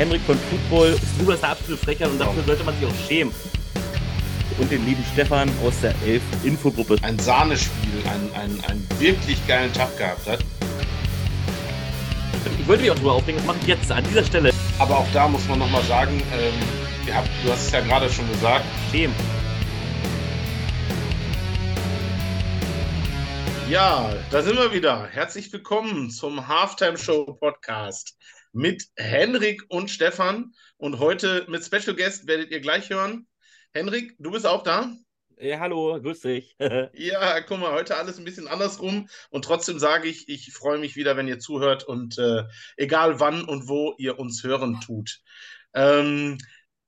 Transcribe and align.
Henrik 0.00 0.22
von 0.22 0.38
Football. 0.48 0.98
Du 1.18 1.26
bist 1.26 1.44
eine 1.44 1.52
absolute 1.52 1.84
Frechheit 1.84 2.08
und 2.08 2.18
dafür 2.18 2.42
sollte 2.44 2.64
man 2.64 2.74
sich 2.74 2.86
auch 2.86 3.06
schämen. 3.06 3.34
Und 4.58 4.70
den 4.70 4.86
lieben 4.86 5.04
Stefan 5.12 5.50
aus 5.62 5.78
der 5.82 5.94
Elf 6.06 6.22
Infogruppe. 6.42 6.96
Ein 7.02 7.18
Sahnespiel, 7.18 8.02
einen, 8.08 8.32
einen, 8.32 8.64
einen 8.64 8.88
wirklich 8.98 9.46
geilen 9.46 9.70
Tag 9.74 9.94
gehabt 9.98 10.26
hat. 10.26 10.38
Ich 12.58 12.66
wollte 12.66 12.82
mich 12.82 12.90
auch 12.90 12.96
drüber 12.96 13.12
aufregen, 13.12 13.36
das 13.36 13.46
mache 13.46 13.58
ich 13.60 13.66
jetzt 13.66 13.92
an 13.92 14.02
dieser 14.04 14.24
Stelle. 14.24 14.54
Aber 14.78 14.96
auch 14.96 15.06
da 15.12 15.28
muss 15.28 15.46
man 15.48 15.58
nochmal 15.58 15.82
sagen, 15.82 16.22
ähm, 16.32 16.54
ihr 17.06 17.14
habt, 17.14 17.28
du 17.44 17.52
hast 17.52 17.66
es 17.66 17.70
ja 17.70 17.80
gerade 17.80 18.08
schon 18.08 18.26
gesagt, 18.32 18.64
Schämen. 18.90 19.14
Ja, 23.68 24.14
da 24.30 24.40
sind 24.40 24.56
wir 24.56 24.72
wieder. 24.72 25.08
Herzlich 25.12 25.52
willkommen 25.52 26.08
zum 26.08 26.48
Halftime 26.48 26.96
Show 26.96 27.36
Podcast 27.38 28.16
mit 28.52 28.84
Henrik 28.96 29.62
und 29.68 29.90
Stefan. 29.90 30.52
Und 30.76 30.98
heute 30.98 31.46
mit 31.48 31.64
Special 31.64 31.96
Guest 31.96 32.26
werdet 32.26 32.50
ihr 32.50 32.60
gleich 32.60 32.90
hören. 32.90 33.26
Henrik, 33.72 34.16
du 34.18 34.30
bist 34.30 34.46
auch 34.46 34.62
da? 34.62 34.92
Ja, 35.38 35.58
hallo, 35.58 35.98
grüß 36.02 36.20
dich. 36.20 36.54
ja, 36.92 37.40
guck 37.40 37.60
mal, 37.60 37.72
heute 37.72 37.96
alles 37.96 38.18
ein 38.18 38.24
bisschen 38.24 38.46
andersrum. 38.46 39.08
Und 39.30 39.44
trotzdem 39.44 39.78
sage 39.78 40.06
ich, 40.08 40.28
ich 40.28 40.52
freue 40.52 40.78
mich 40.78 40.96
wieder, 40.96 41.16
wenn 41.16 41.28
ihr 41.28 41.38
zuhört 41.38 41.84
und 41.84 42.18
äh, 42.18 42.44
egal 42.76 43.20
wann 43.20 43.44
und 43.44 43.66
wo 43.66 43.94
ihr 43.96 44.18
uns 44.18 44.44
hören 44.44 44.80
tut. 44.80 45.20
Ähm, 45.72 46.36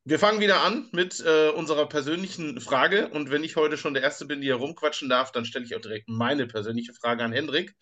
wir 0.05 0.19
fangen 0.19 0.41
wieder 0.41 0.63
an 0.63 0.89
mit 0.93 1.21
äh, 1.25 1.49
unserer 1.51 1.89
persönlichen 1.89 2.61
Frage. 2.61 3.09
Und 3.09 3.31
wenn 3.31 3.45
ich 3.45 3.57
heute 3.57 3.79
schon 3.79 3.95
der 3.95 4.03
Erste 4.03 4.27
bin, 4.27 4.41
die 4.41 4.49
hier 4.49 4.57
rumquatschen 4.57 5.09
darf, 5.09 5.33
dann 5.33 5.45
stelle 5.45 5.65
ich 5.65 5.75
auch 5.75 5.81
direkt 5.81 6.09
meine 6.09 6.47
persönliche 6.47 6.93
Frage 6.93 7.25
an 7.25 7.33
Hendrik. 7.33 7.75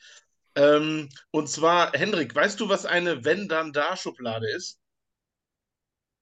Ähm, 0.61 1.09
und 1.31 1.49
zwar, 1.49 1.93
Hendrik, 1.93 2.35
weißt 2.35 2.61
du, 2.61 2.69
was 2.69 2.85
eine 2.85 3.25
Wenn-Dann-Da-Schublade 3.25 4.47
ist? 4.55 4.79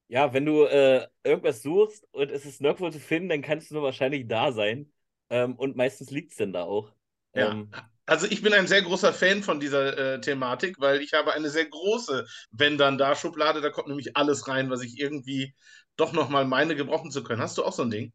Ja, 0.06 0.32
wenn 0.32 0.46
du 0.46 0.64
äh, 0.64 1.08
irgendwas 1.24 1.62
suchst 1.62 2.06
und 2.12 2.30
es 2.30 2.46
ist 2.46 2.60
nirgendwo 2.60 2.88
zu 2.90 3.00
finden, 3.00 3.28
dann 3.28 3.42
kannst 3.42 3.70
du 3.70 3.74
nur 3.74 3.82
wahrscheinlich 3.82 4.28
da 4.28 4.52
sein. 4.52 4.92
Ähm, 5.28 5.56
und 5.56 5.76
meistens 5.76 6.10
liegt 6.10 6.30
es 6.30 6.36
denn 6.36 6.52
da 6.52 6.62
auch. 6.62 6.92
Ja. 7.34 7.50
Ähm, 7.50 7.70
also 8.06 8.26
ich 8.26 8.40
bin 8.40 8.54
ein 8.54 8.68
sehr 8.68 8.82
großer 8.82 9.12
Fan 9.12 9.42
von 9.42 9.58
dieser 9.60 10.14
äh, 10.14 10.20
Thematik, 10.20 10.76
weil 10.78 11.02
ich 11.02 11.12
habe 11.14 11.32
eine 11.32 11.50
sehr 11.50 11.66
große 11.66 12.24
Wenn-Dann-Da-Schublade. 12.52 13.60
Da 13.60 13.70
kommt 13.70 13.88
nämlich 13.88 14.16
alles 14.16 14.46
rein, 14.46 14.70
was 14.70 14.82
ich 14.82 15.00
irgendwie 15.00 15.52
doch 15.96 16.12
nochmal 16.12 16.46
meine 16.46 16.76
gebrauchen 16.76 17.10
zu 17.10 17.24
können. 17.24 17.42
Hast 17.42 17.58
du 17.58 17.64
auch 17.64 17.72
so 17.72 17.82
ein 17.82 17.90
Ding? 17.90 18.12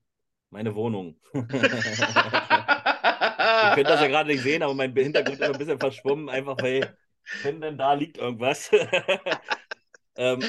Meine 0.49 0.73
Wohnung. 0.73 1.19
Ihr 3.73 3.77
könnt 3.77 3.89
das 3.89 4.01
ja 4.01 4.07
gerade 4.07 4.29
nicht 4.29 4.43
sehen, 4.43 4.61
aber 4.61 4.75
mein 4.75 4.95
Hintergrund 4.95 5.39
ist 5.39 5.41
ein 5.41 5.57
bisschen 5.57 5.79
verschwommen, 5.79 6.29
einfach 6.29 6.57
weil, 6.61 6.95
wenn 7.41 7.59
denn 7.59 7.77
da 7.77 7.93
liegt 7.93 8.17
irgendwas. 8.17 8.69
ähm, 10.15 10.43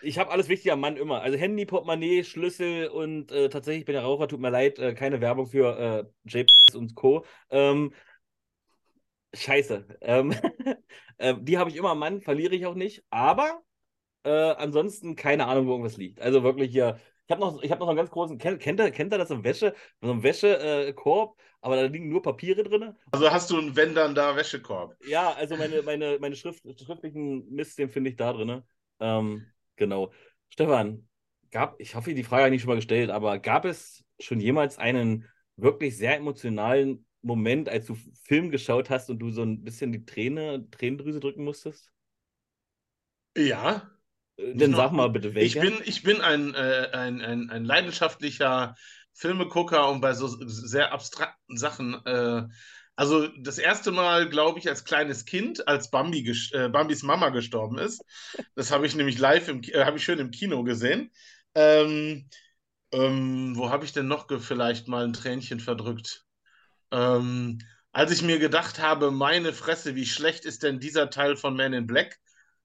ich 0.00 0.18
habe 0.18 0.30
alles 0.30 0.48
wichtig 0.48 0.72
am 0.72 0.80
Mann 0.80 0.96
immer. 0.96 1.20
Also 1.20 1.36
Handy, 1.36 1.66
Portemonnaie, 1.66 2.24
Schlüssel 2.24 2.88
und 2.88 3.30
äh, 3.32 3.50
tatsächlich, 3.50 3.80
ich 3.80 3.86
bin 3.86 3.96
ja 3.96 4.02
Raucher, 4.02 4.28
tut 4.28 4.40
mir 4.40 4.50
leid, 4.50 4.78
äh, 4.78 4.94
keine 4.94 5.20
Werbung 5.20 5.46
für 5.46 6.08
äh, 6.26 6.28
JPS 6.28 6.74
und 6.74 6.94
Co. 6.94 7.26
Ähm, 7.50 7.92
scheiße. 9.34 9.98
Ähm, 10.00 10.34
äh, 11.18 11.34
die 11.38 11.58
habe 11.58 11.68
ich 11.68 11.76
immer 11.76 11.90
am 11.90 11.98
Mann, 11.98 12.22
verliere 12.22 12.54
ich 12.54 12.64
auch 12.64 12.74
nicht. 12.74 13.04
Aber 13.10 13.62
äh, 14.24 14.30
ansonsten 14.30 15.16
keine 15.16 15.46
Ahnung, 15.46 15.66
wo 15.66 15.72
irgendwas 15.72 15.96
liegt. 15.98 16.20
Also 16.20 16.42
wirklich 16.42 16.70
hier. 16.70 16.98
Ich 17.26 17.32
habe 17.32 17.40
noch, 17.40 17.62
hab 17.62 17.78
noch 17.78 17.88
einen 17.88 17.96
ganz 17.96 18.10
großen. 18.10 18.38
Kennt, 18.38 18.60
kennt, 18.60 18.80
ihr, 18.80 18.90
kennt 18.90 19.12
ihr 19.12 19.18
das 19.18 19.30
im 19.30 19.44
Wäsche? 19.44 19.74
So 20.00 20.10
einem 20.10 20.22
Wäschekorb, 20.22 21.38
äh, 21.38 21.42
aber 21.60 21.76
da 21.76 21.82
liegen 21.82 22.08
nur 22.08 22.22
Papiere 22.22 22.62
drin. 22.62 22.94
Also 23.10 23.30
hast 23.30 23.50
du 23.50 23.58
einen 23.58 23.76
Wenn 23.76 23.94
dann 23.94 24.14
da 24.14 24.34
Wäschekorb? 24.36 24.96
Ja, 25.06 25.32
also 25.32 25.56
meine, 25.56 25.82
meine, 25.82 26.18
meine 26.20 26.36
Schrift, 26.36 26.62
schriftlichen 26.80 27.50
Mist, 27.50 27.78
den 27.78 27.90
finde 27.90 28.10
ich 28.10 28.16
da 28.16 28.32
drin. 28.32 28.62
Ähm, 28.98 29.46
genau. 29.76 30.12
Stefan, 30.48 31.08
gab, 31.50 31.80
ich 31.80 31.94
hoffe, 31.94 32.14
die 32.14 32.24
Frage 32.24 32.44
habe 32.44 32.48
ich 32.48 32.52
nicht 32.52 32.62
schon 32.62 32.70
mal 32.70 32.76
gestellt, 32.76 33.10
aber 33.10 33.38
gab 33.38 33.64
es 33.64 34.04
schon 34.18 34.40
jemals 34.40 34.78
einen 34.78 35.28
wirklich 35.56 35.96
sehr 35.96 36.16
emotionalen 36.16 37.06
Moment, 37.22 37.68
als 37.68 37.86
du 37.86 37.96
Film 38.24 38.50
geschaut 38.50 38.88
hast 38.88 39.10
und 39.10 39.18
du 39.18 39.30
so 39.30 39.42
ein 39.42 39.62
bisschen 39.62 39.92
die 39.92 40.06
Träne, 40.06 40.66
Tränendrüse 40.70 41.20
drücken 41.20 41.44
musstest? 41.44 41.92
Ja, 43.36 43.90
äh, 44.36 44.54
dann 44.54 44.74
sag 44.74 44.92
mal 44.92 45.10
bitte, 45.10 45.34
welcher. 45.34 45.62
Ich 45.62 45.70
bin, 45.70 45.80
ich 45.84 46.02
bin 46.02 46.20
ein, 46.20 46.54
äh, 46.54 46.88
ein, 46.92 47.20
ein, 47.20 47.50
ein 47.50 47.64
leidenschaftlicher 47.64 48.74
Filmegucker 49.14 49.88
und 49.88 50.00
bei 50.00 50.14
so 50.14 50.28
sehr 50.28 50.92
abstrakten 50.92 51.56
Sachen. 51.56 51.94
Äh, 52.06 52.44
also 52.96 53.28
das 53.38 53.58
erste 53.58 53.92
Mal, 53.92 54.28
glaube 54.28 54.58
ich, 54.58 54.68
als 54.68 54.84
kleines 54.84 55.24
Kind, 55.24 55.66
als 55.66 55.90
Bambi 55.90 56.28
äh, 56.52 56.68
Bambis 56.68 57.02
Mama 57.02 57.30
gestorben 57.30 57.78
ist. 57.78 58.02
Das 58.54 58.70
habe 58.70 58.86
ich 58.86 58.94
nämlich 58.94 59.18
live, 59.18 59.48
im, 59.48 59.62
äh, 59.62 59.84
habe 59.84 59.96
ich 59.96 60.04
schön 60.04 60.18
im 60.18 60.30
Kino 60.30 60.62
gesehen. 60.64 61.10
Ähm, 61.54 62.28
ähm, 62.92 63.56
wo 63.56 63.70
habe 63.70 63.84
ich 63.84 63.92
denn 63.92 64.08
noch 64.08 64.26
vielleicht 64.40 64.88
mal 64.88 65.04
ein 65.04 65.12
Tränchen 65.12 65.60
verdrückt? 65.60 66.24
Ähm, 66.90 67.58
als 67.92 68.12
ich 68.12 68.22
mir 68.22 68.38
gedacht 68.38 68.80
habe, 68.80 69.10
meine 69.10 69.52
Fresse, 69.52 69.94
wie 69.94 70.06
schlecht 70.06 70.44
ist 70.44 70.62
denn 70.62 70.80
dieser 70.80 71.10
Teil 71.10 71.36
von 71.36 71.56
Man 71.56 71.72
in 71.72 71.86
Black? 71.86 72.20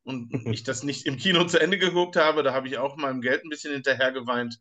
und 0.06 0.30
ich 0.54 0.64
das 0.64 0.84
nicht 0.84 1.06
im 1.06 1.18
Kino 1.18 1.44
zu 1.46 1.60
Ende 1.60 1.78
geguckt 1.78 2.16
habe, 2.16 2.44
da 2.44 2.54
habe 2.54 2.68
ich 2.68 2.78
auch 2.78 2.96
meinem 2.96 3.22
Geld 3.22 3.44
ein 3.44 3.50
bisschen 3.50 3.74
hinterher 3.74 4.12
geweint. 4.12 4.60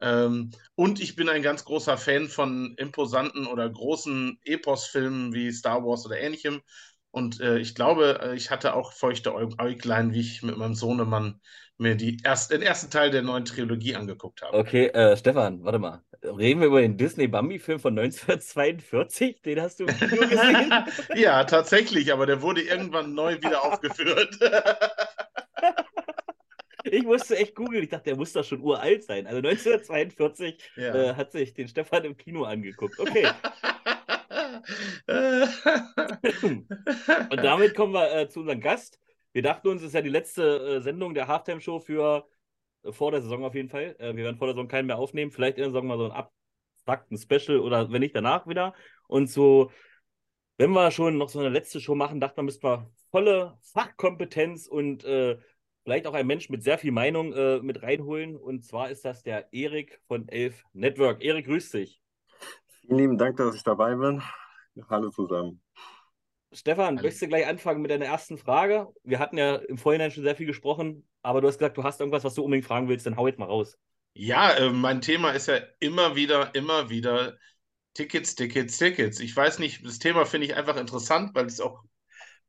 Ähm, 0.00 0.50
und 0.74 1.00
ich 1.00 1.16
bin 1.16 1.28
ein 1.28 1.42
ganz 1.42 1.64
großer 1.64 1.98
Fan 1.98 2.28
von 2.28 2.74
imposanten 2.76 3.46
oder 3.46 3.68
großen 3.68 4.38
Epos-Filmen 4.44 5.32
wie 5.32 5.52
Star 5.52 5.84
Wars 5.84 6.06
oder 6.06 6.18
ähnlichem. 6.18 6.62
Und 7.10 7.40
äh, 7.40 7.58
ich 7.58 7.74
glaube, 7.74 8.20
äh, 8.22 8.36
ich 8.36 8.50
hatte 8.50 8.74
auch 8.74 8.92
feuchte 8.92 9.34
Äuglein, 9.34 10.12
wie 10.12 10.20
ich 10.20 10.42
mit 10.42 10.56
meinem 10.56 10.74
Sohnemann 10.74 11.40
mir 11.80 11.96
die 11.96 12.18
erst, 12.22 12.52
den 12.52 12.62
ersten 12.62 12.90
Teil 12.90 13.10
der 13.10 13.22
neuen 13.22 13.44
Trilogie 13.44 13.96
angeguckt 13.96 14.42
habe. 14.42 14.56
Okay, 14.56 14.88
äh, 14.88 15.16
Stefan, 15.16 15.64
warte 15.64 15.78
mal. 15.78 16.02
Reden 16.22 16.60
wir 16.60 16.66
über 16.66 16.82
den 16.82 16.98
Disney-Bambi-Film 16.98 17.80
von 17.80 17.98
1942? 17.98 19.40
Den 19.40 19.60
hast 19.62 19.80
du 19.80 19.86
im 19.86 19.98
Kino 19.98 20.28
gesehen? 20.28 20.72
ja, 21.16 21.42
tatsächlich, 21.44 22.12
aber 22.12 22.26
der 22.26 22.42
wurde 22.42 22.60
irgendwann 22.60 23.14
neu 23.14 23.36
wieder 23.36 23.64
aufgeführt. 23.72 24.38
ich 26.84 27.02
musste 27.04 27.36
echt 27.36 27.54
googeln. 27.54 27.82
Ich 27.82 27.88
dachte, 27.88 28.04
der 28.04 28.16
muss 28.16 28.32
doch 28.32 28.44
schon 28.44 28.60
uralt 28.60 29.04
sein. 29.04 29.26
Also 29.26 29.38
1942 29.38 30.70
ja. 30.76 30.94
äh, 30.94 31.14
hat 31.14 31.32
sich 31.32 31.54
den 31.54 31.68
Stefan 31.68 32.04
im 32.04 32.16
Kino 32.16 32.44
angeguckt. 32.44 32.98
Okay. 32.98 33.26
Und 37.30 37.42
damit 37.42 37.74
kommen 37.74 37.92
wir 37.92 38.12
äh, 38.14 38.28
zu 38.28 38.40
unserem 38.40 38.60
Gast. 38.60 38.98
Wir 39.32 39.42
dachten 39.42 39.68
uns, 39.68 39.82
es 39.82 39.88
ist 39.88 39.94
ja 39.94 40.02
die 40.02 40.08
letzte 40.08 40.76
äh, 40.76 40.80
Sendung 40.80 41.14
der 41.14 41.28
Halftime-Show 41.28 41.80
für 41.80 42.26
äh, 42.82 42.92
vor 42.92 43.12
der 43.12 43.22
Saison 43.22 43.44
auf 43.44 43.54
jeden 43.54 43.68
Fall. 43.68 43.96
Äh, 43.98 44.16
wir 44.16 44.24
werden 44.24 44.36
vor 44.36 44.46
der 44.48 44.54
Saison 44.54 44.68
keinen 44.68 44.86
mehr 44.86 44.98
aufnehmen. 44.98 45.30
Vielleicht 45.30 45.58
in 45.58 45.62
der 45.62 45.70
Saison 45.70 45.86
mal 45.86 45.98
so 45.98 46.06
ein 46.06 46.12
abstrakten 46.12 47.16
Special 47.18 47.60
oder 47.60 47.90
wenn 47.92 48.00
nicht 48.00 48.16
danach 48.16 48.46
wieder. 48.46 48.74
Und 49.06 49.28
so, 49.28 49.70
wenn 50.56 50.70
wir 50.72 50.90
schon 50.90 51.16
noch 51.18 51.28
so 51.28 51.38
eine 51.38 51.48
letzte 51.48 51.80
Show 51.80 51.94
machen, 51.94 52.20
dachten 52.20 52.38
wir, 52.38 52.42
müssten 52.44 52.64
wir 52.64 52.90
volle 53.10 53.58
Fachkompetenz 53.62 54.66
und 54.66 55.04
äh, 55.04 55.38
vielleicht 55.84 56.06
auch 56.06 56.14
ein 56.14 56.26
Mensch 56.26 56.48
mit 56.48 56.62
sehr 56.62 56.78
viel 56.78 56.92
Meinung 56.92 57.32
äh, 57.32 57.60
mit 57.60 57.82
reinholen. 57.82 58.36
Und 58.36 58.64
zwar 58.64 58.90
ist 58.90 59.04
das 59.04 59.22
der 59.22 59.52
Erik 59.52 60.00
von 60.06 60.28
Elf 60.28 60.64
Network. 60.72 61.22
Erik, 61.22 61.46
grüß 61.46 61.70
dich. 61.70 62.00
Vielen 62.80 62.98
lieben 62.98 63.18
Dank, 63.18 63.36
dass 63.36 63.54
ich 63.54 63.62
dabei 63.62 63.94
bin. 63.94 64.22
Hallo 64.88 65.10
zusammen. 65.10 65.62
Stefan, 66.52 66.96
Hallo. 66.96 67.02
möchtest 67.02 67.22
du 67.22 67.28
gleich 67.28 67.46
anfangen 67.46 67.80
mit 67.80 67.90
deiner 67.90 68.06
ersten 68.06 68.36
Frage? 68.36 68.88
Wir 69.04 69.18
hatten 69.20 69.38
ja 69.38 69.56
im 69.56 69.78
Vorhinein 69.78 70.10
schon 70.10 70.24
sehr 70.24 70.34
viel 70.34 70.46
gesprochen, 70.46 71.08
aber 71.22 71.40
du 71.40 71.48
hast 71.48 71.58
gesagt, 71.58 71.76
du 71.76 71.84
hast 71.84 72.00
irgendwas, 72.00 72.24
was 72.24 72.34
du 72.34 72.42
unbedingt 72.42 72.66
fragen 72.66 72.88
willst, 72.88 73.06
dann 73.06 73.16
hau 73.16 73.26
jetzt 73.28 73.38
mal 73.38 73.46
raus. 73.46 73.78
Ja, 74.14 74.52
äh, 74.52 74.70
mein 74.70 75.00
Thema 75.00 75.30
ist 75.30 75.46
ja 75.46 75.58
immer 75.78 76.16
wieder, 76.16 76.54
immer 76.54 76.90
wieder 76.90 77.36
Tickets, 77.94 78.34
Tickets, 78.34 78.78
Tickets. 78.78 79.20
Ich 79.20 79.34
weiß 79.36 79.58
nicht, 79.60 79.84
das 79.86 79.98
Thema 79.98 80.26
finde 80.26 80.46
ich 80.46 80.56
einfach 80.56 80.76
interessant, 80.76 81.34
weil 81.34 81.46
ich 81.46 81.54
es 81.54 81.60
auch 81.60 81.82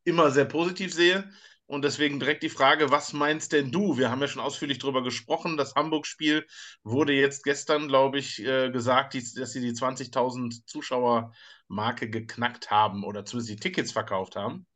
immer 0.03 0.31
sehr 0.31 0.46
positiv 0.46 0.94
sehe. 0.94 1.30
Und 1.72 1.84
deswegen 1.86 2.20
direkt 2.20 2.44
die 2.44 2.50
Frage, 2.50 2.92
was 2.92 3.14
meinst 3.14 3.54
denn 3.54 3.72
du? 3.72 3.97
Wir 3.97 4.12
haben 4.12 4.20
ja 4.20 4.28
schon 4.28 4.41
ausführlich 4.41 4.79
darüber 4.79 5.02
gesprochen. 5.03 5.56
Das 5.56 5.73
Hamburg-Spiel 5.73 6.46
wurde 6.84 7.14
jetzt 7.14 7.46
gestern, 7.46 7.88
glaube 7.88 8.20
ich, 8.20 8.44
äh, 8.46 8.70
gesagt, 8.72 9.16
dass 9.16 9.53
sie 9.53 9.62
die 9.62 9.73
20.000 9.73 10.68
Zuschauer-Marke 10.68 12.09
geknackt 12.09 12.72
haben 12.72 13.06
oder 13.06 13.23
zumindest 13.23 13.52
die 13.52 13.56
Tickets 13.56 13.94
verkauft 13.94 14.35
haben. 14.35 14.68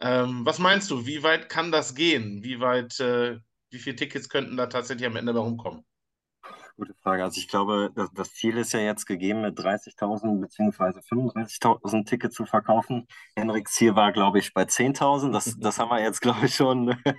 Ähm, 0.00 0.44
was 0.44 0.58
meinst 0.58 0.90
du? 0.90 1.06
Wie 1.06 1.22
weit 1.22 1.48
kann 1.48 1.70
das 1.70 1.94
gehen? 1.94 2.42
Wie 2.42 2.58
weit, 2.58 2.98
äh, 2.98 3.38
wie 3.70 3.78
viele 3.78 3.94
Tickets 3.94 4.28
könnten 4.28 4.56
da 4.56 4.66
tatsächlich 4.66 5.06
am 5.06 5.14
Ende 5.14 5.34
bei 5.34 5.40
rumkommen? 5.40 5.84
Gute 6.76 6.94
Frage. 7.02 7.22
Also 7.22 7.38
ich 7.40 7.46
glaube, 7.46 7.90
das, 7.94 8.10
das 8.12 8.34
Ziel 8.34 8.56
ist 8.56 8.72
ja 8.72 8.80
jetzt 8.80 9.06
gegeben, 9.06 9.42
mit 9.42 9.56
30.000 9.58 10.40
bzw. 10.40 10.98
35.000 11.08 12.04
Tickets 12.04 12.34
zu 12.34 12.46
verkaufen. 12.46 13.06
Henriks 13.36 13.74
Ziel 13.74 13.94
war, 13.94 14.10
glaube 14.10 14.40
ich, 14.40 14.52
bei 14.52 14.62
10.000. 14.64 15.32
Das, 15.32 15.56
das 15.60 15.78
haben 15.78 15.90
wir 15.90 16.02
jetzt, 16.02 16.20
glaube 16.20 16.46
ich, 16.46 16.54
schon 16.56 16.88
äh, 17.04 17.14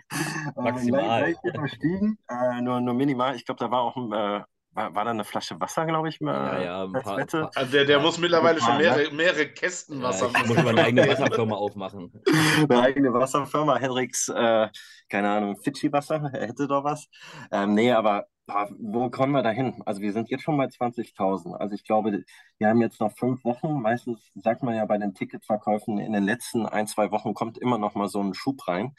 maximal 0.57 1.33
überstiegen. 1.43 2.17
Äh, 2.27 2.61
nur, 2.61 2.81
nur 2.81 2.93
minimal. 2.93 3.35
Ich 3.35 3.45
glaube, 3.45 3.59
da 3.59 3.71
war 3.71 3.81
auch 3.83 3.95
ein, 3.95 4.11
äh, 4.11 4.43
war, 4.71 4.93
war 4.93 5.05
da 5.05 5.11
eine 5.11 5.23
Flasche 5.23 5.57
Wasser, 5.61 5.85
glaube 5.85 6.09
ich, 6.09 6.19
mal 6.19 6.61
Ja, 6.61 6.61
ja, 6.61 6.83
ein 6.83 6.93
als 6.93 7.05
paar- 7.05 7.17
Wette? 7.17 7.39
paar- 7.43 7.51
Also 7.55 7.71
der, 7.71 7.85
der 7.85 7.97
Ja, 7.97 8.03
muss 8.03 8.17
mittlerweile 8.17 8.59
schon 8.59 8.77
total, 8.77 8.97
mehrere, 8.97 9.13
mehrere 9.15 9.47
Kästen 9.47 10.01
Ja, 10.01 10.09
Wasser 10.09 10.31
ich 10.35 10.47
muss 10.47 10.63
meine 10.63 10.83
eigene 10.83 11.07
Wasserfirma 11.07 11.55
aufmachen. 11.55 12.11
Eine 12.69 12.81
eigene 12.81 13.13
Wasserfirma, 13.13 13.77
Henriks, 13.77 14.27
äh, 14.27 14.67
keine 15.07 15.29
Ahnung, 15.29 15.55
Fidschi-Wasser, 15.63 16.29
er 16.33 16.47
hätte 16.49 16.67
doch 16.67 16.83
was. 16.83 17.07
Ähm, 17.53 17.73
nee, 17.73 17.93
aber 17.93 18.25
wo 18.47 19.09
kommen 19.09 19.31
wir 19.31 19.41
da 19.41 19.49
hin? 19.49 19.81
Also 19.85 20.01
wir 20.01 20.13
sind 20.13 20.29
jetzt 20.29 20.43
schon 20.43 20.57
bei 20.57 20.65
20.000. 20.65 21.55
Also 21.55 21.73
ich 21.73 21.83
glaube, 21.83 22.23
wir 22.59 22.67
haben 22.67 22.81
jetzt 22.81 22.99
noch 22.99 23.11
fünf 23.11 23.43
Wochen. 23.43 23.81
Meistens 23.81 24.31
sagt 24.35 24.61
man 24.61 24.75
ja 24.75 24.85
bei 24.85 24.97
den 24.97 25.15
Ticketverkäufen, 25.15 25.97
in 25.97 26.13
den 26.13 26.23
letzten 26.23 26.65
ein, 26.65 26.87
zwei 26.87 27.11
Wochen 27.11 27.33
kommt 27.33 27.57
immer 27.57 27.77
noch 27.77 27.95
mal 27.95 28.07
so 28.07 28.21
ein 28.21 28.33
Schub 28.35 28.67
rein. 28.67 28.93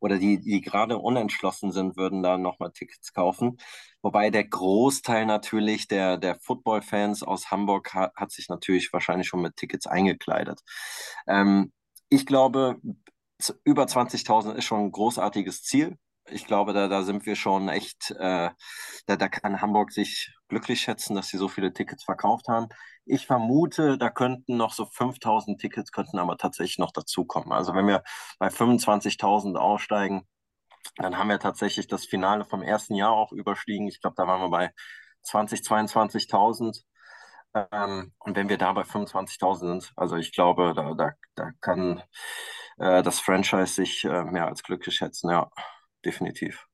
Oder 0.00 0.18
die, 0.18 0.40
die 0.40 0.60
gerade 0.60 0.98
unentschlossen 0.98 1.72
sind, 1.72 1.96
würden 1.96 2.22
da 2.22 2.38
noch 2.38 2.58
mal 2.60 2.70
Tickets 2.70 3.12
kaufen. 3.12 3.58
Wobei 4.02 4.30
der 4.30 4.44
Großteil 4.44 5.26
natürlich 5.26 5.88
der, 5.88 6.16
der 6.16 6.36
Football-Fans 6.36 7.22
aus 7.22 7.50
Hamburg 7.50 7.94
hat, 7.94 8.14
hat 8.14 8.30
sich 8.30 8.48
natürlich 8.48 8.92
wahrscheinlich 8.92 9.28
schon 9.28 9.42
mit 9.42 9.56
Tickets 9.56 9.86
eingekleidet. 9.86 10.60
Ähm, 11.26 11.72
ich 12.08 12.26
glaube, 12.26 12.80
über 13.64 13.84
20.000 13.84 14.54
ist 14.54 14.64
schon 14.64 14.80
ein 14.80 14.92
großartiges 14.92 15.62
Ziel. 15.62 15.98
Ich 16.30 16.46
glaube, 16.46 16.72
da, 16.72 16.88
da 16.88 17.02
sind 17.02 17.26
wir 17.26 17.34
schon 17.36 17.68
echt, 17.68 18.10
äh, 18.12 18.50
da, 19.06 19.16
da 19.16 19.28
kann 19.28 19.60
Hamburg 19.60 19.92
sich 19.92 20.32
glücklich 20.48 20.80
schätzen, 20.80 21.16
dass 21.16 21.28
sie 21.28 21.36
so 21.36 21.48
viele 21.48 21.72
Tickets 21.72 22.04
verkauft 22.04 22.48
haben. 22.48 22.68
Ich 23.04 23.26
vermute, 23.26 23.98
da 23.98 24.08
könnten 24.10 24.56
noch 24.56 24.72
so 24.72 24.84
5.000 24.84 25.58
Tickets, 25.58 25.90
könnten 25.90 26.18
aber 26.18 26.36
tatsächlich 26.38 26.78
noch 26.78 26.92
dazukommen. 26.92 27.52
Also 27.52 27.74
wenn 27.74 27.88
wir 27.88 28.02
bei 28.38 28.50
25.000 28.50 29.56
aussteigen, 29.56 30.26
dann 30.96 31.18
haben 31.18 31.28
wir 31.28 31.40
tatsächlich 31.40 31.88
das 31.88 32.06
Finale 32.06 32.44
vom 32.44 32.62
ersten 32.62 32.94
Jahr 32.94 33.12
auch 33.12 33.32
überstiegen. 33.32 33.88
Ich 33.88 34.00
glaube, 34.00 34.14
da 34.16 34.26
waren 34.26 34.40
wir 34.42 34.50
bei 34.50 34.72
20.000, 35.24 35.64
22.000. 35.64 36.84
Ähm, 37.72 38.12
und 38.18 38.36
wenn 38.36 38.48
wir 38.48 38.58
da 38.58 38.72
bei 38.72 38.84
25.000 38.84 39.58
sind, 39.58 39.92
also 39.96 40.16
ich 40.16 40.32
glaube, 40.32 40.72
da, 40.74 40.94
da, 40.94 41.12
da 41.34 41.50
kann 41.60 42.02
äh, 42.78 43.02
das 43.02 43.20
Franchise 43.20 43.74
sich 43.74 44.04
äh, 44.04 44.24
mehr 44.24 44.46
als 44.46 44.62
glücklich 44.62 44.96
schätzen, 44.96 45.30
ja, 45.30 45.50
definitiv. 46.04 46.68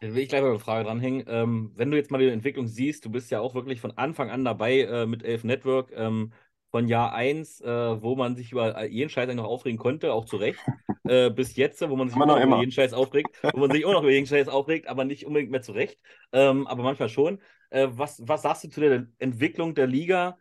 Will 0.00 0.18
ich 0.18 0.28
gleich 0.28 0.42
mal 0.42 0.50
eine 0.50 0.58
Frage 0.58 0.84
dranhängen. 0.84 1.24
Ähm, 1.28 1.70
wenn 1.76 1.90
du 1.92 1.96
jetzt 1.96 2.10
mal 2.10 2.18
die 2.18 2.26
Entwicklung 2.28 2.66
siehst, 2.66 3.04
du 3.04 3.10
bist 3.10 3.30
ja 3.30 3.38
auch 3.40 3.54
wirklich 3.54 3.80
von 3.80 3.96
Anfang 3.96 4.30
an 4.30 4.44
dabei 4.44 4.80
äh, 4.80 5.06
mit 5.06 5.22
Elf 5.22 5.44
Network, 5.44 5.92
ähm, 5.94 6.32
von 6.72 6.88
Jahr 6.88 7.12
1, 7.14 7.60
äh, 7.60 8.02
wo 8.02 8.16
man 8.16 8.34
sich 8.34 8.50
über 8.50 8.84
jeden 8.84 9.10
Scheiß 9.10 9.24
eigentlich 9.28 9.36
noch 9.36 9.44
aufregen 9.44 9.78
konnte, 9.78 10.12
auch 10.12 10.24
zu 10.24 10.38
Recht, 10.38 10.66
äh, 11.06 11.30
bis 11.30 11.54
jetzt, 11.54 11.88
wo 11.88 11.94
man 11.94 12.08
sich 12.08 12.16
Immer 12.16 12.26
noch 12.26 12.26
noch 12.26 12.40
über 12.40 12.42
immer. 12.42 12.56
jeden 12.56 12.72
Scheiß 12.72 12.92
aufregt, 12.94 13.46
wo 13.52 13.60
man 13.60 13.70
sich 13.70 13.82
immer 13.82 13.92
noch 13.92 14.02
über 14.02 14.10
jeden 14.10 14.26
Scheiß 14.26 14.48
aufregt, 14.48 14.88
aber 14.88 15.04
nicht 15.04 15.24
unbedingt 15.24 15.52
mehr 15.52 15.62
zu 15.62 15.70
Recht, 15.72 16.00
ähm, 16.32 16.66
aber 16.66 16.82
manchmal 16.82 17.08
schon. 17.08 17.40
Äh, 17.70 17.88
was, 17.92 18.20
was 18.26 18.42
sagst 18.42 18.64
du 18.64 18.68
zu 18.70 18.80
der 18.80 19.06
Entwicklung 19.18 19.74
der 19.76 19.86
Liga? 19.86 20.36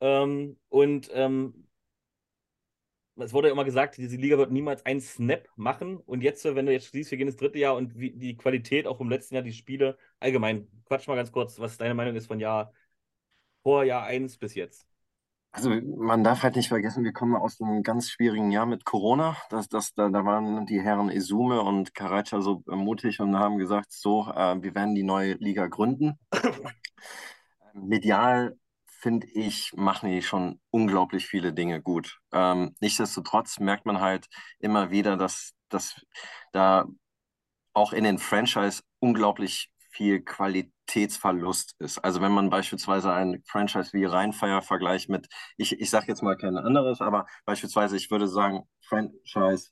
Ähm, 0.00 0.58
und 0.68 1.10
ähm, 1.14 1.67
es 3.18 3.32
wurde 3.32 3.48
ja 3.48 3.52
immer 3.52 3.64
gesagt, 3.64 3.96
diese 3.96 4.16
Liga 4.16 4.38
wird 4.38 4.52
niemals 4.52 4.84
einen 4.86 5.00
Snap 5.00 5.48
machen. 5.56 5.98
Und 5.98 6.22
jetzt, 6.22 6.44
wenn 6.44 6.66
du 6.66 6.72
jetzt 6.72 6.92
siehst, 6.92 7.10
wir 7.10 7.18
gehen 7.18 7.28
ins 7.28 7.36
dritte 7.36 7.58
Jahr 7.58 7.76
und 7.76 7.98
wie, 7.98 8.12
die 8.12 8.36
Qualität 8.36 8.86
auch 8.86 9.00
im 9.00 9.10
letzten 9.10 9.34
Jahr, 9.34 9.44
die 9.44 9.52
Spiele, 9.52 9.96
allgemein, 10.20 10.68
quatsch 10.86 11.08
mal 11.08 11.16
ganz 11.16 11.32
kurz, 11.32 11.58
was 11.58 11.76
deine 11.78 11.94
Meinung 11.94 12.16
ist 12.16 12.26
von 12.26 12.40
Jahr 12.40 12.72
vor 13.62 13.84
Jahr 13.84 14.04
1 14.04 14.38
bis 14.38 14.54
jetzt. 14.54 14.86
Also 15.50 15.70
man 15.70 16.22
darf 16.22 16.42
halt 16.42 16.56
nicht 16.56 16.68
vergessen, 16.68 17.04
wir 17.04 17.12
kommen 17.12 17.34
aus 17.34 17.60
einem 17.60 17.82
ganz 17.82 18.10
schwierigen 18.10 18.50
Jahr 18.50 18.66
mit 18.66 18.84
Corona. 18.84 19.36
Das, 19.50 19.68
das, 19.68 19.94
da, 19.94 20.08
da 20.08 20.24
waren 20.24 20.66
die 20.66 20.80
Herren 20.80 21.10
Izume 21.10 21.62
und 21.62 21.94
Karaca 21.94 22.40
so 22.40 22.62
mutig 22.66 23.18
und 23.20 23.36
haben 23.36 23.58
gesagt, 23.58 23.92
so, 23.92 24.30
äh, 24.30 24.62
wir 24.62 24.74
werden 24.74 24.94
die 24.94 25.02
neue 25.02 25.34
Liga 25.34 25.66
gründen. 25.66 26.18
Medial, 27.72 28.56
finde 28.98 29.28
ich, 29.28 29.72
machen 29.76 30.10
die 30.10 30.22
schon 30.22 30.60
unglaublich 30.70 31.26
viele 31.26 31.52
Dinge 31.52 31.80
gut. 31.80 32.18
Ähm, 32.32 32.74
nichtsdestotrotz 32.80 33.60
merkt 33.60 33.86
man 33.86 34.00
halt 34.00 34.26
immer 34.58 34.90
wieder, 34.90 35.16
dass, 35.16 35.52
dass 35.68 36.00
da 36.52 36.86
auch 37.74 37.92
in 37.92 38.04
den 38.04 38.18
Franchise 38.18 38.82
unglaublich 38.98 39.70
viel 39.90 40.20
Qualitätsverlust 40.20 41.76
ist. 41.78 41.98
Also 41.98 42.20
wenn 42.20 42.32
man 42.32 42.50
beispielsweise 42.50 43.12
ein 43.12 43.42
Franchise 43.46 43.92
wie 43.92 44.04
Rheinfire 44.04 44.62
vergleicht 44.62 45.08
mit, 45.08 45.28
ich, 45.56 45.80
ich 45.80 45.90
sage 45.90 46.06
jetzt 46.08 46.22
mal 46.22 46.36
kein 46.36 46.56
anderes, 46.56 47.00
aber 47.00 47.26
beispielsweise 47.44 47.96
ich 47.96 48.10
würde 48.10 48.28
sagen, 48.28 48.64
Franchise 48.82 49.70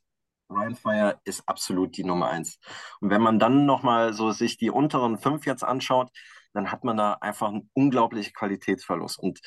Rheinfire 0.49 1.19
ist 1.25 1.43
absolut 1.47 1.97
die 1.97 2.05
Nummer 2.05 2.29
eins. 2.29 2.59
Und 3.01 3.09
wenn 3.09 3.21
man 3.21 3.39
dann 3.39 3.65
nochmal 3.65 4.13
so 4.13 4.31
sich 4.31 4.57
die 4.57 4.69
unteren 4.69 5.17
fünf 5.17 5.45
jetzt 5.45 5.63
anschaut, 5.63 6.09
dann 6.57 6.71
hat 6.71 6.83
man 6.83 6.97
da 6.97 7.13
einfach 7.21 7.49
einen 7.49 7.69
unglaublichen 7.73 8.33
Qualitätsverlust. 8.33 9.19
Und 9.19 9.41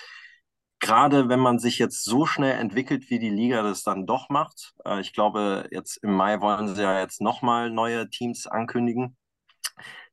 gerade 0.79 1.29
wenn 1.29 1.41
man 1.41 1.59
sich 1.59 1.79
jetzt 1.79 2.05
so 2.05 2.25
schnell 2.25 2.59
entwickelt, 2.59 3.11
wie 3.11 3.19
die 3.19 3.31
Liga 3.31 3.63
das 3.63 3.83
dann 3.83 4.07
doch 4.07 4.29
macht, 4.29 4.75
äh, 4.85 5.01
ich 5.01 5.13
glaube, 5.13 5.69
jetzt 5.73 5.97
im 6.05 6.15
Mai 6.15 6.41
wollen 6.41 6.75
sie 6.75 6.83
ja 6.83 7.01
jetzt 7.01 7.21
nochmal 7.21 7.71
neue 7.71 8.09
Teams 8.11 8.47
ankündigen, 8.47 9.17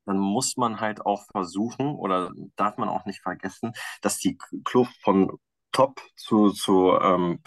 dann 0.06 0.18
muss 0.18 0.56
man 0.56 0.80
halt 0.80 1.06
auch 1.06 1.24
versuchen 1.30 1.94
oder 1.94 2.32
darf 2.56 2.78
man 2.78 2.88
auch 2.88 3.04
nicht 3.04 3.22
vergessen, 3.22 3.72
dass 4.02 4.18
die 4.18 4.36
Kluft 4.64 4.96
von 5.02 5.38
Top 5.70 6.00
zu, 6.16 6.50
zu 6.50 6.98
ähm, 7.00 7.42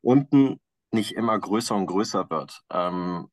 unten 0.00 0.60
nicht 0.92 1.12
immer 1.12 1.38
größer 1.38 1.74
und 1.74 1.86
größer 1.86 2.30
wird. 2.30 2.62
Ähm, 2.70 3.28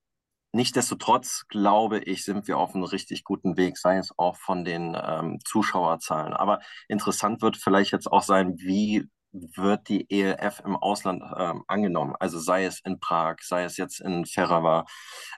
Nichtsdestotrotz 0.53 1.45
glaube 1.49 1.99
ich, 1.99 2.23
sind 2.23 2.47
wir 2.47 2.59
auf 2.59 2.75
einem 2.75 2.83
richtig 2.83 3.23
guten 3.23 3.57
Weg, 3.57 3.75
sei 3.77 3.97
es 3.97 4.13
auch 4.17 4.37
von 4.37 4.63
den 4.63 4.95
ähm, 4.95 5.39
Zuschauerzahlen. 5.43 6.33
Aber 6.33 6.59
interessant 6.87 7.41
wird 7.41 7.57
vielleicht 7.57 7.91
jetzt 7.91 8.11
auch 8.11 8.21
sein, 8.21 8.55
wie 8.59 9.09
wird 9.31 9.89
die 9.89 10.07
ELF 10.11 10.61
im 10.63 10.75
Ausland 10.75 11.23
ähm, 11.37 11.63
angenommen? 11.67 12.15
Also 12.19 12.39
sei 12.39 12.65
es 12.65 12.79
in 12.85 12.99
Prag, 12.99 13.37
sei 13.41 13.63
es 13.63 13.77
jetzt 13.77 13.99
in 13.99 14.25
Ferrara, 14.27 14.85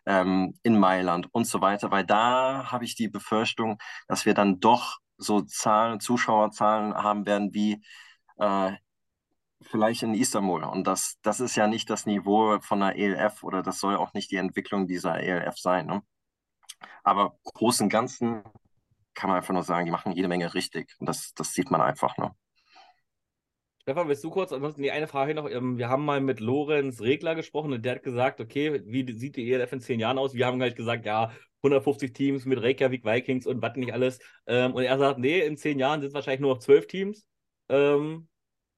ähm, 0.05 0.59
in 0.63 0.77
Mailand 0.77 1.33
und 1.33 1.47
so 1.47 1.61
weiter, 1.61 1.91
weil 1.91 2.05
da 2.05 2.71
habe 2.71 2.83
ich 2.83 2.95
die 2.95 3.07
Befürchtung, 3.07 3.77
dass 4.09 4.25
wir 4.25 4.33
dann 4.33 4.59
doch 4.59 4.97
so 5.17 5.41
Zahlen, 5.41 6.01
Zuschauerzahlen 6.01 6.93
haben 6.93 7.25
werden 7.25 7.53
wie 7.53 7.81
äh, 8.37 8.73
vielleicht 9.61 10.03
in 10.03 10.13
Istanbul. 10.13 10.63
Und 10.63 10.85
das, 10.85 11.17
das 11.21 11.39
ist 11.39 11.55
ja 11.55 11.67
nicht 11.67 11.89
das 11.89 12.05
Niveau 12.05 12.59
von 12.61 12.79
der 12.79 12.97
ELF 12.97 13.43
oder 13.43 13.61
das 13.61 13.79
soll 13.79 13.95
auch 13.95 14.13
nicht 14.13 14.31
die 14.31 14.37
Entwicklung 14.37 14.87
dieser 14.87 15.19
ELF 15.19 15.57
sein. 15.57 15.87
Ne? 15.87 16.01
Aber 17.03 17.37
Großen 17.43 17.85
und 17.85 17.89
Ganzen 17.89 18.43
kann 19.13 19.29
man 19.29 19.37
einfach 19.37 19.53
nur 19.53 19.63
sagen, 19.63 19.85
die 19.85 19.91
machen 19.91 20.11
jede 20.11 20.27
Menge 20.27 20.53
richtig. 20.53 20.93
Und 20.99 21.07
das, 21.07 21.33
das 21.33 21.53
sieht 21.53 21.71
man 21.71 21.81
einfach. 21.81 22.17
Ne? 22.17 22.31
Stefan, 23.81 24.07
willst 24.07 24.23
du 24.23 24.31
kurz, 24.31 24.51
ansonsten 24.51 24.81
die 24.81 24.91
eine 24.91 25.07
Frage 25.07 25.35
noch, 25.35 25.49
ähm, 25.49 25.77
wir 25.77 25.89
haben 25.89 26.05
mal 26.05 26.19
mit 26.19 26.39
Lorenz 26.39 27.01
Regler 27.01 27.35
gesprochen 27.35 27.71
und 27.71 27.85
der 27.85 27.95
hat 27.95 28.03
gesagt, 28.03 28.41
okay, 28.41 28.81
wie 28.85 29.17
sieht 29.17 29.35
die 29.35 29.51
ELF 29.51 29.71
in 29.73 29.79
zehn 29.79 29.99
Jahren 29.99 30.17
aus? 30.17 30.33
Wir 30.33 30.47
haben 30.47 30.59
halt 30.61 30.75
gesagt, 30.75 31.05
ja, 31.05 31.31
150 31.61 32.13
Teams 32.13 32.45
mit 32.45 32.61
Reykjavik 32.61 33.05
Vikings 33.05 33.45
und 33.45 33.61
was 33.61 33.75
nicht 33.75 33.93
alles. 33.93 34.19
Ähm, 34.47 34.73
und 34.73 34.83
er 34.83 34.97
sagt, 34.97 35.19
nee, 35.19 35.39
in 35.39 35.55
zehn 35.57 35.79
Jahren 35.79 36.01
sind 36.01 36.09
es 36.09 36.13
wahrscheinlich 36.13 36.41
nur 36.41 36.55
noch 36.55 36.59
zwölf 36.59 36.87
Teams. 36.87 37.27
Ähm, 37.69 38.27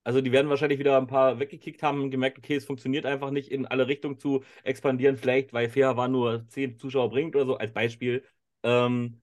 also 0.08 0.22
die 0.22 0.32
werden 0.32 0.50
wahrscheinlich 0.50 0.80
wieder 0.80 0.98
ein 0.98 1.08
paar 1.08 1.40
weggekickt 1.40 1.84
haben 1.84 2.02
und 2.02 2.12
gemerkt, 2.12 2.38
okay, 2.38 2.56
es 2.56 2.66
funktioniert 2.66 3.06
einfach 3.06 3.32
nicht 3.32 3.52
in 3.52 3.66
alle 3.68 3.88
Richtungen 3.88 4.18
zu 4.18 4.44
expandieren, 4.64 5.18
vielleicht 5.18 5.54
weil 5.54 5.70
Fair 5.70 5.98
war 5.98 6.08
nur 6.08 6.48
zehn 6.50 6.78
Zuschauer 6.78 7.10
bringt 7.10 7.36
oder 7.36 7.46
so, 7.46 7.58
als 7.58 7.74
Beispiel. 7.74 8.24
Ähm, 8.64 9.22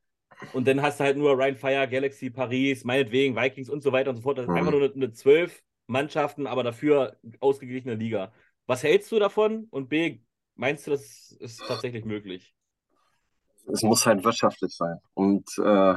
und 0.51 0.69
dann 0.69 0.83
hast 0.83 1.01
du 1.01 1.05
halt 1.05 1.17
nur 1.17 1.33
Ryan 1.37 1.57
Fire, 1.57 1.89
Galaxy, 1.89 2.31
Paris, 2.31 2.85
meinetwegen, 2.85 3.37
Vikings 3.37 3.69
und 3.71 3.83
so 3.83 3.93
weiter 3.93 4.11
und 4.11 4.17
so 4.17 4.23
fort. 4.23 4.39
Das 4.39 4.47
ist 4.47 4.53
Mhm. 4.53 4.57
einfach 4.57 4.71
nur 4.73 4.83
eine, 4.85 4.93
eine 4.95 5.13
zwölf 5.13 5.63
Mannschaften, 5.87 6.47
aber 6.47 6.63
dafür 6.63 7.19
ausgeglichene 7.41 7.95
Liga. 7.97 8.33
Was 8.67 8.83
hältst 8.83 9.11
du 9.13 9.19
davon? 9.19 9.67
Und 9.71 9.89
B, 9.89 10.21
meinst 10.55 10.87
du, 10.87 10.91
das 10.93 11.33
ist 11.41 11.67
tatsächlich 11.69 12.05
möglich? 12.05 12.55
Es 13.73 13.83
muss 13.83 14.07
halt 14.07 14.25
wirtschaftlich 14.25 14.75
sein. 14.75 14.99
Und 15.15 15.47
äh, 15.59 15.97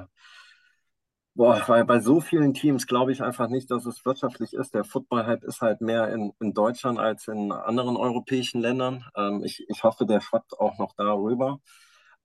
boah, 1.37 1.63
bei, 1.67 1.83
bei 1.83 1.99
so 1.99 2.19
vielen 2.19 2.53
Teams 2.53 2.87
glaube 2.87 3.11
ich 3.11 3.21
einfach 3.21 3.47
nicht, 3.47 3.69
dass 3.71 3.85
es 3.85 4.03
wirtschaftlich 4.05 4.53
ist. 4.53 4.73
Der 4.73 4.83
Football-Hype 4.83 5.43
ist 5.43 5.61
halt 5.61 5.81
mehr 5.81 6.09
in, 6.11 6.33
in 6.41 6.53
Deutschland 6.53 6.99
als 6.99 7.27
in 7.27 7.51
anderen 7.51 7.95
europäischen 7.95 8.59
Ländern. 8.59 9.05
Ähm, 9.15 9.43
ich, 9.43 9.63
ich 9.69 9.83
hoffe, 9.83 10.05
der 10.05 10.19
schwappt 10.19 10.59
auch 10.59 10.77
noch 10.79 10.93
darüber. 10.97 11.59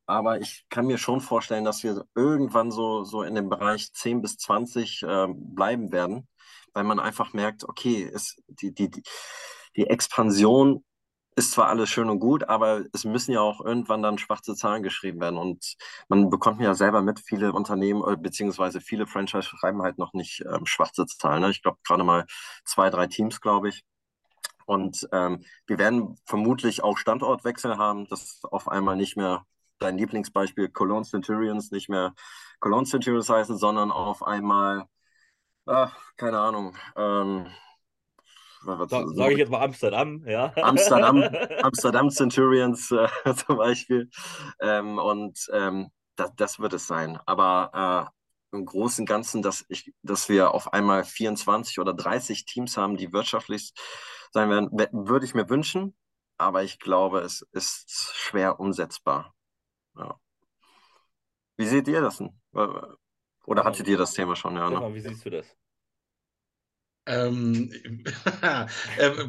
Aber 0.07 0.41
ich 0.41 0.65
kann 0.71 0.87
mir 0.87 0.99
schon 0.99 1.21
vorstellen, 1.21 1.65
dass 1.65 1.83
wir 1.85 2.05
irgendwann 2.15 2.71
so, 2.71 3.05
so 3.05 3.23
in 3.23 3.35
dem 3.35 3.49
Bereich 3.51 3.93
10 3.93 4.23
bis 4.23 4.37
20 4.39 5.03
äh, 5.03 5.27
bleiben 5.31 5.93
werden, 5.93 6.27
weil 6.73 6.85
man 6.85 6.99
einfach 6.99 7.35
merkt, 7.35 7.65
okay, 7.65 8.11
es, 8.13 8.37
die, 8.49 8.75
die, 8.75 8.91
die 9.77 9.87
Expansion 9.87 10.85
ist 11.37 11.53
zwar 11.53 11.69
alles 11.69 11.89
schön 11.91 12.11
und 12.11 12.21
gut, 12.21 12.45
aber 12.49 12.85
es 12.93 13.05
müssen 13.05 13.33
ja 13.33 13.41
auch 13.41 13.61
irgendwann 13.65 14.03
dann 14.03 14.19
schwarze 14.19 14.55
Zahlen 14.55 14.83
geschrieben 14.83 15.21
werden. 15.21 15.39
Und 15.39 15.77
man 16.09 16.31
bekommt 16.31 16.61
ja 16.61 16.75
selber 16.75 17.03
mit, 17.03 17.21
viele 17.21 17.53
Unternehmen 17.53 18.03
äh, 18.07 18.17
beziehungsweise 18.17 18.81
viele 18.81 19.07
Franchise 19.07 19.43
schreiben 19.49 19.83
halt 19.83 19.99
noch 19.99 20.13
nicht 20.13 20.43
ähm, 20.47 20.67
schwarze 20.67 21.07
Zahlen. 21.07 21.43
Ne? 21.43 21.51
Ich 21.51 21.63
glaube 21.63 21.79
gerade 21.85 22.05
mal 22.05 22.27
zwei, 22.65 22.91
drei 22.91 23.07
Teams, 23.07 23.41
glaube 23.41 23.71
ich. 23.71 23.85
Und 24.67 25.09
ähm, 25.13 25.45
wir 25.67 25.79
werden 25.79 26.19
vermutlich 26.27 26.83
auch 26.83 26.97
Standortwechsel 26.99 27.79
haben, 27.79 28.07
dass 28.09 28.41
auf 28.45 28.69
einmal 28.69 28.97
nicht 28.97 29.17
mehr 29.17 29.45
dein 29.79 29.99
Lieblingsbeispiel 29.99 30.69
Cologne 30.69 31.05
Centurions 31.05 31.71
nicht 31.73 31.89
mehr 31.89 32.15
Cologne 32.61 32.87
Centurions 32.87 33.29
heißen, 33.29 33.59
sondern 33.59 33.91
auf 33.91 34.23
einmal, 34.23 34.87
ach, 35.67 35.97
keine 36.17 36.41
Ahnung, 36.41 36.77
ähm, 36.97 37.47
Sage 38.65 39.33
ich 39.33 39.39
jetzt 39.39 39.51
mal 39.51 39.63
Amsterdam, 39.63 40.25
ja. 40.27 40.53
Amsterdam, 40.57 41.23
Amsterdam 41.63 42.11
Centurions 42.11 42.91
äh, 42.91 43.09
zum 43.47 43.57
Beispiel. 43.57 44.11
Ähm, 44.61 44.99
und 44.99 45.49
ähm, 45.53 45.91
das, 46.17 46.31
das 46.37 46.59
wird 46.59 46.73
es 46.73 46.87
sein. 46.87 47.19
Aber 47.27 48.11
äh, 48.53 48.57
im 48.57 48.67
Großen 48.67 49.03
und 49.03 49.09
Ganzen, 49.09 49.43
dass, 49.43 49.65
ich, 49.69 49.93
dass 50.03 50.29
wir 50.29 50.53
auf 50.53 50.73
einmal 50.73 51.05
24 51.05 51.79
oder 51.79 51.95
30 51.95 52.45
Teams 52.45 52.77
haben, 52.77 52.97
die 52.97 53.13
wirtschaftlich 53.13 53.73
sein 54.31 54.51
werden, 54.51 54.71
würde 55.07 55.25
ich 55.25 55.35
mir 55.35 55.49
wünschen. 55.49 55.97
Aber 56.39 56.63
ich 56.63 56.79
glaube, 56.79 57.21
es 57.21 57.47
ist 57.53 58.13
schwer 58.15 58.61
umsetzbar. 58.61 59.35
Ja. 59.97 60.19
Wie 61.57 61.67
seht 61.67 61.89
ihr 61.89 62.01
das 62.01 62.19
denn? 62.19 62.41
Oder 63.47 63.65
hattet 63.65 63.89
ihr 63.89 63.97
das 63.97 64.13
Thema 64.13 64.37
schon? 64.37 64.57
Ja, 64.57 64.71
ne? 64.71 64.95
Wie 64.95 65.01
siehst 65.01 65.25
du 65.25 65.31
das? 65.31 65.47
Ähm, 67.05 67.73
äh, 68.43 68.67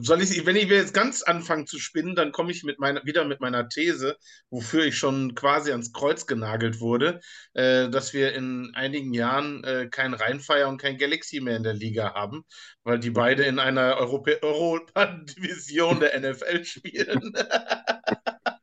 soll 0.01 0.21
ich, 0.21 0.45
wenn 0.45 0.55
ich 0.55 0.69
jetzt 0.69 0.93
ganz 0.93 1.23
anfange 1.23 1.65
zu 1.65 1.79
spinnen, 1.79 2.15
dann 2.15 2.31
komme 2.31 2.51
ich 2.51 2.63
mit 2.63 2.79
meiner, 2.79 3.03
wieder 3.03 3.25
mit 3.25 3.41
meiner 3.41 3.67
These, 3.67 4.15
wofür 4.51 4.85
ich 4.85 4.95
schon 4.97 5.33
quasi 5.33 5.71
ans 5.71 5.91
Kreuz 5.91 6.27
genagelt 6.27 6.79
wurde, 6.79 7.19
äh, 7.53 7.89
dass 7.89 8.13
wir 8.13 8.33
in 8.33 8.71
einigen 8.75 9.11
Jahren 9.13 9.63
äh, 9.63 9.87
kein 9.89 10.13
Rheinfire 10.13 10.67
und 10.67 10.79
kein 10.79 10.99
Galaxy 10.99 11.39
mehr 11.41 11.57
in 11.57 11.63
der 11.63 11.73
Liga 11.73 12.13
haben, 12.13 12.43
weil 12.83 12.99
die 12.99 13.09
beide 13.09 13.43
in 13.43 13.57
einer 13.57 13.97
Europa-Division 13.97 15.99
der 15.99 16.19
NFL 16.19 16.63
spielen. 16.65 17.33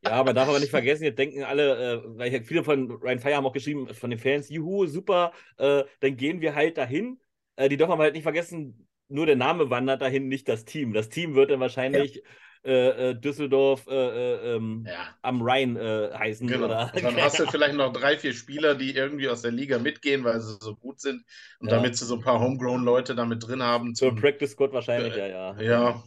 Ja, 0.03 0.13
aber 0.13 0.33
darf 0.33 0.49
aber 0.49 0.59
nicht 0.59 0.71
vergessen, 0.71 1.05
jetzt 1.05 1.19
denken 1.19 1.45
alle, 1.45 2.03
äh, 2.03 2.19
weil 2.19 2.43
viele 2.43 2.65
von 2.65 2.91
Ryan 2.91 3.21
Fire 3.21 3.37
haben 3.37 3.47
auch 3.47 3.53
geschrieben, 3.53 3.93
von 3.95 4.09
den 4.11 4.19
Fans, 4.19 4.49
juhu, 4.49 4.87
super, 4.87 5.33
äh, 5.59 5.85
dann 6.01 6.17
gehen 6.17 6.41
wir 6.41 6.55
halt 6.55 6.79
dahin. 6.79 7.21
Äh, 7.57 7.69
die 7.69 7.77
dürfen 7.77 7.93
aber 7.93 8.05
halt 8.05 8.15
nicht 8.15 8.23
vergessen, 8.23 8.89
nur 9.11 9.27
der 9.27 9.37
Name 9.37 9.71
wandert 9.71 10.03
dahin, 10.03 10.29
nicht 10.29 10.49
das 10.49 10.65
Team. 10.65 10.93
Das 10.93 11.09
Team 11.09 11.35
wird 11.35 11.51
dann 11.51 11.61
wahrscheinlich 11.61 12.17
ja. 12.17 12.23
Äh, 12.63 13.11
äh, 13.11 13.15
Düsseldorf 13.15 13.87
äh, 13.87 13.95
äh, 13.95 14.57
ähm, 14.57 14.85
ja. 14.87 15.15
am 15.23 15.41
Rhein 15.41 15.77
äh, 15.77 16.11
heißen. 16.13 16.47
Genau. 16.47 16.67
Oder? 16.67 16.93
Und 16.95 17.03
dann 17.05 17.17
hast 17.17 17.39
du 17.39 17.47
vielleicht 17.47 17.75
noch 17.75 17.91
drei, 17.91 18.19
vier 18.19 18.35
Spieler, 18.35 18.75
die 18.75 18.95
irgendwie 18.95 19.31
aus 19.31 19.41
der 19.41 19.51
Liga 19.51 19.79
mitgehen, 19.79 20.25
weil 20.25 20.41
sie 20.43 20.59
so 20.61 20.77
gut 20.77 21.01
sind 21.01 21.25
und 21.61 21.69
ja. 21.69 21.77
damit 21.77 21.97
sie 21.97 22.05
so 22.05 22.17
ein 22.17 22.21
paar 22.21 22.39
Homegrown-Leute 22.39 23.15
damit 23.15 23.47
drin 23.47 23.63
haben. 23.63 23.95
Zum 23.95 24.15
Practice 24.15 24.51
Squad 24.51 24.75
wahrscheinlich, 24.75 25.17
ja, 25.17 25.27
ja. 25.27 25.59
Ja, 25.59 26.05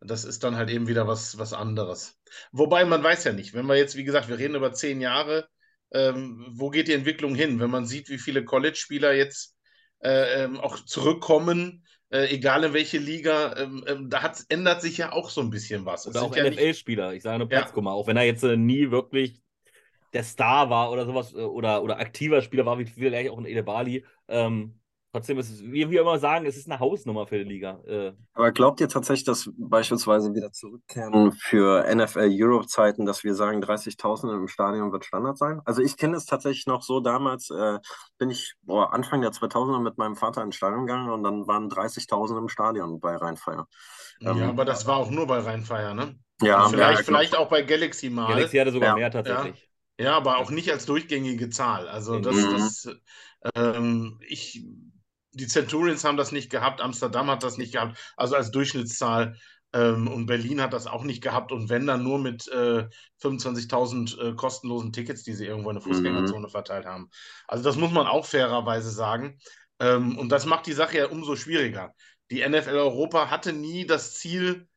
das 0.00 0.24
ist 0.24 0.42
dann 0.42 0.56
halt 0.56 0.68
eben 0.70 0.88
wieder 0.88 1.06
was, 1.06 1.38
was 1.38 1.52
anderes. 1.52 2.18
Wobei 2.50 2.84
man 2.84 3.04
weiß 3.04 3.22
ja 3.22 3.32
nicht, 3.32 3.54
wenn 3.54 3.66
wir 3.66 3.76
jetzt, 3.76 3.94
wie 3.94 4.04
gesagt, 4.04 4.28
wir 4.28 4.38
reden 4.38 4.56
über 4.56 4.72
zehn 4.72 5.00
Jahre, 5.00 5.48
ähm, 5.92 6.44
wo 6.50 6.70
geht 6.70 6.88
die 6.88 6.92
Entwicklung 6.92 7.36
hin? 7.36 7.60
Wenn 7.60 7.70
man 7.70 7.86
sieht, 7.86 8.08
wie 8.08 8.18
viele 8.18 8.44
College-Spieler 8.44 9.12
jetzt 9.12 9.56
äh, 10.00 10.42
ähm, 10.42 10.58
auch 10.58 10.84
zurückkommen, 10.84 11.84
äh, 12.10 12.34
egal 12.34 12.64
in 12.64 12.72
welche 12.72 12.98
Liga, 12.98 13.56
ähm, 13.56 13.84
ähm, 13.86 14.10
da 14.10 14.32
ändert 14.48 14.80
sich 14.80 14.98
ja 14.98 15.12
auch 15.12 15.28
so 15.28 15.40
ein 15.40 15.50
bisschen 15.50 15.84
was. 15.84 16.06
Oder 16.06 16.22
auch 16.22 16.34
ja 16.34 16.48
NFL-Spieler, 16.48 17.12
ich 17.12 17.22
sage 17.22 17.38
nur 17.38 17.48
Platzkummer, 17.48 17.90
ja. 17.90 17.94
auch 17.94 18.06
wenn 18.06 18.16
er 18.16 18.24
jetzt 18.24 18.42
äh, 18.44 18.56
nie 18.56 18.90
wirklich 18.90 19.42
der 20.14 20.24
Star 20.24 20.70
war 20.70 20.90
oder 20.90 21.04
sowas 21.04 21.34
äh, 21.34 21.38
oder, 21.38 21.82
oder 21.82 21.98
aktiver 21.98 22.40
Spieler 22.40 22.64
war, 22.64 22.78
wie 22.78 22.86
vielleicht 22.86 23.30
auch 23.30 23.38
in 23.38 23.44
Edebali, 23.44 24.04
ähm, 24.28 24.77
Trotzdem 25.12 25.38
ist 25.38 25.50
es, 25.50 25.62
wie 25.62 25.88
wir 25.88 26.02
immer 26.02 26.18
sagen, 26.18 26.44
es 26.44 26.58
ist 26.58 26.70
eine 26.70 26.80
Hausnummer 26.80 27.26
für 27.26 27.38
die 27.38 27.48
Liga. 27.48 27.80
Äh. 27.86 28.12
Aber 28.34 28.52
glaubt 28.52 28.78
ihr 28.80 28.90
tatsächlich, 28.90 29.24
dass 29.24 29.50
beispielsweise 29.56 30.34
wieder 30.34 30.52
zurückkehren 30.52 31.32
für 31.32 31.82
NFL 31.94 32.28
Europe-Zeiten, 32.30 33.06
dass 33.06 33.24
wir 33.24 33.34
sagen, 33.34 33.62
30.000 33.62 34.36
im 34.36 34.48
Stadion 34.48 34.92
wird 34.92 35.06
Standard 35.06 35.38
sein? 35.38 35.62
Also 35.64 35.80
ich 35.80 35.96
kenne 35.96 36.16
es 36.18 36.26
tatsächlich 36.26 36.66
noch 36.66 36.82
so, 36.82 37.00
damals 37.00 37.48
äh, 37.48 37.78
bin 38.18 38.28
ich 38.28 38.54
boah, 38.60 38.92
Anfang 38.92 39.22
der 39.22 39.30
2000er 39.30 39.80
mit 39.80 39.96
meinem 39.96 40.14
Vater 40.14 40.42
ins 40.42 40.56
Stadion 40.56 40.84
gegangen 40.84 41.10
und 41.10 41.22
dann 41.22 41.46
waren 41.46 41.70
30.000 41.70 42.36
im 42.36 42.48
Stadion 42.48 43.00
bei 43.00 43.16
Rheinfeier. 43.16 43.66
Ja, 44.20 44.32
ähm, 44.32 44.42
aber 44.42 44.66
das 44.66 44.86
war 44.86 44.98
auch 44.98 45.10
nur 45.10 45.26
bei 45.26 45.38
Rheinfeier, 45.38 45.94
ne? 45.94 46.18
Ja, 46.42 46.58
also 46.58 46.70
vielleicht, 46.70 46.98
ja, 46.98 47.04
vielleicht 47.04 47.36
auch 47.36 47.48
bei 47.48 47.62
Galaxy 47.62 48.10
mal. 48.10 48.28
Galaxy 48.28 48.58
hatte 48.58 48.72
sogar 48.72 48.90
ja. 48.90 48.94
mehr 48.94 49.10
tatsächlich. 49.10 49.70
Ja. 49.98 50.04
ja. 50.04 50.16
aber 50.18 50.36
auch 50.36 50.50
nicht 50.50 50.70
als 50.70 50.84
durchgängige 50.84 51.48
Zahl. 51.48 51.88
Also 51.88 52.18
das, 52.20 52.36
mhm. 52.36 52.52
das 52.52 52.88
ähm, 53.54 54.20
ich 54.26 54.64
die 55.38 55.46
Centurions 55.46 56.04
haben 56.04 56.16
das 56.16 56.32
nicht 56.32 56.50
gehabt, 56.50 56.80
Amsterdam 56.80 57.30
hat 57.30 57.42
das 57.42 57.58
nicht 57.58 57.72
gehabt, 57.72 57.98
also 58.16 58.36
als 58.36 58.50
Durchschnittszahl. 58.50 59.36
Ähm, 59.74 60.08
und 60.08 60.26
Berlin 60.26 60.62
hat 60.62 60.72
das 60.72 60.86
auch 60.86 61.04
nicht 61.04 61.22
gehabt 61.22 61.52
und 61.52 61.68
wenn 61.68 61.86
dann 61.86 62.02
nur 62.02 62.18
mit 62.18 62.48
äh, 62.48 62.88
25.000 63.22 64.18
äh, 64.18 64.34
kostenlosen 64.34 64.94
Tickets, 64.94 65.24
die 65.24 65.34
sie 65.34 65.44
irgendwo 65.44 65.68
in 65.68 65.76
der 65.76 65.82
Fußgängerzone 65.82 66.46
mhm. 66.46 66.50
verteilt 66.50 66.86
haben. 66.86 67.10
Also 67.46 67.64
das 67.64 67.76
muss 67.76 67.92
man 67.92 68.06
auch 68.06 68.24
fairerweise 68.24 68.90
sagen. 68.90 69.38
Ähm, 69.78 70.16
und 70.16 70.30
das 70.30 70.46
macht 70.46 70.66
die 70.66 70.72
Sache 70.72 70.96
ja 70.96 71.08
umso 71.08 71.36
schwieriger. 71.36 71.94
Die 72.30 72.46
NFL 72.46 72.76
Europa 72.76 73.30
hatte 73.30 73.52
nie 73.52 73.86
das 73.86 74.14
Ziel, 74.14 74.68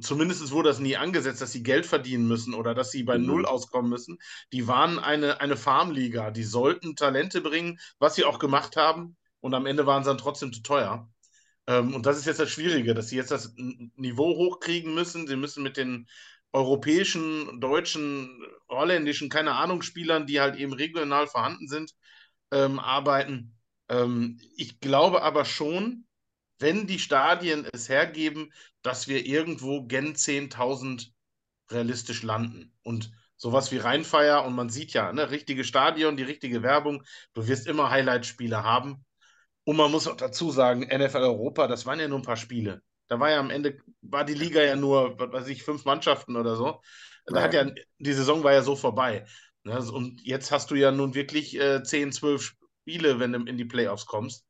zumindest 0.00 0.50
wurde 0.50 0.70
das 0.70 0.80
nie 0.80 0.96
angesetzt, 0.96 1.40
dass 1.40 1.52
sie 1.52 1.62
Geld 1.62 1.86
verdienen 1.86 2.26
müssen 2.26 2.52
oder 2.52 2.74
dass 2.74 2.90
sie 2.90 3.04
bei 3.04 3.18
mhm. 3.18 3.26
Null 3.26 3.46
auskommen 3.46 3.88
müssen. 3.88 4.18
Die 4.52 4.66
waren 4.66 4.98
eine, 4.98 5.40
eine 5.40 5.56
Farmliga, 5.56 6.32
die 6.32 6.44
sollten 6.44 6.96
Talente 6.96 7.40
bringen, 7.40 7.78
was 8.00 8.16
sie 8.16 8.24
auch 8.24 8.40
gemacht 8.40 8.76
haben 8.76 9.16
und 9.40 9.54
am 9.54 9.66
Ende 9.66 9.86
waren 9.86 10.04
sie 10.04 10.10
dann 10.10 10.18
trotzdem 10.18 10.52
zu 10.52 10.62
teuer. 10.62 11.08
Ähm, 11.66 11.94
und 11.94 12.06
das 12.06 12.18
ist 12.18 12.26
jetzt 12.26 12.40
das 12.40 12.50
Schwierige, 12.50 12.94
dass 12.94 13.08
sie 13.08 13.16
jetzt 13.16 13.30
das 13.30 13.54
Niveau 13.56 14.36
hochkriegen 14.36 14.94
müssen. 14.94 15.26
Sie 15.26 15.36
müssen 15.36 15.62
mit 15.62 15.76
den 15.76 16.08
europäischen, 16.52 17.60
deutschen, 17.60 18.42
holländischen, 18.68 19.28
keine 19.28 19.54
Ahnung, 19.54 19.82
Spielern, 19.82 20.26
die 20.26 20.40
halt 20.40 20.56
eben 20.56 20.72
regional 20.72 21.26
vorhanden 21.26 21.68
sind, 21.68 21.94
ähm, 22.52 22.78
arbeiten. 22.78 23.56
Ähm, 23.88 24.40
ich 24.56 24.80
glaube 24.80 25.22
aber 25.22 25.44
schon, 25.44 26.06
wenn 26.58 26.86
die 26.86 26.98
Stadien 26.98 27.66
es 27.72 27.88
hergeben, 27.88 28.52
dass 28.82 29.08
wir 29.08 29.26
irgendwo 29.26 29.84
gen 29.86 30.14
10.000 30.16 31.12
realistisch 31.70 32.22
landen. 32.22 32.72
Und 32.82 33.12
sowas 33.36 33.72
wie 33.72 33.78
Rheinfeier 33.78 34.44
und 34.44 34.54
man 34.54 34.70
sieht 34.70 34.92
ja, 34.92 35.12
ne, 35.12 35.30
richtige 35.30 35.64
Stadion, 35.64 36.16
die 36.16 36.22
richtige 36.22 36.62
Werbung, 36.62 37.04
du 37.34 37.46
wirst 37.48 37.66
immer 37.66 37.90
Highlight-Spiele 37.90 38.62
haben. 38.64 39.05
Und 39.66 39.76
man 39.76 39.90
muss 39.90 40.06
auch 40.06 40.16
dazu 40.16 40.52
sagen, 40.52 40.82
NFL 40.82 41.16
Europa, 41.18 41.66
das 41.66 41.86
waren 41.86 41.98
ja 41.98 42.06
nur 42.06 42.20
ein 42.20 42.24
paar 42.24 42.36
Spiele. 42.36 42.82
Da 43.08 43.18
war 43.18 43.30
ja 43.30 43.40
am 43.40 43.50
Ende, 43.50 43.78
war 44.00 44.24
die 44.24 44.34
Liga 44.34 44.62
ja 44.62 44.76
nur, 44.76 45.18
was 45.18 45.32
weiß 45.32 45.48
ich, 45.48 45.64
fünf 45.64 45.84
Mannschaften 45.84 46.36
oder 46.36 46.54
so. 46.54 46.80
Da 47.26 47.42
hat 47.42 47.52
ja, 47.52 47.68
die 47.98 48.12
Saison 48.12 48.44
war 48.44 48.52
ja 48.52 48.62
so 48.62 48.76
vorbei. 48.76 49.26
Ne? 49.64 49.76
Und 49.90 50.20
jetzt 50.22 50.52
hast 50.52 50.70
du 50.70 50.76
ja 50.76 50.92
nun 50.92 51.14
wirklich 51.14 51.58
äh, 51.58 51.82
10, 51.82 52.12
12 52.12 52.56
Spiele, 52.84 53.18
wenn 53.18 53.32
du 53.32 53.40
in 53.40 53.58
die 53.58 53.64
Playoffs 53.64 54.06
kommst. 54.06 54.46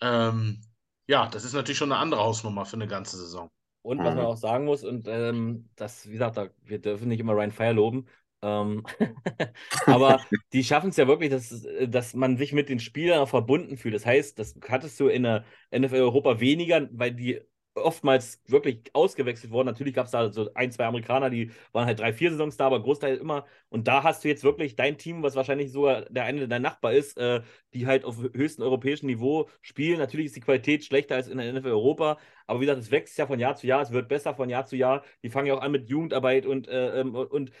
Ähm, 0.00 0.60
ja, 1.06 1.28
das 1.28 1.44
ist 1.44 1.52
natürlich 1.52 1.78
schon 1.78 1.92
eine 1.92 2.00
andere 2.00 2.22
Hausnummer 2.22 2.64
für 2.64 2.74
eine 2.74 2.88
ganze 2.88 3.18
Saison. 3.18 3.48
Und 3.82 3.98
was 3.98 4.14
man 4.14 4.24
mhm. 4.24 4.30
auch 4.30 4.36
sagen 4.36 4.64
muss, 4.64 4.82
und 4.82 5.06
ähm, 5.06 5.68
das, 5.76 6.08
wie 6.08 6.14
gesagt, 6.14 6.52
wir 6.62 6.80
dürfen 6.80 7.06
nicht 7.06 7.20
immer 7.20 7.34
Ryan 7.34 7.52
Fire 7.52 7.72
loben, 7.72 8.06
aber 9.86 10.20
die 10.52 10.64
schaffen 10.64 10.90
es 10.90 10.96
ja 10.96 11.06
wirklich, 11.06 11.30
dass, 11.30 11.66
dass 11.88 12.14
man 12.14 12.36
sich 12.36 12.52
mit 12.52 12.68
den 12.68 12.80
Spielern 12.80 13.26
verbunden 13.26 13.76
fühlt. 13.76 13.94
Das 13.94 14.04
heißt, 14.06 14.38
das 14.38 14.58
hattest 14.68 14.98
du 14.98 15.08
in 15.08 15.22
der 15.22 15.44
NFL 15.72 15.96
Europa 15.96 16.40
weniger, 16.40 16.88
weil 16.92 17.12
die 17.12 17.40
oftmals 17.74 18.42
wirklich 18.46 18.90
ausgewechselt 18.92 19.50
wurden. 19.52 19.66
Natürlich 19.66 19.94
gab 19.94 20.06
es 20.06 20.12
da 20.12 20.30
so 20.32 20.52
ein, 20.54 20.70
zwei 20.72 20.86
Amerikaner, 20.86 21.30
die 21.30 21.52
waren 21.72 21.86
halt 21.86 22.00
drei, 22.00 22.12
vier 22.12 22.30
Saisons 22.30 22.56
da, 22.56 22.66
aber 22.66 22.82
Großteil 22.82 23.16
immer. 23.16 23.46
Und 23.68 23.88
da 23.88 24.02
hast 24.02 24.24
du 24.24 24.28
jetzt 24.28 24.44
wirklich 24.44 24.76
dein 24.76 24.98
Team, 24.98 25.22
was 25.22 25.36
wahrscheinlich 25.36 25.72
sogar 25.72 26.02
der 26.10 26.24
eine 26.24 26.48
dein 26.48 26.62
Nachbar 26.62 26.92
ist, 26.92 27.16
äh, 27.18 27.42
die 27.74 27.86
halt 27.86 28.04
auf 28.04 28.18
höchstem 28.18 28.64
europäischen 28.64 29.06
Niveau 29.06 29.48
spielen. 29.62 29.98
Natürlich 29.98 30.26
ist 30.26 30.36
die 30.36 30.40
Qualität 30.40 30.84
schlechter 30.84 31.14
als 31.16 31.28
in 31.28 31.38
der 31.38 31.52
NFL 31.52 31.68
Europa, 31.68 32.18
aber 32.46 32.60
wie 32.60 32.66
gesagt, 32.66 32.82
es 32.82 32.90
wächst 32.90 33.16
ja 33.18 33.26
von 33.26 33.38
Jahr 33.38 33.56
zu 33.56 33.66
Jahr, 33.66 33.82
es 33.82 33.92
wird 33.92 34.08
besser 34.08 34.34
von 34.34 34.50
Jahr 34.50 34.66
zu 34.66 34.76
Jahr. 34.76 35.02
Die 35.22 35.30
fangen 35.30 35.46
ja 35.46 35.54
auch 35.54 35.62
an 35.62 35.72
mit 35.72 35.88
Jugendarbeit 35.88 36.46
und, 36.46 36.68
äh, 36.68 37.00
ähm, 37.00 37.14
und 37.14 37.52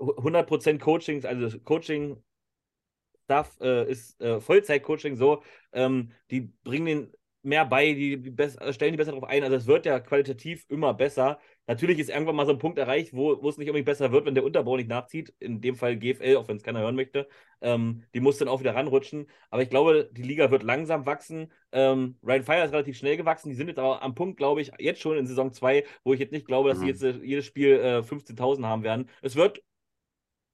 100% 0.00 0.78
Coaching, 0.78 1.24
also 1.24 1.58
Coaching 1.60 2.22
Stuff 3.24 3.56
äh, 3.60 3.90
ist 3.90 4.20
äh, 4.20 4.40
Vollzeit-Coaching 4.40 5.16
so, 5.16 5.42
ähm, 5.72 6.10
die 6.30 6.52
bringen 6.64 6.86
den 6.86 7.12
mehr 7.42 7.64
bei, 7.64 7.92
die, 7.92 8.18
die 8.20 8.48
stellen 8.72 8.92
die 8.92 8.96
besser 8.96 9.12
darauf 9.12 9.28
ein. 9.28 9.42
Also 9.42 9.56
es 9.56 9.66
wird 9.66 9.86
ja 9.86 9.98
qualitativ 10.00 10.64
immer 10.68 10.94
besser. 10.94 11.38
Natürlich 11.66 11.98
ist 11.98 12.10
irgendwann 12.10 12.36
mal 12.36 12.46
so 12.46 12.52
ein 12.52 12.58
Punkt 12.58 12.78
erreicht, 12.78 13.14
wo, 13.14 13.42
wo 13.42 13.48
es 13.48 13.56
nicht 13.56 13.68
unbedingt 13.68 13.86
besser 13.86 14.12
wird, 14.12 14.26
wenn 14.26 14.34
der 14.34 14.44
Unterbau 14.44 14.76
nicht 14.76 14.88
nachzieht. 14.88 15.32
In 15.38 15.60
dem 15.60 15.76
Fall 15.76 15.96
GFL, 15.96 16.36
auch 16.36 16.48
wenn 16.48 16.56
es 16.56 16.62
keiner 16.62 16.80
hören 16.80 16.96
möchte. 16.96 17.28
Ähm, 17.60 18.02
die 18.14 18.20
muss 18.20 18.38
dann 18.38 18.48
auch 18.48 18.60
wieder 18.60 18.74
ranrutschen. 18.74 19.26
Aber 19.50 19.62
ich 19.62 19.70
glaube, 19.70 20.10
die 20.12 20.22
Liga 20.22 20.50
wird 20.50 20.62
langsam 20.62 21.06
wachsen. 21.06 21.52
Ähm, 21.72 22.16
Ryan 22.22 22.42
Fire 22.42 22.64
ist 22.64 22.72
relativ 22.72 22.98
schnell 22.98 23.16
gewachsen. 23.16 23.48
Die 23.48 23.54
sind 23.54 23.68
jetzt 23.68 23.78
aber 23.78 24.02
am 24.02 24.14
Punkt, 24.14 24.36
glaube 24.36 24.60
ich, 24.60 24.72
jetzt 24.78 25.00
schon 25.00 25.16
in 25.16 25.26
Saison 25.26 25.52
2, 25.52 25.84
wo 26.04 26.12
ich 26.12 26.20
jetzt 26.20 26.32
nicht 26.32 26.46
glaube, 26.46 26.68
dass 26.70 26.78
sie 26.78 26.84
mhm. 26.84 26.90
jetzt 26.90 27.02
äh, 27.02 27.14
jedes 27.22 27.46
Spiel 27.46 27.78
äh, 27.78 27.98
15.000 28.00 28.66
haben 28.66 28.82
werden. 28.82 29.08
Es 29.22 29.36
wird 29.36 29.62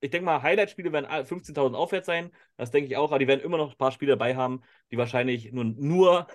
ich 0.00 0.10
denke 0.10 0.24
mal, 0.26 0.42
Highlight-Spiele 0.42 0.92
werden 0.92 1.06
15.000 1.06 1.74
aufwärts 1.74 2.06
sein. 2.06 2.30
Das 2.56 2.70
denke 2.70 2.88
ich 2.88 2.96
auch. 2.96 3.10
Aber 3.10 3.18
die 3.18 3.28
werden 3.28 3.40
immer 3.40 3.56
noch 3.56 3.72
ein 3.72 3.78
paar 3.78 3.92
Spiele 3.92 4.12
dabei 4.12 4.36
haben, 4.36 4.62
die 4.90 4.98
wahrscheinlich 4.98 5.52
nur, 5.52 5.64
nur, 5.76 6.26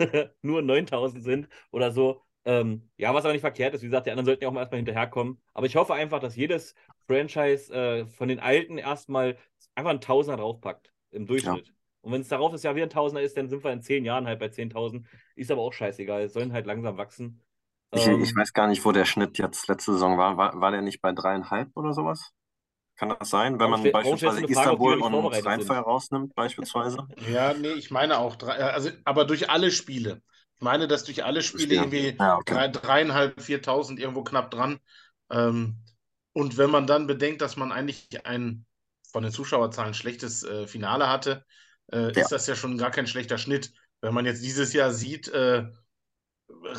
nur 0.42 0.62
9.000 0.62 1.20
sind 1.22 1.48
oder 1.70 1.90
so. 1.92 2.22
Ähm, 2.44 2.90
ja, 2.96 3.14
was 3.14 3.24
aber 3.24 3.32
nicht 3.32 3.42
verkehrt 3.42 3.74
ist. 3.74 3.82
Wie 3.82 3.86
gesagt, 3.86 4.06
die 4.06 4.10
anderen 4.10 4.26
sollten 4.26 4.42
ja 4.42 4.48
auch 4.48 4.52
mal 4.52 4.60
erstmal 4.60 4.78
hinterherkommen. 4.78 5.40
Aber 5.54 5.66
ich 5.66 5.76
hoffe 5.76 5.94
einfach, 5.94 6.18
dass 6.18 6.34
jedes 6.34 6.74
Franchise 7.06 7.72
äh, 7.72 8.06
von 8.06 8.28
den 8.28 8.40
Alten 8.40 8.78
erstmal 8.78 9.38
einfach 9.74 9.90
einen 9.90 10.00
Tausender 10.00 10.38
draufpackt 10.42 10.92
im 11.10 11.26
Durchschnitt. 11.26 11.68
Ja. 11.68 11.72
Und 12.00 12.12
wenn 12.12 12.20
es 12.22 12.28
darauf 12.28 12.50
das 12.50 12.64
Jahr 12.64 12.74
wieder 12.74 12.86
ein 12.86 12.90
Tausender 12.90 13.22
ist, 13.22 13.36
dann 13.36 13.48
sind 13.48 13.62
wir 13.62 13.72
in 13.72 13.80
zehn 13.80 14.04
Jahren 14.04 14.26
halt 14.26 14.40
bei 14.40 14.48
10.000. 14.48 15.04
Ist 15.36 15.52
aber 15.52 15.62
auch 15.62 15.72
scheißegal. 15.72 16.28
Sollen 16.28 16.52
halt 16.52 16.66
langsam 16.66 16.96
wachsen. 16.96 17.40
Ich, 17.92 18.06
Ähm, 18.06 18.22
ich 18.22 18.34
weiß 18.34 18.52
gar 18.52 18.66
nicht, 18.66 18.84
wo 18.84 18.90
der 18.90 19.04
Schnitt 19.04 19.38
jetzt 19.38 19.68
letzte 19.68 19.92
Saison 19.92 20.18
war. 20.18 20.36
War, 20.36 20.60
war 20.60 20.72
der 20.72 20.82
nicht 20.82 21.00
bei 21.00 21.12
dreieinhalb 21.12 21.70
oder 21.76 21.92
sowas? 21.92 22.32
Kann 22.96 23.10
das 23.18 23.28
sein, 23.30 23.58
wenn 23.60 23.68
man 23.70 23.90
beispielsweise 23.90 24.46
Frage, 24.48 24.76
Istanbul 24.78 24.96
nicht 24.96 25.12
und 25.32 25.44
Rheinfall 25.44 25.80
sind? 25.80 25.80
rausnimmt, 25.80 26.34
beispielsweise? 26.34 27.08
Ja, 27.16 27.54
nee, 27.54 27.72
ich 27.72 27.90
meine 27.90 28.18
auch 28.18 28.36
drei, 28.36 28.56
äh, 28.58 28.62
also, 28.62 28.90
aber 29.04 29.24
durch 29.24 29.50
alle 29.50 29.70
Spiele. 29.70 30.22
Ich 30.56 30.62
meine, 30.62 30.88
dass 30.88 31.04
durch 31.04 31.24
alle 31.24 31.42
Spiele 31.42 31.74
Ja. 31.74 31.82
irgendwie 31.82 32.18
Ja, 32.18 32.36
okay. 32.38 32.54
drei, 32.54 32.68
dreieinhalb, 32.68 33.40
viertausend 33.40 33.98
irgendwo 34.00 34.22
knapp 34.24 34.50
dran. 34.50 34.78
Ähm, 35.30 35.76
und 36.32 36.56
wenn 36.56 36.70
man 36.70 36.86
dann 36.86 37.06
bedenkt, 37.06 37.42
dass 37.42 37.56
man 37.56 37.72
eigentlich 37.72 38.24
ein 38.26 38.64
von 39.10 39.22
den 39.22 39.32
Zuschauerzahlen 39.32 39.94
schlechtes 39.94 40.42
äh, 40.44 40.66
Finale 40.66 41.08
hatte, 41.08 41.44
äh, 41.92 42.12
Ja. 42.14 42.18
ist 42.18 42.32
das 42.32 42.46
ja 42.46 42.54
schon 42.56 42.78
gar 42.78 42.90
kein 42.90 43.06
schlechter 43.06 43.36
Schnitt. 43.38 43.72
Wenn 44.00 44.14
man 44.14 44.24
jetzt 44.26 44.42
dieses 44.42 44.72
Jahr 44.72 44.92
sieht, 44.92 45.28
äh, 45.28 45.64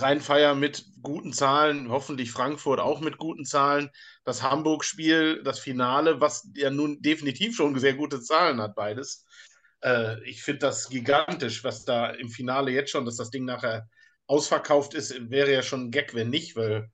Rheinfeier 0.01 0.55
mit 0.55 0.85
guten 1.01 1.33
Zahlen, 1.33 1.89
hoffentlich 1.89 2.31
Frankfurt 2.31 2.79
auch 2.79 3.01
mit 3.01 3.17
guten 3.17 3.45
Zahlen, 3.45 3.89
das 4.25 4.41
Hamburg-Spiel, 4.43 5.43
das 5.43 5.59
Finale, 5.59 6.21
was 6.21 6.49
ja 6.55 6.69
nun 6.69 7.01
definitiv 7.01 7.55
schon 7.55 7.77
sehr 7.79 7.93
gute 7.93 8.21
Zahlen 8.21 8.61
hat, 8.61 8.75
beides. 8.75 9.25
Äh, 9.83 10.23
ich 10.27 10.43
finde 10.43 10.59
das 10.59 10.89
gigantisch, 10.89 11.63
was 11.63 11.85
da 11.85 12.09
im 12.09 12.29
Finale 12.29 12.71
jetzt 12.71 12.91
schon, 12.91 13.05
dass 13.05 13.17
das 13.17 13.29
Ding 13.31 13.45
nachher 13.45 13.87
ausverkauft 14.27 14.93
ist, 14.93 15.29
wäre 15.29 15.51
ja 15.51 15.61
schon 15.63 15.87
ein 15.87 15.91
Gag, 15.91 16.13
wenn 16.13 16.29
nicht, 16.29 16.55
weil 16.55 16.89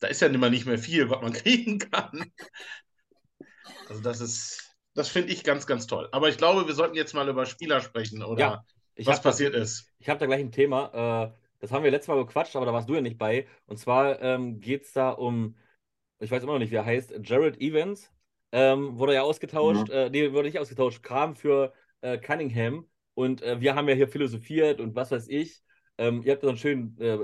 da 0.00 0.08
ist 0.08 0.20
ja 0.20 0.28
immer 0.28 0.50
nicht 0.50 0.66
mehr 0.66 0.78
viel, 0.78 1.10
was 1.10 1.22
man 1.22 1.32
kriegen 1.34 1.78
kann. 1.78 2.32
Also 3.88 4.02
das 4.02 4.20
ist, 4.20 4.74
das 4.94 5.08
finde 5.08 5.32
ich 5.32 5.44
ganz, 5.44 5.66
ganz 5.66 5.86
toll. 5.86 6.08
Aber 6.12 6.28
ich 6.28 6.36
glaube, 6.36 6.66
wir 6.66 6.74
sollten 6.74 6.96
jetzt 6.96 7.14
mal 7.14 7.28
über 7.28 7.46
Spieler 7.46 7.80
sprechen 7.80 8.22
oder 8.22 8.42
Ja, 8.42 8.64
was 8.98 9.16
hab 9.16 9.22
da- 9.24 9.30
passiert 9.30 9.54
ist. 9.54 9.86
Ich 9.98 10.08
habe 10.08 10.20
da 10.20 10.26
gleich 10.26 10.40
ein 10.40 10.52
Thema. 10.52 11.34
Das 11.60 11.72
haben 11.72 11.84
wir 11.84 11.90
letztes 11.90 12.08
Mal 12.08 12.24
gequatscht, 12.24 12.56
aber 12.56 12.66
da 12.66 12.72
warst 12.72 12.88
du 12.88 12.94
ja 12.94 13.00
nicht 13.00 13.18
bei. 13.18 13.46
Und 13.66 13.78
zwar 13.78 14.20
ähm, 14.22 14.60
geht 14.60 14.84
es 14.84 14.92
da 14.92 15.10
um, 15.10 15.56
ich 16.20 16.30
weiß 16.30 16.42
immer 16.42 16.52
noch 16.52 16.58
nicht, 16.58 16.70
wie 16.70 16.76
er 16.76 16.84
heißt, 16.86 17.14
Jared 17.22 17.60
Evans. 17.60 18.12
Ähm, 18.52 18.98
wurde 18.98 19.14
ja 19.14 19.22
ausgetauscht, 19.22 19.90
äh, 19.90 20.08
nee, 20.10 20.32
wurde 20.32 20.48
nicht 20.48 20.58
ausgetauscht, 20.58 21.02
kam 21.02 21.36
für 21.36 21.72
äh, 22.00 22.18
Cunningham. 22.18 22.88
Und 23.14 23.42
äh, 23.42 23.60
wir 23.60 23.74
haben 23.74 23.88
ja 23.88 23.94
hier 23.94 24.08
philosophiert 24.08 24.80
und 24.80 24.94
was 24.94 25.10
weiß 25.10 25.28
ich. 25.28 25.62
Ähm, 25.98 26.22
ihr 26.22 26.32
habt 26.32 26.42
da 26.42 26.46
so 26.46 26.52
ein 26.52 26.58
schön, 26.58 26.96
äh, 26.98 27.18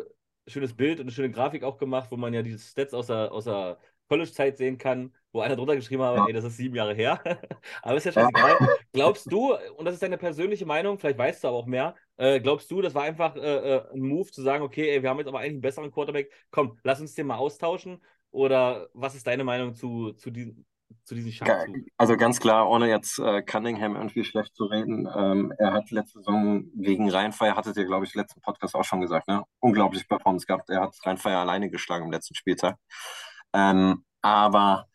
schönes 0.47 0.75
Bild 0.75 0.99
und 0.99 1.05
eine 1.05 1.13
schöne 1.13 1.31
Grafik 1.31 1.63
auch 1.63 1.79
gemacht, 1.79 2.11
wo 2.11 2.17
man 2.17 2.35
ja 2.35 2.43
diese 2.43 2.59
Stats 2.59 2.93
aus 2.93 3.07
der, 3.07 3.33
aus 3.33 3.45
der 3.45 3.79
College-Zeit 4.15 4.57
sehen 4.59 4.79
kann, 4.79 5.13
wo 5.33 5.41
einer 5.41 5.57
drunter 5.57 5.75
geschrieben 5.75 6.03
hat, 6.03 6.17
Ja. 6.17 6.27
ey, 6.27 6.33
das 6.33 6.45
ist 6.45 6.57
sieben 6.57 6.77
Jahre 6.77 6.95
her. 6.95 7.21
aber 7.83 7.97
ist 7.97 8.05
ja 8.05 8.13
scheißegal. 8.13 8.57
Glaubst 8.93 9.31
du, 9.31 9.55
und 9.77 9.85
das 9.85 9.95
ist 9.95 10.03
deine 10.03 10.19
persönliche 10.19 10.67
Meinung, 10.67 10.99
vielleicht 10.99 11.19
weißt 11.19 11.43
du 11.43 11.49
aber 11.49 11.57
auch 11.57 11.67
mehr, 11.67 11.97
äh, 12.17 12.39
glaubst 12.41 12.71
du, 12.71 12.81
das 12.81 12.95
war 12.95 13.03
einfach 13.03 13.35
äh, 13.35 13.41
äh, 13.41 13.93
ein 13.93 14.01
Move 14.01 14.31
zu 14.31 14.43
sagen, 14.43 14.63
okay, 14.63 14.89
ey, 14.91 15.03
wir 15.03 15.11
haben 15.11 15.19
jetzt 15.19 15.27
aber 15.27 15.41
eigentlich 15.41 15.53
einen 15.55 15.61
besseren 15.63 15.91
Quarterback, 15.91 16.31
komm, 16.53 16.79
lass 16.85 17.01
uns 17.01 17.15
den 17.15 17.27
mal 17.27 17.37
austauschen? 17.37 18.01
Oder 18.31 18.89
was 18.95 19.15
ist 19.17 19.27
deine 19.27 19.43
Meinung 19.45 19.75
zu, 19.75 20.13
zu, 20.13 20.31
diesem, 20.31 20.65
zu 21.05 21.15
diesem 21.17 21.33
Schachzug? 21.33 21.77
Also 21.97 22.17
ganz 22.17 22.39
klar, 22.39 22.69
ohne 22.69 22.89
jetzt 22.89 23.19
äh, 23.19 23.43
Cunningham 23.43 23.97
irgendwie 23.97 24.25
schlecht 24.25 24.55
zu 24.55 24.67
reden, 24.67 25.09
ähm, 25.17 25.53
er 25.59 25.73
hat 25.73 25.91
letzte 25.91 26.19
Saison 26.21 26.65
gegen 26.77 27.11
Rheinfeier, 27.11 27.57
hattet 27.57 27.77
ihr, 27.77 27.85
glaube 27.85 28.05
ich, 28.07 28.15
letzten 28.15 28.41
Podcast 28.41 28.77
auch 28.77 28.85
schon 28.85 29.01
gesagt, 29.01 29.27
ne? 29.27 29.43
Unglaublich 29.61 30.09
Performance 30.09 30.47
gehabt. 30.47 30.71
Er 30.71 30.81
hat 30.83 30.97
Rheinfeier 31.05 31.39
alleine 31.39 31.71
geschlagen 31.71 32.05
im 32.07 32.13
letzten 32.13 32.35
Spieltag. 32.35 32.77
Ähm, 33.55 34.05
aber 34.23 34.89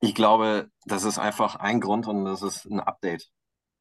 ich 0.00 0.14
glaube, 0.14 0.70
das 0.86 1.04
ist 1.04 1.18
einfach 1.18 1.56
ein 1.56 1.80
Grund 1.80 2.06
und 2.08 2.24
das 2.26 2.42
ist 2.42 2.66
ein 2.66 2.80
Update. 2.80 3.30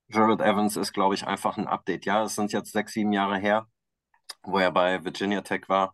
Jared 0.09 0.41
Evans 0.41 0.77
ist, 0.77 0.93
glaube 0.93 1.15
ich, 1.15 1.27
einfach 1.27 1.57
ein 1.57 1.67
Update. 1.67 2.05
Ja, 2.05 2.23
es 2.23 2.35
sind 2.35 2.51
jetzt 2.53 2.73
sechs, 2.73 2.93
sieben 2.93 3.13
Jahre 3.13 3.37
her, 3.39 3.67
wo 4.43 4.59
er 4.59 4.71
bei 4.71 5.03
Virginia 5.05 5.41
Tech 5.41 5.69
war. 5.69 5.93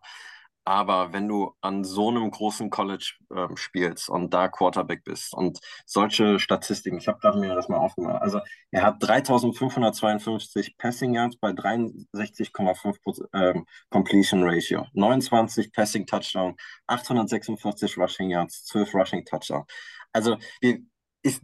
Aber 0.64 1.12
wenn 1.12 1.26
du 1.26 1.54
an 1.60 1.82
so 1.82 2.08
einem 2.08 2.30
großen 2.30 2.70
College 2.70 3.14
ähm, 3.34 3.56
spielst 3.56 4.08
und 4.08 4.32
da 4.32 4.46
Quarterback 4.48 5.02
bist 5.02 5.34
und 5.34 5.58
solche 5.86 6.38
Statistiken, 6.38 6.98
ich 6.98 7.08
habe 7.08 7.18
gerade 7.18 7.38
mir 7.38 7.54
das 7.54 7.68
mal 7.68 7.78
aufgemacht. 7.78 8.22
Also 8.22 8.40
er 8.70 8.82
hat 8.84 8.96
3552 9.00 10.78
Passing 10.78 11.14
Yards 11.14 11.36
bei 11.36 11.50
63,5 11.50 13.28
ähm, 13.34 13.66
Completion 13.90 14.44
Ratio, 14.44 14.86
29 14.92 15.72
Passing 15.72 16.06
Touchdown, 16.06 16.54
846 16.86 17.98
Rushing 17.98 18.30
Yards, 18.30 18.64
12 18.66 18.94
Rushing 18.94 19.24
Touchdown. 19.24 19.64
Also 20.12 20.36
ich, 20.60 20.80
ich, 21.22 21.40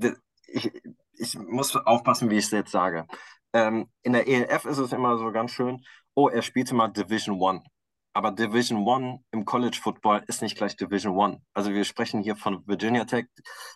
ich 1.14 1.38
muss 1.38 1.74
aufpassen, 1.74 2.30
wie 2.30 2.38
ich 2.38 2.44
es 2.44 2.50
jetzt 2.52 2.70
sage. 2.70 3.06
Ähm, 3.52 3.88
in 4.02 4.12
der 4.12 4.28
ELF 4.28 4.64
ist 4.66 4.78
es 4.78 4.92
immer 4.92 5.18
so 5.18 5.32
ganz 5.32 5.50
schön, 5.50 5.82
oh, 6.14 6.28
er 6.28 6.42
spielte 6.42 6.74
mal 6.74 6.88
Division 6.88 7.40
One. 7.40 7.62
Aber 8.18 8.32
Division 8.32 8.84
One 8.84 9.20
im 9.30 9.44
College 9.44 9.78
Football 9.80 10.24
ist 10.26 10.42
nicht 10.42 10.56
gleich 10.56 10.74
Division 10.74 11.16
One. 11.16 11.40
Also 11.54 11.70
wir 11.70 11.84
sprechen 11.84 12.20
hier 12.20 12.34
von 12.34 12.66
Virginia 12.66 13.04
Tech. 13.04 13.26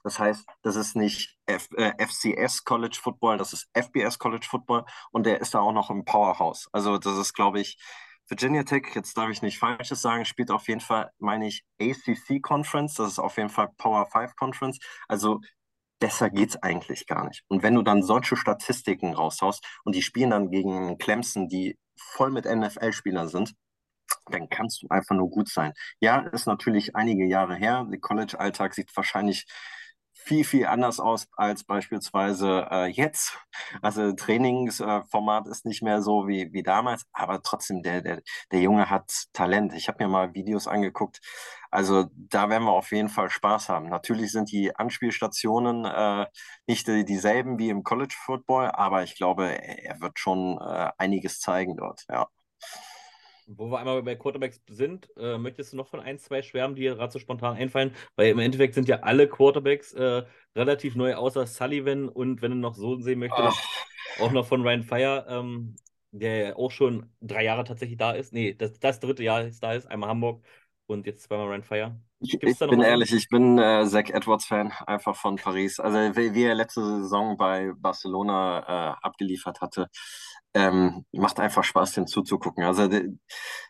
Das 0.03 0.19
heißt, 0.19 0.45
das 0.63 0.75
ist 0.75 0.97
nicht 0.97 1.39
F, 1.47 1.69
äh, 1.77 1.93
FCS 2.05 2.65
College 2.65 2.99
Football, 3.01 3.39
das 3.39 3.53
ist 3.53 3.69
FBS 3.73 4.19
College 4.19 4.45
Football 4.51 4.85
und 5.13 5.27
der 5.27 5.41
ist 5.41 5.55
da 5.55 5.61
auch 5.61 5.71
noch 5.71 5.91
im 5.91 6.05
Powerhouse. 6.05 6.69
Also 6.73 6.99
das 6.99 7.19
ist, 7.19 7.35
glaube 7.35 7.61
ich, 7.61 7.79
Virginia 8.27 8.65
Tech, 8.65 8.83
jetzt 8.97 9.17
darf 9.17 9.31
ich 9.31 9.43
nicht 9.43 9.61
Falsches 9.61 10.03
sagen, 10.03 10.25
spielt 10.25 10.51
auf 10.51 10.67
jeden 10.67 10.81
Fall, 10.81 11.13
meine 11.21 11.47
ich, 11.47 11.65
ACC 11.81 12.43
Conference. 12.43 12.95
Das 12.95 13.13
ist 13.13 13.19
auf 13.21 13.37
jeden 13.37 13.49
Fall 13.49 13.69
Power 13.79 14.07
5 14.07 14.35
Conference. 14.35 14.81
Also 15.07 15.41
besser 16.01 16.31
geht's 16.31 16.57
eigentlich 16.57 17.07
gar 17.07 17.29
nicht. 17.29 17.45
Und 17.47 17.63
wenn 17.63 17.77
du 17.77 17.83
dann 17.83 18.03
solche 18.03 18.35
Statistiken 18.35 19.15
raushaust 19.15 19.65
und 19.85 19.95
die 19.95 20.03
spielen 20.03 20.31
dann 20.31 20.51
gegen 20.51 20.99
Clemson, 20.99 21.49
die 21.49 21.79
voll 21.97 22.33
mit 22.33 22.45
NFL-Spielern 22.45 23.29
sind, 23.29 23.55
dann 24.31 24.49
kannst 24.49 24.83
du 24.83 24.89
einfach 24.89 25.15
nur 25.17 25.31
gut 25.31 25.49
sein. 25.49 25.73
Ja, 26.01 26.21
ist 26.21 26.47
natürlich 26.47 26.97
einige 26.97 27.25
Jahre 27.27 27.57
her. 27.57 27.87
Der 27.91 28.01
College-Alltag 28.01 28.75
sieht 28.75 28.95
wahrscheinlich 28.97 29.47
viel, 30.25 30.45
viel 30.45 30.67
anders 30.67 31.01
aus 31.01 31.27
als 31.37 31.65
beispielsweise 31.65 32.67
äh, 32.71 32.87
jetzt. 32.87 33.39
Also 33.83 34.13
Trainingsformat 34.13 35.47
äh, 35.47 35.51
ist 35.51 35.67
nicht 35.67 35.83
mehr 35.83 36.03
so 36.03 36.29
wie, 36.29 36.53
wie 36.53 36.63
damals, 36.63 37.05
aber 37.13 37.43
trotzdem, 37.43 37.83
der, 37.83 38.03
der, 38.03 38.23
der 38.53 38.61
Junge 38.61 38.89
hat 38.91 39.11
Talent. 39.33 39.75
Ich 39.75 39.89
habe 39.89 40.05
mir 40.05 40.09
mal 40.09 40.35
Videos 40.35 40.69
angeguckt. 40.69 41.21
Also 41.71 42.07
da 42.15 42.49
werden 42.51 42.65
wir 42.65 42.73
auf 42.73 42.93
jeden 42.93 43.09
Fall 43.09 43.31
Spaß 43.31 43.69
haben. 43.69 43.89
Natürlich 43.89 44.33
sind 44.33 44.53
die 44.53 44.75
Anspielstationen 44.77 45.85
äh, 45.87 46.27
nicht 46.67 46.87
die, 46.87 47.05
dieselben 47.05 47.59
wie 47.59 47.71
im 47.71 47.83
College 47.83 48.15
Football, 48.17 48.71
aber 48.71 49.03
ich 49.03 49.17
glaube, 49.17 49.47
er, 49.47 49.85
er 49.85 50.01
wird 50.01 50.19
schon 50.19 50.59
äh, 50.61 50.91
einiges 50.99 51.41
zeigen 51.41 51.77
dort, 51.77 52.05
ja. 52.09 52.29
Wo 53.47 53.71
wir 53.71 53.79
einmal 53.79 54.03
bei 54.03 54.15
Quarterbacks 54.15 54.61
sind, 54.69 55.09
äh, 55.17 55.39
möchtest 55.39 55.73
du 55.73 55.77
noch 55.77 55.89
von 55.89 56.01
ein, 56.01 56.19
zwei 56.19 56.43
schwärmen, 56.43 56.75
die 56.77 56.83
dir 56.83 56.95
gerade 56.95 57.13
so 57.13 57.19
spontan 57.19 57.57
einfallen? 57.57 57.95
Weil 58.17 58.31
im 58.31 58.39
Endeffekt 58.39 58.75
sind 58.75 58.89
ja 58.89 59.01
alle 59.01 59.29
Quarterbacks 59.29 59.93
äh, 59.93 60.23
relativ 60.57 60.95
neu, 60.95 61.15
außer 61.15 61.47
Sullivan 61.47 62.09
und 62.09 62.43
wenn 62.43 62.53
du 62.53 62.57
noch 62.57 62.75
so 62.75 62.99
sehen 63.01 63.19
möchtest, 63.19 63.59
auch 64.21 64.33
noch 64.33 64.47
von 64.47 64.63
Ryan 64.63 64.83
Fire, 64.83 65.27
ähm, 65.29 65.77
der 66.13 66.37
ja 66.37 66.57
auch 66.57 66.71
schon 66.71 67.11
drei 67.21 67.45
Jahre 67.45 67.65
tatsächlich 67.65 67.99
da 67.99 68.13
ist. 68.13 68.33
Nee, 68.33 68.55
das, 68.55 68.79
das 68.79 69.01
dritte 69.01 69.23
Jahr 69.23 69.43
ist 69.43 69.63
da 69.63 69.73
ist, 69.73 69.87
einmal 69.87 70.11
Hamburg 70.11 70.45
und 70.87 71.07
jetzt 71.07 71.23
zweimal 71.25 71.47
Ryan 71.47 71.63
Fire. 71.63 72.01
Ich, 72.21 72.39
Gibt's 72.39 72.59
bin 72.59 72.79
was? 72.79 72.87
ehrlich, 72.87 73.13
ich 73.13 73.29
bin 73.29 73.59
äh, 73.59 73.85
Zach 73.87 74.09
Edwards-Fan, 74.09 74.73
einfach 74.87 75.17
von 75.17 75.37
Paris. 75.37 75.81
Also 75.81 75.99
wie, 76.17 76.35
wie 76.35 76.45
er 76.45 76.55
letzte 76.55 76.85
Saison 76.85 77.37
bei 77.37 77.73
Barcelona 77.77 78.61
äh, 78.61 78.95
abgeliefert 79.03 79.61
hatte, 79.61 79.89
ähm, 80.55 81.07
macht 81.13 81.41
einfach 81.41 81.65
Spaß, 81.65 81.93
den 81.93 82.07
zuzugucken. 82.07 82.65
Also 82.65 82.89
die, 82.89 83.19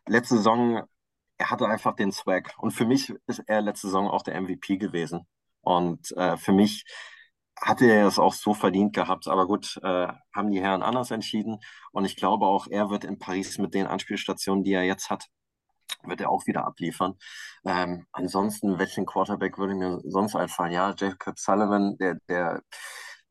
letzte 0.06 0.36
Saison, 0.36 0.82
er 1.38 1.50
hatte 1.50 1.66
einfach 1.66 1.94
den 1.94 2.12
Swag. 2.12 2.54
Und 2.58 2.72
für 2.72 2.86
mich 2.86 3.12
ist 3.26 3.42
er 3.46 3.62
letzte 3.62 3.88
Saison 3.88 4.08
auch 4.08 4.22
der 4.22 4.40
MVP 4.40 4.78
gewesen. 4.78 5.26
Und 5.60 6.12
äh, 6.16 6.36
für 6.36 6.52
mich 6.52 6.84
hatte 7.60 7.86
er 7.86 8.06
es 8.06 8.18
auch 8.18 8.34
so 8.34 8.54
verdient 8.54 8.94
gehabt. 8.94 9.28
Aber 9.28 9.46
gut, 9.46 9.78
äh, 9.82 10.08
haben 10.34 10.50
die 10.50 10.60
Herren 10.62 10.82
anders 10.82 11.10
entschieden. 11.10 11.58
Und 11.92 12.04
ich 12.04 12.16
glaube 12.16 12.46
auch, 12.46 12.66
er 12.68 12.90
wird 12.90 13.04
in 13.04 13.18
Paris 13.18 13.58
mit 13.58 13.74
den 13.74 13.86
Anspielstationen, 13.86 14.64
die 14.64 14.72
er 14.72 14.84
jetzt 14.84 15.10
hat, 15.10 15.28
wird 16.04 16.20
er 16.20 16.30
auch 16.30 16.46
wieder 16.46 16.64
abliefern. 16.66 17.14
Ähm, 17.64 18.06
ansonsten, 18.12 18.78
welchen 18.78 19.06
Quarterback 19.06 19.58
würde 19.58 19.74
mir 19.74 20.00
sonst 20.04 20.34
einfallen? 20.36 20.72
Ja, 20.72 20.94
Jacob 20.96 21.38
Sullivan, 21.38 21.96
der, 21.98 22.16
der, 22.28 22.62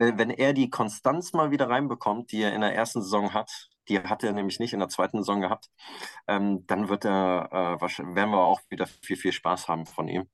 wenn, 0.02 0.18
wenn 0.18 0.30
er 0.32 0.54
die 0.54 0.70
Konstanz 0.70 1.32
mal 1.32 1.52
wieder 1.52 1.70
reinbekommt, 1.70 2.32
die 2.32 2.42
er 2.42 2.54
in 2.54 2.62
der 2.62 2.74
ersten 2.74 3.04
Saison 3.04 3.34
hat, 3.34 3.70
die 3.88 4.00
hat 4.00 4.24
er 4.24 4.32
nämlich 4.34 4.60
nicht 4.60 4.74
in 4.74 4.80
der 4.80 4.90
zweiten 4.90 5.20
Saison 5.20 5.42
gehabt, 5.42 5.70
ähm, 6.28 6.66
dann 6.66 6.90
wird 6.90 7.06
er, 7.06 7.78
äh, 7.80 8.16
werden 8.16 8.32
wir 8.32 8.40
auch 8.40 8.62
wieder 8.70 8.88
viel, 8.88 9.16
viel 9.16 9.32
Spaß 9.32 9.68
haben 9.68 9.86
von 9.86 10.08
ihm. 10.08 10.28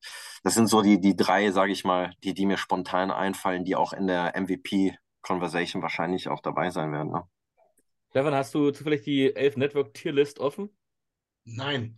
Das 0.43 0.53
sind 0.53 0.67
so 0.67 0.81
die, 0.81 1.01
die 1.01 1.17
drei, 1.17 1.51
sage 1.51 1.73
ich 1.73 1.83
mal, 1.83 2.13
die, 2.23 2.33
die 2.33 2.45
mir 2.45 2.57
spontan 2.57 3.11
einfallen, 3.11 3.65
die 3.65 3.75
auch 3.75 3.91
in 3.91 4.07
der 4.07 4.33
MVP-Conversation 4.39 5.81
wahrscheinlich 5.81 6.29
auch 6.29 6.39
dabei 6.39 6.69
sein 6.69 6.93
werden. 6.93 7.11
Ne? 7.11 7.23
Stefan, 8.11 8.33
hast 8.33 8.55
du 8.55 8.71
zufällig 8.71 9.01
die 9.01 9.35
11 9.35 9.57
Network 9.57 9.93
Tierlist 9.93 10.39
offen? 10.39 10.69
Nein. 11.43 11.97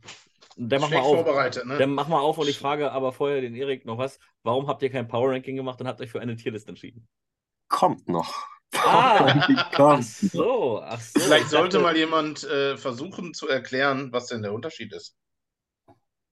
Dann 0.55 0.82
mach 0.82 0.89
mal 0.89 0.99
auf. 0.99 1.15
vorbereitet, 1.23 1.65
ne? 1.65 1.77
Dann 1.77 1.93
mach 1.93 2.08
mal 2.08 2.19
auf 2.19 2.38
und 2.38 2.49
ich 2.49 2.58
frage 2.58 2.91
aber 2.91 3.13
vorher 3.13 3.41
den 3.41 3.55
Erik 3.55 3.86
noch 3.86 3.97
was. 3.97 4.19
Warum 4.43 4.67
habt 4.67 4.82
ihr 4.82 4.89
kein 4.89 5.08
Power 5.08 5.32
Ranking 5.32 5.55
gemacht 5.55 5.79
und 5.79 5.88
habt 5.88 6.01
euch 6.01 6.10
für 6.10 6.19
eine 6.19 6.36
Tierlist 6.36 6.67
entschieden? 6.67 7.08
Kommt 7.69 8.10
noch. 8.10 8.49
Ah, 8.75 9.45
ach 9.77 10.01
so, 10.01 10.82
ach 10.82 11.01
so. 11.01 11.19
Vielleicht 11.19 11.49
sollte 11.49 11.77
dachte, 11.77 11.84
mal 11.84 11.97
jemand 11.97 12.43
äh, 12.43 12.77
versuchen 12.77 13.34
zu 13.34 13.47
erklären, 13.47 14.12
was 14.12 14.27
denn 14.27 14.41
der 14.41 14.53
Unterschied 14.53 14.93
ist. 14.93 15.15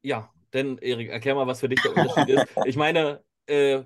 Ja, 0.02 0.32
denn 0.54 0.78
Erik, 0.78 1.10
erklär 1.10 1.36
mal, 1.36 1.48
was 1.48 1.62
für 1.62 1.70
dich 1.70 1.82
der 1.82 1.96
Unterschied 1.96 2.30
ist. 2.30 2.48
Ich 2.66 2.76
meine, 2.76 3.24
äh, 3.48 3.84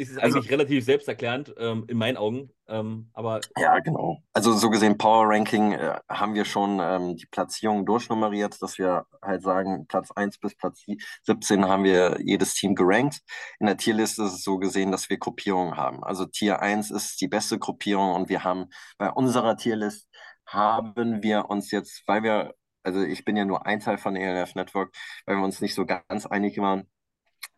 ist 0.00 0.12
es 0.12 0.18
also, 0.18 0.38
eigentlich 0.38 0.50
relativ 0.50 0.84
selbsterklärend, 0.84 1.54
ähm, 1.58 1.84
in 1.86 1.98
meinen 1.98 2.16
Augen. 2.16 2.50
Ähm, 2.68 3.10
aber 3.12 3.40
ja, 3.58 3.78
genau. 3.80 4.22
Also 4.32 4.52
so 4.54 4.70
gesehen, 4.70 4.96
Power 4.96 5.28
Ranking 5.28 5.72
äh, 5.72 5.98
haben 6.08 6.34
wir 6.34 6.44
schon 6.44 6.80
ähm, 6.80 7.16
die 7.16 7.26
Platzierung 7.26 7.84
durchnummeriert, 7.84 8.60
dass 8.62 8.78
wir 8.78 9.06
halt 9.20 9.42
sagen, 9.42 9.86
Platz 9.86 10.10
1 10.10 10.38
bis 10.38 10.56
Platz 10.56 10.84
17 11.24 11.66
haben 11.66 11.84
wir 11.84 12.18
jedes 12.22 12.54
Team 12.54 12.74
gerankt. 12.74 13.20
In 13.58 13.66
der 13.66 13.76
Tierliste 13.76 14.22
ist 14.22 14.32
es 14.32 14.44
so 14.44 14.58
gesehen, 14.58 14.90
dass 14.90 15.10
wir 15.10 15.18
Gruppierungen 15.18 15.76
haben. 15.76 16.02
Also 16.02 16.24
Tier 16.24 16.60
1 16.60 16.90
ist 16.90 17.20
die 17.20 17.28
beste 17.28 17.58
Gruppierung 17.58 18.14
und 18.14 18.28
wir 18.28 18.42
haben 18.42 18.66
bei 18.96 19.10
unserer 19.10 19.56
Tierlist 19.56 20.08
haben 20.46 21.22
wir 21.22 21.50
uns 21.50 21.70
jetzt, 21.70 22.02
weil 22.06 22.22
wir, 22.22 22.54
also 22.82 23.02
ich 23.02 23.24
bin 23.24 23.36
ja 23.36 23.44
nur 23.44 23.66
ein 23.66 23.80
Teil 23.80 23.98
von 23.98 24.16
ELF 24.16 24.54
Network, 24.54 24.94
weil 25.26 25.36
wir 25.36 25.44
uns 25.44 25.60
nicht 25.60 25.74
so 25.74 25.84
ganz 25.86 26.26
einig 26.26 26.58
waren, 26.58 26.88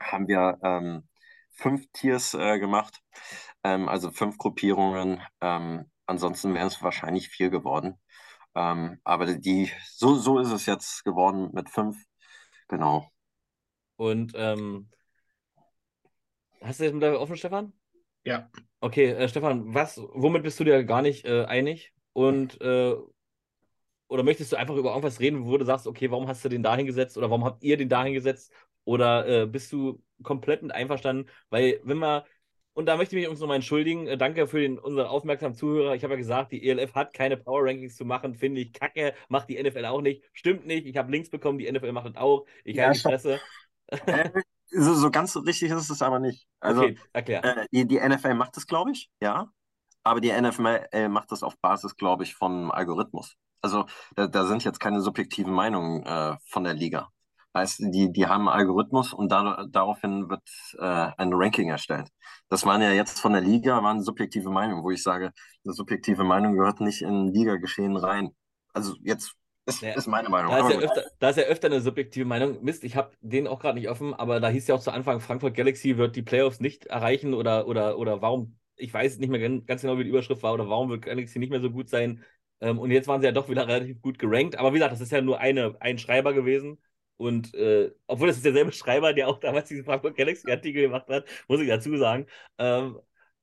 haben 0.01 0.29
wir 0.29 0.59
ähm, 0.63 1.09
fünf 1.53 1.87
Tiers 1.93 2.35
äh, 2.35 2.59
gemacht, 2.59 3.01
ähm, 3.65 3.89
also 3.89 4.11
fünf 4.11 4.39
Gruppierungen. 4.39 5.21
Ähm, 5.41 5.91
ansonsten 6.07 6.55
wären 6.55 6.67
es 6.69 6.83
wahrscheinlich 6.83 7.29
vier 7.29 7.51
geworden. 7.51 7.99
Ähm, 8.55 9.01
aber 9.05 9.27
die, 9.35 9.71
so, 9.95 10.15
so 10.17 10.39
ist 10.39 10.51
es 10.51 10.67
jetzt 10.67 11.05
geworden 11.05 11.51
mit 11.53 11.71
fünf. 11.71 11.97
Genau. 12.69 13.11
Und 13.97 14.33
ähm, 14.37 14.89
hast 16.61 16.81
du 16.81 16.85
das 16.85 16.93
mit 16.93 17.03
der 17.03 17.21
offen, 17.21 17.37
Stefan? 17.37 17.73
Ja. 18.25 18.51
Okay, 18.81 19.11
äh, 19.11 19.29
Stefan, 19.29 19.75
was, 19.75 19.99
womit 19.99 20.43
bist 20.43 20.59
du 20.61 20.65
dir 20.65 20.85
gar 20.85 21.03
nicht 21.03 21.25
äh, 21.25 21.45
einig? 21.45 21.93
Und 22.13 22.61
äh, 22.61 22.95
oder 24.09 24.23
möchtest 24.23 24.53
du 24.53 24.57
einfach 24.57 24.77
über 24.77 24.91
irgendwas 24.91 25.21
reden, 25.21 25.47
wo 25.47 25.57
du 25.57 25.65
sagst, 25.65 25.87
okay, 25.87 26.11
warum 26.11 26.29
hast 26.29 26.45
du 26.45 26.51
den 26.51 26.63
da 26.63 26.77
hingesetzt 26.77 27.17
oder 27.17 27.31
warum 27.31 27.45
habt 27.45 27.63
ihr 27.63 27.79
den 27.79 27.89
da 27.89 28.05
hingesetzt? 28.05 28.53
Oder 28.85 29.43
äh, 29.43 29.47
bist 29.47 29.73
du 29.73 30.03
komplett 30.23 30.63
mit 30.63 30.73
einverstanden? 30.73 31.29
Weil, 31.51 31.81
wenn 31.85 31.99
man, 31.99 32.23
und 32.75 32.87
da 32.87 32.97
möchte 32.97 33.17
ich 33.17 33.23
mich 33.23 33.31
uns 33.31 33.41
nochmal 33.41 33.57
entschuldigen, 33.57 34.07
äh, 34.07 34.17
danke 34.17 34.47
für 34.47 34.61
den, 34.61 34.79
unseren 34.79 35.07
aufmerksamen 35.07 35.55
Zuhörer. 35.55 35.95
Ich 35.95 36.05
habe 36.05 36.15
ja 36.15 36.19
gesagt, 36.19 36.53
die 36.53 36.69
ELF 36.69 36.95
hat 36.95 37.13
keine 37.13 37.37
Power 37.37 37.65
Rankings 37.65 37.97
zu 37.97 38.05
machen, 38.05 38.35
finde 38.35 38.61
ich 38.61 38.73
kacke, 38.73 39.15
macht 39.29 39.49
die 39.49 39.63
NFL 39.63 39.85
auch 39.85 40.01
nicht. 40.01 40.23
Stimmt 40.33 40.67
nicht, 40.67 40.87
ich 40.87 40.97
habe 40.97 41.13
Links 41.13 41.31
bekommen, 41.31 41.59
die 41.59 41.71
NFL 41.71 41.93
macht 41.93 42.07
das 42.07 42.17
auch. 42.17 42.47
Ich 42.65 42.79
halte 42.79 42.99
die 42.99 43.03
Fresse. 43.03 43.41
Äh, 43.89 44.31
so, 44.71 44.95
so, 44.95 45.11
ganz 45.11 45.37
richtig 45.37 45.71
ist 45.71 45.91
es 45.91 46.03
aber 46.03 46.19
nicht. 46.19 46.47
Also, 46.61 46.89
okay. 47.13 47.41
Äh, 47.43 47.67
die, 47.73 47.87
die 47.87 48.01
NFL 48.01 48.35
macht 48.35 48.57
das, 48.57 48.67
glaube 48.67 48.93
ich, 48.93 49.11
ja. 49.21 49.53
Aber 50.05 50.21
die 50.21 50.33
NFL 50.33 51.09
macht 51.09 51.31
das 51.31 51.45
auf 51.45 51.57
Basis, 51.59 51.97
glaube 51.97 52.25
ich, 52.25 52.35
von 52.35 52.73
Algorithmus. 52.73 53.37
Also 53.61 53.87
da, 54.17 54.27
da, 54.27 54.45
sind 54.47 54.65
jetzt 54.65 54.81
keine 54.81 55.01
subjektiven 55.01 55.53
Meinungen 55.53 56.05
äh, 56.05 56.37
von 56.45 56.65
der 56.65 56.75
Liga. 56.75 57.13
Heißt, 57.55 57.81
die, 57.81 58.11
die 58.13 58.27
haben 58.27 58.49
einen 58.49 58.61
Algorithmus 58.61 59.13
und 59.13 59.31
da, 59.31 59.67
daraufhin 59.69 60.31
wird 60.31 60.43
äh, 60.79 61.11
ein 61.17 61.33
Ranking 61.33 61.69
erstellt. 61.69 62.09
Das 62.49 62.65
waren 62.65 62.81
ja 62.81 62.93
jetzt 62.93 63.21
von 63.21 63.33
der 63.33 63.43
Liga, 63.43 63.83
waren 63.83 64.03
subjektive 64.03 64.51
Meinungen, 64.51 64.83
wo 64.83 64.91
ich 64.91 65.03
sage, 65.03 65.33
eine 65.65 65.75
subjektive 65.75 66.25
Meinung 66.25 66.57
gehört 66.57 66.81
nicht 66.81 67.03
in 67.03 67.29
Liga-Geschehen 67.29 67.97
rein. 67.97 68.31
Also 68.73 68.95
jetzt 69.03 69.35
ist, 69.67 69.83
ja, 69.83 69.93
ist 69.93 70.07
meine 70.07 70.29
Meinung. 70.29 70.51
Da 70.51 70.67
ist, 70.67 70.75
ja 70.75 70.81
öfter, 70.81 71.03
da 71.19 71.31
ist 71.31 71.37
ja 71.37 71.45
öfter 71.45 71.67
eine 71.69 71.81
subjektive 71.81 72.25
Meinung. 72.25 72.63
Mist, 72.65 72.85
ich 72.85 72.97
habe 72.97 73.13
den 73.21 73.47
auch 73.47 73.61
gerade 73.61 73.79
nicht 73.79 73.89
offen, 73.89 74.13
aber 74.15 74.41
da 74.41 74.49
hieß 74.49 74.67
ja 74.67 74.75
auch 74.75 74.81
zu 74.81 74.91
Anfang, 74.91 75.21
Frankfurt 75.21 75.55
Galaxy 75.55 75.97
wird 75.99 76.17
die 76.17 76.23
Playoffs 76.23 76.59
nicht 76.59 76.87
erreichen 76.87 77.33
oder, 77.35 77.69
oder, 77.69 77.97
oder 77.99 78.23
warum, 78.23 78.59
ich 78.77 78.93
weiß 78.93 79.19
nicht 79.19 79.31
mehr 79.31 79.41
ganz 79.61 79.83
genau, 79.83 79.99
wie 79.99 80.05
die 80.05 80.11
Überschrift 80.11 80.43
war, 80.43 80.55
oder 80.55 80.69
warum 80.69 80.89
wird 80.89 81.03
Galaxy 81.03 81.39
nicht 81.39 81.51
mehr 81.51 81.61
so 81.61 81.71
gut 81.71 81.89
sein. 81.89 82.25
Ähm, 82.61 82.79
und 82.79 82.91
jetzt 82.91 83.07
waren 83.07 83.21
sie 83.21 83.27
ja 83.27 83.33
doch 83.33 83.49
wieder 83.49 83.69
relativ 83.69 84.03
gut 84.03 84.19
gerankt. 84.19 84.59
Aber 84.59 84.71
wie 84.73 84.79
gesagt, 84.79 84.93
das 84.93 85.01
ist 85.01 85.13
ja 85.13 85.21
nur 85.21 85.39
eine, 85.39 85.77
ein 85.81 85.99
Schreiber 85.99 86.33
gewesen. 86.33 86.79
Und 87.23 87.55
äh, 87.55 87.93
obwohl 88.09 88.29
das 88.29 88.37
ist 88.39 88.45
derselbe 88.45 88.73
Schreiber, 88.73 89.13
der 89.13 89.29
auch 89.29 89.39
damals 89.39 89.69
diesen 89.69 89.85
Frankfurt 89.85 90.17
Galaxy-Artikel 90.17 90.83
gemacht 90.83 91.09
hat, 91.09 91.27
muss 91.49 91.61
ich 91.61 91.69
dazu 91.69 91.97
sagen. 91.97 92.27
Ähm, 92.59 92.99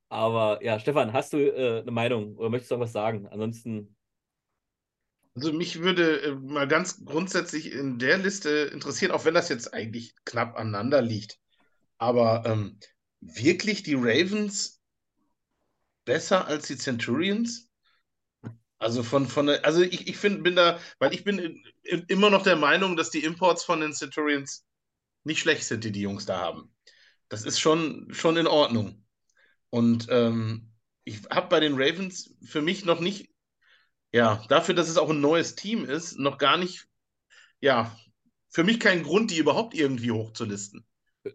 aber 0.10 0.64
ja, 0.64 0.80
Stefan, 0.80 1.14
hast 1.14 1.34
du 1.34 1.38
äh, 1.38 1.82
eine 1.82 1.92
Meinung 1.92 2.36
oder 2.36 2.50
möchtest 2.50 2.72
du 2.72 2.76
noch 2.76 2.82
was 2.82 2.92
sagen? 2.92 3.28
Ansonsten. 3.28 3.96
Also 5.36 5.54
mich 5.54 5.80
würde 5.80 6.22
äh, 6.22 6.36
mal 6.36 6.68
ganz 6.68 7.06
grundsätzlich 7.06 7.72
in 7.72 8.00
der 8.00 8.18
Liste 8.18 8.50
interessieren, 8.74 9.12
auch 9.12 9.24
wenn 9.24 9.36
das 9.36 9.48
jetzt 9.48 9.74
eigentlich 9.74 10.14
knapp 10.26 10.58
aneinander 10.58 11.02
liegt. 11.02 11.40
Aber 11.98 12.44
ähm, 12.46 12.80
wirklich 13.22 13.84
die 13.84 13.96
Ravens 13.96 14.82
besser 16.04 16.48
als 16.48 16.68
die 16.68 16.78
Centurions? 16.78 17.69
Also 18.80 19.04
von, 19.04 19.28
von 19.28 19.50
also 19.50 19.82
ich, 19.82 20.08
ich 20.08 20.18
finde, 20.18 20.42
bin 20.42 20.56
da, 20.56 20.80
weil 21.00 21.14
ich 21.14 21.24
bin 21.26 21.62
immer 22.08 22.30
noch 22.30 22.44
der 22.44 22.56
Meinung, 22.56 22.96
dass 22.96 23.10
die 23.12 23.24
Imports 23.24 23.64
von 23.64 23.82
den 23.82 23.94
Centurions 23.94 24.66
nicht 25.26 25.40
schlecht 25.40 25.66
sind, 25.66 25.84
die 25.84 25.92
die 25.92 26.02
Jungs 26.02 26.26
da 26.26 26.40
haben. 26.40 26.74
Das 27.30 27.44
ist 27.44 27.60
schon, 27.60 28.08
schon 28.14 28.38
in 28.38 28.48
Ordnung. 28.48 29.06
Und 29.70 30.08
ähm, 30.10 30.72
ich 31.04 31.22
habe 31.30 31.50
bei 31.50 31.60
den 31.60 31.74
Ravens 31.76 32.36
für 32.44 32.62
mich 32.62 32.86
noch 32.86 33.02
nicht, 33.02 33.30
ja, 34.14 34.44
dafür, 34.50 34.76
dass 34.76 34.90
es 34.90 34.98
auch 34.98 35.10
ein 35.10 35.22
neues 35.22 35.56
Team 35.56 35.86
ist, 35.86 36.18
noch 36.20 36.38
gar 36.38 36.58
nicht, 36.58 36.88
ja, 37.62 37.96
für 38.50 38.64
mich 38.64 38.80
keinen 38.80 39.04
Grund, 39.04 39.32
die 39.32 39.38
überhaupt 39.38 39.76
irgendwie 39.76 40.12
hochzulisten. 40.12 40.86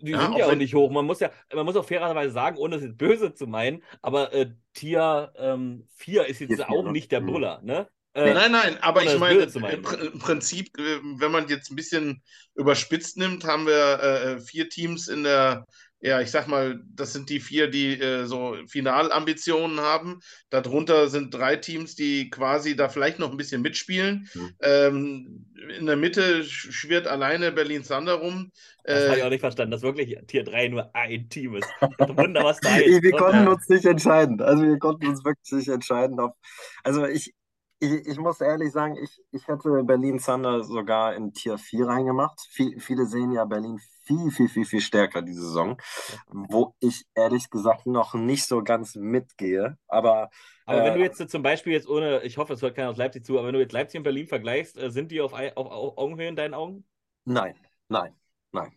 Die 0.00 0.12
ja, 0.12 0.22
sind 0.22 0.36
ja 0.36 0.46
auch 0.46 0.54
nicht 0.54 0.74
hoch. 0.74 0.90
Man 0.90 1.06
muss 1.06 1.20
ja, 1.20 1.30
man 1.54 1.64
muss 1.64 1.76
auch 1.76 1.84
fairerweise 1.84 2.32
sagen, 2.32 2.56
ohne 2.58 2.76
es 2.76 2.82
jetzt 2.82 2.98
böse 2.98 3.34
zu 3.34 3.46
meinen, 3.46 3.82
aber 4.02 4.32
äh, 4.32 4.50
Tier 4.72 5.32
ähm, 5.36 5.86
4 5.96 6.26
ist 6.26 6.40
jetzt 6.40 6.68
auch 6.68 6.90
nicht 6.90 7.12
der 7.12 7.20
Brüller, 7.20 7.60
ne? 7.62 7.88
Äh, 8.14 8.32
nein, 8.32 8.52
nein, 8.52 8.78
aber 8.80 9.02
ich 9.02 9.18
meine, 9.18 9.42
im, 9.42 10.18
Prinzip, 10.20 10.78
äh, 10.78 11.00
wenn 11.18 11.32
man 11.32 11.48
jetzt 11.48 11.72
ein 11.72 11.76
bisschen 11.76 12.22
überspitzt 12.54 13.16
nimmt, 13.16 13.44
haben 13.44 13.66
wir 13.66 14.00
äh, 14.00 14.32
äh 14.34 14.40
vier 14.40 14.68
Teams 14.68 15.08
in 15.08 15.24
der 15.24 15.66
ja, 16.04 16.20
ich 16.20 16.30
sag 16.30 16.48
mal, 16.48 16.82
das 16.94 17.14
sind 17.14 17.30
die 17.30 17.40
vier, 17.40 17.66
die 17.66 17.98
äh, 17.98 18.26
so 18.26 18.58
Finalambitionen 18.68 19.80
haben. 19.80 20.20
Darunter 20.50 21.08
sind 21.08 21.32
drei 21.32 21.56
Teams, 21.56 21.94
die 21.94 22.28
quasi 22.28 22.76
da 22.76 22.90
vielleicht 22.90 23.18
noch 23.18 23.30
ein 23.30 23.38
bisschen 23.38 23.62
mitspielen. 23.62 24.28
Mhm. 24.34 24.50
Ähm, 24.60 25.46
in 25.78 25.86
der 25.86 25.96
Mitte 25.96 26.44
schwirrt 26.44 27.06
alleine 27.06 27.52
Berlin 27.52 27.84
Thunder 27.84 28.16
rum. 28.16 28.52
Das 28.84 29.02
äh, 29.02 29.08
habe 29.08 29.16
ich 29.16 29.24
auch 29.24 29.30
nicht 29.30 29.40
verstanden, 29.40 29.70
dass 29.70 29.80
wirklich 29.80 30.18
Tier 30.26 30.44
3 30.44 30.68
nur 30.68 30.94
ein 30.94 31.30
Team 31.30 31.56
ist. 31.56 31.68
Wunder, 31.80 32.44
was 32.44 32.60
da 32.60 32.76
ist. 32.76 33.02
wir 33.02 33.12
konnten 33.12 33.48
uns 33.48 33.66
nicht 33.70 33.86
entscheiden. 33.86 34.42
Also 34.42 34.62
wir 34.62 34.78
konnten 34.78 35.06
uns 35.06 35.24
wirklich 35.24 35.52
nicht 35.52 35.68
entscheiden. 35.68 36.20
Ob, 36.20 36.36
also 36.82 37.06
ich, 37.06 37.32
ich, 37.80 38.06
ich, 38.06 38.18
muss 38.18 38.40
ehrlich 38.40 38.72
sagen, 38.72 38.96
ich, 38.96 39.20
ich 39.30 39.46
hätte 39.48 39.82
Berlin 39.84 40.18
Thunder 40.18 40.62
sogar 40.62 41.14
in 41.14 41.32
Tier 41.32 41.58
4 41.58 41.86
reingemacht. 41.86 42.40
Viel, 42.50 42.80
viele 42.80 43.06
sehen 43.06 43.32
ja 43.32 43.44
Berlin 43.44 43.78
viel, 44.04 44.30
viel, 44.30 44.48
viel, 44.48 44.64
viel 44.64 44.80
stärker 44.80 45.22
diese 45.22 45.42
Saison, 45.42 45.80
wo 46.28 46.74
ich 46.80 47.04
ehrlich 47.14 47.50
gesagt 47.50 47.86
noch 47.86 48.14
nicht 48.14 48.44
so 48.44 48.62
ganz 48.62 48.94
mitgehe. 48.94 49.78
Aber, 49.88 50.30
aber 50.66 50.82
äh, 50.82 50.84
wenn 50.84 50.94
du 50.94 51.00
jetzt 51.00 51.30
zum 51.30 51.42
Beispiel 51.42 51.72
jetzt 51.72 51.88
ohne, 51.88 52.22
ich 52.22 52.38
hoffe, 52.38 52.52
es 52.52 52.62
hört 52.62 52.76
keiner 52.76 52.90
aus 52.90 52.96
Leipzig 52.96 53.24
zu, 53.24 53.38
aber 53.38 53.48
wenn 53.48 53.54
du 53.54 53.60
jetzt 53.60 53.72
Leipzig 53.72 53.98
und 53.98 54.04
Berlin 54.04 54.26
vergleichst, 54.26 54.78
äh, 54.78 54.90
sind 54.90 55.10
die 55.10 55.20
auf, 55.20 55.32
auf, 55.32 55.56
auf 55.56 55.98
Augenhöhe 55.98 56.28
in 56.28 56.36
deinen 56.36 56.54
Augen? 56.54 56.84
Nein, 57.24 57.54
nein, 57.88 58.14
nein. 58.52 58.72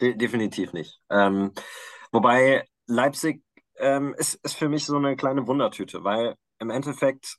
De 0.00 0.14
definitiv 0.16 0.72
nicht. 0.72 1.00
Ähm, 1.08 1.52
wobei 2.10 2.66
Leipzig 2.86 3.42
ähm, 3.76 4.14
ist, 4.18 4.34
ist 4.44 4.56
für 4.56 4.68
mich 4.68 4.84
so 4.84 4.96
eine 4.96 5.16
kleine 5.16 5.46
Wundertüte, 5.46 6.04
weil 6.04 6.34
im 6.58 6.70
Endeffekt 6.70 7.38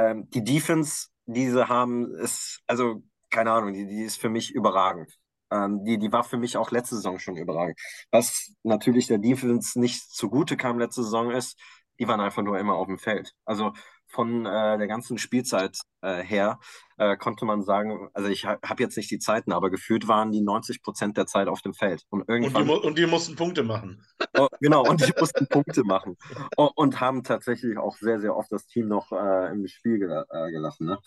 ähm, 0.00 0.28
die 0.30 0.42
Defense, 0.42 1.08
die 1.26 1.48
sie 1.50 1.68
haben, 1.68 2.14
ist, 2.16 2.62
also 2.66 3.02
keine 3.30 3.52
Ahnung, 3.52 3.74
die, 3.74 3.86
die 3.86 4.02
ist 4.02 4.20
für 4.20 4.30
mich 4.30 4.50
überragend. 4.52 5.12
Ähm, 5.50 5.84
die, 5.84 5.98
die 5.98 6.12
war 6.12 6.24
für 6.24 6.38
mich 6.38 6.56
auch 6.56 6.70
letzte 6.70 6.96
Saison 6.96 7.18
schon 7.18 7.36
überragend. 7.36 7.78
Was 8.10 8.52
natürlich 8.62 9.06
der 9.08 9.18
Defense 9.18 9.78
nicht 9.78 10.10
zugute 10.10 10.56
kam 10.56 10.78
letzte 10.78 11.02
Saison 11.02 11.30
ist, 11.30 11.60
die 11.98 12.08
waren 12.08 12.20
einfach 12.20 12.42
nur 12.42 12.58
immer 12.58 12.74
auf 12.76 12.86
dem 12.86 12.98
Feld. 12.98 13.34
Also 13.44 13.72
von 14.10 14.44
äh, 14.44 14.78
der 14.78 14.86
ganzen 14.86 15.18
Spielzeit 15.18 15.78
äh, 16.02 16.22
her 16.22 16.58
äh, 16.98 17.16
konnte 17.16 17.44
man 17.44 17.62
sagen, 17.62 18.10
also 18.12 18.28
ich 18.28 18.44
ha 18.44 18.58
habe 18.64 18.82
jetzt 18.82 18.96
nicht 18.96 19.10
die 19.10 19.18
Zeiten, 19.18 19.52
aber 19.52 19.70
gefühlt 19.70 20.08
waren 20.08 20.32
die 20.32 20.40
90 20.40 20.82
Prozent 20.82 21.16
der 21.16 21.26
Zeit 21.26 21.48
auf 21.48 21.62
dem 21.62 21.74
Feld. 21.74 22.04
Und, 22.10 22.28
irgendwann, 22.28 22.68
und, 22.68 22.82
die, 22.82 22.86
und 22.86 22.98
die 22.98 23.06
mussten 23.06 23.36
Punkte 23.36 23.62
machen. 23.62 24.04
Oh, 24.36 24.48
genau, 24.60 24.82
und 24.82 25.06
die 25.06 25.12
mussten 25.18 25.46
Punkte 25.46 25.84
machen. 25.84 26.16
Oh, 26.56 26.70
und 26.74 27.00
haben 27.00 27.22
tatsächlich 27.22 27.78
auch 27.78 27.96
sehr, 27.96 28.20
sehr 28.20 28.36
oft 28.36 28.50
das 28.50 28.66
Team 28.66 28.88
noch 28.88 29.12
äh, 29.12 29.52
im 29.52 29.66
Spiel 29.68 29.98
gel 29.98 30.24
äh, 30.28 30.50
gelassen. 30.50 30.86
Ne? 30.86 30.98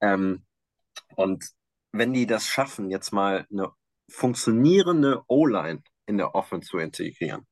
Ähm, 0.00 0.44
und 1.16 1.44
wenn 1.92 2.12
die 2.12 2.26
das 2.26 2.46
schaffen, 2.46 2.90
jetzt 2.90 3.12
mal 3.12 3.46
eine 3.50 3.70
funktionierende 4.10 5.22
O-Line 5.28 5.82
in 6.06 6.16
der 6.16 6.34
Offense 6.34 6.68
zu 6.68 6.78
integrieren, 6.78 7.46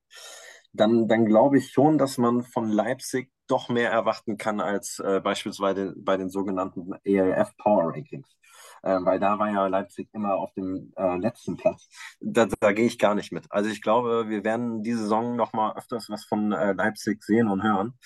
dann, 0.73 1.09
dann 1.09 1.27
glaube 1.27 1.59
ich 1.59 1.71
schon, 1.71 1.99
dass 1.99 2.19
man 2.19 2.43
von 2.43 2.71
Leipzig 2.71 3.31
doch 3.47 3.69
mehr 3.69 3.91
erwarten 3.91 4.37
kann 4.37 4.61
als 4.61 4.99
äh, 4.99 5.21
beispielsweise 5.21 5.95
bei 5.97 6.17
den 6.17 6.31
sogenannten 6.31 6.93
ELF 7.05 7.57
Power 7.57 7.93
Rankings. 7.93 8.37
Äh, 8.83 8.99
weil 9.03 9.19
da 9.19 9.39
war 9.39 9.51
ja 9.51 9.67
Leipzig 9.67 10.09
immer 10.13 10.35
auf 10.35 10.53
dem 10.55 10.93
äh, 10.97 11.17
letzten 11.17 11.57
Platz. 11.57 11.89
Da, 12.21 12.47
da 12.61 12.73
gehe 12.73 12.87
ich 12.87 12.99
gar 12.99 13.15
nicht 13.15 13.33
mit. 13.33 13.51
Also 13.51 13.71
ich 13.71 13.83
glaube, 13.83 14.29
wir 14.29 14.45
werden 14.45 14.83
diese 14.83 15.01
Saison 15.01 15.37
noch 15.37 15.53
mal 15.53 15.77
öfters 15.77 16.09
was 16.09 16.25
von 16.25 16.53
äh, 16.53 16.73
Leipzig 16.73 17.23
sehen 17.25 17.49
und 17.49 17.63
hören. 17.63 17.99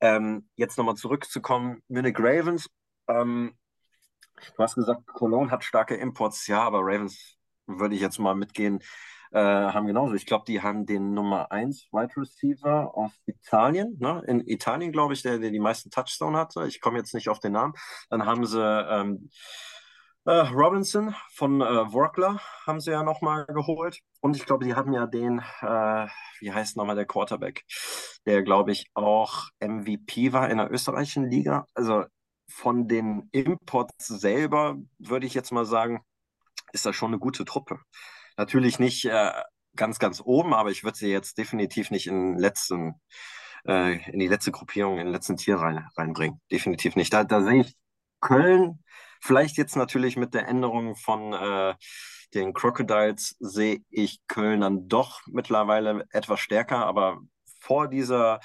Ähm, 0.00 0.48
jetzt 0.56 0.76
nochmal 0.78 0.96
zurückzukommen, 0.96 1.82
Munich 1.88 2.16
Ravens. 2.18 2.68
Ähm, 3.08 3.54
du 4.56 4.62
hast 4.62 4.74
gesagt, 4.74 5.06
Cologne 5.06 5.50
hat 5.50 5.64
starke 5.64 5.94
Imports, 5.94 6.46
ja, 6.46 6.62
aber 6.62 6.80
Ravens 6.82 7.36
würde 7.66 7.94
ich 7.94 8.00
jetzt 8.00 8.18
mal 8.18 8.34
mitgehen, 8.34 8.80
äh, 9.32 9.40
haben 9.40 9.86
genauso. 9.86 10.14
Ich 10.14 10.26
glaube, 10.26 10.44
die 10.46 10.62
haben 10.62 10.86
den 10.86 11.14
Nummer 11.14 11.50
1 11.52 11.88
Wide 11.92 12.16
Receiver 12.16 12.96
aus 12.96 13.12
Italien, 13.26 13.96
ne? 13.98 14.22
in 14.26 14.46
Italien, 14.46 14.92
glaube 14.92 15.14
ich, 15.14 15.22
der, 15.22 15.38
der 15.38 15.50
die 15.50 15.60
meisten 15.60 15.90
Touchdown 15.90 16.36
hatte. 16.36 16.66
Ich 16.66 16.80
komme 16.80 16.98
jetzt 16.98 17.14
nicht 17.14 17.28
auf 17.28 17.40
den 17.40 17.52
Namen. 17.52 17.74
Dann 18.10 18.26
haben 18.26 18.46
sie 18.46 18.62
ähm, 18.62 19.30
äh, 20.28 20.32
Robinson 20.32 21.14
von 21.32 21.62
äh, 21.62 21.92
Workler 21.92 22.38
haben 22.66 22.80
sie 22.80 22.90
ja 22.90 23.02
nochmal 23.02 23.46
geholt. 23.46 24.00
Und 24.20 24.36
ich 24.36 24.44
glaube, 24.44 24.66
die 24.66 24.74
hatten 24.74 24.92
ja 24.92 25.06
den, 25.06 25.38
äh, 25.60 26.06
wie 26.40 26.52
heißt 26.52 26.76
nochmal 26.76 26.96
der 26.96 27.06
Quarterback, 27.06 27.64
der, 28.26 28.42
glaube 28.42 28.72
ich, 28.72 28.90
auch 28.92 29.44
MVP 29.60 30.34
war 30.34 30.50
in 30.50 30.58
der 30.58 30.70
österreichischen 30.70 31.30
Liga. 31.30 31.66
Also 31.74 32.04
von 32.50 32.88
den 32.88 33.28
Imports 33.32 34.06
selber 34.06 34.76
würde 34.98 35.26
ich 35.26 35.32
jetzt 35.32 35.50
mal 35.50 35.64
sagen, 35.64 36.02
ist 36.72 36.84
das 36.84 36.94
schon 36.94 37.08
eine 37.08 37.18
gute 37.18 37.46
Truppe. 37.46 37.80
Natürlich 38.38 38.78
nicht 38.78 39.04
äh, 39.04 39.32
ganz, 39.74 39.98
ganz 39.98 40.22
oben, 40.24 40.54
aber 40.54 40.70
ich 40.70 40.84
würde 40.84 40.96
sie 40.96 41.08
jetzt 41.10 41.38
definitiv 41.38 41.90
nicht 41.90 42.06
in, 42.06 42.38
letzten, 42.38 42.94
äh, 43.66 43.98
in 44.12 44.20
die 44.20 44.28
letzte 44.28 44.52
Gruppierung, 44.52 44.98
in 44.98 45.06
den 45.06 45.12
letzten 45.12 45.36
Tier 45.36 45.56
rein, 45.56 45.88
reinbringen. 45.96 46.40
Definitiv 46.50 46.94
nicht. 46.94 47.12
Da, 47.12 47.24
da 47.24 47.42
sehe 47.42 47.62
ich 47.62 47.76
Köln, 48.20 48.84
vielleicht 49.20 49.56
jetzt 49.56 49.74
natürlich 49.74 50.16
mit 50.16 50.34
der 50.34 50.46
Änderung 50.46 50.94
von 50.94 51.32
äh, 51.32 51.74
den 52.32 52.52
Crocodiles, 52.54 53.36
sehe 53.40 53.80
ich 53.90 54.20
Köln 54.28 54.60
dann 54.60 54.88
doch 54.88 55.20
mittlerweile 55.26 56.06
etwas 56.12 56.38
stärker, 56.38 56.86
aber 56.86 57.18
vor 57.60 57.88
dieser 57.88 58.38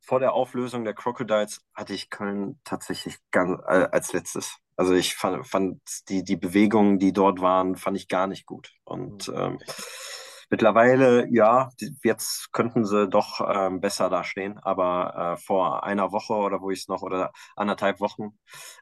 vor 0.00 0.20
der 0.20 0.32
Auflösung 0.32 0.84
der 0.84 0.94
Crocodiles 0.94 1.60
hatte 1.74 1.92
ich 1.92 2.08
Köln 2.08 2.58
tatsächlich 2.64 3.18
ganz, 3.30 3.60
äh, 3.66 3.88
als 3.92 4.14
letztes. 4.14 4.56
Also 4.78 4.94
ich 4.94 5.16
fand, 5.16 5.44
fand, 5.44 5.80
die, 6.08 6.22
die 6.22 6.36
Bewegungen, 6.36 7.00
die 7.00 7.12
dort 7.12 7.40
waren, 7.40 7.76
fand 7.76 7.96
ich 7.96 8.06
gar 8.06 8.28
nicht 8.28 8.46
gut. 8.46 8.70
Und 8.84 9.26
mhm. 9.26 9.34
ähm, 9.34 9.58
mittlerweile, 10.50 11.26
ja, 11.32 11.70
jetzt 12.04 12.52
könnten 12.52 12.84
sie 12.84 13.08
doch 13.08 13.40
ähm, 13.40 13.80
besser 13.80 14.08
dastehen. 14.08 14.56
Aber 14.58 15.34
äh, 15.34 15.36
vor 15.36 15.82
einer 15.82 16.12
Woche 16.12 16.34
oder 16.34 16.60
wo 16.60 16.70
ich 16.70 16.82
es 16.82 16.88
noch, 16.88 17.02
oder 17.02 17.32
anderthalb 17.56 17.98
Wochen, 17.98 18.38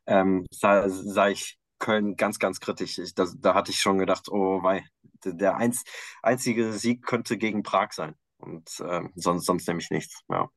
ähm, 0.07 0.47
sah, 0.51 0.87
sah 0.91 1.29
ich 1.29 1.59
Köln 1.79 2.17
ganz, 2.17 2.39
ganz 2.39 2.61
kritisch. 2.61 2.99
Ich, 2.99 3.15
da, 3.15 3.27
da 3.39 3.55
hatte 3.55 3.71
ich 3.71 3.81
schon 3.81 3.97
gedacht, 3.97 4.29
oh 4.31 4.63
wei, 4.63 4.85
der 5.25 5.57
einz, 5.57 5.83
einzige 6.23 6.75
Sieg 6.75 7.07
könnte 7.07 7.39
gegen 7.39 7.63
Prag 7.63 7.93
sein. 7.93 8.15
Und 8.37 8.83
ähm, 8.87 9.13
sonst, 9.15 9.47
sonst 9.47 9.67
nämlich 9.67 9.91
nichts. 9.91 10.21
Ja. 10.29 10.51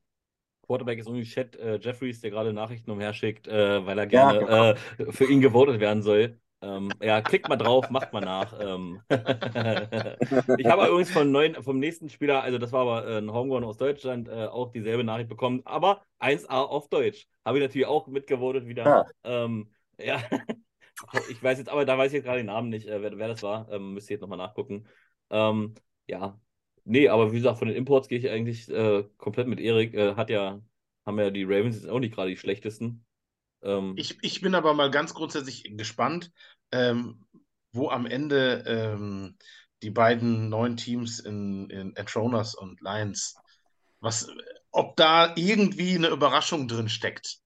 Quarterback 0.69 0.99
ist 0.99 1.08
irgendwie 1.08 1.25
Chat 1.25 1.55
äh, 1.55 1.79
Jeffries, 1.82 2.21
der 2.21 2.29
gerade 2.29 2.53
Nachrichten 2.53 2.91
umherschickt, 2.91 3.47
äh, 3.47 3.84
weil 3.88 3.97
er 3.97 4.05
gerne 4.05 4.39
ja, 4.39 4.73
genau. 4.73 5.10
äh, 5.10 5.12
für 5.12 5.25
ihn 5.25 5.41
gewotet 5.41 5.79
werden 5.79 6.03
soll. 6.03 6.39
Ähm, 6.62 6.91
ja, 7.01 7.21
klickt 7.21 7.49
mal 7.49 7.55
drauf, 7.55 7.89
macht 7.89 8.13
mal 8.13 8.21
nach. 8.21 8.53
Ähm 8.60 9.01
ich 9.10 10.67
habe 10.67 10.88
übrigens 10.88 11.10
vom, 11.10 11.32
neuen, 11.32 11.55
vom 11.63 11.79
nächsten 11.79 12.08
Spieler, 12.10 12.43
also 12.43 12.60
das 12.60 12.71
war 12.71 12.82
aber 12.82 13.08
äh, 13.08 13.17
ein 13.17 13.34
Homegrown 13.34 13.63
aus 13.63 13.77
Deutschland, 13.77 14.27
äh, 14.27 14.45
auch 14.45 14.71
dieselbe 14.71 15.03
Nachricht 15.03 15.29
bekommen, 15.29 15.62
aber 15.65 16.03
1A 16.19 16.49
auf 16.49 16.88
Deutsch. 16.89 17.27
Habe 17.43 17.58
ich 17.58 17.63
natürlich 17.63 17.88
auch 17.88 18.05
mitgevotet 18.05 18.67
wieder. 18.67 18.84
Ja. 18.86 19.05
Ähm, 19.23 19.71
ja. 19.97 20.21
ich 21.32 21.41
weiß 21.41 21.58
jetzt, 21.58 21.69
aber 21.69 21.86
da 21.86 21.97
weiß 21.97 22.12
ich 22.12 22.17
jetzt 22.17 22.25
gerade 22.25 22.41
den 22.41 22.45
Namen 22.45 22.69
nicht, 22.69 22.88
äh, 22.88 23.01
wer, 23.01 23.17
wer, 23.17 23.27
das 23.29 23.41
war. 23.41 23.67
Ähm, 23.71 23.95
müsst 23.95 24.12
ihr 24.12 24.15
jetzt 24.15 24.21
nochmal 24.21 24.38
nachgucken. 24.38 24.86
Ähm, 25.32 25.73
ja, 26.05 26.39
Nee, 26.85 27.09
aber 27.09 27.31
wie 27.31 27.37
gesagt, 27.37 27.59
von 27.59 27.67
den 27.67 27.77
Imports 27.77 28.07
gehe 28.07 28.19
ich 28.19 28.29
eigentlich 28.29 28.69
äh, 28.69 29.03
komplett 29.17 29.47
mit 29.47 29.59
Erik. 29.59 29.93
Äh, 29.93 30.15
hat 30.15 30.29
ja, 30.29 30.61
haben 31.05 31.19
ja 31.19 31.29
die 31.29 31.43
Ravens 31.43 31.75
jetzt 31.75 31.89
auch 31.89 31.99
nicht 31.99 32.13
gerade 32.13 32.29
die 32.29 32.37
schlechtesten. 32.37 33.05
Ähm, 33.61 33.93
ich, 33.97 34.17
ich 34.21 34.41
bin 34.41 34.55
aber 34.55 34.73
mal 34.73 34.91
ganz 34.91 35.13
grundsätzlich 35.13 35.63
gespannt, 35.77 36.31
ähm, 36.71 37.25
wo 37.71 37.89
am 37.89 38.05
Ende 38.05 38.63
ähm, 38.65 39.37
die 39.83 39.91
beiden 39.91 40.49
neuen 40.49 40.77
Teams 40.77 41.19
in, 41.19 41.69
in 41.69 41.97
Atronus 41.97 42.55
und 42.55 42.81
Lions, 42.81 43.35
was, 43.99 44.29
ob 44.71 44.95
da 44.95 45.33
irgendwie 45.35 45.95
eine 45.95 46.09
Überraschung 46.09 46.67
drin 46.67 46.89
steckt. 46.89 47.39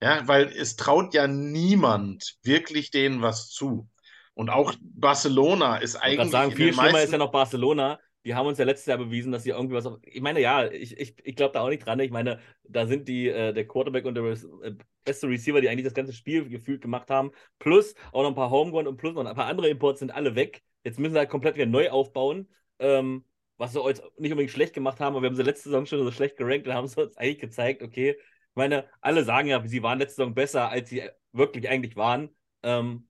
Ja, 0.00 0.26
weil 0.28 0.46
es 0.46 0.76
traut 0.76 1.12
ja 1.12 1.26
niemand 1.26 2.38
wirklich 2.42 2.90
denen 2.90 3.20
was 3.20 3.48
zu. 3.48 3.88
Und 4.34 4.50
auch 4.50 4.72
Barcelona 4.80 5.78
ist 5.78 5.96
eigentlich. 5.96 6.26
Ich 6.26 6.30
sagen, 6.30 6.52
viel 6.52 6.72
schlimmer 6.72 7.02
ist 7.02 7.10
ja 7.10 7.18
noch 7.18 7.32
Barcelona, 7.32 7.98
die 8.28 8.34
haben 8.34 8.46
uns 8.46 8.58
ja 8.58 8.66
letztes 8.66 8.84
Jahr 8.84 8.98
bewiesen, 8.98 9.32
dass 9.32 9.44
sie 9.44 9.50
irgendwie 9.50 9.74
was 9.74 9.86
auf. 9.86 9.98
Ich 10.02 10.20
meine, 10.20 10.38
ja, 10.40 10.66
ich, 10.70 10.98
ich, 10.98 11.14
ich 11.24 11.34
glaube 11.34 11.54
da 11.54 11.62
auch 11.62 11.70
nicht 11.70 11.86
dran. 11.86 11.98
Ich 12.00 12.10
meine, 12.10 12.40
da 12.64 12.86
sind 12.86 13.08
die, 13.08 13.28
äh, 13.28 13.54
der 13.54 13.66
Quarterback 13.66 14.04
und 14.04 14.16
der 14.16 14.24
äh, 14.24 14.74
beste 15.02 15.28
Receiver, 15.28 15.62
die 15.62 15.70
eigentlich 15.70 15.86
das 15.86 15.94
ganze 15.94 16.12
Spiel 16.12 16.46
gefühlt 16.46 16.82
gemacht 16.82 17.08
haben, 17.08 17.30
plus 17.58 17.94
auch 18.12 18.22
noch 18.22 18.28
ein 18.28 18.34
paar 18.34 18.50
Homegrown 18.50 18.86
und 18.86 18.98
plus 18.98 19.14
noch 19.14 19.24
ein 19.24 19.34
paar 19.34 19.46
andere 19.46 19.70
Imports 19.70 20.00
sind 20.00 20.10
alle 20.10 20.34
weg. 20.34 20.62
Jetzt 20.84 20.98
müssen 20.98 21.14
sie 21.14 21.18
halt 21.20 21.30
komplett 21.30 21.54
wieder 21.54 21.64
neu 21.64 21.88
aufbauen. 21.88 22.48
Ähm, 22.78 23.24
was 23.56 23.72
sie 23.72 23.80
uns 23.80 24.02
nicht 24.18 24.30
unbedingt 24.30 24.50
schlecht 24.52 24.74
gemacht 24.74 25.00
haben, 25.00 25.14
aber 25.14 25.22
wir 25.22 25.30
haben 25.30 25.36
sie 25.36 25.42
letzte 25.42 25.70
Saison 25.70 25.86
schon 25.86 26.04
so 26.04 26.12
schlecht 26.12 26.36
gerankt 26.36 26.66
und 26.68 26.74
haben 26.74 26.86
sie 26.86 27.00
uns 27.02 27.16
eigentlich 27.16 27.38
gezeigt, 27.38 27.82
okay, 27.82 28.10
ich 28.10 28.56
meine, 28.56 28.84
alle 29.00 29.24
sagen 29.24 29.48
ja, 29.48 29.66
sie 29.66 29.82
waren 29.82 29.98
letzte 29.98 30.16
Saison 30.16 30.34
besser, 30.34 30.68
als 30.68 30.90
sie 30.90 31.08
wirklich 31.32 31.66
eigentlich 31.70 31.96
waren. 31.96 32.28
Ähm, 32.62 33.07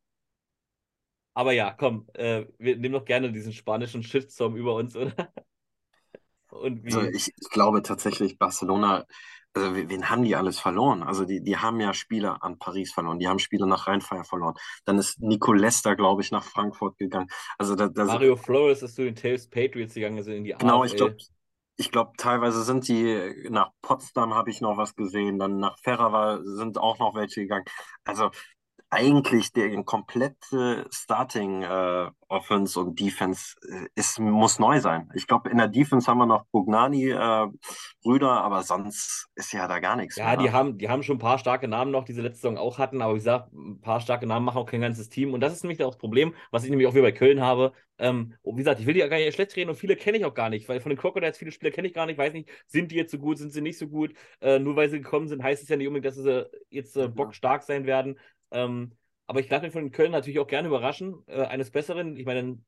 aber 1.39 1.53
ja, 1.53 1.71
komm, 1.71 2.09
äh, 2.15 2.47
wir 2.59 2.77
nehmen 2.79 2.95
doch 2.95 3.05
gerne 3.05 3.31
diesen 3.31 3.53
spanischen 3.53 4.03
Shitstorm 4.03 4.57
über 4.57 4.75
uns, 4.75 4.97
oder? 4.97 5.15
Und 6.51 6.85
wie? 6.85 6.91
Also 6.95 7.11
ich, 7.11 7.29
ich 7.41 7.51
glaube 7.51 7.83
tatsächlich, 7.83 8.39
Barcelona, 8.39 9.05
also 9.55 9.75
wen 9.75 10.11
haben 10.11 10.25
die 10.25 10.35
alles 10.37 10.59
verloren? 10.59 11.03
Also 11.03 11.25
die, 11.25 11.43
die 11.43 11.57
haben 11.57 11.81
ja 11.81 11.95
Spieler 11.95 12.43
an 12.43 12.59
Paris 12.59 12.93
verloren, 12.93 13.19
die 13.19 13.29
haben 13.29 13.39
Spieler 13.39 13.67
nach 13.67 13.87
Rheinfeier 13.87 14.25
verloren. 14.25 14.55
Dann 14.85 14.99
ist 14.99 15.21
Nico 15.21 15.53
Lester, 15.53 15.97
glaube 15.97 16.23
ich, 16.23 16.31
nach 16.31 16.45
Frankfurt 16.45 16.99
gegangen. 16.99 17.29
Also 17.57 17.75
da, 17.77 17.89
da 17.89 18.05
Mario 18.05 18.37
Flores 18.37 18.83
ist 18.83 18.95
zu 18.97 19.05
den 19.05 19.15
Tails 19.15 19.49
Patriots 19.49 19.95
gegangen, 19.95 20.23
sind 20.23 20.35
in 20.35 20.45
die 20.45 20.55
Genau, 20.55 20.83
AFL. 20.83 20.87
ich 20.87 20.97
glaube, 20.97 21.17
ich 21.77 21.93
glaube, 21.93 22.13
teilweise 22.17 22.65
sind 22.65 22.89
die 22.89 23.49
nach 23.51 23.71
Potsdam 23.83 24.35
habe 24.35 24.51
ich 24.51 24.61
noch 24.61 24.77
was 24.77 24.97
gesehen, 24.97 25.39
dann 25.39 25.59
nach 25.61 25.79
Ferrara 25.79 26.41
sind 26.43 26.79
auch 26.79 26.99
noch 26.99 27.15
welche 27.15 27.43
gegangen. 27.43 27.65
Also 28.05 28.31
eigentlich 28.91 29.53
der 29.53 29.83
komplette 29.83 30.87
Starting 30.91 31.63
äh, 31.63 32.11
Offense 32.29 32.79
und 32.79 32.99
Defense 33.01 33.55
äh, 33.69 33.87
ist, 33.95 34.19
muss 34.19 34.59
neu 34.59 34.81
sein. 34.81 35.11
Ich 35.15 35.27
glaube, 35.27 35.51
in 35.51 35.59
der 35.59 35.69
Defense 35.69 36.11
haben 36.11 36.19
wir 36.19 36.27
noch 36.27 36.45
Bugnani, 36.53 37.11
äh, 37.11 37.47
Brüder, 38.03 38.31
aber 38.43 38.63
sonst 38.63 39.29
ist 39.35 39.53
ja 39.53 39.69
da 39.69 39.79
gar 39.79 39.97
nichts. 39.97 40.17
Ja, 40.17 40.29
mehr. 40.29 40.37
die 40.37 40.51
haben, 40.53 40.79
die 40.79 40.89
haben 40.89 41.03
schon 41.03 41.17
ein 41.17 41.21
paar 41.21 41.39
starke 41.39 41.69
Namen 41.69 41.91
noch, 41.91 42.05
die 42.05 42.13
sie 42.13 42.23
letzte 42.23 42.43
Saison 42.43 42.59
auch 42.59 42.79
hatten, 42.79 43.03
aber 43.03 43.15
wie 43.15 43.19
gesagt, 43.19 43.53
ein 43.53 43.81
paar 43.81 44.01
starke 44.01 44.27
Namen 44.27 44.45
machen 44.45 44.59
auch 44.59 44.67
kein 44.67 44.81
ganzes 44.81 45.09
Team. 45.09 45.35
Und 45.35 45.41
das 45.41 45.53
ist 45.53 45.65
nämlich 45.65 45.83
auch 45.83 45.91
das 45.91 45.99
Problem, 45.99 46.35
was 46.51 46.65
ich 46.65 46.71
nämlich 46.71 46.87
auch 46.87 46.95
wieder 46.95 47.03
bei 47.03 47.13
Köln 47.13 47.41
habe. 47.41 47.73
Ähm, 47.99 48.35
wie 48.45 48.57
gesagt, 48.57 48.81
ich 48.81 48.87
will 48.87 48.95
die 48.95 49.01
ja 49.01 49.09
gar 49.09 49.19
nicht 49.19 49.35
schlecht 49.35 49.57
reden 49.57 49.71
und 49.71 49.77
viele 49.77 49.97
kenne 49.97 50.19
ich 50.19 50.25
auch 50.25 50.35
gar 50.35 50.51
nicht, 50.51 50.69
weil 50.69 50.81
von 50.81 50.91
den 50.91 50.99
Crocodiles 50.99 51.37
viele 51.37 51.51
Spieler 51.51 51.73
kenne 51.73 51.89
ich 51.89 51.95
gar 51.95 52.07
nicht, 52.07 52.17
weiß 52.17 52.33
nicht, 52.33 52.49
sind 52.67 52.93
die 52.93 52.97
jetzt 52.97 53.11
so 53.11 53.19
gut, 53.19 53.39
sind 53.39 53.53
sie 53.53 53.61
nicht 53.61 53.79
so 53.79 53.89
gut. 53.89 54.15
Äh, 54.41 54.61
nur 54.61 54.77
weil 54.77 54.89
sie 54.89 55.01
gekommen 55.01 55.29
sind, 55.29 55.43
heißt 55.43 55.63
es 55.63 55.69
ja 55.69 55.77
nicht 55.77 55.89
unbedingt, 55.89 56.07
dass 56.07 56.23
sie 56.23 56.49
jetzt 56.71 56.97
äh, 56.97 57.09
bockstark 57.09 57.63
sein 57.65 57.87
werden. 57.87 58.19
Ähm, 58.51 58.93
aber 59.27 59.41
ich 59.41 59.51
lasse 59.51 59.65
mich 59.65 59.73
von 59.73 59.91
Köln 59.91 60.13
natürlich 60.13 60.39
auch 60.39 60.47
gerne 60.47 60.69
überraschen, 60.69 61.23
äh, 61.27 61.43
eines 61.43 61.71
Besseren. 61.71 62.17
Ich 62.17 62.27
meine, 62.27 62.59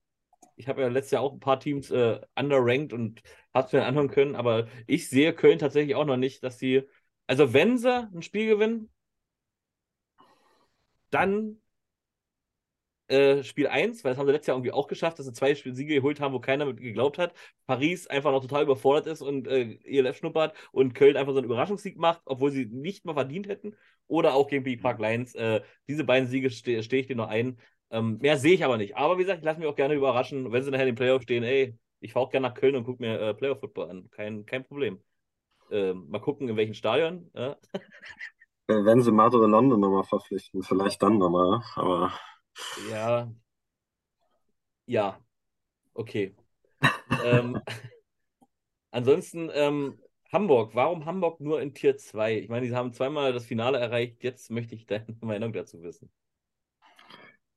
ich 0.56 0.68
habe 0.68 0.82
ja 0.82 0.88
letztes 0.88 1.12
Jahr 1.12 1.22
auch 1.22 1.32
ein 1.32 1.40
paar 1.40 1.60
Teams 1.60 1.90
äh, 1.90 2.20
underranked 2.36 2.92
und 2.92 3.22
habe 3.54 3.66
es 3.66 3.72
mir 3.72 3.84
anhören 3.84 4.10
können, 4.10 4.36
aber 4.36 4.68
ich 4.86 5.08
sehe 5.08 5.34
Köln 5.34 5.58
tatsächlich 5.58 5.94
auch 5.94 6.04
noch 6.04 6.16
nicht, 6.16 6.42
dass 6.44 6.58
sie, 6.58 6.82
also 7.26 7.52
wenn 7.52 7.78
sie 7.78 8.08
ein 8.14 8.22
Spiel 8.22 8.46
gewinnen, 8.48 8.90
dann 11.10 11.59
äh, 13.10 13.42
Spiel 13.42 13.66
1, 13.66 14.04
weil 14.04 14.12
das 14.12 14.18
haben 14.18 14.26
sie 14.26 14.32
letztes 14.32 14.48
Jahr 14.48 14.56
irgendwie 14.56 14.72
auch 14.72 14.86
geschafft, 14.86 15.18
dass 15.18 15.26
sie 15.26 15.32
zwei 15.32 15.54
Siege 15.54 15.94
geholt 15.94 16.20
haben, 16.20 16.32
wo 16.32 16.40
keiner 16.40 16.64
mit 16.64 16.80
geglaubt 16.80 17.18
hat. 17.18 17.34
Paris 17.66 18.06
einfach 18.06 18.30
noch 18.30 18.40
total 18.40 18.62
überfordert 18.62 19.06
ist 19.06 19.20
und 19.22 19.48
äh, 19.48 19.78
ELF 19.84 20.16
schnuppert 20.16 20.54
und 20.72 20.94
Köln 20.94 21.16
einfach 21.16 21.32
so 21.32 21.38
einen 21.38 21.46
Überraschungssieg 21.46 21.98
macht, 21.98 22.22
obwohl 22.24 22.50
sie 22.50 22.66
nicht 22.66 23.04
mal 23.04 23.14
verdient 23.14 23.48
hätten. 23.48 23.76
Oder 24.06 24.34
auch 24.34 24.48
gegen 24.48 24.64
die 24.64 24.76
Park 24.76 25.00
Lions. 25.00 25.34
Äh, 25.34 25.60
diese 25.88 26.04
beiden 26.04 26.28
Siege 26.28 26.50
ste 26.50 26.82
stehe 26.82 27.02
ich 27.02 27.06
dir 27.08 27.16
noch 27.16 27.28
ein. 27.28 27.58
Ähm, 27.90 28.18
mehr 28.20 28.36
sehe 28.38 28.54
ich 28.54 28.64
aber 28.64 28.76
nicht. 28.76 28.96
Aber 28.96 29.18
wie 29.18 29.22
gesagt, 29.22 29.40
ich 29.40 29.44
lasse 29.44 29.58
mich 29.58 29.68
auch 29.68 29.76
gerne 29.76 29.94
überraschen, 29.94 30.52
wenn 30.52 30.62
sie 30.62 30.70
nachher 30.70 30.84
in 30.84 30.94
den 30.94 30.96
Playoffs 30.96 31.24
stehen, 31.24 31.42
ey, 31.42 31.76
ich 32.00 32.12
fahre 32.12 32.26
auch 32.26 32.30
gerne 32.30 32.48
nach 32.48 32.54
Köln 32.54 32.76
und 32.76 32.84
gucke 32.84 33.02
mir 33.02 33.20
äh, 33.20 33.34
Playoff-Football 33.34 33.90
an. 33.90 34.10
Kein, 34.10 34.46
kein 34.46 34.64
Problem. 34.64 35.00
Ähm, 35.70 36.08
mal 36.08 36.20
gucken, 36.20 36.48
in 36.48 36.56
welchen 36.56 36.74
Stadion. 36.74 37.30
Äh, 37.34 37.54
wenn 38.66 39.02
sie 39.02 39.10
Madre 39.10 39.46
London 39.46 39.80
nochmal 39.80 40.04
verpflichten, 40.04 40.62
vielleicht 40.62 41.02
dann 41.02 41.18
nochmal, 41.18 41.62
aber 41.74 42.12
ja. 42.90 43.32
Ja. 44.86 45.20
Okay. 45.94 46.34
ähm, 47.24 47.60
ansonsten, 48.90 49.50
ähm, 49.52 49.98
Hamburg, 50.32 50.74
warum 50.74 51.06
Hamburg 51.06 51.40
nur 51.40 51.60
in 51.60 51.74
Tier 51.74 51.96
2? 51.96 52.38
Ich 52.38 52.48
meine, 52.48 52.66
sie 52.66 52.74
haben 52.74 52.92
zweimal 52.92 53.32
das 53.32 53.46
Finale 53.46 53.78
erreicht. 53.78 54.22
Jetzt 54.22 54.50
möchte 54.50 54.74
ich 54.74 54.86
deine 54.86 55.06
Meinung 55.20 55.52
dazu 55.52 55.82
wissen. 55.82 56.10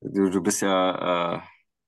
Du, 0.02 0.30
du 0.30 0.42
bist 0.42 0.62
ja 0.62 1.38
äh, 1.38 1.42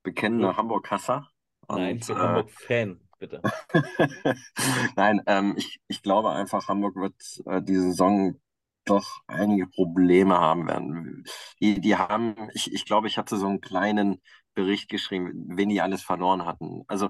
bekennender 0.04 0.50
Ja. 0.50 0.58
Hamburg-Hasser. 0.58 1.30
Nein, 1.68 1.98
ich 1.98 2.08
bin 2.08 2.16
äh, 2.16 2.20
Hamburg-Fan, 2.20 3.02
bitte. 3.20 3.42
Nein, 4.96 5.22
ähm, 5.26 5.56
ich, 5.58 5.82
ich 5.88 6.02
glaube 6.02 6.32
einfach, 6.32 6.68
Hamburg 6.68 6.96
wird 6.96 7.16
äh, 7.46 7.62
die 7.62 7.76
Saison 7.76 8.40
doch 8.86 9.22
einige 9.28 9.68
Probleme 9.68 10.38
haben 10.40 10.68
werden. 10.68 11.24
Die, 11.60 11.82
die 11.82 11.96
haben, 11.96 12.36
ich, 12.54 12.74
ich 12.74 12.86
glaube, 12.86 13.08
ich 13.08 13.18
hatte 13.18 13.38
so 13.38 13.48
einen 13.48 13.62
kleinen 13.62 14.22
Bericht 14.54 14.90
geschrieben, 14.90 15.32
wen 15.50 15.70
die 15.70 15.82
alles 15.82 16.04
verloren 16.04 16.46
hatten. 16.46 16.84
Also 16.88 17.10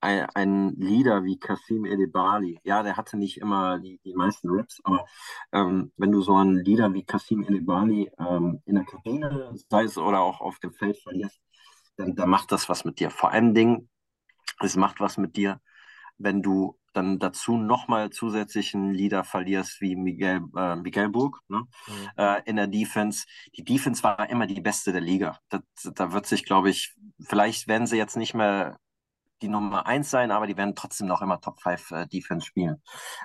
ein, 0.00 0.26
ein 0.34 0.74
Leader 0.76 1.24
wie 1.24 1.38
Kasim 1.38 1.84
Edebali, 1.84 2.58
ja, 2.64 2.82
der 2.82 2.96
hatte 2.96 3.16
nicht 3.16 3.38
immer 3.38 3.78
die, 3.78 4.00
die 4.04 4.14
meisten 4.14 4.48
Raps, 4.50 4.80
aber 4.84 5.06
ähm, 5.52 5.92
wenn 5.96 6.10
du 6.10 6.20
so 6.20 6.34
einen 6.34 6.56
Leader 6.56 6.92
wie 6.92 7.04
Kasim 7.04 7.44
Edebali 7.44 8.10
ähm, 8.18 8.60
in 8.66 8.74
der 8.74 8.84
Kabine, 8.84 9.54
sei 9.70 9.84
es 9.84 9.96
oder 9.96 10.20
auch 10.20 10.40
auf 10.40 10.58
dem 10.58 10.72
Feld 10.72 10.98
verlierst, 10.98 11.40
dann, 11.96 12.16
dann 12.16 12.28
macht 12.28 12.50
das 12.52 12.68
was 12.68 12.84
mit 12.84 12.98
dir. 12.98 13.10
Vor 13.10 13.30
allen 13.30 13.54
Dingen, 13.54 13.88
es 14.60 14.76
macht 14.76 15.00
was 15.00 15.18
mit 15.18 15.36
dir, 15.36 15.60
wenn 16.18 16.42
du 16.42 16.78
dann 16.92 17.18
dazu 17.18 17.56
nochmal 17.56 18.10
zusätzlichen 18.10 18.92
Leader 18.92 19.24
verlierst 19.24 19.80
wie 19.80 19.96
Miguel, 19.96 20.42
äh, 20.56 20.76
Miguel 20.76 21.08
Burg 21.08 21.40
ne? 21.48 21.58
Mhm. 21.86 22.10
äh, 22.16 22.42
in 22.44 22.56
der 22.56 22.66
Defense. 22.66 23.26
Die 23.56 23.64
Defense 23.64 24.02
war 24.02 24.28
immer 24.30 24.46
die 24.46 24.60
beste 24.60 24.92
der 24.92 25.00
Liga. 25.00 25.38
Das, 25.48 25.62
da 25.94 26.12
wird 26.12 26.26
sich, 26.26 26.44
glaube 26.44 26.70
ich, 26.70 26.94
vielleicht 27.20 27.68
werden 27.68 27.86
sie 27.86 27.96
jetzt 27.96 28.16
nicht 28.16 28.34
mehr 28.34 28.78
die 29.40 29.48
Nummer 29.48 29.86
eins 29.86 30.10
sein, 30.10 30.30
aber 30.30 30.46
die 30.46 30.56
werden 30.56 30.76
trotzdem 30.76 31.08
noch 31.08 31.22
immer 31.22 31.40
Top 31.40 31.60
5 31.60 31.90
äh, 31.90 32.06
Defense 32.06 32.46
spielen. 32.46 32.82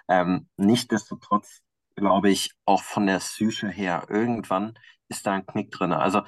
Ähm, 0.08 0.47
Nichtsdestotrotz 0.58 1.62
glaube 1.97 2.30
ich, 2.30 2.51
auch 2.65 2.84
von 2.84 3.08
der 3.08 3.17
Psyche 3.19 3.69
her, 3.69 4.06
irgendwann 4.08 4.77
ist 5.10 5.25
da 5.25 5.34
ein 5.34 5.45
Knick 5.45 5.71
drin. 5.71 5.91
Also 5.91 6.21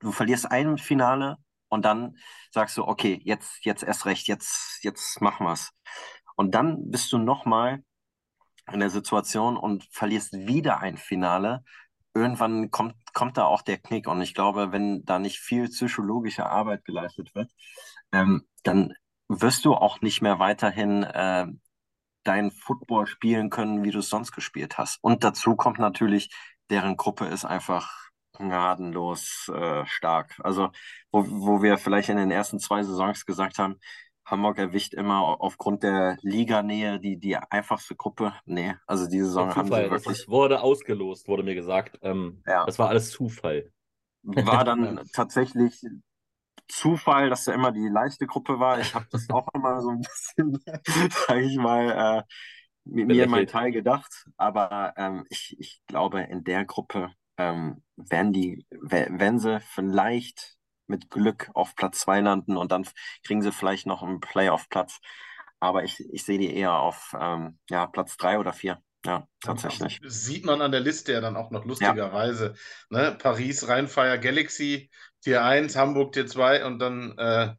du 0.00 0.12
verlierst 0.12 0.50
ein 0.50 0.78
Finale 0.78 1.36
und 1.68 1.84
dann 1.84 2.16
sagst 2.50 2.76
du, 2.76 2.84
okay, 2.86 3.20
jetzt, 3.22 3.64
jetzt 3.64 3.84
erst 3.84 4.06
recht, 4.06 4.26
jetzt, 4.28 4.82
jetzt 4.82 5.20
machen 5.20 5.46
wir's. 5.46 5.70
Und 6.40 6.54
dann 6.54 6.90
bist 6.90 7.12
du 7.12 7.18
nochmal 7.18 7.84
in 8.72 8.80
der 8.80 8.88
Situation 8.88 9.58
und 9.58 9.84
verlierst 9.90 10.32
wieder 10.32 10.80
ein 10.80 10.96
Finale. 10.96 11.62
Irgendwann 12.14 12.70
kommt, 12.70 12.94
kommt 13.12 13.36
da 13.36 13.44
auch 13.44 13.60
der 13.60 13.76
Knick. 13.76 14.08
Und 14.08 14.22
ich 14.22 14.32
glaube, 14.32 14.72
wenn 14.72 15.04
da 15.04 15.18
nicht 15.18 15.38
viel 15.38 15.68
psychologische 15.68 16.46
Arbeit 16.46 16.86
geleistet 16.86 17.34
wird, 17.34 17.52
ähm, 18.12 18.48
dann 18.62 18.94
wirst 19.28 19.66
du 19.66 19.74
auch 19.74 20.00
nicht 20.00 20.22
mehr 20.22 20.38
weiterhin 20.38 21.02
äh, 21.02 21.46
dein 22.22 22.50
Football 22.52 23.06
spielen 23.06 23.50
können, 23.50 23.84
wie 23.84 23.90
du 23.90 23.98
es 23.98 24.08
sonst 24.08 24.32
gespielt 24.32 24.78
hast. 24.78 24.96
Und 25.02 25.22
dazu 25.24 25.56
kommt 25.56 25.78
natürlich, 25.78 26.34
deren 26.70 26.96
Gruppe 26.96 27.26
ist 27.26 27.44
einfach 27.44 27.92
gnadenlos 28.32 29.50
äh, 29.54 29.84
stark. 29.84 30.40
Also, 30.42 30.70
wo, 31.12 31.26
wo 31.28 31.62
wir 31.62 31.76
vielleicht 31.76 32.08
in 32.08 32.16
den 32.16 32.30
ersten 32.30 32.60
zwei 32.60 32.82
Saisons 32.82 33.26
gesagt 33.26 33.58
haben, 33.58 33.78
Hamburg 34.30 34.58
erwischt 34.58 34.94
immer 34.94 35.40
aufgrund 35.40 35.82
der 35.82 36.16
Liganähe 36.22 37.00
die, 37.00 37.18
die 37.18 37.36
einfachste 37.36 37.96
Gruppe. 37.96 38.32
Nee, 38.46 38.74
also 38.86 39.06
diese 39.08 39.26
Saison 39.26 39.54
haben 39.54 39.66
sie 39.66 39.90
wirklich, 39.90 40.06
es 40.06 40.28
wurde 40.28 40.60
ausgelost, 40.62 41.28
wurde 41.28 41.42
mir 41.42 41.54
gesagt. 41.54 41.98
Ähm, 42.02 42.42
Ja. 42.46 42.64
Das 42.64 42.78
war 42.78 42.88
alles 42.88 43.10
Zufall. 43.10 43.72
war 44.22 44.64
dann 44.64 45.00
tatsächlich 45.12 45.82
Zufall, 46.68 47.30
dass 47.30 47.46
er 47.48 47.54
immer 47.54 47.72
die 47.72 47.88
leichte 47.88 48.26
Gruppe 48.26 48.60
war. 48.60 48.78
Ich 48.78 48.94
habe 48.94 49.06
das 49.10 49.28
auch 49.30 49.48
immer 49.54 49.80
so 49.82 49.90
ein 49.90 50.00
bisschen, 50.00 50.58
sage 51.26 51.40
ich 51.40 51.56
mal, 51.56 51.90
äh, 51.90 52.22
mir 52.84 53.06
mir 53.06 53.26
mein. 53.28 53.46
Teil 53.46 53.72
gedacht. 53.72 54.26
Aber 54.36 54.94
ähm, 54.96 55.24
ich, 55.30 55.56
ich 55.58 55.82
glaube, 55.88 56.20
in 56.22 56.44
der 56.44 56.64
Gruppe 56.64 57.10
ähm, 57.38 57.82
werden 57.96 58.32
die, 58.32 58.64
we- 58.70 59.08
wenn 59.10 59.38
sie 59.40 59.60
vielleicht 59.60 60.56
mit 60.90 61.08
Glück 61.08 61.50
auf 61.54 61.74
Platz 61.74 62.00
zwei 62.00 62.20
landen 62.20 62.58
und 62.58 62.72
dann 62.72 62.86
kriegen 63.24 63.40
sie 63.40 63.52
vielleicht 63.52 63.86
noch 63.86 64.02
einen 64.02 64.20
Playoff-Platz. 64.20 65.00
Aber 65.60 65.84
ich, 65.84 66.00
ich 66.12 66.24
sehe 66.24 66.38
die 66.38 66.54
eher 66.54 66.74
auf 66.74 67.14
ähm, 67.18 67.58
ja, 67.70 67.86
Platz 67.86 68.16
drei 68.16 68.38
oder 68.38 68.52
vier. 68.52 68.82
Ja, 69.06 69.26
tatsächlich. 69.40 69.98
Das 70.02 70.24
sieht 70.24 70.44
man 70.44 70.60
an 70.60 70.72
der 70.72 70.80
Liste 70.80 71.12
ja 71.12 71.22
dann 71.22 71.36
auch 71.36 71.50
noch 71.50 71.64
lustigerweise. 71.64 72.54
Ne? 72.90 73.16
Paris, 73.18 73.66
Rheinfire, 73.66 74.20
Galaxy, 74.20 74.90
Tier 75.22 75.42
1, 75.42 75.74
Hamburg, 75.76 76.12
Tier 76.12 76.26
2 76.26 76.66
und 76.66 76.78
dann 76.80 77.16
äh, 77.16 77.54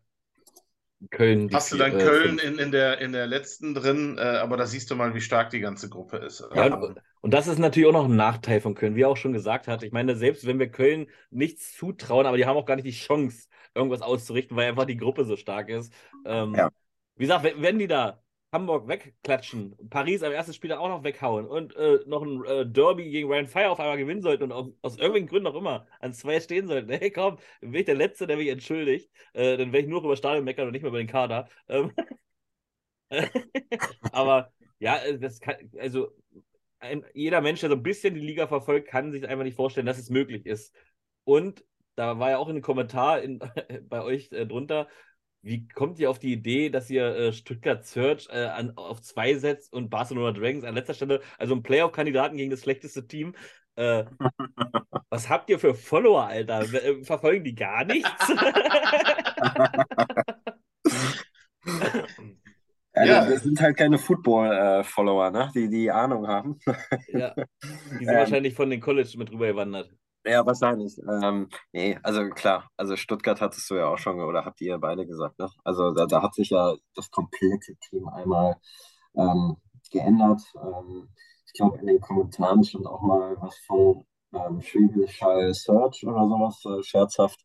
Köln. 1.10 1.48
die 1.48 1.56
hast 1.56 1.72
du 1.72 1.78
dann 1.78 1.94
äh, 2.00 2.04
Köln 2.04 2.40
in, 2.40 2.58
in, 2.60 2.72
der, 2.72 3.00
in 3.02 3.12
der 3.12 3.28
letzten 3.28 3.74
drin, 3.74 4.18
äh, 4.18 4.22
aber 4.22 4.58
da 4.58 4.66
siehst 4.66 4.90
du 4.92 4.96
mal, 4.96 5.14
wie 5.16 5.22
stark 5.22 5.50
die 5.50 5.60
ganze 5.60 5.90
Gruppe 5.90 6.18
ist. 6.18 6.44
Ja, 6.54 6.66
und, 6.66 7.00
und 7.22 7.34
das 7.34 7.48
ist 7.48 7.60
natürlich 7.60 7.88
auch 7.90 7.94
noch 7.94 8.06
ein 8.06 8.16
Nachteil 8.16 8.62
von 8.62 8.76
Köln, 8.76 8.96
wie 8.96 9.02
er 9.04 9.10
auch 9.10 9.18
schon 9.18 9.34
gesagt 9.34 9.68
hat. 9.68 9.84
Ich 9.84 9.92
meine, 9.92 10.16
selbst 10.16 10.46
wenn 10.46 10.60
wir 10.60 10.70
Köln 10.70 11.08
nichts 11.30 11.76
zutrauen, 11.76 12.26
aber 12.26 12.38
die 12.38 12.46
haben 12.46 12.58
auch 12.58 12.66
gar 12.66 12.76
nicht 12.76 12.88
die 12.88 12.92
Chance, 12.92 13.48
irgendwas 13.74 14.02
auszurichten, 14.02 14.56
weil 14.58 14.70
einfach 14.70 14.86
die 14.86 14.98
Gruppe 14.98 15.26
so 15.26 15.36
stark 15.38 15.70
ist. 15.70 15.94
Ähm, 16.26 16.62
Ja. 16.62 16.70
Wie 17.16 17.24
gesagt, 17.26 17.44
wenn, 17.44 17.62
wenn 17.62 17.80
die 17.80 17.88
da 17.88 18.22
Hamburg 18.52 18.88
wegklatschen, 18.88 19.78
Paris 19.90 20.24
am 20.24 20.34
ersten 20.34 20.54
Spieltag 20.54 20.80
auch 20.80 20.90
noch 20.90 21.04
weghauen 21.04 21.48
und 21.48 21.74
äh, 21.78 22.00
noch 22.06 22.22
ein 22.22 22.44
äh, 22.46 22.66
Derby 22.66 23.10
gegen 23.10 23.30
Ryan 23.30 23.48
Fire 23.48 23.70
auf 23.70 23.80
einmal 23.80 23.98
gewinnen 23.98 24.22
sollten 24.22 24.44
und 24.44 24.52
auf, 24.52 24.68
aus 24.82 24.98
irgendwelchen 24.98 25.30
Gründen 25.30 25.48
auch 25.48 25.56
immer 25.56 25.88
an 26.02 26.14
zwei 26.14 26.40
stehen 26.42 26.68
sollten, 26.68 26.90
hey 26.92 27.12
komm, 27.12 27.38
bin 27.62 27.74
ich 27.76 27.86
der 27.86 27.96
Letzte, 27.96 28.28
der 28.28 28.36
mich 28.38 28.50
entschuldigt. 28.50 29.10
Äh, 29.34 29.58
dann 29.58 29.72
werde 29.72 29.86
ich 29.86 29.88
nur 29.88 30.04
über 30.04 30.18
Stadion 30.18 30.44
meckern 30.44 30.68
und 30.68 30.74
nicht 30.74 30.82
mehr 30.82 30.90
über 30.90 30.98
den 30.98 31.08
Kader. 31.08 31.48
Ähm, 31.70 31.94
aber 34.12 34.52
ja, 34.80 34.98
äh, 34.98 35.18
das 35.18 35.40
kann, 35.40 35.56
also 35.80 36.12
ein, 36.80 37.06
jeder 37.14 37.42
Mensch, 37.42 37.62
der 37.62 37.70
so 37.70 37.76
ein 37.76 37.84
bisschen 37.84 38.16
die 38.16 38.22
Liga 38.22 38.48
verfolgt, 38.48 38.88
kann 38.88 39.12
sich 39.12 39.28
einfach 39.28 39.44
nicht 39.46 39.56
vorstellen, 39.56 39.86
dass 39.86 40.00
es 40.00 40.10
möglich 40.10 40.46
ist. 40.46 40.76
Und 41.24 41.64
da 41.96 42.20
war 42.20 42.32
ja 42.32 42.38
auch 42.38 42.48
in 42.48 42.56
einem 42.56 42.64
Kommentar 42.64 43.22
in, 43.22 43.40
bei 43.90 44.02
euch 44.04 44.32
äh, 44.32 44.46
drunter, 44.46 44.88
wie 45.41 45.67
kommt 45.67 45.99
ihr 45.99 46.10
auf 46.10 46.19
die 46.19 46.34
Idee, 46.34 46.69
dass 46.69 46.89
ihr 46.89 47.06
äh, 47.15 47.34
Stuttgart 47.34 47.86
Search 47.86 48.27
äh, 48.32 48.45
an, 48.45 48.73
auf 48.77 49.01
zwei 49.01 49.36
setzt 49.36 49.73
und 49.73 49.89
Barcelona 49.89 50.32
Dragons 50.38 50.63
an 50.63 50.75
letzter 50.75 50.93
Stelle, 50.93 51.21
also 51.38 51.54
einen 51.54 51.63
Playoff-Kandidaten 51.63 52.38
gegen 52.38 52.51
das 52.51 52.62
schlechteste 52.62 53.08
Team? 53.08 53.34
Äh, 53.75 54.06
was 55.10 55.30
habt 55.30 55.49
ihr 55.49 55.60
für 55.60 55.73
Follower, 55.75 56.23
Alter? 56.25 56.62
Äh, 56.73 57.04
Verfolgen 57.04 57.43
die 57.43 57.56
gar 57.56 57.86
nichts? 57.86 58.12
Ja, 62.93 63.06
Ja. 63.06 63.25
das 63.25 63.43
sind 63.43 63.60
halt 63.62 63.77
keine 63.77 63.97
Football-Follower, 63.97 65.32
ne? 65.32 65.49
Die 65.56 65.69
die 65.69 65.89
Ahnung 65.89 66.27
haben. 66.27 66.60
ja. 67.13 67.34
Die 67.34 68.06
sind 68.06 68.10
Ähm. 68.10 68.15
wahrscheinlich 68.17 68.54
von 68.54 68.69
den 68.69 68.82
College 68.82 69.13
mit 69.17 69.32
rübergewandert. 69.32 69.91
Ja, 70.23 70.45
wahrscheinlich. 70.45 70.97
Ähm, 70.99 71.49
nee, 71.73 71.97
also 72.03 72.29
klar, 72.29 72.69
also 72.77 72.95
Stuttgart 72.95 73.41
hattest 73.41 73.67
du 73.71 73.75
ja 73.75 73.88
auch 73.88 73.97
schon, 73.97 74.19
oder 74.19 74.45
habt 74.45 74.62
ihr 74.62 74.77
beide 74.77 75.07
gesagt, 75.07 75.39
ne? 75.39 75.49
Also 75.63 75.91
da, 75.93 76.05
da 76.05 76.21
hat 76.21 76.36
sich 76.36 76.51
ja 76.51 76.75
das 76.95 77.10
komplette 77.10 77.75
Team 77.89 78.07
einmal 78.07 78.55
ähm, 79.15 79.57
geändert. 79.91 80.41
Ähm, 80.55 81.10
ich 81.47 81.53
glaube, 81.53 81.79
in 81.79 81.88
den 81.88 82.01
Kommentaren 82.01 82.63
stand 82.63 82.86
auch 82.88 83.01
mal 83.01 83.36
was 83.41 83.57
von 83.65 84.05
ähm, 84.34 84.62
Schwäbischall 84.62 85.53
Search 85.55 86.05
oder 86.05 86.27
sowas, 86.27 86.63
äh, 86.65 86.84
scherzhaft. 86.84 87.39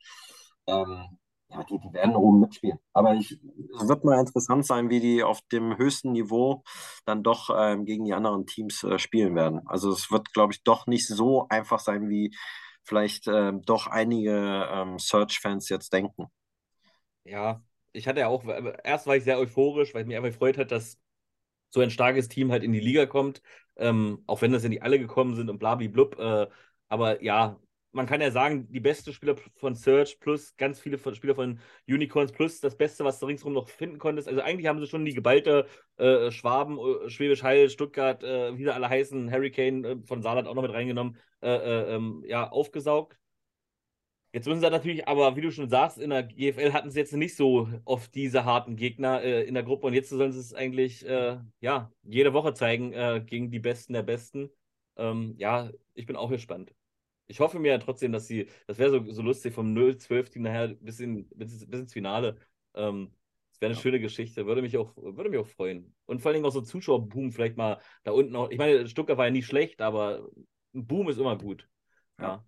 Ähm, 0.66 1.18
ja, 1.48 1.62
die, 1.64 1.78
die 1.78 1.92
werden 1.92 2.16
oben 2.16 2.40
mitspielen. 2.40 2.78
Aber 2.92 3.14
ich, 3.14 3.40
es 3.80 3.88
wird 3.88 4.04
mal 4.04 4.18
interessant 4.20 4.66
sein, 4.66 4.90
wie 4.90 5.00
die 5.00 5.22
auf 5.22 5.40
dem 5.52 5.76
höchsten 5.78 6.12
Niveau 6.12 6.62
dann 7.04 7.22
doch 7.22 7.50
ähm, 7.56 7.84
gegen 7.84 8.04
die 8.04 8.14
anderen 8.14 8.46
Teams 8.46 8.82
äh, 8.84 8.98
spielen 8.98 9.34
werden. 9.36 9.60
Also 9.66 9.90
es 9.92 10.10
wird, 10.10 10.32
glaube 10.34 10.52
ich, 10.52 10.62
doch 10.64 10.86
nicht 10.86 11.06
so 11.06 11.46
einfach 11.48 11.78
sein, 11.80 12.08
wie 12.08 12.34
vielleicht 12.87 13.27
ähm, 13.27 13.62
doch 13.62 13.87
einige 13.87 14.68
ähm, 14.70 14.99
Search-Fans 14.99 15.68
jetzt 15.68 15.92
denken. 15.92 16.27
Ja, 17.25 17.62
ich 17.92 18.07
hatte 18.07 18.20
ja 18.20 18.29
auch, 18.29 18.44
erst 18.85 19.07
war 19.07 19.16
ich 19.16 19.25
sehr 19.25 19.38
euphorisch, 19.38 19.94
weil 19.94 20.05
mich 20.05 20.16
einfach 20.16 20.31
gefreut 20.31 20.59
hat, 20.59 20.70
dass 20.70 20.99
so 21.70 21.81
ein 21.81 21.90
starkes 21.90 22.29
Team 22.29 22.53
halt 22.53 22.62
in 22.62 22.72
die 22.72 22.81
Liga 22.81 23.07
kommt, 23.07 23.42
ähm, 23.77 24.22
auch 24.27 24.42
wenn 24.42 24.53
das 24.53 24.62
ja 24.62 24.68
nicht 24.68 24.83
alle 24.83 24.99
gekommen 24.99 25.35
sind 25.35 25.51
und 25.51 25.59
blablablub. 25.59 26.18
Äh, 26.18 26.46
aber 26.88 27.22
ja, 27.22 27.59
man 27.96 28.07
kann 28.07 28.20
ja 28.20 28.31
sagen, 28.31 28.70
die 28.70 28.81
besten 28.81 29.12
Spieler 29.12 29.37
von 29.55 29.75
Search 29.75 30.20
plus 30.20 30.57
ganz 30.57 30.79
viele 30.79 30.99
von, 30.99 31.14
Spieler 31.14 31.35
von 31.35 31.59
Unicorns 31.88 32.31
plus 32.31 32.61
das 32.61 32.77
Beste, 32.77 33.05
was 33.05 33.18
du 33.18 33.27
ringsherum 33.27 33.55
noch 33.55 33.68
finden 33.68 33.99
konntest. 33.99 34.29
Also 34.29 34.42
eigentlich 34.42 34.66
haben 34.66 34.79
sie 34.79 34.87
schon 34.87 35.05
die 35.05 35.14
geballte 35.14 35.66
äh, 35.96 36.31
Schwaben, 36.31 36.79
äh, 36.79 37.09
Schwäbisch 37.11 37.42
Hall, 37.42 37.70
Stuttgart, 37.70 38.22
äh, 38.22 38.57
wie 38.57 38.64
sie 38.64 38.75
alle 38.75 38.88
heißen, 38.88 39.33
Hurricane 39.33 39.85
äh, 39.85 39.96
von 40.05 40.22
Saarland 40.22 40.46
auch 40.46 40.55
noch 40.55 40.62
mit 40.62 40.72
reingenommen, 40.72 41.16
äh, 41.46 41.92
äh, 41.92 41.94
ähm, 41.94 42.24
ja, 42.26 42.48
aufgesaugt. 42.50 43.16
Jetzt 44.32 44.46
müssen 44.46 44.61
sie 44.61 44.68
natürlich, 44.70 45.09
aber 45.09 45.37
wie 45.37 45.40
du 45.40 45.50
schon 45.50 45.70
sagst, 45.70 45.98
in 45.98 46.11
der 46.11 46.24
GFL 46.24 46.72
hatten 46.72 46.90
sie 46.90 46.98
jetzt 46.98 47.12
nicht 47.14 47.37
so 47.37 47.68
oft 47.85 48.14
diese 48.14 48.44
harten 48.44 48.76
Gegner 48.76 49.23
äh, 49.23 49.44
in 49.44 49.54
der 49.54 49.62
Gruppe 49.62 49.87
und 49.87 49.94
jetzt 49.94 50.10
sollen 50.10 50.33
sie 50.33 50.40
es 50.40 50.52
eigentlich 50.52 51.06
äh, 51.06 51.38
ja, 51.60 51.90
jede 52.02 52.33
Woche 52.35 52.52
zeigen 52.52 52.92
äh, 52.92 53.23
gegen 53.25 53.50
die 53.50 53.60
Besten 53.60 53.94
der 53.94 54.02
Besten. 54.02 54.50
Ähm, 54.96 55.37
ja, 55.38 55.71
ich 55.94 56.06
bin 56.06 56.16
auch 56.16 56.31
gespannt. 56.31 56.75
Ich 57.29 57.40
hoffe 57.40 57.58
mir 57.58 57.73
ja 57.73 57.79
trotzdem, 57.79 58.12
dass 58.12 58.27
sie, 58.27 58.48
das 58.66 58.79
wäre 58.79 58.90
so, 58.90 59.10
so 59.10 59.23
lustig, 59.23 59.54
vom 59.54 59.73
0-12-Team 59.73 60.42
nachher 60.42 60.68
bis, 60.68 61.00
in, 61.00 61.29
bis, 61.31 61.66
bis 61.66 61.81
ins 61.81 61.92
Finale. 61.92 62.37
Ähm, 62.75 63.12
Das 63.52 63.60
wäre 63.60 63.71
eine 63.71 63.77
ja. 63.77 63.81
schöne 63.83 64.00
Geschichte, 64.00 64.46
würde 64.46 64.62
mich, 64.62 64.77
auch, 64.77 64.94
würde 64.96 65.31
mich 65.31 65.38
auch 65.38 65.46
freuen. 65.46 65.94
Und 66.04 66.21
vor 66.21 66.29
allen 66.29 66.37
Dingen 66.37 66.46
auch 66.46 66.52
so 66.52 66.60
Zuschauerboom 66.60 67.33
vielleicht 67.33 67.56
mal 67.56 67.81
da 68.04 68.12
unten 68.12 68.37
auch. 68.37 68.50
Ich 68.50 68.58
meine, 68.58 68.87
Stuttgart 68.87 69.16
war 69.16 69.27
ja 69.27 69.31
nie 69.31 69.42
schlecht, 69.42 69.81
aber 69.81 70.29
ein 70.77 70.87
Boom 70.87 71.08
ist 71.08 71.18
immer 71.18 71.37
gut. 71.37 71.68
ja. 72.20 72.44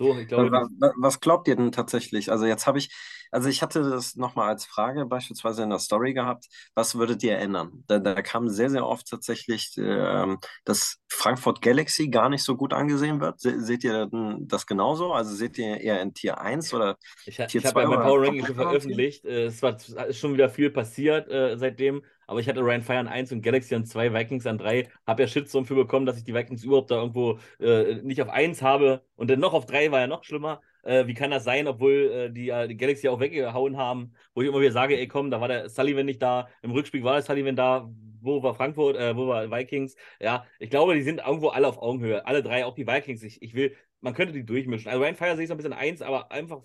So, 0.00 0.18
ich 0.18 0.28
glaube, 0.28 0.50
was, 0.50 0.70
was 0.96 1.20
glaubt 1.20 1.46
ihr 1.46 1.56
denn 1.56 1.72
tatsächlich? 1.72 2.30
Also 2.30 2.46
jetzt 2.46 2.66
habe 2.66 2.78
ich, 2.78 2.90
also 3.30 3.50
ich 3.50 3.60
hatte 3.60 3.82
das 3.82 4.16
nochmal 4.16 4.48
als 4.48 4.64
Frage 4.64 5.04
beispielsweise 5.04 5.62
in 5.62 5.68
der 5.68 5.78
Story 5.78 6.14
gehabt, 6.14 6.46
was 6.74 6.94
würdet 6.94 7.22
ihr 7.22 7.36
ändern? 7.36 7.84
Da, 7.86 7.98
da 7.98 8.22
kam 8.22 8.48
sehr, 8.48 8.70
sehr 8.70 8.86
oft 8.86 9.06
tatsächlich, 9.06 9.76
äh, 9.76 10.36
dass 10.64 11.00
Frankfurt 11.06 11.60
Galaxy 11.60 12.08
gar 12.08 12.30
nicht 12.30 12.44
so 12.44 12.56
gut 12.56 12.72
angesehen 12.72 13.20
wird. 13.20 13.40
Se, 13.40 13.60
seht 13.60 13.84
ihr 13.84 14.08
das 14.40 14.66
genauso? 14.66 15.12
Also 15.12 15.34
seht 15.34 15.58
ihr 15.58 15.78
eher 15.78 16.00
in 16.00 16.14
Tier 16.14 16.40
1 16.40 16.72
oder 16.72 16.96
ich, 17.26 17.36
Tier 17.36 17.44
ich 17.44 17.50
2? 17.50 17.58
Ich 17.58 17.66
habe 17.66 17.82
ja 17.82 17.88
mein 17.88 18.00
Power 18.00 18.22
Ranking 18.22 18.46
schon 18.46 18.54
veröffentlicht. 18.54 19.26
Äh, 19.26 19.44
es 19.44 19.60
war 19.60 19.76
ist 19.76 20.18
schon 20.18 20.32
wieder 20.32 20.48
viel 20.48 20.70
passiert 20.70 21.28
äh, 21.28 21.58
seitdem. 21.58 22.02
Aber 22.30 22.38
ich 22.38 22.48
hatte 22.48 22.60
Ryan 22.60 22.82
Fire 22.82 22.98
an 22.98 23.08
1 23.08 23.32
und 23.32 23.42
Galaxy 23.42 23.74
an 23.74 23.84
2, 23.84 24.14
Vikings 24.14 24.46
an 24.46 24.56
3. 24.56 24.88
Habe 25.04 25.22
ja 25.22 25.28
Shitstorm 25.28 25.64
für 25.64 25.74
bekommen, 25.74 26.06
dass 26.06 26.16
ich 26.16 26.22
die 26.22 26.32
Vikings 26.32 26.62
überhaupt 26.62 26.92
da 26.92 26.94
irgendwo 26.94 27.40
äh, 27.58 27.96
nicht 28.02 28.22
auf 28.22 28.28
1 28.28 28.62
habe. 28.62 29.02
Und 29.16 29.28
dann 29.30 29.40
noch 29.40 29.52
auf 29.52 29.66
3 29.66 29.90
war 29.90 29.98
ja 29.98 30.06
noch 30.06 30.22
schlimmer. 30.22 30.60
Äh, 30.84 31.08
wie 31.08 31.14
kann 31.14 31.32
das 31.32 31.42
sein, 31.42 31.66
obwohl 31.66 31.92
äh, 31.92 32.30
die, 32.32 32.50
äh, 32.50 32.68
die 32.68 32.76
Galaxy 32.76 33.08
auch 33.08 33.18
weggehauen 33.18 33.76
haben, 33.76 34.12
wo 34.32 34.42
ich 34.42 34.48
immer 34.48 34.60
wieder 34.60 34.70
sage, 34.70 34.96
ey 34.96 35.08
komm, 35.08 35.32
da 35.32 35.40
war 35.40 35.48
der 35.48 35.68
Sullivan 35.68 36.06
nicht 36.06 36.22
da, 36.22 36.48
im 36.62 36.70
Rückspiel 36.70 37.02
war 37.02 37.14
der 37.14 37.22
Sullivan 37.22 37.56
da, 37.56 37.90
wo 38.20 38.40
war 38.44 38.54
Frankfurt, 38.54 38.96
äh, 38.96 39.16
wo 39.16 39.26
war 39.26 39.50
Vikings? 39.50 39.96
Ja, 40.20 40.46
ich 40.60 40.70
glaube, 40.70 40.94
die 40.94 41.02
sind 41.02 41.18
irgendwo 41.26 41.48
alle 41.48 41.66
auf 41.66 41.78
Augenhöhe, 41.82 42.24
alle 42.26 42.44
drei, 42.44 42.64
auch 42.64 42.76
die 42.76 42.86
Vikings. 42.86 43.24
Ich, 43.24 43.42
ich 43.42 43.54
will, 43.54 43.74
man 44.00 44.14
könnte 44.14 44.32
die 44.32 44.46
durchmischen. 44.46 44.88
Also 44.88 45.02
Ryan 45.02 45.16
Fire 45.16 45.34
sehe 45.34 45.42
ich 45.42 45.48
so 45.48 45.54
ein 45.54 45.56
bisschen 45.56 45.72
eins, 45.72 46.00
aber 46.00 46.30
einfach 46.30 46.62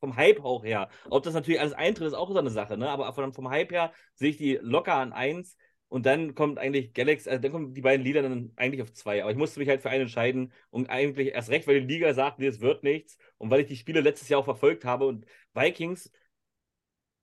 vom 0.00 0.16
Hype 0.16 0.44
auch 0.44 0.64
her. 0.64 0.88
Ob 1.10 1.22
das 1.22 1.34
natürlich 1.34 1.60
alles 1.60 1.72
eintritt, 1.72 2.08
ist 2.08 2.14
auch 2.14 2.30
so 2.30 2.38
eine 2.38 2.50
Sache, 2.50 2.76
ne? 2.76 2.88
Aber 2.88 3.12
vom, 3.12 3.32
vom 3.32 3.50
Hype 3.50 3.72
her 3.72 3.92
sehe 4.14 4.30
ich 4.30 4.36
die 4.36 4.58
locker 4.60 4.94
an 4.94 5.12
eins. 5.12 5.56
Und 5.88 6.04
dann 6.04 6.34
kommt 6.34 6.58
eigentlich 6.58 6.92
Galaxy, 6.92 7.30
also 7.30 7.40
dann 7.40 7.50
kommen 7.50 7.72
die 7.74 7.80
beiden 7.80 8.04
Lieder 8.04 8.20
dann 8.22 8.52
eigentlich 8.56 8.82
auf 8.82 8.92
zwei. 8.92 9.22
Aber 9.22 9.30
ich 9.30 9.38
musste 9.38 9.58
mich 9.58 9.68
halt 9.70 9.80
für 9.80 9.88
einen 9.88 10.02
entscheiden 10.02 10.52
und 10.70 10.90
eigentlich 10.90 11.28
erst 11.28 11.48
recht, 11.50 11.66
weil 11.66 11.80
die 11.80 11.94
Liga 11.94 12.12
sagt, 12.12 12.38
nee, 12.38 12.46
es 12.46 12.60
wird 12.60 12.82
nichts. 12.82 13.16
Und 13.38 13.50
weil 13.50 13.60
ich 13.62 13.66
die 13.68 13.76
Spiele 13.76 14.00
letztes 14.02 14.28
Jahr 14.28 14.40
auch 14.40 14.44
verfolgt 14.44 14.84
habe 14.84 15.06
und 15.06 15.24
Vikings, 15.54 16.12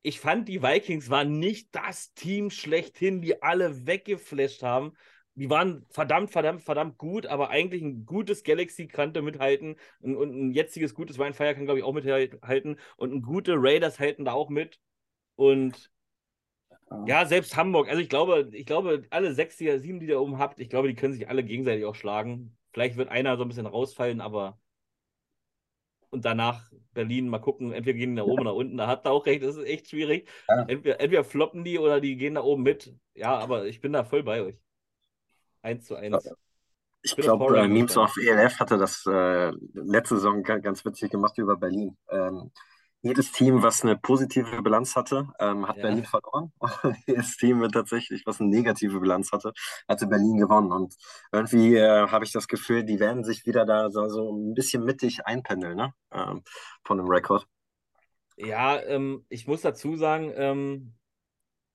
ich 0.01 0.19
fand, 0.19 0.47
die 0.47 0.61
Vikings 0.61 1.09
waren 1.09 1.39
nicht 1.39 1.75
das 1.75 2.13
Team 2.13 2.51
schlechthin, 2.51 3.21
die 3.21 3.41
alle 3.41 3.87
weggeflasht 3.87 4.61
haben. 4.61 4.93
Die 5.35 5.49
waren 5.49 5.85
verdammt, 5.89 6.31
verdammt, 6.31 6.61
verdammt 6.61 6.97
gut, 6.97 7.25
aber 7.25 7.49
eigentlich 7.49 7.81
ein 7.81 8.05
gutes 8.05 8.43
Galaxy 8.43 8.87
kannte 8.87 9.21
mithalten 9.21 9.75
und, 9.99 10.15
und 10.15 10.29
ein 10.33 10.51
jetziges 10.51 10.93
gutes 10.93 11.17
Wildfire 11.17 11.53
kann, 11.53 11.65
glaube 11.65 11.79
ich, 11.79 11.85
auch 11.85 11.93
mithalten 11.93 12.79
und 12.95 13.13
ein 13.13 13.21
gute 13.21 13.55
Raiders 13.57 13.99
halten 13.99 14.23
da 14.23 14.31
auch 14.31 14.49
mit. 14.49 14.79
Und 15.35 15.91
ja, 17.05 17.25
selbst 17.25 17.57
Hamburg. 17.57 17.89
Also 17.89 18.01
ich 18.01 18.09
glaube, 18.09 18.49
ich 18.53 18.65
glaube, 18.65 19.03
alle 19.09 19.33
sechs, 19.33 19.57
die, 19.57 19.77
sieben, 19.79 19.99
die 19.99 20.07
ihr 20.07 20.21
oben 20.21 20.37
habt, 20.37 20.59
ich 20.59 20.69
glaube, 20.69 20.87
die 20.87 20.95
können 20.95 21.13
sich 21.13 21.27
alle 21.27 21.43
gegenseitig 21.43 21.83
auch 21.85 21.95
schlagen. 21.95 22.55
Vielleicht 22.71 22.95
wird 22.95 23.09
einer 23.09 23.35
so 23.37 23.43
ein 23.43 23.47
bisschen 23.49 23.65
rausfallen, 23.65 24.21
aber 24.21 24.59
und 26.09 26.23
danach 26.23 26.71
Berlin 26.93 27.27
mal 27.27 27.39
gucken, 27.39 27.73
entweder 27.73 27.97
gehen 27.97 28.11
die 28.11 28.21
nach 28.21 28.23
oben 28.23 28.41
oder 28.41 28.51
nach 28.51 28.57
unten. 28.57 28.77
Da 28.77 28.87
hat 28.87 29.05
er 29.05 29.11
auch 29.11 29.25
recht, 29.25 29.43
das 29.43 29.57
ist 29.57 29.65
echt 29.65 29.89
schwierig. 29.89 30.29
Ja. 30.47 30.61
Entweder, 30.67 30.99
entweder 31.01 31.23
floppen 31.25 31.65
die 31.65 31.77
oder 31.77 31.99
die 31.99 32.15
gehen 32.15 32.35
da 32.35 32.41
oben 32.41 32.63
mit. 32.63 32.95
Ja, 33.15 33.37
aber 33.37 33.65
ich 33.65 33.81
bin 33.81 33.91
da 33.91 34.05
voll 34.05 34.23
bei 34.23 34.41
euch. 34.41 34.55
Eins 35.65 35.85
zu 35.85 35.95
eins. 35.95 36.29
Ich 37.01 37.15
glaube, 37.15 37.57
äh, 37.57 37.67
Memes 37.67 37.97
auf 37.97 38.17
ELF 38.17 38.59
hatte 38.59 38.77
das 38.77 39.03
äh, 39.07 39.51
letzte 39.73 40.15
Saison 40.15 40.43
ganz 40.43 40.85
witzig 40.85 41.11
gemacht 41.11 41.37
über 41.37 41.57
Berlin. 41.57 41.97
Ähm, 42.09 42.51
jedes 43.01 43.31
Team, 43.31 43.61
was 43.61 43.83
eine 43.83 43.97
positive 43.97 44.61
Bilanz 44.61 44.95
hatte, 44.95 45.27
ähm, 45.39 45.67
hat 45.67 45.77
ja. 45.77 45.83
Berlin 45.83 46.05
verloren. 46.05 46.51
jedes 47.07 47.37
Team, 47.37 47.67
tatsächlich, 47.71 48.23
was 48.25 48.39
eine 48.39 48.49
negative 48.49 48.99
Bilanz 48.99 49.31
hatte, 49.31 49.53
hatte 49.87 50.07
Berlin 50.07 50.37
gewonnen. 50.37 50.71
Und 50.71 50.95
irgendwie 51.31 51.75
äh, 51.75 52.07
habe 52.07 52.25
ich 52.25 52.31
das 52.31 52.47
Gefühl, 52.47 52.83
die 52.83 52.99
werden 52.99 53.23
sich 53.23 53.45
wieder 53.45 53.65
da 53.65 53.89
so, 53.91 54.07
so 54.09 54.31
ein 54.31 54.53
bisschen 54.53 54.83
mittig 54.83 55.25
einpendeln, 55.25 55.77
ne? 55.77 55.93
Ähm, 56.11 56.43
von 56.83 56.97
dem 56.97 57.07
Rekord. 57.07 57.47
Ja, 58.37 58.81
ähm, 58.81 59.25
ich 59.29 59.47
muss 59.47 59.61
dazu 59.61 59.95
sagen, 59.95 60.31
ähm, 60.35 60.95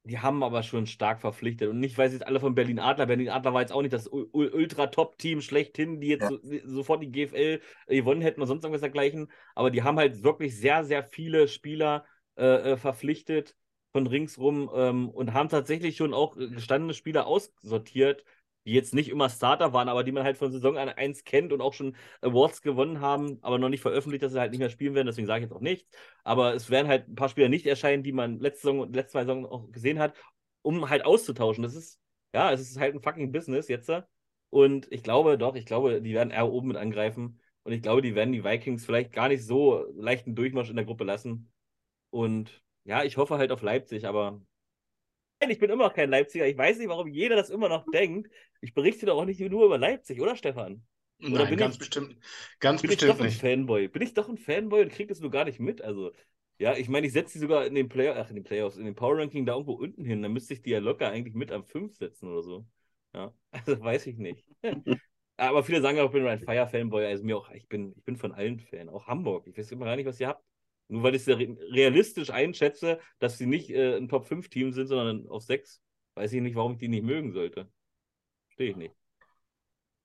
die 0.04 0.18
haben 0.18 0.42
aber 0.42 0.62
schon 0.62 0.86
stark 0.86 1.20
verpflichtet. 1.20 1.68
Und 1.68 1.78
nicht, 1.78 1.98
weil 1.98 2.08
sie 2.08 2.16
jetzt 2.16 2.26
alle 2.26 2.40
von 2.40 2.54
Berlin 2.54 2.78
Adler. 2.78 3.06
Berlin 3.06 3.28
Adler 3.28 3.52
war 3.52 3.60
jetzt 3.60 3.72
auch 3.72 3.82
nicht 3.82 3.92
das 3.92 4.08
Ultra-Top-Team 4.08 5.42
schlechthin, 5.42 6.00
die 6.00 6.08
jetzt 6.08 6.22
ja. 6.22 6.28
so, 6.30 6.38
sofort 6.64 7.02
die 7.02 7.12
GFL 7.12 7.60
gewonnen 7.86 8.22
hätten 8.22 8.40
oder 8.40 8.48
sonst 8.48 8.64
irgendwas 8.64 8.80
dergleichen. 8.80 9.30
Aber 9.54 9.70
die 9.70 9.82
haben 9.82 9.98
halt 9.98 10.22
wirklich 10.22 10.58
sehr, 10.58 10.84
sehr 10.84 11.04
viele 11.04 11.48
Spieler 11.48 12.04
äh, 12.36 12.72
äh 12.72 12.76
verpflichtet 12.76 13.56
von 13.92 14.06
ringsrum 14.06 14.70
ähm, 14.74 15.08
und 15.10 15.34
haben 15.34 15.48
tatsächlich 15.48 15.96
schon 15.96 16.14
auch 16.14 16.36
gestandene 16.36 16.94
Spieler 16.94 17.26
aussortiert, 17.26 18.24
die 18.66 18.72
jetzt 18.72 18.94
nicht 18.94 19.08
immer 19.08 19.28
Starter 19.30 19.72
waren, 19.72 19.88
aber 19.88 20.04
die 20.04 20.12
man 20.12 20.24
halt 20.24 20.36
von 20.36 20.52
Saison 20.52 20.76
1 20.76 21.24
kennt 21.24 21.52
und 21.52 21.60
auch 21.60 21.72
schon 21.72 21.96
Awards 22.20 22.62
gewonnen 22.62 23.00
haben, 23.00 23.38
aber 23.42 23.58
noch 23.58 23.68
nicht 23.68 23.80
veröffentlicht, 23.80 24.22
dass 24.22 24.32
sie 24.32 24.40
halt 24.40 24.50
nicht 24.50 24.60
mehr 24.60 24.70
spielen 24.70 24.94
werden, 24.94 25.06
deswegen 25.06 25.26
sage 25.26 25.40
ich 25.44 25.50
jetzt 25.50 25.56
auch 25.56 25.60
nichts. 25.62 25.88
Aber 26.24 26.54
es 26.54 26.70
werden 26.70 26.88
halt 26.88 27.08
ein 27.08 27.14
paar 27.14 27.28
Spieler 27.28 27.48
nicht 27.48 27.66
erscheinen, 27.66 28.02
die 28.02 28.12
man 28.12 28.38
letzte 28.38 28.62
Saison 28.62 28.80
und 28.80 28.94
letzte 28.94 29.12
zwei 29.12 29.20
Saison 29.24 29.46
auch 29.46 29.70
gesehen 29.70 29.98
hat, 29.98 30.14
um 30.62 30.88
halt 30.90 31.04
auszutauschen. 31.04 31.62
Das 31.62 31.74
ist, 31.74 31.98
ja, 32.34 32.52
es 32.52 32.60
ist 32.60 32.78
halt 32.78 32.94
ein 32.94 33.02
fucking 33.02 33.32
Business 33.32 33.68
jetzt. 33.68 33.90
Und 34.50 34.90
ich 34.92 35.02
glaube 35.02 35.38
doch, 35.38 35.54
ich 35.54 35.64
glaube, 35.66 36.02
die 36.02 36.14
werden 36.14 36.30
eher 36.30 36.50
oben 36.50 36.68
mit 36.68 36.76
angreifen. 36.76 37.40
Und 37.62 37.72
ich 37.72 37.82
glaube, 37.82 38.02
die 38.02 38.14
werden 38.14 38.32
die 38.32 38.44
Vikings 38.44 38.84
vielleicht 38.84 39.12
gar 39.12 39.28
nicht 39.28 39.44
so 39.44 39.86
leichten 39.94 40.34
Durchmarsch 40.34 40.70
in 40.70 40.76
der 40.76 40.84
Gruppe 40.84 41.04
lassen. 41.04 41.52
Und 42.10 42.62
ja, 42.84 43.04
ich 43.04 43.16
hoffe 43.16 43.38
halt 43.38 43.52
auf 43.52 43.62
Leipzig, 43.62 44.06
aber 44.06 44.40
ich 45.48 45.58
bin 45.58 45.70
immer 45.70 45.84
noch 45.84 45.94
kein 45.94 46.10
Leipziger. 46.10 46.46
Ich 46.46 46.56
weiß 46.58 46.78
nicht, 46.78 46.88
warum 46.88 47.08
jeder 47.08 47.36
das 47.36 47.50
immer 47.50 47.68
noch 47.68 47.88
denkt. 47.90 48.30
Ich 48.60 48.74
berichte 48.74 49.06
doch 49.06 49.16
auch 49.16 49.24
nicht 49.24 49.40
nur 49.40 49.64
über 49.64 49.78
Leipzig, 49.78 50.20
oder 50.20 50.36
Stefan? 50.36 50.82
Oder 51.30 51.44
Nein, 51.44 51.56
ganz 51.56 51.76
ich, 51.76 51.78
bestimmt, 51.78 52.16
ganz 52.60 52.82
bin 52.82 52.88
bestimmt 52.88 53.10
ich 53.12 53.18
doch 53.18 53.20
nicht. 53.20 53.34
ein 53.44 53.50
Fanboy? 53.66 53.88
Bin 53.88 54.02
ich 54.02 54.14
doch 54.14 54.28
ein 54.28 54.38
Fanboy 54.38 54.82
und 54.82 54.92
kriege 54.92 55.08
das 55.08 55.20
nur 55.20 55.30
gar 55.30 55.44
nicht 55.44 55.60
mit? 55.60 55.82
Also, 55.82 56.12
ja, 56.58 56.76
ich 56.76 56.88
meine, 56.88 57.06
ich 57.06 57.12
setze 57.12 57.34
die 57.34 57.38
sogar 57.40 57.66
in 57.66 57.74
den 57.74 57.88
Play 57.88 58.08
ach, 58.10 58.28
in 58.30 58.36
den 58.36 58.44
Playoffs, 58.44 58.76
in 58.76 58.84
den 58.84 58.94
Power 58.94 59.18
Ranking 59.18 59.46
da 59.46 59.52
irgendwo 59.52 59.72
unten 59.74 60.04
hin. 60.04 60.22
Dann 60.22 60.32
müsste 60.32 60.54
ich 60.54 60.62
die 60.62 60.70
ja 60.70 60.78
locker 60.78 61.10
eigentlich 61.10 61.34
mit 61.34 61.52
am 61.52 61.64
5 61.64 61.96
setzen 61.96 62.28
oder 62.28 62.42
so. 62.42 62.66
Ja, 63.14 63.34
also 63.50 63.80
weiß 63.80 64.06
ich 64.06 64.16
nicht. 64.18 64.46
Aber 65.36 65.64
viele 65.64 65.80
sagen 65.80 65.98
auch, 66.00 66.06
ich 66.06 66.12
bin 66.12 66.26
ein 66.26 66.38
Fire 66.40 66.68
Fanboy. 66.68 67.06
Also 67.06 67.24
mir 67.24 67.36
auch, 67.36 67.50
ich 67.50 67.66
bin, 67.68 67.94
ich 67.96 68.04
bin 68.04 68.16
von 68.16 68.32
allen 68.32 68.60
Fan. 68.60 68.88
Auch 68.90 69.06
Hamburg. 69.06 69.46
Ich 69.46 69.56
weiß 69.56 69.72
immer 69.72 69.86
gar 69.86 69.96
nicht, 69.96 70.06
was 70.06 70.20
ihr 70.20 70.28
habt. 70.28 70.44
Nur 70.90 71.04
weil 71.04 71.14
ich 71.14 71.26
es 71.26 71.38
realistisch 71.38 72.30
einschätze, 72.30 72.98
dass 73.20 73.38
sie 73.38 73.46
nicht 73.46 73.70
äh, 73.70 73.96
ein 73.96 74.08
Top-5-Team 74.08 74.72
sind, 74.72 74.88
sondern 74.88 75.28
auf 75.28 75.44
6, 75.44 75.80
weiß 76.14 76.32
ich 76.32 76.42
nicht, 76.42 76.56
warum 76.56 76.72
ich 76.72 76.78
die 76.78 76.88
nicht 76.88 77.04
mögen 77.04 77.32
sollte. 77.32 77.70
Verstehe 78.48 78.70
ich 78.70 78.76
nicht. 78.76 78.94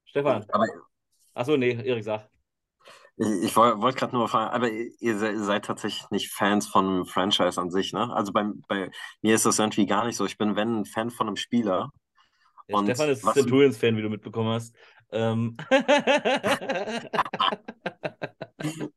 Stefan. 0.06 0.46
Aber, 0.50 0.68
Achso, 1.34 1.58
nee, 1.58 1.72
Erik, 1.72 2.04
sag. 2.04 2.30
Ich, 3.18 3.46
ich 3.46 3.56
wollte 3.56 3.82
wollt 3.82 3.96
gerade 3.96 4.16
nur 4.16 4.28
fragen, 4.28 4.54
aber 4.54 4.70
ihr 4.70 5.18
seid, 5.18 5.38
seid, 5.40 5.66
tatsächlich 5.66 6.08
nicht 6.12 6.32
Fans 6.32 6.68
von 6.68 6.86
einem 6.86 7.06
Franchise 7.06 7.60
an 7.60 7.72
sich, 7.72 7.92
ne? 7.92 8.14
Also 8.14 8.32
bei, 8.32 8.46
bei 8.68 8.92
mir 9.22 9.34
ist 9.34 9.48
das 9.48 9.58
irgendwie 9.58 9.88
gar 9.88 10.06
nicht 10.06 10.18
so. 10.18 10.26
Ich 10.26 10.38
bin, 10.38 10.56
wenn, 10.56 10.82
ein 10.82 10.86
Fan 10.86 11.10
von 11.10 11.28
einem 11.28 11.38
Spieler. 11.38 11.90
Ja, 12.68 12.84
Stefan 12.84 13.10
ist 13.10 13.24
Centurions-Fan, 13.24 13.98
wie 13.98 14.04
du 14.04 14.10
mitbekommen 14.10 14.50
hast. 14.50 14.76
Ähm. 15.12 15.58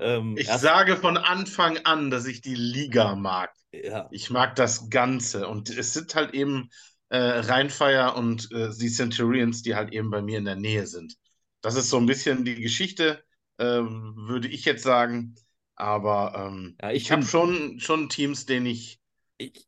Ähm, 0.00 0.36
ich 0.36 0.48
sage 0.48 0.96
von 0.96 1.16
Anfang 1.16 1.78
an, 1.84 2.10
dass 2.10 2.26
ich 2.26 2.40
die 2.40 2.54
Liga 2.54 3.14
mag. 3.14 3.52
Ja. 3.72 4.08
Ich 4.10 4.30
mag 4.30 4.56
das 4.56 4.90
Ganze. 4.90 5.46
Und 5.48 5.70
es 5.70 5.92
sind 5.92 6.14
halt 6.14 6.34
eben 6.34 6.70
äh, 7.08 7.18
Rheinfire 7.18 8.14
und 8.14 8.50
äh, 8.52 8.70
die 8.76 8.90
Centurions, 8.90 9.62
die 9.62 9.74
halt 9.74 9.92
eben 9.92 10.10
bei 10.10 10.22
mir 10.22 10.38
in 10.38 10.44
der 10.44 10.56
Nähe 10.56 10.86
sind. 10.86 11.16
Das 11.60 11.76
ist 11.76 11.90
so 11.90 11.98
ein 11.98 12.06
bisschen 12.06 12.44
die 12.44 12.60
Geschichte, 12.60 13.22
äh, 13.58 13.64
würde 13.64 14.48
ich 14.48 14.64
jetzt 14.64 14.82
sagen. 14.82 15.34
Aber 15.76 16.34
ähm, 16.36 16.76
ja, 16.80 16.90
ich, 16.90 17.04
ich 17.04 17.12
habe 17.12 17.24
schon, 17.24 17.80
schon 17.80 18.08
Teams, 18.08 18.46
denen 18.46 18.66
ich, 18.66 19.00
ich 19.38 19.66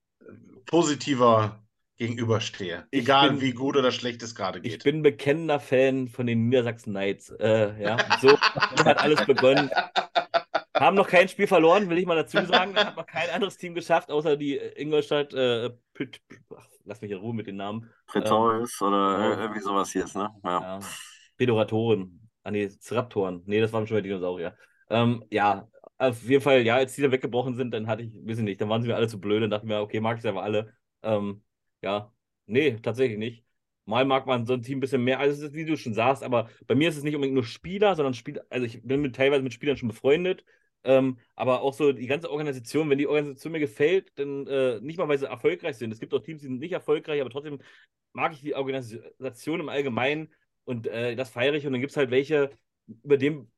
positiver 0.67 1.63
gegenüberstehe. 1.97 2.87
Egal 2.91 3.31
bin, 3.31 3.41
wie 3.41 3.53
gut 3.53 3.77
oder 3.77 3.93
schlecht 3.93 4.23
es 4.23 4.35
gerade 4.35 4.61
geht. 4.61 4.73
Ich 4.73 4.83
bin 4.83 5.03
bekennender 5.03 5.61
Fan 5.61 6.09
von 6.09 6.27
den 6.27 6.49
Niedersachsen 6.49 6.93
Knights. 6.93 7.31
Äh, 7.31 7.81
ja, 7.81 7.97
so 8.21 8.39
hat 8.85 8.99
alles 8.99 9.25
begonnen. 9.25 9.71
Haben 10.75 10.97
noch 10.97 11.09
kein 11.09 11.29
Spiel 11.29 11.47
verloren, 11.47 11.91
will 11.91 11.99
ich 11.99 12.07
mal 12.07 12.17
dazu 12.17 12.45
sagen. 12.47 12.75
Hat 12.75 12.97
noch 12.97 13.07
kein 13.07 13.29
anderes 13.31 13.59
Team 13.59 13.75
geschafft, 13.75 14.11
außer 14.11 14.37
die 14.37 14.57
Ingolstadt. 14.57 15.35
Äh, 15.35 15.71
Püt, 15.93 16.21
ach, 16.57 16.67
lass 16.85 17.01
mich 17.03 17.11
in 17.11 17.19
Ruhe 17.19 17.35
mit 17.35 17.47
den 17.47 17.57
Namen. 17.57 17.91
Pretorius 18.07 18.81
ähm, 18.81 18.87
oder 18.89 19.39
irgendwie 19.39 19.61
sowas 19.61 19.93
hier 19.93 20.05
ist, 20.05 20.17
ne? 20.17 20.31
Ja. 20.43 20.61
ja. 20.61 20.81
Predoratoren. 21.37 22.31
Ah, 22.43 22.51
nee, 22.51 22.71
Raptoren. 22.91 23.43
Nee, 23.45 23.61
das 23.61 23.73
waren 23.73 23.87
schon 23.87 23.99
mal 23.99 24.03
Dinosaurier. 24.03 24.57
Ähm, 24.89 25.25
ja, 25.31 25.69
auf 25.99 26.23
jeden 26.23 26.43
Fall, 26.43 26.63
ja, 26.63 26.77
als 26.77 26.95
die 26.95 27.03
dann 27.03 27.13
weggebrochen 27.13 27.55
sind, 27.55 27.73
dann 27.73 27.87
hatte 27.87 28.03
ich, 28.03 28.15
weiß 28.15 28.39
ich 28.39 28.45
nicht, 28.45 28.61
dann 28.61 28.69
waren 28.69 28.83
sie 28.83 28.89
mir 28.89 28.97
alle 28.97 29.09
zu 29.09 29.21
blöd. 29.21 29.43
Dann 29.43 29.51
dachte 29.51 29.67
ich 29.67 29.69
mir, 29.69 29.81
okay, 29.81 30.01
mag 30.01 30.19
ich 30.19 30.27
aber 30.27 30.43
alle. 30.43 30.73
Ähm, 31.03 31.43
ja, 31.83 32.13
nee, 32.47 32.79
tatsächlich 32.83 33.19
nicht. 33.19 33.45
Mal 33.85 34.05
mag 34.05 34.27
man 34.27 34.47
so 34.47 34.55
ein 34.55 34.63
Team 34.63 34.79
ein 34.79 34.81
bisschen 34.81 35.05
mehr, 35.05 35.19
also 35.19 35.45
ist, 35.45 35.55
wie 35.55 35.65
du 35.65 35.77
schon 35.77 35.93
sagst, 35.93 36.23
aber 36.23 36.49
bei 36.67 36.75
mir 36.77 36.89
ist 36.89 36.97
es 36.97 37.03
nicht 37.03 37.17
unbedingt 37.17 37.35
nur 37.35 37.45
Spieler, 37.45 37.97
sondern 37.97 38.15
Spieler, 38.15 38.45
also 38.49 38.65
ich 38.65 38.81
bin 38.83 39.01
mit, 39.01 39.17
teilweise 39.17 39.43
mit 39.43 39.53
Spielern 39.53 39.77
schon 39.77 39.89
befreundet 39.89 40.45
Ähm, 40.85 41.19
aber 41.37 41.63
auch 41.63 41.75
so 41.75 41.93
die 41.93 42.07
ganze 42.07 42.31
Organisation, 42.31 42.91
wenn 42.91 42.99
die 42.99 43.07
Organisation 43.07 43.53
mir 43.53 43.61
gefällt, 43.61 44.13
dann 44.17 44.47
äh, 44.47 44.81
nicht 44.81 44.99
mal, 44.99 45.09
weil 45.09 45.19
sie 45.19 45.29
erfolgreich 45.29 45.77
sind. 45.77 45.93
Es 45.93 46.01
gibt 46.01 46.13
auch 46.13 46.21
Teams, 46.21 46.41
die 46.41 46.49
sind 46.49 46.59
nicht 46.59 46.73
erfolgreich, 46.73 47.21
aber 47.21 47.31
trotzdem 47.31 47.61
mag 48.13 48.33
ich 48.33 48.41
die 48.41 48.55
Organisation 48.55 49.61
im 49.61 49.69
Allgemeinen 49.69 50.33
und 50.65 50.87
äh, 50.87 51.15
das 51.15 51.31
feiere 51.31 51.55
ich. 51.55 51.67
Und 51.67 51.73
dann 51.73 51.81
gibt 51.81 51.93
es 51.93 51.97
halt 51.97 52.11
welche, 52.11 52.51
über 53.03 53.17
dem, 53.17 53.51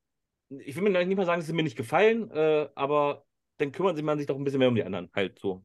ich 0.51 0.77
will 0.77 0.83
mir 0.83 1.05
nicht 1.05 1.17
mal 1.17 1.27
sagen, 1.27 1.41
dass 1.41 1.47
sie 1.47 1.55
mir 1.55 1.63
nicht 1.63 1.77
gefallen, 1.77 2.31
äh, 2.31 2.69
aber 2.75 3.25
dann 3.57 3.73
kümmern 3.73 3.97
sich 3.97 4.05
man 4.05 4.19
sich 4.19 4.27
doch 4.27 4.37
ein 4.37 4.45
bisschen 4.45 4.59
mehr 4.59 4.69
um 4.69 4.75
die 4.75 4.85
anderen. 4.85 5.11
Halt 5.15 5.39
so. 5.39 5.65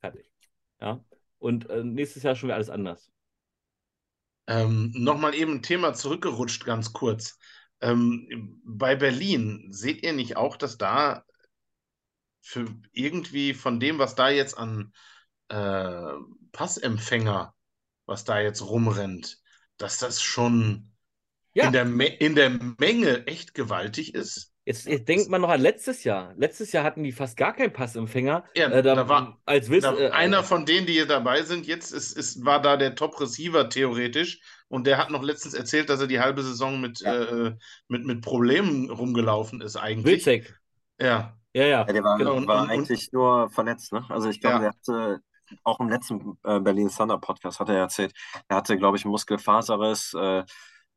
Fertig. 0.00 0.30
Ja. 0.80 1.04
Und 1.38 1.68
äh, 1.70 1.82
nächstes 1.82 2.22
Jahr 2.22 2.36
schon 2.36 2.48
wieder 2.48 2.56
alles 2.56 2.70
anders. 2.70 3.10
Ähm, 4.46 4.92
Nochmal 4.94 5.34
eben 5.34 5.54
ein 5.54 5.62
Thema 5.62 5.94
zurückgerutscht, 5.94 6.64
ganz 6.64 6.92
kurz. 6.92 7.38
Ähm, 7.80 8.60
bei 8.64 8.96
Berlin, 8.96 9.68
seht 9.70 10.02
ihr 10.02 10.12
nicht 10.12 10.36
auch, 10.36 10.56
dass 10.56 10.78
da 10.78 11.24
für 12.42 12.66
irgendwie 12.92 13.54
von 13.54 13.80
dem, 13.80 13.98
was 13.98 14.14
da 14.14 14.28
jetzt 14.30 14.56
an 14.56 14.92
äh, 15.48 16.12
Passempfänger, 16.52 17.54
was 18.06 18.24
da 18.24 18.40
jetzt 18.40 18.62
rumrennt, 18.62 19.40
dass 19.76 19.98
das 19.98 20.22
schon 20.22 20.92
Ja. 21.54 21.66
in 21.66 21.72
der, 21.72 21.84
Me 21.84 22.06
in 22.06 22.34
der 22.34 22.50
Menge 22.50 23.26
echt 23.26 23.54
gewaltig 23.54 24.14
ist? 24.14 24.49
Jetzt, 24.66 24.86
jetzt 24.86 25.08
denkt 25.08 25.28
man 25.30 25.40
noch 25.40 25.48
an 25.48 25.60
letztes 25.60 26.04
Jahr. 26.04 26.34
Letztes 26.36 26.72
Jahr 26.72 26.84
hatten 26.84 27.02
die 27.02 27.12
fast 27.12 27.36
gar 27.36 27.54
keinen 27.54 27.72
Passempfänger. 27.72 28.44
Ja, 28.54 28.68
Äh, 28.68 28.82
da, 28.82 28.94
da 28.94 29.08
war- 29.08 29.38
als 29.46 29.70
Wiss, 29.70 29.82
Da, 29.82 29.96
äh, 29.96 30.10
einer 30.10 30.42
von 30.44 30.66
denen, 30.66 30.86
die 30.86 30.92
hier 30.92 31.06
dabei 31.06 31.42
sind, 31.42 31.66
jetzt 31.66 31.92
ist, 31.92 32.12
ist, 32.16 32.44
war 32.44 32.60
da 32.60 32.76
der 32.76 32.94
Top-Receiver 32.94 33.68
theoretisch 33.70 34.40
und 34.68 34.86
der 34.86 34.98
hat 34.98 35.10
noch 35.10 35.22
letztens 35.22 35.54
erzählt, 35.54 35.88
dass 35.88 36.00
er 36.00 36.06
die 36.06 36.20
halbe 36.20 36.42
Saison 36.42 36.80
mit, 36.80 37.00
äh, 37.02 37.54
mit, 37.88 38.04
mit 38.04 38.20
Problemen 38.22 38.90
rumgelaufen 38.90 39.60
ist 39.62 39.76
eigentlich. 39.76 40.26
Wilczek. 40.26 40.54
Ja, 41.00 41.36
Ja, 41.54 41.64
ja. 41.64 41.68
Ja, 41.80 41.84
der 41.84 42.04
war, 42.04 42.18
genau. 42.18 42.34
und- 42.34 42.46
war 42.46 42.62
und- 42.62 42.70
eigentlich 42.70 43.10
nur 43.12 43.48
verletzt, 43.50 43.92
ne? 43.92 44.04
Also 44.10 44.28
ich 44.28 44.40
glaube, 44.40 44.56
Ja. 44.56 44.60
der 44.60 44.68
hatte 44.70 45.20
auch 45.64 45.80
im 45.80 45.88
letzten 45.88 46.38
äh, 46.44 46.60
Berlin 46.60 46.90
Thunder 46.96 47.18
Podcast 47.18 47.58
hat 47.58 47.68
er 47.70 47.76
erzählt, 47.78 48.12
er 48.46 48.56
hatte, 48.58 48.76
glaube 48.76 48.98
ich, 48.98 49.04
einen 49.04 49.10
Muskelfaserriss 49.10 50.14
äh, 50.14 50.44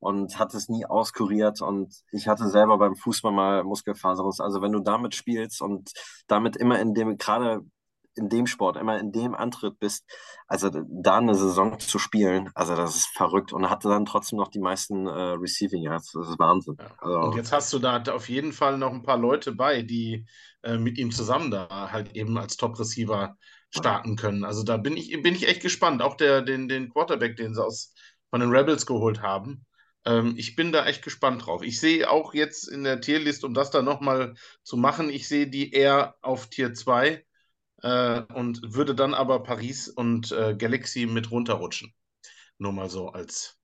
und 0.04 0.38
hat 0.38 0.54
es 0.54 0.70
nie 0.70 0.86
auskuriert. 0.86 1.62
Und 1.62 1.94
ich 2.12 2.28
hatte 2.28 2.48
selber 2.50 2.78
beim 2.78 2.96
Fußball 2.96 3.32
mal 3.32 3.64
Muskelfaserriss. 3.64 4.40
Also 4.40 4.62
wenn 4.62 4.72
du 4.72 4.80
damit 4.80 5.16
spielst 5.16 5.62
und 5.62 5.92
damit 6.28 6.56
immer 6.56 6.80
in 6.80 6.94
dem, 6.94 7.18
gerade 7.18 7.62
in 8.16 8.30
dem 8.30 8.46
Sport, 8.46 8.78
immer 8.78 9.00
in 9.00 9.12
dem 9.12 9.34
Antritt 9.34 9.80
bist, 9.80 10.06
also 10.48 10.70
da 10.70 11.18
eine 11.18 11.34
Saison 11.34 11.80
zu 11.80 11.98
spielen, 11.98 12.52
also 12.54 12.76
das 12.76 12.96
ist 12.96 13.08
verrückt. 13.08 13.54
Und 13.54 13.70
hatte 13.70 13.90
dann 13.90 14.06
trotzdem 14.06 14.38
noch 14.38 14.50
die 14.50 14.60
meisten 14.60 15.08
äh, 15.08 15.12
Receiving 15.12 15.82
Yards. 15.82 16.12
Das 16.12 16.30
ist 16.30 16.40
Wahnsinn. 16.40 16.78
Ja. 16.80 16.92
Also, 17.00 17.20
Und 17.20 17.36
jetzt 17.36 17.52
hast 17.52 17.74
du 17.74 17.80
da 17.80 18.04
auf 18.12 18.30
jeden 18.30 18.54
Fall 18.54 18.78
noch 18.78 18.92
ein 18.92 19.04
paar 19.04 19.18
Leute 19.18 19.52
bei, 19.52 19.82
die 19.82 20.26
äh, 20.64 20.78
mit 20.78 20.98
ihm 20.98 21.12
zusammen 21.12 21.50
da 21.50 21.92
halt 21.92 22.16
eben 22.16 22.38
als 22.38 22.58
Top-Receiver 22.58 23.36
starten 23.72 24.16
können. 24.16 24.44
Also 24.44 24.64
da 24.64 24.78
bin 24.78 24.96
ich, 24.96 25.12
bin 25.24 25.34
ich 25.34 25.48
echt 25.48 25.62
gespannt. 25.62 26.02
Auch 26.02 26.16
der, 26.16 26.42
den, 26.42 26.68
den 26.68 26.90
Quarterback, 26.90 27.36
den 27.38 27.56
sie 27.56 27.64
aus, 27.64 27.94
von 28.30 28.40
den 28.40 28.52
Rebels 28.52 28.86
geholt 28.86 29.22
haben. 29.22 29.66
Ähm, 30.06 30.36
ich 30.38 30.56
bin 30.56 30.72
da 30.72 30.86
echt 30.86 31.04
gespannt 31.04 31.46
drauf. 31.46 31.62
Ich 31.64 31.80
sehe 31.80 32.10
auch 32.10 32.34
jetzt 32.34 32.68
in 32.68 32.84
der 32.84 33.02
Tierlist, 33.02 33.44
um 33.44 33.54
das 33.54 33.72
da 33.72 33.82
nochmal 33.82 34.36
zu 34.64 34.78
machen, 34.78 35.10
ich 35.10 35.28
sehe 35.28 35.48
die 35.48 35.72
eher 35.72 36.16
auf 36.22 36.48
Tier 36.50 36.74
2 36.74 37.26
äh, 37.82 38.22
und 38.34 38.62
würde 38.74 38.96
dann 38.96 39.14
aber 39.14 39.44
Paris 39.44 39.88
und 39.90 40.32
äh, 40.32 40.56
Galaxy 40.58 41.06
mit 41.06 41.32
runterrutschen. 41.32 41.94
Nur 42.58 42.74
mal 42.74 42.90
so 42.90 43.10
als. 43.10 43.60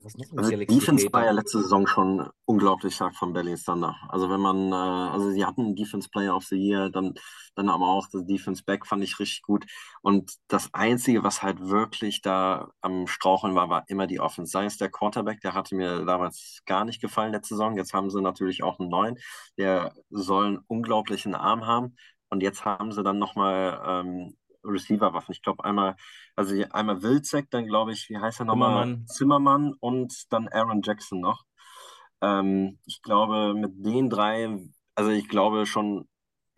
Was 0.00 0.16
noch 0.16 0.26
Also 0.36 0.56
Defense 0.56 1.12
war 1.12 1.24
ja 1.24 1.32
letzte 1.32 1.60
Saison 1.60 1.88
schon 1.88 2.30
unglaublich 2.44 2.94
stark 2.94 3.16
von 3.16 3.32
Berlin 3.32 3.56
Thunder. 3.56 3.96
Also 4.08 4.30
wenn 4.30 4.40
man, 4.40 4.70
äh, 4.70 4.74
also 5.12 5.30
sie 5.30 5.44
hatten 5.44 5.62
einen 5.62 5.76
Defense 5.76 6.08
Player 6.08 6.36
of 6.36 6.44
the 6.44 6.56
Year, 6.56 6.88
dann, 6.88 7.14
dann 7.56 7.68
aber 7.68 7.88
auch 7.88 8.06
das 8.12 8.24
Defense 8.24 8.62
Back 8.64 8.86
fand 8.86 9.02
ich 9.02 9.18
richtig 9.18 9.42
gut. 9.42 9.66
Und 10.00 10.34
das 10.46 10.72
Einzige, 10.72 11.24
was 11.24 11.42
halt 11.42 11.60
wirklich 11.60 12.22
da 12.22 12.70
am 12.80 13.08
Straucheln 13.08 13.56
war, 13.56 13.70
war 13.70 13.84
immer 13.88 14.06
die 14.06 14.20
Offense. 14.20 14.52
Sei 14.52 14.66
es 14.66 14.76
der 14.76 14.90
Quarterback, 14.90 15.40
der 15.40 15.54
hatte 15.54 15.74
mir 15.74 16.04
damals 16.04 16.62
gar 16.64 16.84
nicht 16.84 17.00
gefallen 17.00 17.32
letzte 17.32 17.54
Saison. 17.54 17.76
Jetzt 17.76 17.92
haben 17.92 18.10
sie 18.10 18.22
natürlich 18.22 18.62
auch 18.62 18.78
einen 18.78 18.90
neuen, 18.90 19.16
der 19.56 19.94
soll 20.10 20.46
einen 20.46 20.64
unglaublichen 20.68 21.34
Arm 21.34 21.66
haben. 21.66 21.96
Und 22.30 22.42
jetzt 22.42 22.64
haben 22.64 22.92
sie 22.92 23.02
dann 23.02 23.18
nochmal 23.18 23.80
ähm, 23.84 24.36
Receiver-Waffen. 24.68 25.32
Ich 25.32 25.42
glaube 25.42 25.64
einmal, 25.64 25.96
also 26.36 26.54
einmal 26.72 27.02
Wilczek, 27.02 27.50
dann 27.50 27.66
glaube 27.66 27.92
ich, 27.92 28.08
wie 28.10 28.18
heißt 28.18 28.40
er 28.40 28.46
nochmal? 28.46 28.88
Zimmermann. 28.88 29.06
Zimmermann 29.06 29.74
und 29.80 30.32
dann 30.32 30.48
Aaron 30.48 30.82
Jackson 30.82 31.20
noch. 31.20 31.44
Ähm, 32.22 32.78
ich 32.86 33.02
glaube, 33.02 33.54
mit 33.54 33.72
den 33.84 34.10
drei, 34.10 34.58
also 34.94 35.10
ich 35.10 35.28
glaube 35.28 35.66
schon, 35.66 36.08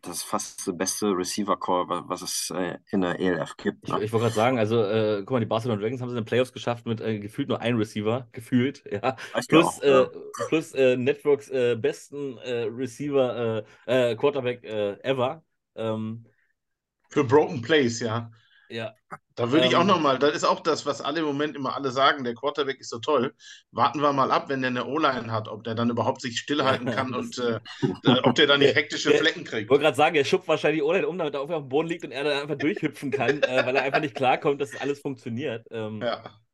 das 0.02 0.18
ist 0.18 0.22
fast 0.24 0.66
der 0.66 0.72
beste 0.72 1.08
Receiver-Core, 1.16 1.88
wa- 1.88 2.04
was 2.08 2.22
es 2.22 2.50
äh, 2.56 2.78
in 2.90 3.02
der 3.02 3.20
ELF 3.20 3.56
gibt. 3.56 3.86
Ich, 3.86 3.94
Ne? 3.94 3.98
ich 3.98 4.12
wollte 4.12 4.24
gerade 4.24 4.34
sagen, 4.34 4.58
also, 4.58 4.82
äh, 4.84 5.18
guck 5.20 5.30
mal, 5.32 5.40
die 5.40 5.46
Barcelona 5.46 5.80
Dragons 5.80 6.00
haben 6.02 6.08
es 6.08 6.12
in 6.12 6.20
den 6.20 6.24
Playoffs 6.26 6.52
geschafft 6.52 6.84
mit 6.86 7.00
äh, 7.00 7.18
gefühlt 7.18 7.48
nur 7.48 7.60
einem 7.60 7.78
Receiver, 7.78 8.28
gefühlt, 8.32 8.84
ja. 8.90 9.16
Du 9.48 9.58
Plus, 9.58 9.68
auch, 9.68 9.82
äh, 9.82 10.06
ja. 10.38 10.46
plus 10.48 10.72
äh, 10.74 10.96
Networks 10.96 11.48
äh, 11.48 11.76
besten 11.76 12.38
Receiver, 12.38 13.64
Quarterback 13.86 14.64
ever. 14.64 15.42
Ähm, 15.76 16.26
Für 17.10 17.24
Broken 17.24 17.62
Plays, 17.62 18.00
ja. 18.00 18.30
ja, 18.68 18.96
Da 19.34 19.50
würde 19.52 19.66
ich 19.66 19.74
auch 19.76 19.84
Ähm, 19.84 19.86
nochmal, 19.86 20.18
das 20.18 20.34
ist 20.34 20.44
auch 20.44 20.60
das, 20.60 20.84
was 20.86 21.00
alle 21.00 21.20
im 21.20 21.26
Moment 21.26 21.56
immer 21.56 21.74
alle 21.74 21.90
sagen, 21.90 22.24
der 22.24 22.34
Quarterback 22.34 22.78
ist 22.80 22.90
so 22.90 22.98
toll. 22.98 23.34
Warten 23.70 24.00
wir 24.02 24.12
mal 24.12 24.30
ab, 24.30 24.48
wenn 24.48 24.60
der 24.60 24.68
eine 24.70 24.84
O-Line 24.86 25.32
hat, 25.32 25.48
ob 25.48 25.64
der 25.64 25.74
dann 25.74 25.90
überhaupt 25.90 26.20
sich 26.20 26.38
stillhalten 26.38 26.90
kann 26.90 27.14
und 27.14 27.38
äh, 27.38 27.58
äh, 28.04 28.20
ob 28.22 28.34
der 28.34 28.46
dann 28.46 28.60
nicht 28.60 28.74
hektische 28.74 29.14
Flecken 29.14 29.44
ich 29.44 29.44
kriegt. 29.44 29.70
wollte 29.70 29.82
gerade 29.84 29.96
sagen, 29.96 30.16
er 30.16 30.24
schupft 30.24 30.48
wahrscheinlich 30.48 30.82
ohne 30.82 31.06
um, 31.08 31.18
damit 31.18 31.34
er 31.34 31.40
auf 31.42 31.48
dem 31.50 31.68
Boden 31.68 31.88
liegt 31.88 32.04
und 32.04 32.12
er 32.12 32.24
dann 32.24 32.42
einfach 32.42 32.56
durchhüpfen 32.58 33.10
kann, 33.12 33.42
äh, 33.44 33.64
weil 33.64 33.76
er 33.76 33.82
einfach 33.82 34.00
nicht 34.00 34.14
klarkommt, 34.14 34.60
dass 34.60 34.76
alles 34.76 35.00
funktioniert. 35.00 35.66
Ähm, 35.70 36.08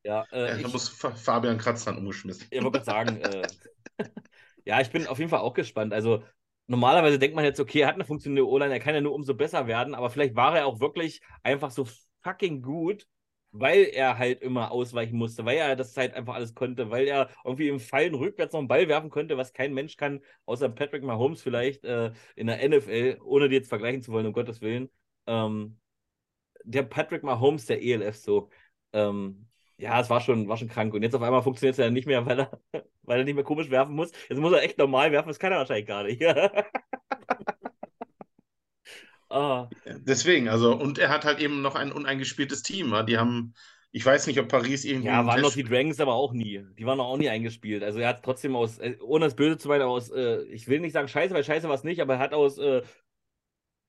ja, 0.04 0.26
Ja, 0.28 0.28
äh, 0.32 0.54
ja, 0.56 0.56
ich, 0.56 0.68
da 0.68 0.68
muss 0.68 0.88
Fa- 0.88 1.14
Fabian 1.14 1.58
Kratz 1.58 1.84
dann 1.84 1.98
umgeschmissen. 1.98 2.50
Ich 2.50 2.62
wollte 2.62 2.72
gerade 2.78 2.84
sagen, 2.84 3.16
äh, 3.16 3.50
ja, 4.64 4.80
ich 4.80 4.90
bin 4.90 5.06
auf 5.06 5.18
jeden 5.18 5.30
Fall 5.30 5.40
auch 5.40 5.54
gespannt. 5.54 5.92
Also 5.92 6.24
normalerweise 6.66 7.18
denkt 7.18 7.36
man 7.36 7.44
jetzt, 7.44 7.60
okay, 7.60 7.80
er 7.80 7.88
hat 7.88 7.94
eine 7.94 8.04
funktionierende 8.04 8.50
O-Line, 8.50 8.72
er 8.72 8.80
kann 8.80 8.94
ja 8.94 9.00
nur 9.00 9.14
umso 9.14 9.34
besser 9.34 9.66
werden, 9.66 9.94
aber 9.94 10.10
vielleicht 10.10 10.36
war 10.36 10.56
er 10.56 10.66
auch 10.66 10.80
wirklich 10.80 11.20
einfach 11.42 11.70
so 11.70 11.86
fucking 12.22 12.62
gut, 12.62 13.06
weil 13.52 13.84
er 13.84 14.18
halt 14.18 14.42
immer 14.42 14.70
ausweichen 14.70 15.16
musste, 15.16 15.44
weil 15.44 15.56
er 15.58 15.76
das 15.76 15.96
halt 15.96 16.14
einfach 16.14 16.34
alles 16.34 16.54
konnte, 16.54 16.90
weil 16.90 17.06
er 17.06 17.30
irgendwie 17.44 17.68
im 17.68 17.80
Fallen 17.80 18.14
rückwärts 18.14 18.52
noch 18.52 18.60
einen 18.60 18.68
Ball 18.68 18.88
werfen 18.88 19.10
konnte, 19.10 19.36
was 19.36 19.52
kein 19.52 19.72
Mensch 19.74 19.96
kann, 19.96 20.20
außer 20.44 20.68
Patrick 20.68 21.02
Mahomes 21.02 21.42
vielleicht 21.42 21.84
äh, 21.84 22.12
in 22.34 22.48
der 22.48 22.68
NFL, 22.68 23.18
ohne 23.24 23.48
die 23.48 23.56
jetzt 23.56 23.68
vergleichen 23.68 24.02
zu 24.02 24.12
wollen, 24.12 24.26
um 24.26 24.32
Gottes 24.32 24.60
Willen. 24.60 24.90
Ähm, 25.26 25.78
der 26.64 26.82
Patrick 26.82 27.22
Mahomes 27.22 27.66
der 27.66 27.82
ELF 27.82 28.16
so. 28.16 28.50
Ähm, 28.92 29.48
ja, 29.78 30.00
es 30.00 30.08
war 30.10 30.20
schon, 30.20 30.48
war 30.48 30.56
schon 30.56 30.68
krank. 30.68 30.94
Und 30.94 31.02
jetzt 31.02 31.14
auf 31.14 31.22
einmal 31.22 31.42
funktioniert 31.42 31.74
es 31.74 31.78
ja 31.84 31.90
nicht 31.90 32.06
mehr, 32.06 32.24
weil 32.26 32.40
er, 32.40 32.60
weil 33.02 33.18
er 33.20 33.24
nicht 33.24 33.34
mehr 33.34 33.44
komisch 33.44 33.70
werfen 33.70 33.94
muss. 33.94 34.10
Jetzt 34.28 34.38
muss 34.38 34.52
er 34.52 34.62
echt 34.62 34.78
normal 34.78 35.12
werfen, 35.12 35.28
das 35.28 35.38
kann 35.38 35.52
er 35.52 35.58
wahrscheinlich 35.58 35.86
gar 35.86 36.04
nicht. 36.04 36.22
ah, 39.30 39.68
Deswegen, 39.84 40.48
also, 40.48 40.74
und 40.74 40.98
er 40.98 41.08
hat 41.08 41.24
halt 41.24 41.40
eben 41.40 41.62
noch 41.62 41.74
ein 41.74 41.92
uneingespieltes 41.92 42.62
Team. 42.62 42.94
Die 43.06 43.18
haben, 43.18 43.54
ich 43.92 44.04
weiß 44.04 44.26
nicht, 44.26 44.38
ob 44.40 44.48
Paris 44.48 44.84
irgendwie. 44.84 45.08
ja, 45.08 45.26
waren 45.26 45.40
noch 45.40 45.52
die 45.52 45.62
Test- 45.62 45.72
Dragons 45.72 46.00
aber 46.00 46.14
auch 46.14 46.32
nie. 46.32 46.64
Die 46.78 46.86
waren 46.86 47.00
auch 47.00 47.16
nie 47.16 47.28
eingespielt. 47.28 47.82
Also 47.82 47.98
er 47.98 48.08
hat 48.08 48.22
trotzdem 48.24 48.56
aus, 48.56 48.78
äh, 48.78 48.96
ohne 49.00 49.26
das 49.26 49.36
Böse 49.36 49.58
zu 49.58 49.68
meinen, 49.68 49.82
aus, 49.82 50.10
äh, 50.10 50.42
ich 50.44 50.68
will 50.68 50.80
nicht 50.80 50.92
sagen 50.92 51.08
Scheiße, 51.08 51.34
weil 51.34 51.44
Scheiße 51.44 51.68
war 51.68 51.74
es 51.74 51.84
nicht, 51.84 52.00
aber 52.00 52.14
er 52.14 52.18
hat 52.20 52.34
aus 52.34 52.58
äh, 52.58 52.82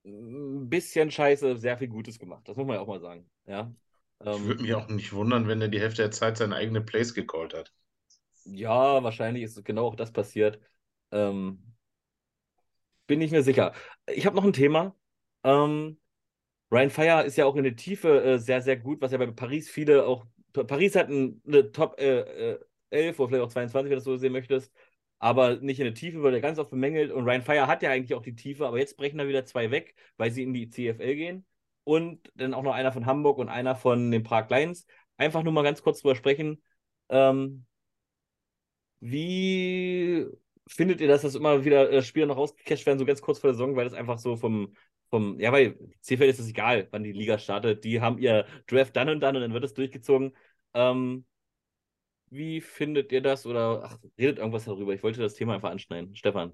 ein 0.06 0.70
bisschen 0.70 1.12
Scheiße 1.12 1.58
sehr 1.58 1.78
viel 1.78 1.88
Gutes 1.90 2.18
gemacht. 2.20 2.48
Das 2.48 2.56
muss 2.56 2.66
man 2.66 2.76
ja 2.76 2.82
auch 2.82 2.88
mal 2.88 3.00
sagen. 3.02 3.30
Ja. 3.46 3.74
Ich 4.26 4.45
Ähm, 4.45 4.45
würde 4.45 4.61
mich 4.61 4.74
auch 4.74 4.88
nicht 4.88 5.11
wundern, 5.11 5.47
wenn 5.49 5.59
er 5.59 5.70
die 5.70 5.82
Hälfte 5.82 6.03
der 6.03 6.11
Zeit 6.11 6.38
seine 6.38 6.55
eigene 6.55 6.82
Plays 6.82 7.13
gecallt 7.13 7.53
hat. 7.53 7.74
Ja, 8.45 9.03
wahrscheinlich 9.03 9.43
ist 9.43 9.63
genau 9.65 9.88
auch 9.88 9.95
das 9.95 10.11
passiert. 10.13 10.59
Ähm, 11.11 11.76
bin 13.07 13.22
ich 13.22 13.32
mir 13.32 13.43
sicher. 13.43 13.74
Ich 14.07 14.26
habe 14.26 14.36
noch 14.36 14.43
ein 14.43 14.53
Thema. 14.53 14.95
Ähm, 15.43 15.97
Ryan 16.72 16.89
Fire 16.91 17.24
ist 17.26 17.38
ja 17.38 17.45
auch 17.45 17.55
in 17.55 17.63
der 17.63 17.76
Tiefe 17.76 18.24
äh, 18.24 18.39
sehr, 18.39 18.61
sehr 18.61 18.78
gut, 18.78 19.01
was 19.01 19.11
ja 19.11 19.18
bei 19.20 19.28
Paris 19.28 19.70
viele 19.70 20.05
auch. 20.07 20.26
Pa- 20.53 20.63
Paris 20.65 20.95
hat 20.95 21.09
ein, 21.09 21.41
eine 21.47 21.72
Top 21.72 21.99
äh, 21.99 22.53
äh, 22.53 22.59
11 22.91 23.20
oder 23.20 23.30
vielleicht 23.30 23.45
auch 23.45 23.51
22, 23.53 23.89
wenn 23.91 23.95
du 23.95 23.97
das 23.97 24.05
so 24.05 24.18
sehen 24.18 24.34
möchtest, 24.34 24.74
aber 25.20 25.57
nicht 25.57 25.80
in 25.80 25.86
der 25.86 25.93
Tiefe, 25.95 26.24
wird 26.24 26.34
er 26.36 26.41
ganz 26.41 26.59
oft 26.59 26.72
bemängelt. 26.72 27.11
Und 27.11 27.26
Ryan 27.26 27.41
Fire 27.43 27.68
hat 27.68 27.84
ja 27.84 27.91
eigentlich 27.91 28.15
auch 28.15 28.24
die 28.24 28.36
Tiefe, 28.36 28.68
aber 28.68 28.80
jetzt 28.80 28.97
brechen 28.97 29.18
da 29.20 29.28
wieder 29.28 29.45
zwei 29.45 29.72
weg, 29.72 29.95
weil 30.18 30.32
sie 30.32 30.43
in 30.43 30.53
die 30.53 30.70
CFL 30.70 31.15
gehen. 31.15 31.45
Und 31.88 32.30
dann 32.36 32.54
auch 32.54 32.64
noch 32.64 32.74
einer 32.74 32.92
von 32.92 33.06
Hamburg 33.06 33.38
und 33.38 33.48
einer 33.48 33.74
von 33.78 34.12
den 34.12 34.22
Prag 34.22 34.50
Lions. 34.50 34.86
Einfach 35.16 35.42
nur 35.44 35.54
mal 35.54 35.64
ganz 35.64 35.82
kurz 35.82 36.02
drüber 36.02 36.18
sprechen. 36.18 36.62
Ähm, 37.08 37.66
wie 39.00 40.28
findet 40.68 41.00
ihr 41.00 41.08
das, 41.08 41.22
dass 41.22 41.36
immer 41.36 41.64
wieder 41.64 41.90
äh, 41.90 42.02
Spieler 42.02 42.26
noch 42.26 42.36
rausgecasht 42.36 42.86
werden, 42.86 43.00
so 43.00 43.06
ganz 43.06 43.22
kurz 43.22 43.40
vor 43.40 43.52
der 43.52 43.54
Saison, 43.56 43.78
weil 43.78 43.86
das 43.86 43.94
einfach 43.94 44.20
so 44.20 44.36
vom, 44.36 44.76
vom, 45.10 45.40
ja, 45.40 45.54
weil 45.54 45.78
CFL 46.02 46.24
ist 46.24 46.40
es 46.40 46.50
egal, 46.50 46.90
wann 46.92 47.06
die 47.06 47.14
Liga 47.14 47.40
startet. 47.40 47.86
Die 47.86 48.02
haben 48.02 48.18
ihr 48.18 48.46
Draft 48.68 48.94
dann 48.98 49.08
und 49.08 49.22
dann 49.22 49.38
und 49.38 49.42
dann 49.44 49.54
wird 49.54 49.64
es 49.64 49.74
durchgezogen. 49.74 50.36
Ähm, 50.74 51.26
wie 52.30 52.60
findet 52.60 53.14
ihr 53.14 53.22
das? 53.22 53.46
Oder 53.46 53.84
ach, 53.86 53.98
redet 54.18 54.40
irgendwas 54.40 54.66
darüber? 54.66 54.94
Ich 54.94 55.04
wollte 55.04 55.22
das 55.22 55.36
Thema 55.36 55.54
einfach 55.54 55.72
anschneiden. 55.72 56.18
Stefan. 56.18 56.52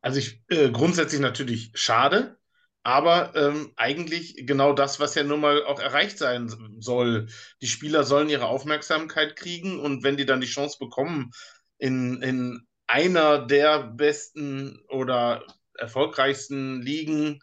Also 0.00 0.20
ich 0.20 0.42
äh, 0.48 0.70
grundsätzlich 0.70 1.20
natürlich 1.20 1.70
schade, 1.74 2.38
aber 2.82 3.34
ähm, 3.36 3.72
eigentlich 3.76 4.34
genau 4.46 4.72
das, 4.72 4.98
was 4.98 5.14
ja 5.14 5.22
nun 5.22 5.40
mal 5.40 5.64
auch 5.64 5.80
erreicht 5.80 6.18
sein 6.18 6.52
soll. 6.80 7.28
Die 7.60 7.66
Spieler 7.68 8.04
sollen 8.04 8.28
ihre 8.28 8.46
Aufmerksamkeit 8.46 9.36
kriegen 9.36 9.78
und 9.78 10.02
wenn 10.02 10.16
die 10.16 10.26
dann 10.26 10.40
die 10.40 10.46
Chance 10.46 10.78
bekommen, 10.80 11.30
in, 11.78 12.22
in 12.22 12.66
einer 12.86 13.46
der 13.46 13.84
besten 13.84 14.80
oder 14.88 15.44
erfolgreichsten 15.74 16.82
Ligen, 16.82 17.40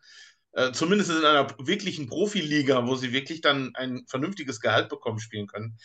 äh, 0.53 0.71
zumindest 0.71 1.11
in 1.11 1.25
einer 1.25 1.47
wirklichen 1.59 2.07
Profiliga, 2.07 2.85
wo 2.87 2.95
sie 2.95 3.13
wirklich 3.13 3.41
dann 3.41 3.75
ein 3.75 4.05
vernünftiges 4.07 4.59
Gehalt 4.59 4.89
bekommen, 4.89 5.19
spielen 5.19 5.47
können. 5.47 5.77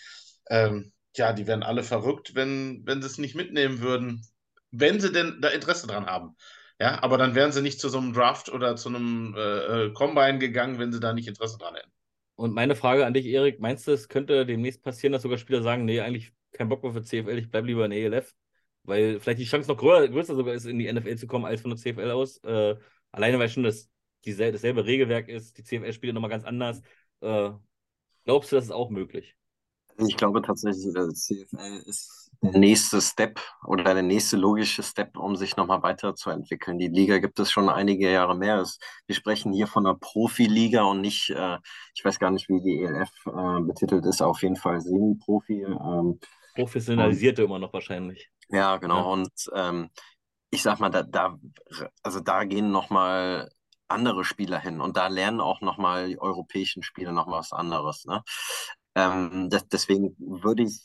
Ähm, 0.48 0.92
ja, 1.16 1.32
die 1.32 1.46
wären 1.46 1.62
alle 1.62 1.84
verrückt, 1.84 2.34
wenn, 2.34 2.82
wenn 2.86 3.00
sie 3.00 3.06
es 3.06 3.18
nicht 3.18 3.34
mitnehmen 3.34 3.80
würden, 3.80 4.26
wenn 4.70 5.00
sie 5.00 5.12
denn 5.12 5.40
da 5.40 5.48
Interesse 5.48 5.86
dran 5.86 6.06
haben. 6.06 6.36
Ja, 6.80 7.02
aber 7.02 7.18
dann 7.18 7.34
wären 7.34 7.52
sie 7.52 7.62
nicht 7.62 7.80
zu 7.80 7.88
so 7.88 7.98
einem 7.98 8.12
Draft 8.12 8.52
oder 8.52 8.76
zu 8.76 8.88
einem 8.88 9.34
äh, 9.36 9.86
äh, 9.86 9.92
Combine 9.92 10.38
gegangen, 10.38 10.78
wenn 10.78 10.92
sie 10.92 11.00
da 11.00 11.12
nicht 11.12 11.28
Interesse 11.28 11.58
dran 11.58 11.74
hätten. 11.74 11.90
Und 12.36 12.52
meine 12.52 12.74
Frage 12.74 13.06
an 13.06 13.14
dich, 13.14 13.26
Erik, 13.26 13.60
meinst 13.60 13.86
du, 13.86 13.92
es 13.92 14.08
könnte 14.08 14.44
demnächst 14.44 14.82
passieren, 14.82 15.12
dass 15.12 15.22
sogar 15.22 15.38
Spieler 15.38 15.62
sagen, 15.62 15.84
nee, 15.84 16.00
eigentlich 16.00 16.32
kein 16.50 16.68
Bock 16.68 16.82
mehr 16.82 16.92
für 16.92 17.02
CFL, 17.02 17.38
ich 17.38 17.50
bleibe 17.50 17.68
lieber 17.68 17.84
in 17.84 17.92
ELF? 17.92 18.34
Weil 18.82 19.20
vielleicht 19.20 19.38
die 19.40 19.44
Chance 19.44 19.70
noch 19.70 19.78
größer, 19.78 20.08
größer 20.08 20.34
sogar 20.34 20.54
ist, 20.54 20.66
in 20.66 20.78
die 20.78 20.92
NFL 20.92 21.16
zu 21.16 21.26
kommen, 21.26 21.44
als 21.44 21.60
von 21.60 21.70
der 21.70 21.78
CFL 21.78 22.10
aus. 22.10 22.38
Äh, 22.38 22.76
alleine, 23.12 23.38
weil 23.38 23.48
schon 23.48 23.62
das, 23.62 23.88
diesel 24.24 24.52
dasselbe 24.52 24.84
Regelwerk 24.84 25.28
ist, 25.28 25.56
die 25.56 25.62
CFL 25.62 25.92
spielt 25.92 26.14
nochmal 26.14 26.30
ganz 26.30 26.44
anders. 26.44 26.82
Äh, 27.20 27.50
glaubst 28.24 28.50
du, 28.50 28.56
das 28.56 28.66
ist 28.66 28.72
auch 28.72 28.90
möglich? 28.90 29.36
Ich 29.96 30.16
glaube 30.16 30.42
tatsächlich, 30.42 30.92
der 30.92 31.08
CFL 31.08 31.82
ist 31.86 32.23
der 32.23 32.23
nächste 32.52 33.00
Step 33.00 33.40
oder 33.64 33.94
der 33.94 34.02
nächste 34.02 34.36
logische 34.36 34.82
Step, 34.82 35.16
um 35.16 35.36
sich 35.36 35.56
nochmal 35.56 35.82
weiterzuentwickeln. 35.82 36.78
Die 36.78 36.88
Liga 36.88 37.18
gibt 37.18 37.38
es 37.38 37.50
schon 37.50 37.68
einige 37.68 38.10
Jahre 38.10 38.36
mehr. 38.36 38.64
Wir 39.06 39.14
sprechen 39.14 39.52
hier 39.52 39.66
von 39.66 39.86
einer 39.86 39.96
Profiliga 39.96 40.82
und 40.84 41.00
nicht, 41.00 41.30
äh, 41.30 41.58
ich 41.94 42.04
weiß 42.04 42.18
gar 42.18 42.30
nicht, 42.30 42.48
wie 42.48 42.60
die 42.60 42.82
ELF 42.82 43.10
äh, 43.26 43.62
betitelt 43.62 44.04
ist, 44.04 44.22
auf 44.22 44.42
jeden 44.42 44.56
Fall 44.56 44.80
Semi-Profi. 44.80 45.62
Ähm, 45.62 46.20
Professionalisierte 46.54 47.42
immer 47.42 47.58
noch 47.58 47.72
wahrscheinlich. 47.72 48.30
Ja, 48.50 48.76
genau. 48.76 48.98
Ja. 48.98 49.02
Und 49.04 49.32
ähm, 49.54 49.90
ich 50.50 50.62
sag 50.62 50.78
mal, 50.78 50.90
da, 50.90 51.02
da, 51.02 51.38
also 52.02 52.20
da 52.20 52.44
gehen 52.44 52.70
nochmal 52.70 53.50
andere 53.88 54.24
Spieler 54.24 54.58
hin 54.58 54.80
und 54.80 54.96
da 54.96 55.08
lernen 55.08 55.40
auch 55.40 55.60
nochmal 55.60 56.08
die 56.08 56.20
europäischen 56.20 56.82
Spieler 56.82 57.12
noch 57.12 57.26
was 57.26 57.52
anderes. 57.52 58.04
Ne? 58.04 58.22
Ähm, 58.94 59.48
das, 59.50 59.66
deswegen 59.68 60.14
würde 60.18 60.62
ich 60.64 60.80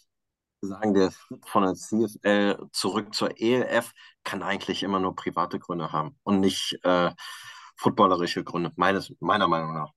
sagen, 0.62 0.94
der 0.94 1.12
von 1.46 1.64
der 1.64 1.74
CFL 1.76 2.68
zurück 2.72 3.14
zur 3.14 3.40
ELF 3.40 3.92
kann 4.24 4.44
eigentlich 4.44 4.84
immer 4.84 5.00
nur 5.00 5.16
private 5.16 5.60
Gründe 5.60 5.92
haben 5.92 6.18
und 6.24 6.40
nicht 6.40 6.80
äh, 6.84 7.12
footballerische 7.78 8.44
Gründe, 8.44 8.72
meines, 8.76 9.14
meiner 9.20 9.48
Meinung 9.48 9.74
nach. 9.74 9.94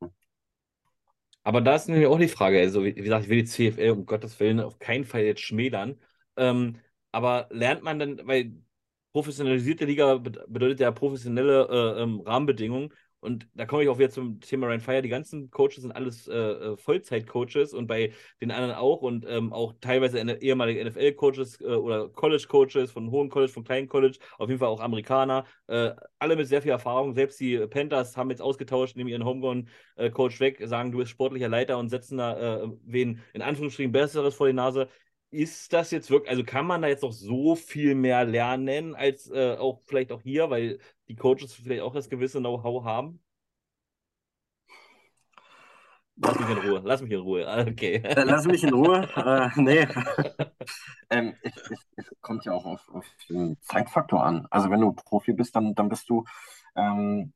Aber 1.44 1.60
da 1.60 1.74
ist 1.74 1.88
nämlich 1.88 2.06
auch 2.06 2.18
die 2.18 2.28
Frage, 2.28 2.60
also 2.60 2.84
wie 2.84 2.94
gesagt, 2.94 3.24
ich 3.24 3.30
will 3.30 3.42
die 3.42 3.48
CFL 3.48 3.90
um 3.90 4.06
Gottes 4.06 4.38
Willen 4.38 4.60
auf 4.60 4.78
keinen 4.78 5.04
Fall 5.04 5.22
jetzt 5.22 5.40
schmälern. 5.40 6.00
Ähm, 6.36 6.78
aber 7.10 7.48
lernt 7.50 7.82
man 7.82 7.98
dann, 7.98 8.20
weil 8.26 8.52
professionalisierte 9.12 9.84
Liga 9.84 10.16
bedeutet 10.18 10.80
ja 10.80 10.90
professionelle 10.92 11.68
äh, 11.68 12.02
ähm, 12.02 12.20
Rahmenbedingungen. 12.20 12.92
Und 13.22 13.46
da 13.54 13.66
komme 13.66 13.84
ich 13.84 13.88
auch 13.88 13.98
wieder 13.98 14.10
zum 14.10 14.40
Thema 14.40 14.66
Ryan 14.66 14.80
Fire. 14.80 15.00
Die 15.00 15.08
ganzen 15.08 15.48
Coaches 15.52 15.82
sind 15.82 15.92
alles 15.92 16.26
äh, 16.26 16.34
äh 16.34 16.76
Vollzeit-Coaches 16.76 17.72
und 17.72 17.86
bei 17.86 18.12
den 18.40 18.50
anderen 18.50 18.74
auch 18.74 19.00
und 19.00 19.24
ähm, 19.28 19.52
auch 19.52 19.74
teilweise 19.80 20.18
ehemalige 20.18 20.84
NFL-Coaches 20.84 21.60
äh, 21.60 21.66
oder 21.66 22.08
College-Coaches 22.08 22.90
von 22.90 23.12
hohen 23.12 23.28
College, 23.28 23.52
von 23.52 23.62
kleinen 23.62 23.88
College, 23.88 24.18
auf 24.38 24.48
jeden 24.48 24.58
Fall 24.58 24.68
auch 24.68 24.80
Amerikaner. 24.80 25.44
Äh, 25.68 25.92
alle 26.18 26.34
mit 26.34 26.48
sehr 26.48 26.62
viel 26.62 26.72
Erfahrung. 26.72 27.14
Selbst 27.14 27.38
die 27.38 27.58
Panthers 27.68 28.16
haben 28.16 28.30
jetzt 28.30 28.42
ausgetauscht, 28.42 28.96
nehmen 28.96 29.08
ihren 29.08 29.24
Homegrown-Coach 29.24 30.40
weg, 30.40 30.60
sagen, 30.64 30.90
du 30.90 30.98
bist 30.98 31.12
sportlicher 31.12 31.48
Leiter 31.48 31.78
und 31.78 31.90
setzen 31.90 32.18
da 32.18 32.64
äh, 32.64 32.68
wen 32.84 33.20
in 33.34 33.42
Anführungsstrichen 33.42 33.92
Besseres 33.92 34.34
vor 34.34 34.48
die 34.48 34.52
Nase 34.52 34.88
ist 35.32 35.72
das 35.72 35.90
jetzt 35.90 36.10
wirklich, 36.10 36.30
also 36.30 36.44
kann 36.44 36.66
man 36.66 36.82
da 36.82 36.88
jetzt 36.88 37.02
noch 37.02 37.12
so 37.12 37.56
viel 37.56 37.94
mehr 37.94 38.24
lernen, 38.24 38.94
als 38.94 39.30
äh, 39.30 39.56
auch 39.58 39.80
vielleicht 39.86 40.12
auch 40.12 40.20
hier, 40.20 40.50
weil 40.50 40.78
die 41.08 41.16
Coaches 41.16 41.54
vielleicht 41.54 41.82
auch 41.82 41.94
das 41.94 42.10
gewisse 42.10 42.38
Know-how 42.38 42.84
haben? 42.84 43.20
Lass 46.16 46.38
mich 46.38 46.50
in 46.50 46.58
Ruhe, 46.58 46.82
lass 46.84 47.02
mich 47.02 47.10
in 47.12 47.20
Ruhe. 47.20 47.66
Okay. 47.70 47.94
Äh, 47.96 48.24
lass 48.24 48.46
mich 48.46 48.62
in 48.62 48.74
Ruhe. 48.74 49.08
äh, 49.16 49.48
nee. 49.56 49.88
ähm, 51.10 51.34
es, 51.42 51.56
es, 51.70 51.86
es, 51.96 52.14
kommt 52.20 52.44
ja 52.44 52.52
auch 52.52 52.66
auf, 52.66 52.88
auf, 52.90 53.06
den 53.30 53.56
Zeitfaktor 53.62 54.22
an. 54.22 54.46
Also 54.50 54.70
wenn 54.70 54.80
du 54.80 54.92
Profi 54.92 55.32
bist, 55.32 55.56
dann, 55.56 55.74
dann 55.74 55.88
bist 55.88 56.10
du 56.10 56.24
ähm, 56.76 57.32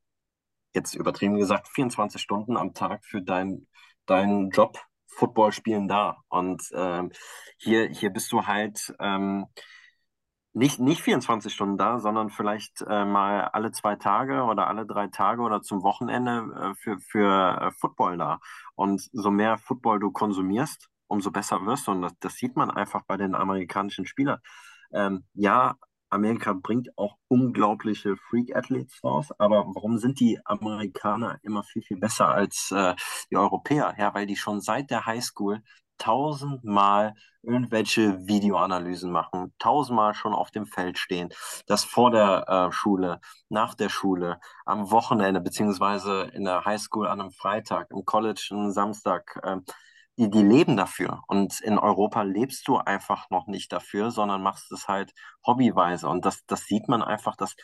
jetzt 0.75 0.93
übertrieben 0.93 1.37
gesagt 1.37 1.67
24 1.67 2.21
Stunden 2.21 2.55
am 2.55 2.75
Tag 2.75 3.03
für 3.03 3.21
deinen 3.21 3.67
dein 4.05 4.51
Job 4.51 4.79
Football 5.17 5.51
spielen 5.51 5.87
da. 5.87 6.17
Und 6.29 6.63
ähm, 6.73 7.11
hier, 7.57 7.89
hier 7.89 8.11
bist 8.11 8.31
du 8.31 8.45
halt 8.45 8.93
ähm, 8.99 9.47
nicht, 10.53 10.79
nicht 10.79 11.01
24 11.01 11.53
Stunden 11.53 11.77
da, 11.77 11.99
sondern 11.99 12.29
vielleicht 12.29 12.81
äh, 12.81 13.05
mal 13.05 13.45
alle 13.53 13.71
zwei 13.71 13.95
Tage 13.95 14.43
oder 14.43 14.67
alle 14.67 14.85
drei 14.85 15.07
Tage 15.07 15.41
oder 15.41 15.61
zum 15.61 15.83
Wochenende 15.83 16.71
äh, 16.71 16.75
für, 16.75 16.99
für 16.99 17.61
äh, 17.61 17.71
Football 17.71 18.17
da. 18.17 18.39
Und 18.75 19.07
so 19.11 19.31
mehr 19.31 19.57
Football 19.57 19.99
du 19.99 20.11
konsumierst, 20.11 20.87
umso 21.07 21.31
besser 21.31 21.65
wirst 21.65 21.87
du. 21.87 21.91
Und 21.91 22.01
das, 22.03 22.13
das 22.19 22.35
sieht 22.35 22.55
man 22.55 22.71
einfach 22.71 23.03
bei 23.07 23.17
den 23.17 23.35
amerikanischen 23.35 24.05
Spielern. 24.05 24.39
Ähm, 24.93 25.25
ja, 25.33 25.75
Amerika 26.09 26.53
bringt 26.53 26.97
auch 26.97 27.17
unglaubliche 27.27 28.15
Freak-Athletes 28.17 29.03
raus, 29.03 29.27
aber 29.37 29.65
warum 29.67 29.97
sind 29.97 30.19
die 30.19 30.39
Amerikaner 30.45 31.39
immer 31.43 31.63
viel, 31.63 31.81
viel 31.81 31.97
besser 31.97 32.29
als 32.29 32.71
äh, 32.71 32.95
die 33.29 33.37
Europäer? 33.37 33.95
Ja, 33.97 34.13
weil 34.13 34.25
die 34.25 34.35
schon 34.35 34.61
seit 34.61 34.89
der 34.89 35.05
Highschool 35.05 35.61
tausendmal 35.97 37.13
irgendwelche 37.41 38.27
Videoanalysen 38.27 39.11
machen, 39.11 39.53
tausendmal 39.57 40.13
schon 40.13 40.33
auf 40.33 40.51
dem 40.51 40.65
Feld 40.65 40.97
stehen, 40.97 41.29
das 41.65 41.83
vor 41.83 42.11
der 42.11 42.47
äh, 42.47 42.71
Schule, 42.71 43.19
nach 43.49 43.73
der 43.73 43.89
Schule, 43.89 44.39
am 44.65 44.91
Wochenende, 44.91 45.41
beziehungsweise 45.41 46.23
in 46.33 46.43
der 46.43 46.65
Highschool 46.65 47.07
an 47.07 47.21
einem 47.21 47.31
Freitag, 47.31 47.89
im 47.91 48.05
College 48.05 48.49
am 48.51 48.71
Samstag. 48.71 49.39
Äh, 49.43 49.57
die, 50.17 50.29
die 50.29 50.43
leben 50.43 50.77
dafür. 50.77 51.23
Und 51.27 51.59
in 51.61 51.77
Europa 51.77 52.23
lebst 52.23 52.67
du 52.67 52.77
einfach 52.77 53.29
noch 53.29 53.47
nicht 53.47 53.71
dafür, 53.71 54.11
sondern 54.11 54.41
machst 54.41 54.71
es 54.71 54.87
halt 54.87 55.13
hobbyweise. 55.45 56.07
Und 56.07 56.25
das, 56.25 56.45
das 56.47 56.65
sieht 56.65 56.87
man 56.87 57.01
einfach, 57.03 57.35
dass 57.35 57.55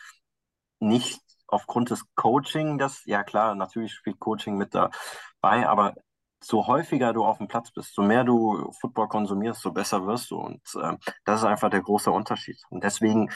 nicht 0.79 1.21
aufgrund 1.47 1.89
des 1.89 2.03
Coaching, 2.15 2.77
das, 2.77 3.03
ja 3.05 3.23
klar, 3.23 3.55
natürlich 3.55 3.93
spielt 3.93 4.19
Coaching 4.19 4.57
mit 4.57 4.75
dabei, 4.75 5.67
aber 5.67 5.95
so 6.43 6.67
häufiger 6.67 7.13
du 7.13 7.23
auf 7.23 7.37
dem 7.37 7.47
Platz 7.47 7.71
bist, 7.71 7.95
so 7.95 8.01
mehr 8.01 8.23
du 8.23 8.71
Football 8.81 9.07
konsumierst, 9.07 9.61
so 9.61 9.71
besser 9.71 10.05
wirst 10.05 10.31
du. 10.31 10.37
Und 10.37 10.61
äh, 10.75 10.97
das 11.25 11.41
ist 11.41 11.45
einfach 11.45 11.69
der 11.69 11.81
große 11.81 12.11
Unterschied. 12.11 12.61
Und 12.69 12.83
deswegen, 12.83 13.31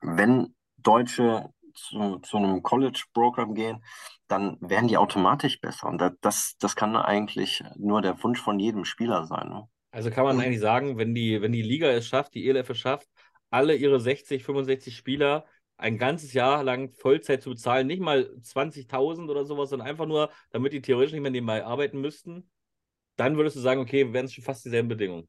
wenn 0.00 0.54
Deutsche 0.76 1.50
zu, 1.74 2.18
zu 2.18 2.36
einem 2.36 2.62
College-Programm 2.62 3.54
gehen, 3.54 3.82
dann 4.28 4.56
werden 4.60 4.88
die 4.88 4.96
automatisch 4.96 5.60
besser. 5.60 5.88
Und 5.88 6.02
das, 6.20 6.56
das 6.58 6.76
kann 6.76 6.96
eigentlich 6.96 7.62
nur 7.76 8.02
der 8.02 8.22
Wunsch 8.22 8.40
von 8.40 8.58
jedem 8.58 8.84
Spieler 8.84 9.24
sein. 9.26 9.48
Ne? 9.48 9.68
Also 9.90 10.10
kann 10.10 10.24
man 10.24 10.36
mhm. 10.36 10.42
eigentlich 10.42 10.60
sagen, 10.60 10.98
wenn 10.98 11.14
die, 11.14 11.42
wenn 11.42 11.52
die 11.52 11.62
Liga 11.62 11.88
es 11.88 12.06
schafft, 12.06 12.34
die 12.34 12.48
ELF 12.48 12.70
es 12.70 12.78
schafft, 12.78 13.08
alle 13.50 13.74
ihre 13.74 14.00
60, 14.00 14.44
65 14.44 14.96
Spieler 14.96 15.44
ein 15.76 15.98
ganzes 15.98 16.32
Jahr 16.34 16.62
lang 16.62 16.92
Vollzeit 16.92 17.42
zu 17.42 17.50
bezahlen, 17.50 17.86
nicht 17.86 18.02
mal 18.02 18.30
20.000 18.42 19.28
oder 19.30 19.44
sowas, 19.44 19.70
sondern 19.70 19.88
einfach 19.88 20.06
nur, 20.06 20.30
damit 20.50 20.72
die 20.72 20.82
theoretisch 20.82 21.12
nicht 21.12 21.22
mehr 21.22 21.30
nebenbei 21.30 21.64
arbeiten 21.64 22.00
müssten, 22.00 22.48
dann 23.16 23.36
würdest 23.36 23.56
du 23.56 23.60
sagen, 23.60 23.80
okay, 23.80 24.12
wären 24.12 24.26
es 24.26 24.34
schon 24.34 24.44
fast 24.44 24.64
dieselben 24.64 24.88
Bedingungen. 24.88 25.28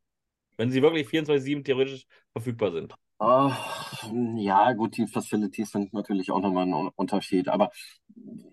Wenn 0.58 0.70
sie 0.70 0.82
wirklich 0.82 1.08
24-7 1.08 1.64
theoretisch 1.64 2.06
verfügbar 2.34 2.72
sind. 2.72 2.94
Ja, 3.24 4.74
gut, 4.74 4.98
die 4.98 5.06
Facilities 5.06 5.72
sind 5.72 5.94
natürlich 5.94 6.32
auch 6.32 6.40
nochmal 6.40 6.66
ein 6.66 6.74
Unterschied, 6.96 7.50
aber 7.50 7.70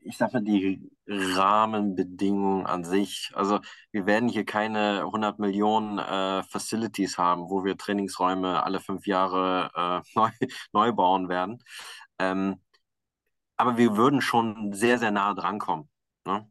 ich 0.02 0.18
sage 0.18 0.34
mal, 0.34 0.42
die 0.44 0.90
Rahmenbedingungen 1.06 2.66
an 2.66 2.84
sich, 2.84 3.30
also 3.34 3.60
wir 3.92 4.04
werden 4.04 4.28
hier 4.28 4.44
keine 4.44 5.00
100 5.04 5.38
Millionen 5.38 5.98
äh, 5.98 6.42
Facilities 6.44 7.16
haben, 7.16 7.48
wo 7.48 7.64
wir 7.64 7.78
Trainingsräume 7.78 8.62
alle 8.62 8.80
fünf 8.80 9.06
Jahre 9.06 9.70
äh, 9.74 10.10
neu, 10.14 10.30
neu 10.72 10.92
bauen 10.92 11.30
werden. 11.30 11.62
Ähm, 12.18 12.60
aber 13.56 13.78
wir 13.78 13.96
würden 13.96 14.20
schon 14.20 14.72
sehr, 14.74 14.98
sehr 14.98 15.10
nah 15.12 15.34
drankommen. 15.34 15.88
Ne? 16.26 16.50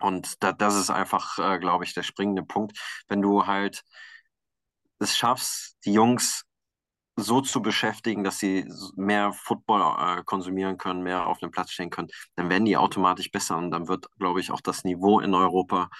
Und 0.00 0.42
da, 0.42 0.52
das 0.52 0.76
ist 0.76 0.90
einfach, 0.90 1.38
äh, 1.38 1.58
glaube 1.58 1.84
ich, 1.84 1.94
der 1.94 2.02
springende 2.02 2.42
Punkt. 2.44 2.78
Wenn 3.08 3.22
du 3.22 3.46
halt 3.46 3.84
es 4.98 5.16
schaffst, 5.16 5.76
die 5.84 5.92
Jungs 5.92 6.44
so 7.16 7.40
zu 7.40 7.60
beschäftigen, 7.60 8.24
dass 8.24 8.38
sie 8.38 8.66
mehr 8.96 9.32
Football 9.32 10.18
äh, 10.18 10.22
konsumieren 10.24 10.78
können, 10.78 11.02
mehr 11.02 11.26
auf 11.26 11.38
dem 11.38 11.50
Platz 11.50 11.70
stehen 11.72 11.90
können, 11.90 12.08
dann 12.36 12.48
werden 12.48 12.64
die 12.64 12.76
automatisch 12.76 13.30
besser 13.30 13.58
und 13.58 13.70
dann 13.70 13.88
wird, 13.88 14.06
glaube 14.18 14.40
ich, 14.40 14.50
auch 14.50 14.60
das 14.60 14.84
Niveau 14.84 15.20
in 15.20 15.34
Europa 15.34 15.90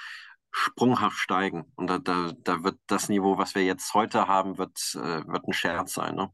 sprunghaft 0.50 1.16
steigen. 1.16 1.70
Und 1.76 1.88
da, 1.88 1.98
da, 1.98 2.32
da 2.44 2.64
wird 2.64 2.78
das 2.86 3.08
Niveau, 3.08 3.38
was 3.38 3.54
wir 3.54 3.64
jetzt 3.64 3.92
heute 3.94 4.26
haben, 4.28 4.58
wird, 4.58 4.78
äh, 4.94 5.26
wird 5.26 5.46
ein 5.46 5.52
Scherz 5.52 5.94
sein. 5.94 6.14
Ne? 6.14 6.30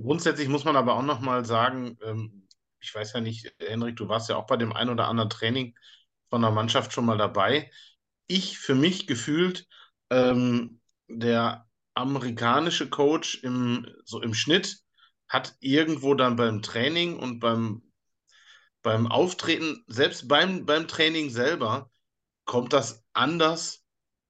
grundsätzlich 0.00 0.48
muss 0.48 0.64
man 0.64 0.76
aber 0.76 0.94
auch 0.94 1.02
nochmal 1.02 1.44
sagen, 1.44 1.98
ähm, 2.02 2.46
ich 2.80 2.94
weiß 2.94 3.12
ja 3.12 3.20
nicht, 3.20 3.54
Henrik, 3.58 3.96
du 3.96 4.08
warst 4.08 4.28
ja 4.28 4.36
auch 4.36 4.46
bei 4.46 4.56
dem 4.56 4.72
ein 4.72 4.88
oder 4.88 5.08
anderen 5.08 5.30
Training 5.30 5.76
von 6.30 6.42
der 6.42 6.50
Mannschaft 6.50 6.92
schon 6.92 7.06
mal 7.06 7.18
dabei. 7.18 7.70
Ich 8.26 8.58
für 8.58 8.74
mich 8.74 9.06
gefühlt, 9.06 9.66
ähm, 10.10 10.80
der 11.08 11.66
amerikanische 11.94 12.88
Coach 12.88 13.42
im, 13.42 13.86
so 14.04 14.22
im 14.22 14.34
Schnitt 14.34 14.78
hat 15.28 15.54
irgendwo 15.60 16.14
dann 16.14 16.36
beim 16.36 16.62
Training 16.62 17.18
und 17.18 17.40
beim, 17.40 17.82
beim 18.82 19.06
Auftreten, 19.06 19.84
selbst 19.86 20.28
beim, 20.28 20.66
beim 20.66 20.88
Training 20.88 21.30
selber, 21.30 21.90
kommt 22.44 22.72
das 22.72 23.04
anders 23.12 23.84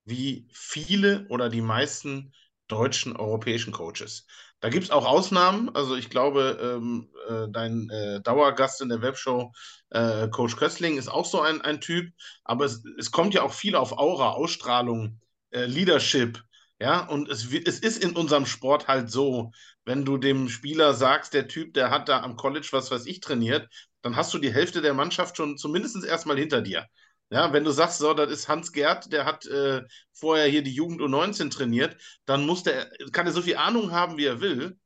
wie 0.05 0.49
viele 0.53 1.27
oder 1.29 1.49
die 1.49 1.61
meisten 1.61 2.33
deutschen, 2.69 3.17
europäischen 3.17 3.73
Coaches. 3.73 4.27
Da 4.61 4.69
gibt 4.69 4.85
es 4.85 4.91
auch 4.91 5.07
Ausnahmen. 5.07 5.75
Also 5.75 5.97
ich 5.97 6.09
glaube, 6.09 6.59
ähm, 6.63 7.11
äh, 7.29 7.49
dein 7.51 7.91
äh, 7.91 8.21
Dauergast 8.21 8.81
in 8.81 8.89
der 8.89 9.03
Webshow, 9.03 9.53
äh, 9.91 10.29
Coach 10.29 10.57
Köstling, 10.57 10.97
ist 10.99 11.09
auch 11.09 11.27
so 11.27 11.41
ein, 11.41 11.61
ein 11.61 11.81
Typ. 11.81 12.13
Aber 12.45 12.65
es, 12.65 12.85
es 12.97 13.11
kommt 13.11 13.35
ja 13.35 13.43
auch 13.43 13.53
viel 13.53 13.75
auf 13.75 13.93
Aura, 13.99 14.31
Ausstrahlung, 14.31 15.21
äh, 15.51 15.65
Leadership. 15.67 16.43
Ja, 16.83 17.07
und 17.07 17.28
es, 17.28 17.47
es 17.53 17.78
ist 17.78 18.03
in 18.03 18.16
unserem 18.16 18.45
Sport 18.47 18.89
halt 18.89 19.11
so, 19.11 19.53
wenn 19.85 20.05
du 20.05 20.16
dem 20.18 20.49
Spieler 20.49 20.95
sagst, 20.95 21.33
der 21.33 21.47
Typ, 21.47 21.74
der 21.74 21.91
hat 21.91 22.09
da 22.09 22.22
am 22.22 22.37
College 22.37 22.68
was, 22.72 22.91
was 22.91 23.07
ich 23.07 23.20
trainiert, 23.20 23.68
dann 24.03 24.16
hast 24.16 24.35
du 24.35 24.39
die 24.39 24.53
Hälfte 24.53 24.83
der 24.83 24.95
Mannschaft 24.95 25.37
schon 25.37 25.57
zumindest 25.57 26.05
erstmal 26.05 26.39
hinter 26.39 26.61
dir. 26.61 26.87
Ja, 27.30 27.53
wenn 27.53 27.64
du 27.64 27.70
sagst, 27.70 27.99
so, 27.99 28.12
das 28.14 28.30
ist 28.33 28.49
Hans 28.49 28.72
Gerd, 28.72 29.12
der 29.12 29.24
hat 29.24 29.47
äh, 29.47 29.83
vorher 30.12 30.47
hier 30.49 30.62
die 30.62 30.74
Jugend 30.74 31.01
U19 31.01 31.51
trainiert, 31.51 31.97
dann 32.26 32.45
muss 32.47 32.62
der, 32.64 32.91
kann 33.12 33.26
er 33.26 33.33
so 33.33 33.43
viel 33.43 33.57
Ahnung 33.57 33.93
haben, 33.93 34.16
wie 34.18 34.26
er 34.26 34.41
will, 34.41 34.76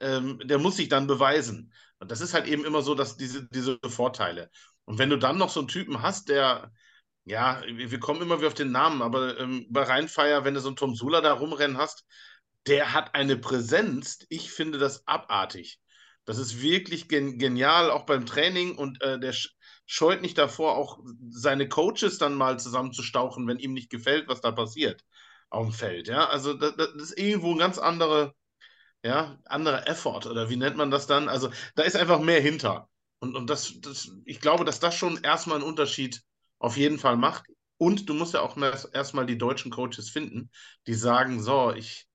ähm, 0.00 0.38
der 0.44 0.58
muss 0.58 0.76
sich 0.76 0.88
dann 0.88 1.06
beweisen. 1.06 1.72
Und 1.98 2.10
das 2.10 2.20
ist 2.20 2.34
halt 2.34 2.46
eben 2.46 2.64
immer 2.64 2.82
so, 2.82 2.94
dass 2.94 3.16
diese, 3.16 3.48
diese 3.48 3.78
Vorteile. 3.88 4.50
Und 4.84 4.98
wenn 4.98 5.10
du 5.10 5.16
dann 5.16 5.38
noch 5.38 5.48
so 5.50 5.60
einen 5.60 5.68
Typen 5.68 6.02
hast, 6.02 6.28
der, 6.28 6.70
ja, 7.26 7.60
wir 7.66 7.98
kommen 7.98 8.22
immer 8.22 8.38
wieder 8.38 8.46
auf 8.48 8.54
den 8.54 8.70
Namen, 8.70 9.02
aber 9.02 9.38
ähm, 9.38 9.66
bei 9.68 9.82
Rheinfeier, 9.82 10.44
wenn 10.44 10.54
du 10.54 10.60
so 10.60 10.68
einen 10.68 10.76
Tom 10.76 10.94
Sula 10.94 11.20
da 11.20 11.32
rumrennen 11.32 11.76
hast, 11.76 12.04
der 12.66 12.92
hat 12.92 13.14
eine 13.14 13.36
Präsenz, 13.36 14.24
ich 14.28 14.52
finde 14.52 14.78
das 14.78 15.06
abartig. 15.08 15.80
Das 16.24 16.38
ist 16.38 16.60
wirklich 16.62 17.08
gen 17.08 17.38
genial, 17.38 17.90
auch 17.90 18.06
beim 18.06 18.26
Training 18.26 18.76
und 18.76 19.02
äh, 19.02 19.18
der 19.18 19.34
scheut 19.86 20.22
nicht 20.22 20.38
davor, 20.38 20.76
auch 20.76 21.00
seine 21.30 21.68
Coaches 21.68 22.18
dann 22.18 22.34
mal 22.34 22.58
zusammenzustauchen, 22.60 23.46
wenn 23.48 23.58
ihm 23.58 23.74
nicht 23.74 23.90
gefällt, 23.90 24.28
was 24.28 24.40
da 24.40 24.52
passiert 24.52 25.02
auf 25.50 25.66
dem 25.66 25.72
Feld. 25.72 26.08
Ja, 26.08 26.28
also 26.28 26.54
das, 26.54 26.76
das 26.76 26.92
ist 26.94 27.18
irgendwo 27.18 27.52
ein 27.52 27.58
ganz 27.58 27.78
andere, 27.78 28.34
ja, 29.04 29.38
anderer 29.46 29.88
Effort 29.88 30.26
oder 30.26 30.50
wie 30.50 30.56
nennt 30.56 30.76
man 30.76 30.90
das 30.90 31.06
dann? 31.06 31.28
Also 31.28 31.50
da 31.74 31.82
ist 31.84 31.96
einfach 31.96 32.20
mehr 32.20 32.40
hinter. 32.40 32.88
Und, 33.20 33.36
und 33.36 33.48
das, 33.50 33.80
das, 33.80 34.10
ich 34.24 34.40
glaube, 34.40 34.64
dass 34.64 34.80
das 34.80 34.94
schon 34.96 35.22
erstmal 35.22 35.58
einen 35.58 35.66
Unterschied 35.66 36.22
auf 36.58 36.76
jeden 36.76 36.98
Fall 36.98 37.16
macht. 37.16 37.44
Und 37.78 38.08
du 38.08 38.14
musst 38.14 38.34
ja 38.34 38.40
auch 38.40 38.56
erstmal 38.92 39.26
die 39.26 39.38
deutschen 39.38 39.70
Coaches 39.70 40.10
finden, 40.10 40.50
die 40.86 40.94
sagen, 40.94 41.42
so, 41.42 41.72
ich 41.72 42.06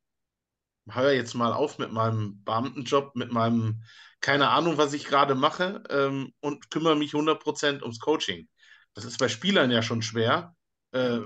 höre 0.89 1.11
jetzt 1.13 1.33
mal 1.33 1.53
auf 1.53 1.77
mit 1.77 1.91
meinem 1.91 2.43
Beamtenjob, 2.43 3.15
mit 3.15 3.31
meinem 3.31 3.83
keine 4.19 4.49
Ahnung, 4.49 4.77
was 4.77 4.93
ich 4.93 5.05
gerade 5.05 5.33
mache 5.35 5.83
ähm, 5.89 6.33
und 6.41 6.69
kümmere 6.69 6.95
mich 6.95 7.13
100% 7.13 7.81
ums 7.81 7.99
Coaching. 7.99 8.47
Das 8.93 9.03
ist 9.05 9.17
bei 9.17 9.27
Spielern 9.29 9.71
ja 9.71 9.81
schon 9.81 10.01
schwer. 10.03 10.55
Äh, 10.91 11.19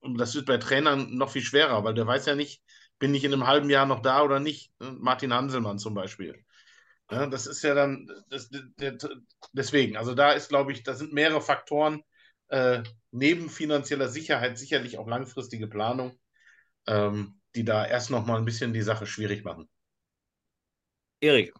und 0.00 0.18
das 0.18 0.34
wird 0.34 0.46
bei 0.46 0.58
Trainern 0.58 1.16
noch 1.16 1.30
viel 1.30 1.42
schwerer, 1.42 1.82
weil 1.82 1.94
der 1.94 2.06
weiß 2.06 2.26
ja 2.26 2.36
nicht, 2.36 2.62
bin 3.00 3.14
ich 3.14 3.24
in 3.24 3.32
einem 3.32 3.46
halben 3.48 3.68
Jahr 3.68 3.86
noch 3.86 4.00
da 4.00 4.22
oder 4.22 4.38
nicht. 4.38 4.72
Martin 4.78 5.34
Hanselmann 5.34 5.78
zum 5.78 5.94
Beispiel. 5.94 6.44
Ja, 7.10 7.26
das 7.26 7.46
ist 7.46 7.62
ja 7.62 7.74
dann, 7.74 8.08
das, 8.30 8.48
der, 8.50 8.96
deswegen, 9.52 9.96
also 9.96 10.14
da 10.14 10.32
ist, 10.32 10.48
glaube 10.48 10.72
ich, 10.72 10.82
da 10.82 10.94
sind 10.94 11.12
mehrere 11.12 11.40
Faktoren, 11.40 12.02
äh, 12.48 12.82
neben 13.10 13.48
finanzieller 13.48 14.08
Sicherheit 14.08 14.58
sicherlich 14.58 14.98
auch 14.98 15.06
langfristige 15.06 15.66
Planung, 15.66 16.18
ähm, 16.86 17.40
die 17.54 17.64
da 17.64 17.86
erst 17.86 18.10
noch 18.10 18.26
mal 18.26 18.38
ein 18.38 18.44
bisschen 18.44 18.72
die 18.72 18.82
Sache 18.82 19.06
schwierig 19.06 19.44
machen. 19.44 19.68
Erik, 21.20 21.54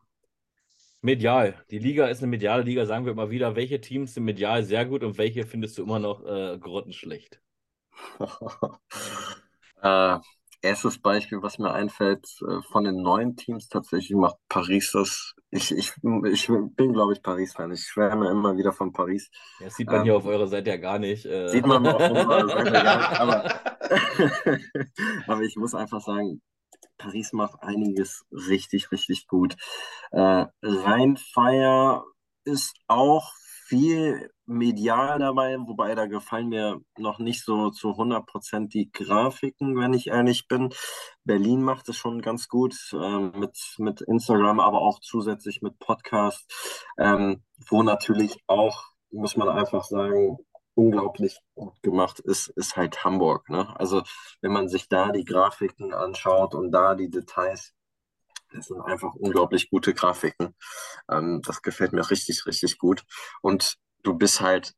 Medial. 1.06 1.54
Die 1.70 1.78
Liga 1.78 2.08
ist 2.08 2.18
eine 2.18 2.26
mediale 2.26 2.64
Liga, 2.64 2.84
sagen 2.84 3.04
wir 3.04 3.12
immer 3.12 3.30
wieder. 3.30 3.54
Welche 3.54 3.80
Teams 3.80 4.14
sind 4.14 4.24
medial 4.24 4.64
sehr 4.64 4.84
gut 4.84 5.04
und 5.04 5.18
welche 5.18 5.46
findest 5.46 5.78
du 5.78 5.84
immer 5.84 6.00
noch 6.00 6.24
äh, 6.26 6.58
grottenschlecht? 6.58 7.40
äh, 9.82 10.18
erstes 10.62 10.98
Beispiel, 10.98 11.42
was 11.42 11.58
mir 11.58 11.72
einfällt, 11.72 12.26
äh, 12.42 12.60
von 12.62 12.82
den 12.82 13.02
neuen 13.02 13.36
Teams 13.36 13.68
tatsächlich 13.68 14.16
macht 14.16 14.36
Paris 14.48 14.90
das. 14.92 15.35
Ich, 15.56 15.72
ich, 15.72 15.92
ich 16.24 16.46
bin, 16.48 16.92
glaube 16.92 17.14
ich, 17.14 17.22
Paris-Fan. 17.22 17.72
Ich 17.72 17.86
schwärme 17.86 18.30
immer 18.30 18.56
wieder 18.56 18.72
von 18.72 18.92
Paris. 18.92 19.30
Ja, 19.58 19.66
das 19.66 19.76
sieht 19.76 19.86
man 19.86 19.96
ähm, 19.96 20.02
hier 20.04 20.16
auf 20.16 20.26
eurer 20.26 20.46
Seite 20.46 20.70
ja 20.70 20.76
gar 20.76 20.98
nicht. 20.98 21.24
Äh. 21.24 21.48
Sieht 21.48 21.66
man 21.66 21.86
auf 21.86 22.10
unserer 22.10 22.48
Seite 22.48 22.72
gar 22.72 22.98
nicht. 22.98 23.20
Aber, 23.20 23.44
aber 25.26 25.42
ich 25.42 25.56
muss 25.56 25.74
einfach 25.74 26.02
sagen, 26.02 26.42
Paris 26.98 27.32
macht 27.32 27.62
einiges 27.62 28.26
richtig, 28.30 28.92
richtig 28.92 29.26
gut. 29.28 29.56
Äh, 30.10 30.46
Rheinfeier 30.62 32.04
ist 32.44 32.74
auch 32.86 33.32
viel 33.66 34.30
medial 34.46 35.18
dabei, 35.18 35.56
wobei 35.58 35.94
da 35.94 36.06
gefallen 36.06 36.48
mir 36.48 36.80
noch 36.96 37.18
nicht 37.18 37.44
so 37.44 37.70
zu 37.70 37.88
100% 37.90 38.68
die 38.68 38.90
Grafiken, 38.92 39.76
wenn 39.76 39.92
ich 39.92 40.06
ehrlich 40.08 40.46
bin. 40.46 40.72
Berlin 41.24 41.62
macht 41.62 41.88
es 41.88 41.96
schon 41.96 42.22
ganz 42.22 42.48
gut 42.48 42.76
äh, 42.92 43.18
mit, 43.18 43.58
mit 43.78 44.02
Instagram, 44.02 44.60
aber 44.60 44.82
auch 44.82 45.00
zusätzlich 45.00 45.62
mit 45.62 45.78
Podcast, 45.80 46.48
ähm, 46.98 47.42
wo 47.68 47.82
natürlich 47.82 48.38
auch, 48.46 48.84
muss 49.10 49.36
man 49.36 49.48
einfach 49.48 49.84
sagen, 49.84 50.38
unglaublich 50.74 51.40
gut 51.54 51.82
gemacht 51.82 52.20
ist, 52.20 52.48
ist 52.48 52.76
halt 52.76 53.02
Hamburg. 53.02 53.48
Ne? 53.48 53.74
Also 53.80 54.02
wenn 54.42 54.52
man 54.52 54.68
sich 54.68 54.88
da 54.88 55.10
die 55.10 55.24
Grafiken 55.24 55.92
anschaut 55.92 56.54
und 56.54 56.70
da 56.70 56.94
die 56.94 57.10
Details, 57.10 57.72
das 58.56 58.66
sind 58.66 58.80
einfach 58.80 59.14
unglaublich 59.14 59.70
gute 59.70 59.94
Grafiken. 59.94 60.54
Ähm, 61.10 61.42
das 61.44 61.62
gefällt 61.62 61.92
mir 61.92 62.10
richtig, 62.10 62.46
richtig 62.46 62.78
gut. 62.78 63.04
Und 63.42 63.76
du 64.02 64.14
bist 64.14 64.40
halt, 64.40 64.74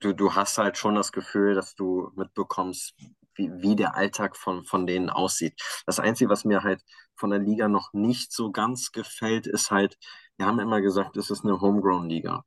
du, 0.00 0.12
du 0.12 0.34
hast 0.34 0.58
halt 0.58 0.76
schon 0.78 0.94
das 0.94 1.12
Gefühl, 1.12 1.54
dass 1.54 1.74
du 1.74 2.10
mitbekommst, 2.16 2.94
wie, 3.34 3.50
wie 3.56 3.76
der 3.76 3.96
Alltag 3.96 4.36
von, 4.36 4.64
von 4.64 4.86
denen 4.86 5.10
aussieht. 5.10 5.60
Das 5.86 6.00
Einzige, 6.00 6.30
was 6.30 6.44
mir 6.44 6.62
halt 6.62 6.82
von 7.16 7.30
der 7.30 7.38
Liga 7.38 7.68
noch 7.68 7.92
nicht 7.92 8.32
so 8.32 8.52
ganz 8.52 8.92
gefällt, 8.92 9.46
ist 9.46 9.70
halt, 9.70 9.96
wir 10.36 10.46
haben 10.46 10.60
immer 10.60 10.80
gesagt, 10.80 11.16
es 11.16 11.30
ist 11.30 11.44
eine 11.44 11.60
Homegrown-Liga. 11.60 12.44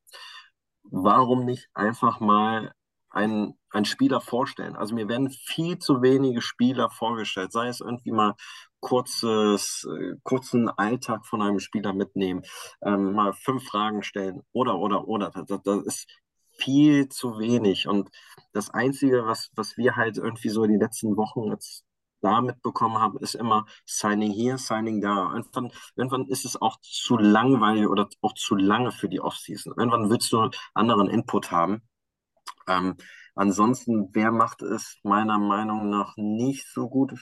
Warum 0.83 1.45
nicht 1.45 1.69
einfach 1.73 2.19
mal 2.19 2.73
einen, 3.11 3.57
einen 3.69 3.85
Spieler 3.85 4.21
vorstellen. 4.21 4.75
Also 4.75 4.95
mir 4.95 5.07
werden 5.07 5.29
viel 5.29 5.77
zu 5.77 6.01
wenige 6.01 6.41
Spieler 6.41 6.89
vorgestellt, 6.89 7.51
sei 7.51 7.67
es 7.67 7.81
irgendwie 7.81 8.11
mal 8.11 8.35
kurzes, 8.79 9.87
äh, 9.89 10.15
kurzen 10.23 10.69
Alltag 10.69 11.25
von 11.25 11.41
einem 11.41 11.59
Spieler 11.59 11.93
mitnehmen, 11.93 12.43
ähm, 12.81 13.13
mal 13.13 13.33
fünf 13.33 13.65
Fragen 13.65 14.03
stellen 14.03 14.41
oder, 14.53 14.79
oder, 14.79 15.07
oder. 15.07 15.29
Das, 15.29 15.61
das 15.63 15.83
ist 15.85 16.07
viel 16.57 17.09
zu 17.09 17.39
wenig. 17.39 17.87
Und 17.87 18.09
das 18.53 18.69
Einzige, 18.71 19.25
was, 19.25 19.49
was 19.55 19.77
wir 19.77 19.95
halt 19.95 20.17
irgendwie 20.17 20.49
so 20.49 20.65
die 20.65 20.77
letzten 20.77 21.15
Wochen 21.17 21.51
jetzt 21.51 21.85
da 22.21 22.41
mitbekommen 22.41 22.99
haben, 22.99 23.17
ist 23.19 23.35
immer 23.35 23.65
Signing 23.85 24.31
hier, 24.31 24.57
Signing 24.57 25.01
da. 25.01 25.33
Irgendwann, 25.33 25.71
irgendwann 25.95 26.27
ist 26.27 26.45
es 26.45 26.61
auch 26.61 26.79
zu 26.81 27.17
langweilig 27.17 27.87
oder 27.87 28.07
auch 28.21 28.33
zu 28.35 28.55
lange 28.55 28.91
für 28.91 29.09
die 29.09 29.21
Offseason. 29.21 29.73
Irgendwann 29.77 30.09
willst 30.09 30.31
du 30.31 30.49
anderen 30.73 31.09
Input 31.09 31.51
haben. 31.51 31.81
Ähm, 32.67 32.95
ansonsten, 33.35 34.09
wer 34.13 34.31
macht 34.31 34.61
es 34.61 34.99
meiner 35.03 35.39
Meinung 35.39 35.89
nach 35.89 36.13
nicht 36.17 36.67
so 36.67 36.89
gut? 36.89 37.13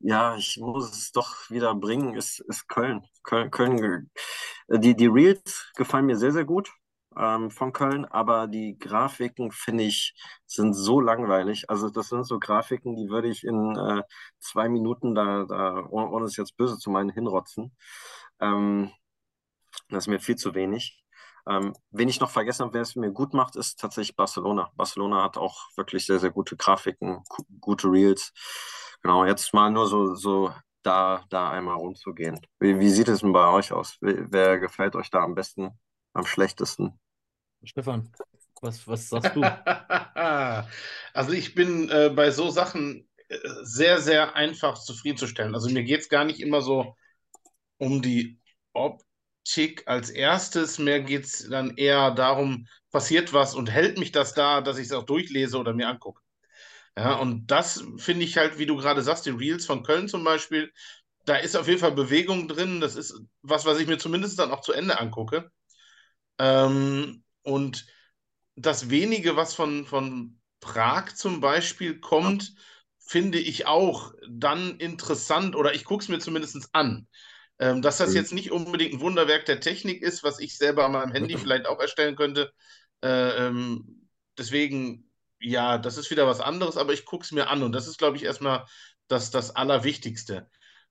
Ja, 0.00 0.36
ich 0.36 0.58
muss 0.60 0.90
es 0.92 1.12
doch 1.12 1.50
wieder 1.50 1.74
bringen, 1.74 2.14
ist, 2.14 2.40
ist 2.40 2.68
Köln. 2.68 3.02
Köln, 3.24 3.50
Köln 3.50 4.10
die, 4.68 4.94
die 4.96 5.06
Reels 5.06 5.70
gefallen 5.76 6.06
mir 6.06 6.16
sehr, 6.16 6.32
sehr 6.32 6.44
gut 6.44 6.70
ähm, 7.16 7.50
von 7.50 7.72
Köln, 7.72 8.04
aber 8.04 8.46
die 8.46 8.78
Grafiken, 8.78 9.50
finde 9.50 9.84
ich, 9.84 10.14
sind 10.46 10.74
so 10.74 11.00
langweilig. 11.00 11.68
Also 11.70 11.90
das 11.90 12.08
sind 12.08 12.24
so 12.24 12.38
Grafiken, 12.38 12.96
die 12.96 13.08
würde 13.08 13.28
ich 13.28 13.44
in 13.44 13.76
äh, 13.76 14.02
zwei 14.38 14.68
Minuten 14.68 15.14
da, 15.14 15.44
da, 15.48 15.86
ohne 15.90 16.26
es 16.26 16.36
jetzt 16.36 16.56
böse 16.56 16.78
zu 16.78 16.90
meinen, 16.90 17.10
hinrotzen. 17.10 17.76
Ähm, 18.40 18.92
das 19.88 20.04
ist 20.04 20.08
mir 20.08 20.20
viel 20.20 20.36
zu 20.36 20.54
wenig. 20.54 21.02
Ähm, 21.48 21.74
wen 21.90 22.08
ich 22.08 22.20
noch 22.20 22.30
vergessen 22.30 22.64
habe, 22.64 22.74
wer 22.74 22.82
es 22.82 22.94
mir 22.94 23.10
gut 23.10 23.32
macht, 23.32 23.56
ist 23.56 23.80
tatsächlich 23.80 24.16
Barcelona. 24.16 24.70
Barcelona 24.76 25.22
hat 25.24 25.38
auch 25.38 25.58
wirklich 25.76 26.04
sehr, 26.04 26.18
sehr 26.18 26.30
gute 26.30 26.56
Grafiken, 26.56 27.22
gute 27.60 27.88
Reels. 27.88 28.32
Genau, 29.02 29.24
jetzt 29.24 29.54
mal 29.54 29.70
nur 29.70 29.86
so, 29.86 30.14
so 30.14 30.52
da, 30.82 31.24
da 31.30 31.50
einmal 31.50 31.76
rumzugehen. 31.76 32.40
Wie, 32.58 32.78
wie 32.78 32.90
sieht 32.90 33.08
es 33.08 33.20
denn 33.20 33.32
bei 33.32 33.48
euch 33.48 33.72
aus? 33.72 33.96
Wer 34.00 34.58
gefällt 34.58 34.94
euch 34.94 35.10
da 35.10 35.22
am 35.22 35.34
besten, 35.34 35.70
am 36.12 36.26
schlechtesten? 36.26 36.98
Stefan, 37.62 38.12
was, 38.60 38.86
was 38.86 39.08
sagst 39.08 39.34
du? 39.34 39.42
also 41.14 41.32
ich 41.32 41.54
bin 41.54 41.88
äh, 41.90 42.10
bei 42.14 42.30
so 42.30 42.50
Sachen 42.50 43.08
äh, 43.28 43.38
sehr, 43.62 44.00
sehr 44.00 44.36
einfach 44.36 44.78
zufriedenzustellen. 44.78 45.54
Also 45.54 45.70
mir 45.70 45.82
geht 45.82 46.00
es 46.00 46.08
gar 46.08 46.24
nicht 46.24 46.40
immer 46.40 46.60
so 46.60 46.94
um 47.78 48.02
die 48.02 48.38
Optik 49.42 49.82
als 49.86 50.10
erstes. 50.10 50.78
Mehr 50.78 51.00
geht 51.00 51.24
es 51.24 51.48
dann 51.48 51.76
eher 51.76 52.10
darum, 52.12 52.66
passiert 52.90 53.32
was 53.32 53.54
und 53.54 53.70
hält 53.70 53.98
mich 53.98 54.12
das 54.12 54.34
da, 54.34 54.60
dass 54.60 54.78
ich 54.78 54.86
es 54.86 54.92
auch 54.92 55.04
durchlese 55.04 55.58
oder 55.58 55.74
mir 55.74 55.88
angucke. 55.88 56.20
Ja, 56.98 57.16
und 57.16 57.48
das 57.48 57.84
finde 57.98 58.24
ich 58.24 58.36
halt, 58.38 58.58
wie 58.58 58.66
du 58.66 58.76
gerade 58.76 59.02
sagst, 59.02 59.26
die 59.26 59.30
Reels 59.30 59.66
von 59.66 59.84
Köln 59.84 60.08
zum 60.08 60.24
Beispiel, 60.24 60.72
da 61.26 61.36
ist 61.36 61.56
auf 61.56 61.68
jeden 61.68 61.80
Fall 61.80 61.92
Bewegung 61.92 62.48
drin. 62.48 62.80
Das 62.80 62.96
ist 62.96 63.14
was, 63.42 63.66
was 63.66 63.80
ich 63.80 63.88
mir 63.88 63.98
zumindest 63.98 64.38
dann 64.38 64.52
auch 64.52 64.62
zu 64.62 64.72
Ende 64.72 64.98
angucke. 65.00 65.50
Ähm, 66.38 67.24
und 67.42 67.86
das 68.56 68.90
wenige, 68.90 69.36
was 69.36 69.54
von, 69.54 69.86
von 69.86 70.40
Prag 70.60 71.14
zum 71.14 71.40
Beispiel 71.40 72.00
kommt, 72.00 72.54
finde 72.98 73.38
ich 73.38 73.66
auch 73.66 74.12
dann 74.28 74.78
interessant 74.78 75.56
oder 75.56 75.74
ich 75.74 75.84
gucke 75.84 76.02
es 76.02 76.08
mir 76.08 76.18
zumindest 76.20 76.70
an. 76.74 77.08
Ähm, 77.60 77.82
dass 77.82 77.98
das 77.98 78.14
jetzt 78.14 78.32
nicht 78.32 78.52
unbedingt 78.52 78.94
ein 78.94 79.00
Wunderwerk 79.00 79.44
der 79.46 79.60
Technik 79.60 80.02
ist, 80.02 80.22
was 80.22 80.38
ich 80.38 80.56
selber 80.56 80.84
an 80.84 80.92
meinem 80.92 81.12
Handy 81.12 81.36
vielleicht 81.36 81.66
auch 81.66 81.80
erstellen 81.80 82.14
könnte. 82.14 82.52
Äh, 83.02 83.46
ähm, 83.46 84.08
deswegen, 84.36 85.10
ja, 85.40 85.78
das 85.78 85.96
ist 85.96 86.10
wieder 86.10 86.26
was 86.26 86.40
anderes, 86.40 86.76
aber 86.76 86.92
ich 86.92 87.04
gucke 87.04 87.24
es 87.24 87.32
mir 87.32 87.48
an 87.48 87.62
und 87.62 87.72
das 87.72 87.88
ist, 87.88 87.98
glaube 87.98 88.16
ich, 88.16 88.24
erstmal 88.24 88.66
das, 89.08 89.30
das 89.30 89.56
Allerwichtigste. 89.56 90.48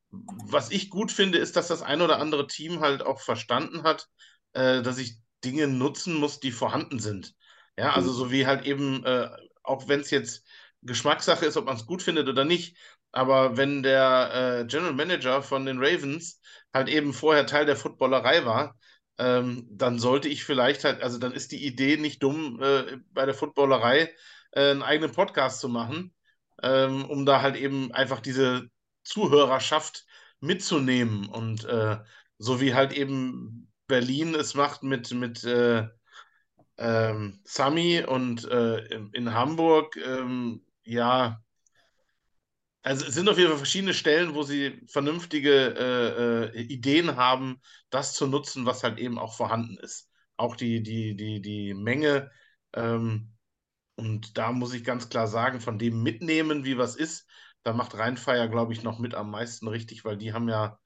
Was 0.10 0.72
ich 0.72 0.90
gut 0.90 1.12
finde, 1.12 1.38
ist, 1.38 1.56
dass 1.56 1.68
das 1.68 1.82
ein 1.82 2.02
oder 2.02 2.20
andere 2.20 2.48
Team 2.48 2.80
halt 2.80 3.02
auch 3.02 3.22
verstanden 3.22 3.84
hat, 3.84 4.08
äh, 4.54 4.82
dass 4.82 4.98
ich 4.98 5.18
Dinge 5.44 5.68
nutzen 5.68 6.16
muss, 6.16 6.40
die 6.40 6.52
vorhanden 6.52 7.00
sind. 7.00 7.36
Ja, 7.78 7.94
also 7.94 8.12
mhm. 8.12 8.16
so 8.16 8.32
wie 8.32 8.46
halt 8.46 8.66
eben, 8.66 9.06
äh, 9.06 9.30
auch 9.64 9.88
wenn 9.88 10.02
es 10.02 10.10
jetzt 10.10 10.46
Geschmackssache 10.82 11.46
ist, 11.46 11.58
ob 11.58 11.66
man 11.66 11.76
es 11.76 11.86
gut 11.86 12.02
findet 12.02 12.28
oder 12.28 12.46
nicht, 12.46 12.78
aber 13.12 13.58
wenn 13.58 13.84
der 13.84 14.62
äh, 14.62 14.66
General 14.66 14.94
Manager 14.94 15.42
von 15.42 15.66
den 15.66 15.80
Ravens 15.80 16.42
halt 16.74 16.90
eben 16.90 17.14
vorher 17.14 17.46
Teil 17.46 17.66
der 17.66 17.76
Footballerei 17.76 18.46
war, 18.46 18.78
ähm, 19.18 19.68
dann 19.72 20.00
sollte 20.00 20.28
ich 20.30 20.44
vielleicht 20.44 20.84
halt, 20.84 21.02
also 21.02 21.18
dann 21.18 21.32
ist 21.34 21.52
die 21.52 21.66
Idee 21.66 21.98
nicht 21.98 22.22
dumm, 22.22 22.62
äh, 22.62 22.98
bei 23.12 23.26
der 23.26 23.34
Footballerei 23.34 24.14
äh, 24.52 24.72
einen 24.72 24.84
eigenen 24.84 25.12
Podcast 25.12 25.60
zu 25.60 25.70
machen, 25.70 26.14
ähm, 26.62 27.06
um 27.06 27.26
da 27.26 27.42
halt 27.42 27.56
eben 27.56 27.92
einfach 27.94 28.20
diese 28.20 28.70
Zuhörerschaft 29.04 30.06
mitzunehmen. 30.40 31.28
Und 31.28 31.66
äh, 31.66 31.98
so 32.38 32.62
wie 32.62 32.74
halt 32.76 32.94
eben 32.94 33.72
Berlin 33.88 34.36
es 34.36 34.54
macht 34.54 34.84
mit, 34.84 35.12
mit 35.12 35.44
äh, 35.44 35.88
ähm, 36.78 37.40
Sami 37.44 38.04
und 38.04 38.46
äh, 38.50 38.86
in, 39.14 39.34
Hamburg, 39.34 39.98
ähm, 39.98 40.64
ja, 40.84 41.42
also 42.88 43.06
es 43.06 43.14
sind 43.16 43.28
auf 43.30 43.38
jeden 43.38 43.50
Fall 43.50 43.58
verschiedene 43.58 43.94
Stellen, 43.94 44.34
wo 44.34 44.44
sie 44.44 44.82
vernünftige 44.88 45.52
äh, 46.54 46.58
äh, 46.58 46.62
Ideen 46.62 47.16
haben, 47.18 47.62
das 47.90 48.14
zu 48.14 48.28
nutzen, 48.28 48.66
was 48.66 48.84
halt 48.84 48.98
eben 49.00 49.20
auch 49.20 49.36
vorhanden 49.36 49.78
ist. 49.78 50.10
Auch 50.38 50.56
die, 50.56 50.82
die, 50.84 51.16
die, 51.16 51.42
die 51.42 51.74
Menge. 51.74 52.32
Ähm, 52.74 53.34
und 53.96 54.38
da 54.38 54.52
muss 54.52 54.74
ich 54.74 54.84
ganz 54.84 55.10
klar 55.10 55.28
sagen, 55.28 55.62
von 55.62 55.80
dem 55.80 56.04
mitnehmen, 56.04 56.66
wie 56.66 56.78
was 56.78 56.96
ist, 56.96 57.28
da 57.64 57.74
macht 57.74 57.96
Rheinfeier, 57.98 58.48
glaube 58.48 58.74
ich, 58.74 58.84
noch 58.84 59.00
mit 59.00 59.16
am 59.16 59.32
meisten 59.32 59.68
richtig, 59.68 60.06
weil 60.06 60.18
die 60.18 60.34
haben 60.34 60.50
ja 60.50 60.80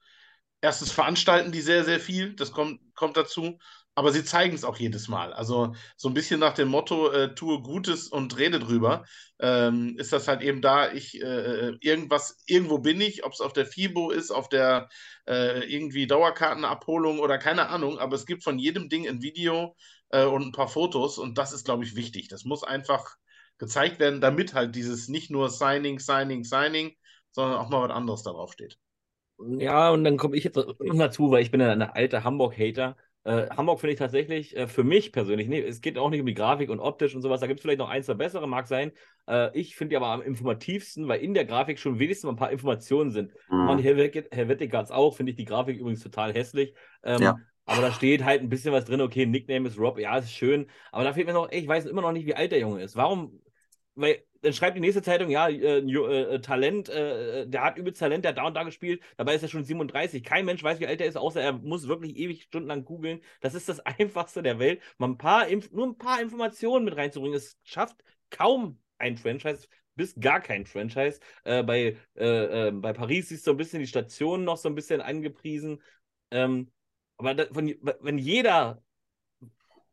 erstens 0.60 0.92
veranstalten 0.92 1.52
die 1.52 1.60
sehr, 1.60 1.84
sehr 1.84 2.00
viel, 2.00 2.34
das 2.36 2.52
kommt, 2.52 2.80
kommt 2.94 3.16
dazu 3.16 3.58
aber 3.94 4.12
sie 4.12 4.24
zeigen 4.24 4.54
es 4.54 4.64
auch 4.64 4.78
jedes 4.78 5.08
Mal. 5.08 5.32
Also 5.32 5.74
so 5.96 6.08
ein 6.08 6.14
bisschen 6.14 6.40
nach 6.40 6.54
dem 6.54 6.68
Motto, 6.68 7.10
äh, 7.10 7.34
tue 7.34 7.60
Gutes 7.60 8.08
und 8.08 8.38
rede 8.38 8.58
drüber, 8.58 9.04
ähm, 9.40 9.96
ist 9.98 10.12
das 10.12 10.28
halt 10.28 10.42
eben 10.42 10.62
da, 10.62 10.92
ich 10.92 11.20
äh, 11.20 11.26
äh 11.68 11.76
irgendwas, 11.80 12.42
irgendwo 12.46 12.78
bin 12.78 13.00
ich, 13.00 13.24
ob 13.24 13.32
es 13.32 13.40
auf 13.40 13.52
der 13.52 13.66
FIBO 13.66 14.10
ist, 14.10 14.30
auf 14.30 14.48
der 14.48 14.88
äh, 15.28 15.64
irgendwie 15.70 16.06
Dauerkartenabholung 16.06 17.18
oder 17.18 17.38
keine 17.38 17.68
Ahnung, 17.68 17.98
aber 17.98 18.16
es 18.16 18.26
gibt 18.26 18.44
von 18.44 18.58
jedem 18.58 18.88
Ding 18.88 19.06
ein 19.08 19.22
Video 19.22 19.76
äh, 20.10 20.24
und 20.24 20.42
ein 20.42 20.52
paar 20.52 20.68
Fotos 20.68 21.18
und 21.18 21.36
das 21.38 21.52
ist, 21.52 21.64
glaube 21.64 21.84
ich, 21.84 21.96
wichtig. 21.96 22.28
Das 22.28 22.44
muss 22.44 22.64
einfach 22.64 23.16
gezeigt 23.58 24.00
werden, 24.00 24.20
damit 24.20 24.54
halt 24.54 24.74
dieses 24.74 25.08
nicht 25.08 25.30
nur 25.30 25.50
Signing, 25.50 25.98
Signing, 25.98 26.44
Signing, 26.44 26.96
sondern 27.30 27.58
auch 27.58 27.68
mal 27.68 27.88
was 27.88 27.94
anderes 27.94 28.22
darauf 28.22 28.52
steht. 28.52 28.78
Ja, 29.38 29.90
und 29.90 30.04
dann 30.04 30.16
komme 30.16 30.36
ich 30.36 30.44
jetzt 30.44 30.56
dazu, 30.56 31.30
weil 31.30 31.42
ich 31.42 31.50
bin 31.50 31.60
ja 31.60 31.70
ein 31.70 31.82
alter 31.82 32.24
Hamburg-Hater. 32.24 32.96
Äh, 33.24 33.48
Hamburg 33.50 33.80
finde 33.80 33.92
ich 33.92 33.98
tatsächlich, 33.98 34.56
äh, 34.56 34.66
für 34.66 34.82
mich 34.82 35.12
persönlich, 35.12 35.46
nee, 35.46 35.60
es 35.60 35.80
geht 35.80 35.96
auch 35.96 36.10
nicht 36.10 36.20
um 36.20 36.26
die 36.26 36.34
Grafik 36.34 36.70
und 36.70 36.80
optisch 36.80 37.14
und 37.14 37.22
sowas, 37.22 37.40
da 37.40 37.46
gibt 37.46 37.60
es 37.60 37.62
vielleicht 37.62 37.78
noch 37.78 37.88
ein, 37.88 38.02
zwei 38.02 38.14
bessere, 38.14 38.48
mag 38.48 38.66
sein. 38.66 38.90
Äh, 39.28 39.56
ich 39.58 39.76
finde 39.76 39.90
die 39.90 39.96
aber 39.96 40.08
am 40.08 40.22
informativsten, 40.22 41.06
weil 41.06 41.20
in 41.20 41.34
der 41.34 41.44
Grafik 41.44 41.78
schon 41.78 41.98
wenigstens 41.98 42.24
mal 42.24 42.32
ein 42.32 42.36
paar 42.36 42.50
Informationen 42.50 43.10
sind. 43.10 43.32
Mhm. 43.48 43.58
Machen 43.58 43.78
die 43.78 43.84
Helveticards 43.84 44.90
auch, 44.90 45.14
finde 45.14 45.30
ich 45.30 45.36
die 45.36 45.44
Grafik 45.44 45.78
übrigens 45.78 46.02
total 46.02 46.34
hässlich. 46.34 46.74
Ähm, 47.04 47.22
ja. 47.22 47.38
Aber 47.64 47.82
da 47.82 47.92
steht 47.92 48.24
halt 48.24 48.42
ein 48.42 48.48
bisschen 48.48 48.72
was 48.72 48.86
drin, 48.86 49.00
okay, 49.00 49.24
Nickname 49.24 49.68
ist 49.68 49.78
Rob, 49.78 49.98
ja, 49.98 50.18
ist 50.18 50.32
schön. 50.32 50.66
Aber 50.90 51.04
da 51.04 51.12
fehlt 51.12 51.26
mir 51.26 51.32
noch, 51.32 51.48
ey, 51.50 51.60
ich 51.60 51.68
weiß 51.68 51.86
immer 51.86 52.02
noch 52.02 52.12
nicht, 52.12 52.26
wie 52.26 52.34
alt 52.34 52.50
der 52.50 52.58
Junge 52.58 52.82
ist. 52.82 52.96
Warum? 52.96 53.40
Weil 53.94 54.24
dann 54.42 54.52
schreibt 54.52 54.76
die 54.76 54.80
nächste 54.80 55.02
Zeitung, 55.02 55.30
ja, 55.30 55.48
äh, 55.48 55.78
äh, 55.78 56.40
Talent, 56.40 56.88
äh, 56.88 57.46
der 57.46 57.62
hat 57.62 57.78
übelst 57.78 58.00
Talent, 58.00 58.24
der 58.24 58.30
hat 58.30 58.38
da 58.38 58.46
und 58.46 58.54
da 58.54 58.64
gespielt, 58.64 59.00
dabei 59.16 59.34
ist 59.34 59.42
er 59.42 59.48
schon 59.48 59.64
37. 59.64 60.24
Kein 60.24 60.44
Mensch 60.44 60.62
weiß, 60.62 60.80
wie 60.80 60.86
alt 60.86 61.00
er 61.00 61.06
ist, 61.06 61.16
außer 61.16 61.40
er 61.40 61.52
muss 61.52 61.88
wirklich 61.88 62.16
ewig 62.16 62.42
stundenlang 62.42 62.84
googeln. 62.84 63.20
Das 63.40 63.54
ist 63.54 63.68
das 63.68 63.80
Einfachste 63.86 64.42
der 64.42 64.58
Welt. 64.58 64.82
Mal 64.98 65.08
ein 65.10 65.18
paar, 65.18 65.46
nur 65.70 65.86
ein 65.86 65.98
paar 65.98 66.20
Informationen 66.20 66.84
mit 66.84 66.96
reinzubringen. 66.96 67.36
Es 67.36 67.56
schafft 67.62 67.96
kaum 68.30 68.78
ein 68.98 69.16
Franchise, 69.16 69.68
bis 69.94 70.14
gar 70.18 70.40
kein 70.40 70.66
Franchise. 70.66 71.20
Äh, 71.44 71.62
bei, 71.62 71.96
äh, 72.16 72.68
äh, 72.68 72.70
bei 72.72 72.92
Paris 72.92 73.28
siehst 73.28 73.46
du 73.46 73.52
ein 73.52 73.56
bisschen 73.56 73.80
die 73.80 73.86
Stationen 73.86 74.44
noch 74.44 74.56
so 74.56 74.68
ein 74.68 74.74
bisschen 74.74 75.00
angepriesen. 75.00 75.80
Ähm, 76.30 76.70
aber 77.16 77.34
da, 77.34 77.46
von, 77.52 77.72
wenn 78.00 78.18
jeder 78.18 78.82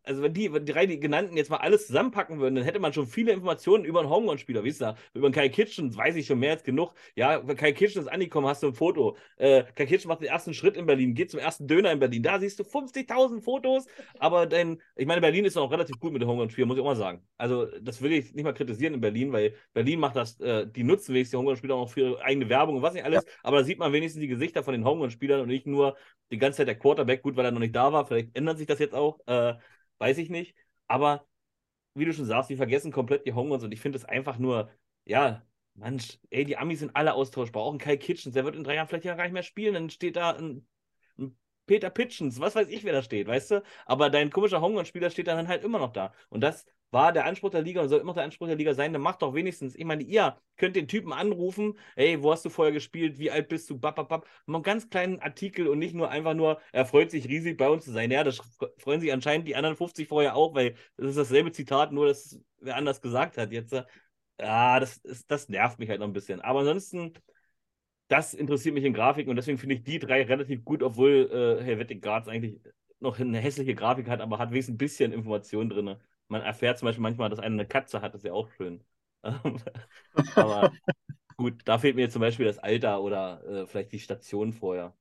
also 0.09 0.23
wenn 0.23 0.33
die, 0.33 0.51
wenn 0.51 0.65
die 0.65 0.73
drei 0.73 0.87
die 0.87 0.99
genannten 0.99 1.37
jetzt 1.37 1.51
mal 1.51 1.57
alles 1.57 1.85
zusammenpacken 1.85 2.39
würden, 2.39 2.55
dann 2.55 2.63
hätte 2.63 2.79
man 2.79 2.91
schon 2.93 3.05
viele 3.05 3.31
Informationen 3.31 3.85
über 3.85 3.99
einen 3.99 4.09
Homegrown-Spieler, 4.09 4.63
wisst 4.63 4.81
ihr? 4.81 4.95
Über 5.13 5.27
einen 5.27 5.35
Kai 5.35 5.49
Kitchen 5.49 5.95
weiß 5.95 6.15
ich 6.15 6.25
schon 6.25 6.39
mehr 6.39 6.53
als 6.53 6.63
genug. 6.63 6.95
Ja, 7.15 7.47
wenn 7.47 7.55
Kai 7.55 7.73
Kitchen 7.73 8.01
ist 8.01 8.07
angekommen, 8.07 8.47
hast 8.47 8.63
du 8.63 8.67
ein 8.67 8.73
Foto. 8.73 9.17
Äh, 9.37 9.65
Kai 9.75 9.85
Kitchen 9.85 10.07
macht 10.07 10.21
den 10.21 10.29
ersten 10.29 10.55
Schritt 10.55 10.77
in 10.77 10.87
Berlin, 10.87 11.13
geht 11.13 11.29
zum 11.29 11.39
ersten 11.39 11.67
Döner 11.67 11.91
in 11.91 11.99
Berlin. 11.99 12.23
Da 12.23 12.39
siehst 12.39 12.59
du 12.59 12.63
50.000 12.63 13.41
Fotos, 13.41 13.85
aber 14.17 14.47
dein, 14.47 14.81
ich 14.95 15.05
meine, 15.05 15.21
Berlin 15.21 15.45
ist 15.45 15.57
auch 15.57 15.71
relativ 15.71 15.99
gut 15.99 16.11
mit 16.11 16.23
den 16.23 16.27
Homegrown-Spielern, 16.27 16.67
muss 16.67 16.77
ich 16.77 16.81
auch 16.81 16.87
mal 16.87 16.95
sagen. 16.95 17.21
Also 17.37 17.67
das 17.79 18.01
will 18.01 18.11
ich 18.11 18.33
nicht 18.33 18.43
mal 18.43 18.53
kritisieren 18.53 18.95
in 18.95 19.01
Berlin, 19.01 19.31
weil 19.31 19.53
Berlin 19.73 19.99
macht 19.99 20.15
das, 20.15 20.39
äh, 20.39 20.65
die 20.65 20.83
nutzen 20.83 21.13
wenigstens 21.13 21.31
die 21.31 21.37
Homegrown-Spieler 21.37 21.75
auch 21.75 21.89
für 21.89 21.99
ihre 21.99 22.21
eigene 22.23 22.49
Werbung 22.49 22.77
und 22.77 22.81
was 22.81 22.95
nicht 22.95 23.05
alles, 23.05 23.23
ja. 23.23 23.31
aber 23.43 23.57
da 23.57 23.63
sieht 23.63 23.77
man 23.77 23.93
wenigstens 23.93 24.21
die 24.21 24.27
Gesichter 24.27 24.63
von 24.63 24.73
den 24.73 24.85
Homegrown-Spielern 24.85 25.41
und 25.41 25.49
nicht 25.49 25.67
nur 25.67 25.95
die 26.31 26.39
ganze 26.39 26.57
Zeit 26.57 26.67
der 26.67 26.79
Quarterback, 26.79 27.21
gut, 27.21 27.35
weil 27.35 27.45
er 27.45 27.51
noch 27.51 27.59
nicht 27.59 27.75
da 27.75 27.93
war, 27.93 28.05
vielleicht 28.05 28.35
ändert 28.35 28.57
sich 28.57 28.67
das 28.67 28.79
jetzt 28.79 28.95
auch, 28.95 29.19
äh, 29.27 29.53
weiß 29.99 30.17
ich 30.17 30.29
nicht. 30.29 30.55
Aber 30.87 31.27
wie 31.95 32.05
du 32.05 32.13
schon 32.13 32.25
sagst, 32.25 32.49
die 32.49 32.55
vergessen 32.55 32.91
komplett 32.91 33.25
die 33.25 33.33
Hongkons 33.33 33.63
und 33.63 33.73
ich 33.73 33.81
finde 33.81 33.97
es 33.97 34.05
einfach 34.05 34.37
nur, 34.39 34.71
ja, 35.05 35.43
Mensch, 35.75 36.19
ey, 36.29 36.43
die 36.45 36.57
Amis 36.57 36.79
sind 36.79 36.95
alle 36.95 37.13
austauschbar. 37.13 37.63
Auch 37.63 37.73
ein 37.73 37.79
Kai 37.79 37.97
Kitchens, 37.97 38.33
der 38.33 38.45
wird 38.45 38.55
in 38.55 38.63
drei 38.63 38.75
Jahren 38.75 38.87
vielleicht 38.87 39.05
ja 39.05 39.15
gar 39.15 39.23
nicht 39.23 39.33
mehr 39.33 39.43
spielen. 39.43 39.73
Dann 39.73 39.89
steht 39.89 40.15
da 40.15 40.31
ein, 40.31 40.67
ein 41.17 41.37
Peter 41.67 41.89
Pitchens, 41.89 42.39
was 42.39 42.55
weiß 42.55 42.67
ich, 42.69 42.83
wer 42.83 42.93
da 42.93 43.01
steht, 43.03 43.27
weißt 43.27 43.51
du? 43.51 43.63
Aber 43.85 44.09
dein 44.09 44.29
komischer 44.31 44.61
Hongkong-Spieler 44.61 45.09
steht 45.09 45.27
dann 45.27 45.47
halt 45.47 45.63
immer 45.63 45.79
noch 45.79 45.93
da. 45.93 46.13
Und 46.29 46.41
das 46.41 46.65
war 46.91 47.13
der 47.13 47.25
Anspruch 47.25 47.51
der 47.51 47.61
Liga 47.61 47.81
und 47.81 47.89
soll 47.89 47.99
immer 47.99 48.13
der 48.13 48.23
Anspruch 48.23 48.47
der 48.47 48.55
Liga 48.55 48.73
sein, 48.73 48.93
dann 48.93 49.01
macht 49.01 49.21
doch 49.21 49.33
wenigstens, 49.33 49.75
ich 49.75 49.85
meine, 49.85 50.03
ihr 50.03 50.37
könnt 50.57 50.75
den 50.75 50.87
Typen 50.87 51.13
anrufen, 51.13 51.77
hey, 51.95 52.21
wo 52.21 52.31
hast 52.31 52.45
du 52.45 52.49
vorher 52.49 52.73
gespielt, 52.73 53.19
wie 53.19 53.31
alt 53.31 53.47
bist 53.47 53.69
du, 53.69 53.77
bap, 53.77 53.95
bap, 53.95 54.09
bap. 54.09 54.27
Mal 54.45 54.57
einen 54.57 54.63
ganz 54.63 54.89
kleinen 54.89 55.19
Artikel 55.19 55.67
und 55.67 55.79
nicht 55.79 55.93
nur 55.95 56.09
einfach 56.09 56.33
nur, 56.33 56.59
er 56.71 56.85
freut 56.85 57.11
sich 57.11 57.27
riesig 57.27 57.57
bei 57.57 57.69
uns 57.69 57.85
zu 57.85 57.91
sein. 57.91 58.11
Ja, 58.11 58.23
das 58.23 58.41
freuen 58.77 59.01
sich 59.01 59.11
anscheinend 59.13 59.47
die 59.47 59.55
anderen 59.55 59.75
50 59.75 60.07
vorher 60.07 60.35
auch, 60.35 60.55
weil 60.55 60.75
das 60.97 61.09
ist 61.09 61.17
dasselbe 61.17 61.51
Zitat, 61.51 61.91
nur 61.91 62.07
dass 62.07 62.39
wer 62.59 62.75
anders 62.75 63.01
gesagt 63.01 63.37
hat 63.37 63.51
jetzt. 63.51 63.73
Ja, 64.39 64.79
das, 64.79 64.97
ist, 64.97 65.29
das 65.29 65.49
nervt 65.49 65.79
mich 65.79 65.89
halt 65.89 65.99
noch 65.99 66.07
ein 66.07 66.13
bisschen. 66.13 66.41
Aber 66.41 66.59
ansonsten, 66.59 67.13
das 68.07 68.33
interessiert 68.33 68.73
mich 68.73 68.83
in 68.83 68.93
Grafiken 68.93 69.29
und 69.29 69.35
deswegen 69.35 69.57
finde 69.57 69.75
ich 69.75 69.83
die 69.83 69.99
drei 69.99 70.23
relativ 70.23 70.65
gut, 70.65 70.81
obwohl 70.83 71.59
äh, 71.61 71.63
Helvetic 71.63 72.01
Guards 72.01 72.27
eigentlich 72.27 72.59
noch 72.99 73.19
eine 73.19 73.39
hässliche 73.39 73.75
Grafik 73.75 74.09
hat, 74.09 74.21
aber 74.21 74.39
hat 74.39 74.51
wenigstens 74.51 74.75
ein 74.75 74.77
bisschen 74.77 75.13
Information 75.13 75.69
drin 75.69 75.95
man 76.29 76.41
erfährt 76.41 76.77
zum 76.77 76.85
Beispiel 76.85 77.01
manchmal, 77.01 77.29
dass 77.29 77.39
einer 77.39 77.55
eine 77.55 77.67
Katze 77.67 78.01
hat, 78.01 78.13
das 78.13 78.21
ist 78.21 78.27
ja 78.27 78.33
auch 78.33 78.49
schön. 78.51 78.83
Aber 80.35 80.71
gut, 81.35 81.61
da 81.65 81.77
fehlt 81.77 81.95
mir 81.95 82.03
jetzt 82.03 82.13
zum 82.13 82.21
Beispiel 82.21 82.45
das 82.45 82.59
Alter 82.59 83.01
oder 83.01 83.43
äh, 83.45 83.67
vielleicht 83.67 83.91
die 83.91 83.99
Station 83.99 84.53
vorher. 84.53 84.95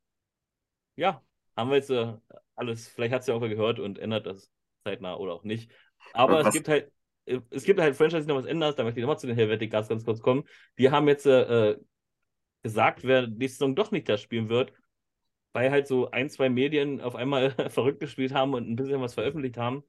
Ja, 0.96 1.22
haben 1.56 1.70
wir 1.70 1.76
jetzt 1.76 1.90
äh, 1.90 2.14
alles, 2.56 2.88
vielleicht 2.88 3.14
hat 3.14 3.20
es 3.20 3.28
ja 3.28 3.34
auch 3.34 3.40
gehört 3.40 3.78
und 3.78 3.98
ändert 3.98 4.26
das 4.26 4.50
zeitnah 4.84 5.16
oder 5.16 5.34
auch 5.34 5.44
nicht. 5.44 5.70
Aber 6.12 6.40
es 6.40 6.52
gibt 6.52 6.68
halt, 6.68 6.90
äh, 7.26 7.40
es 7.50 7.64
gibt 7.64 7.78
halt 7.78 7.94
Franchise, 7.94 8.22
die 8.22 8.28
noch 8.28 8.36
was 8.36 8.46
ändern, 8.46 8.74
da 8.76 8.82
möchte 8.82 8.98
ich 8.98 9.02
nochmal 9.02 9.18
zu 9.18 9.26
den 9.26 9.36
Helvetic 9.36 9.70
Gas 9.70 9.88
ganz 9.88 10.04
kurz 10.04 10.20
kommen. 10.20 10.44
Die 10.78 10.90
haben 10.90 11.06
jetzt 11.06 11.26
äh, 11.26 11.76
gesagt, 12.62 13.04
wer 13.04 13.26
die 13.26 13.48
Saison 13.48 13.74
doch 13.76 13.90
nicht 13.90 14.08
da 14.08 14.16
spielen 14.16 14.48
wird, 14.48 14.72
weil 15.52 15.70
halt 15.70 15.86
so 15.86 16.10
ein, 16.10 16.30
zwei 16.30 16.48
Medien 16.48 17.00
auf 17.00 17.14
einmal 17.14 17.50
verrückt 17.70 18.00
gespielt 18.00 18.32
haben 18.32 18.54
und 18.54 18.68
ein 18.68 18.76
bisschen 18.76 19.00
was 19.00 19.14
veröffentlicht 19.14 19.58
haben. 19.58 19.84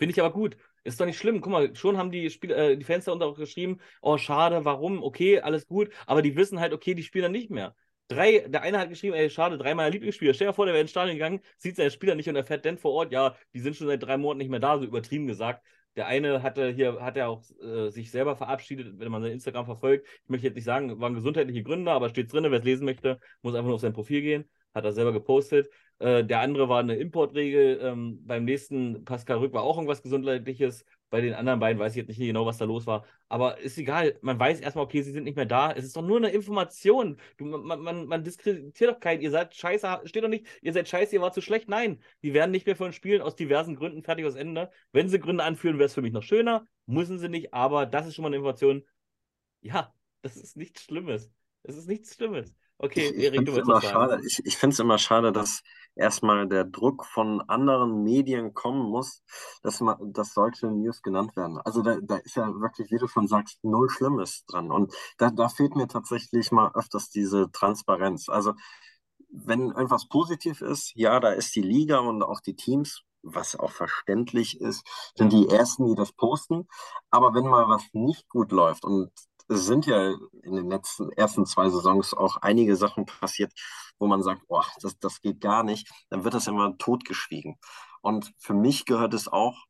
Finde 0.00 0.12
ich 0.14 0.20
aber 0.20 0.32
gut. 0.32 0.56
Ist 0.82 0.98
doch 0.98 1.04
nicht 1.04 1.18
schlimm. 1.18 1.42
Guck 1.42 1.52
mal, 1.52 1.74
schon 1.76 1.98
haben 1.98 2.10
die, 2.10 2.30
Spiel 2.30 2.52
äh, 2.52 2.74
die 2.74 2.84
Fans 2.84 3.04
da 3.04 3.12
unter 3.12 3.26
auch 3.26 3.36
geschrieben, 3.36 3.80
oh, 4.00 4.16
schade, 4.16 4.64
warum, 4.64 5.02
okay, 5.02 5.40
alles 5.40 5.66
gut. 5.66 5.90
Aber 6.06 6.22
die 6.22 6.36
wissen 6.36 6.58
halt, 6.58 6.72
okay, 6.72 6.94
die 6.94 7.02
spielen 7.02 7.24
dann 7.24 7.32
nicht 7.32 7.50
mehr. 7.50 7.76
Drei, 8.08 8.38
der 8.48 8.62
eine 8.62 8.78
hat 8.78 8.88
geschrieben, 8.88 9.14
ey, 9.14 9.28
schade, 9.28 9.58
drei 9.58 9.74
meiner 9.74 9.90
Lieblingsspieler. 9.90 10.32
Stell 10.32 10.46
dir 10.46 10.54
vor, 10.54 10.64
der 10.64 10.72
wäre 10.72 10.80
ins 10.80 10.90
Stadion 10.90 11.16
gegangen, 11.16 11.40
sieht 11.58 11.76
seine 11.76 11.90
Spieler 11.90 12.14
nicht 12.14 12.30
und 12.30 12.36
erfährt 12.36 12.64
dann 12.64 12.78
vor 12.78 12.92
Ort, 12.92 13.12
ja, 13.12 13.36
die 13.52 13.60
sind 13.60 13.76
schon 13.76 13.88
seit 13.88 14.02
drei 14.02 14.16
Monaten 14.16 14.38
nicht 14.38 14.48
mehr 14.48 14.58
da, 14.58 14.78
so 14.78 14.86
übertrieben 14.86 15.26
gesagt. 15.26 15.62
Der 15.96 16.06
eine 16.06 16.42
hatte 16.42 16.70
hier, 16.70 17.02
hat 17.02 17.16
ja 17.16 17.26
auch 17.26 17.42
äh, 17.60 17.90
sich 17.90 18.10
selber 18.10 18.34
verabschiedet, 18.36 18.98
wenn 18.98 19.12
man 19.12 19.20
sein 19.20 19.32
Instagram 19.32 19.66
verfolgt. 19.66 20.08
Ich 20.24 20.30
möchte 20.30 20.46
jetzt 20.46 20.54
nicht 20.54 20.64
sagen, 20.64 20.98
waren 20.98 21.12
gesundheitliche 21.12 21.62
Gründe, 21.62 21.90
aber 21.90 22.08
steht 22.08 22.32
drin, 22.32 22.44
wer 22.44 22.58
es 22.58 22.64
lesen 22.64 22.86
möchte, 22.86 23.20
muss 23.42 23.54
einfach 23.54 23.66
nur 23.66 23.74
auf 23.74 23.82
sein 23.82 23.92
Profil 23.92 24.22
gehen. 24.22 24.48
Hat 24.74 24.84
er 24.84 24.92
selber 24.92 25.12
gepostet. 25.12 25.68
Äh, 26.00 26.24
der 26.24 26.40
andere 26.40 26.68
war 26.68 26.80
eine 26.80 26.96
Importregel. 26.96 27.78
Ähm, 27.82 28.26
beim 28.26 28.44
nächsten 28.44 29.04
Pascal 29.04 29.38
Rück 29.38 29.52
war 29.52 29.62
auch 29.62 29.76
irgendwas 29.76 30.02
Gesundheitliches. 30.02 30.84
Bei 31.10 31.20
den 31.20 31.34
anderen 31.34 31.60
beiden 31.60 31.78
weiß 31.78 31.92
ich 31.92 31.98
jetzt 31.98 32.08
nicht 32.08 32.18
genau, 32.18 32.46
was 32.46 32.56
da 32.58 32.64
los 32.64 32.86
war. 32.86 33.04
Aber 33.28 33.58
ist 33.58 33.76
egal. 33.76 34.18
Man 34.22 34.38
weiß 34.38 34.60
erstmal, 34.60 34.84
okay, 34.84 35.02
sie 35.02 35.12
sind 35.12 35.24
nicht 35.24 35.36
mehr 35.36 35.44
da. 35.44 35.72
Es 35.72 35.84
ist 35.84 35.96
doch 35.96 36.02
nur 36.02 36.16
eine 36.16 36.30
Information. 36.30 37.18
Du, 37.36 37.44
man, 37.44 37.80
man, 37.80 38.06
man 38.06 38.24
diskreditiert 38.24 38.90
doch 38.90 39.00
keinen. 39.00 39.20
Ihr 39.20 39.30
seid 39.30 39.54
scheiße, 39.54 40.00
steht 40.04 40.24
doch 40.24 40.28
nicht, 40.28 40.46
ihr 40.62 40.72
seid 40.72 40.88
scheiße, 40.88 41.14
ihr 41.14 41.20
wart 41.20 41.34
zu 41.34 41.42
schlecht. 41.42 41.68
Nein, 41.68 42.02
die 42.22 42.32
werden 42.32 42.50
nicht 42.50 42.66
mehr 42.66 42.76
von 42.76 42.92
Spielen 42.92 43.20
aus 43.20 43.36
diversen 43.36 43.76
Gründen 43.76 44.02
fertig 44.02 44.24
aus 44.24 44.36
Ende. 44.36 44.70
Wenn 44.92 45.08
sie 45.08 45.20
Gründe 45.20 45.44
anführen, 45.44 45.78
wäre 45.78 45.86
es 45.86 45.94
für 45.94 46.02
mich 46.02 46.12
noch 46.12 46.22
schöner. 46.22 46.64
Müssen 46.86 47.18
sie 47.18 47.28
nicht, 47.28 47.52
aber 47.52 47.86
das 47.86 48.06
ist 48.06 48.14
schon 48.14 48.22
mal 48.22 48.28
eine 48.28 48.36
Information. 48.36 48.84
Ja, 49.62 49.92
das 50.22 50.36
ist 50.36 50.56
nichts 50.56 50.82
Schlimmes. 50.84 51.30
Es 51.62 51.76
ist 51.76 51.88
nichts 51.88 52.14
Schlimmes. 52.14 52.54
Okay, 52.82 53.08
Ich, 53.08 53.14
ich 53.14 53.24
Erik, 53.24 53.40
finde 53.40 53.52
du 53.52 53.58
immer 53.60 53.82
schade. 53.82 54.20
Ich, 54.26 54.40
ich 54.44 54.56
finde 54.56 54.72
es 54.74 54.78
immer 54.80 54.96
schade, 54.96 55.32
dass 55.32 55.62
erstmal 55.94 56.48
der 56.48 56.64
Druck 56.64 57.04
von 57.04 57.42
anderen 57.42 58.02
Medien 58.02 58.54
kommen 58.54 58.88
muss, 58.88 59.22
dass 59.62 59.80
man, 59.80 59.96
dass 60.12 60.32
solche 60.32 60.68
News 60.68 61.02
genannt 61.02 61.36
werden. 61.36 61.58
Also 61.58 61.82
da, 61.82 61.98
da 62.00 62.16
ist 62.16 62.36
ja 62.36 62.48
wirklich, 62.58 62.90
wie 62.90 62.98
du 62.98 63.06
schon 63.06 63.28
sagst, 63.28 63.58
null 63.62 63.90
Schlimmes 63.90 64.44
dran. 64.46 64.70
Und 64.70 64.94
da, 65.18 65.30
da 65.30 65.50
fehlt 65.50 65.76
mir 65.76 65.88
tatsächlich 65.88 66.52
mal 66.52 66.70
öfters 66.74 67.10
diese 67.10 67.50
Transparenz. 67.52 68.30
Also 68.30 68.54
wenn 69.30 69.70
irgendwas 69.70 70.08
positiv 70.08 70.62
ist, 70.62 70.92
ja, 70.94 71.20
da 71.20 71.30
ist 71.30 71.54
die 71.54 71.62
Liga 71.62 71.98
und 71.98 72.22
auch 72.22 72.40
die 72.40 72.56
Teams, 72.56 73.02
was 73.22 73.56
auch 73.56 73.72
verständlich 73.72 74.58
ist, 74.58 74.86
sind 75.14 75.32
die 75.34 75.48
Ersten, 75.50 75.86
die 75.86 75.94
das 75.94 76.12
posten. 76.12 76.66
Aber 77.10 77.34
wenn 77.34 77.44
mal 77.44 77.68
was 77.68 77.82
nicht 77.92 78.26
gut 78.30 78.52
läuft 78.52 78.84
und 78.84 79.10
sind 79.50 79.86
ja 79.86 80.14
in 80.42 80.54
den 80.54 80.70
letzten 80.70 81.10
ersten 81.12 81.44
zwei 81.46 81.68
Saisons 81.68 82.14
auch 82.14 82.36
einige 82.36 82.76
Sachen 82.76 83.06
passiert, 83.06 83.52
wo 83.98 84.06
man 84.06 84.22
sagt, 84.22 84.46
boah, 84.46 84.64
das, 84.80 84.98
das 84.98 85.20
geht 85.20 85.40
gar 85.40 85.64
nicht, 85.64 85.88
dann 86.08 86.24
wird 86.24 86.34
das 86.34 86.46
immer 86.46 86.76
totgeschwiegen. 86.78 87.58
Und 88.00 88.32
für 88.38 88.54
mich 88.54 88.86
gehört 88.86 89.12
es 89.14 89.28
auch 89.28 89.66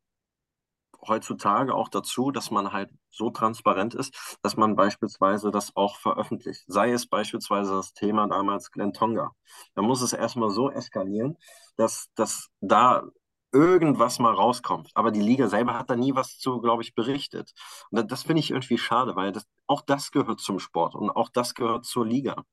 heutzutage 1.07 1.73
auch 1.73 1.89
dazu, 1.89 2.31
dass 2.31 2.51
man 2.51 2.71
halt 2.71 2.91
so 3.09 3.31
transparent 3.31 3.95
ist, 3.95 4.37
dass 4.43 4.55
man 4.55 4.75
beispielsweise 4.75 5.51
das 5.51 5.75
auch 5.75 5.97
veröffentlicht. 5.97 6.63
Sei 6.67 6.91
es 6.91 7.07
beispielsweise 7.07 7.71
das 7.71 7.93
Thema 7.93 8.27
damals 8.27 8.71
Glenn 8.71 8.93
Tonga. 8.93 9.31
Da 9.73 9.81
muss 9.81 10.01
es 10.01 10.13
erstmal 10.13 10.51
so 10.51 10.69
eskalieren, 10.69 11.37
dass, 11.75 12.09
dass 12.15 12.49
da 12.61 13.03
irgendwas 13.51 14.19
mal 14.19 14.33
rauskommt. 14.33 14.91
Aber 14.93 15.11
die 15.11 15.21
Liga 15.21 15.47
selber 15.47 15.77
hat 15.77 15.89
da 15.89 15.95
nie 15.95 16.15
was 16.15 16.37
zu, 16.37 16.61
glaube 16.61 16.83
ich, 16.83 16.95
berichtet. 16.95 17.51
Und 17.89 18.11
das, 18.11 18.23
finde 18.23 18.39
ich 18.39 18.51
irgendwie 18.51 18.77
schade, 18.77 19.15
weil 19.15 19.31
das, 19.31 19.45
auch 19.67 19.81
das 19.81 20.11
gehört 20.11 20.39
zum 20.39 20.59
Sport 20.59 20.95
und 20.95 21.09
auch 21.09 21.29
das 21.29 21.53
gehört 21.53 21.85
zur 21.85 22.05
Liga. 22.05 22.43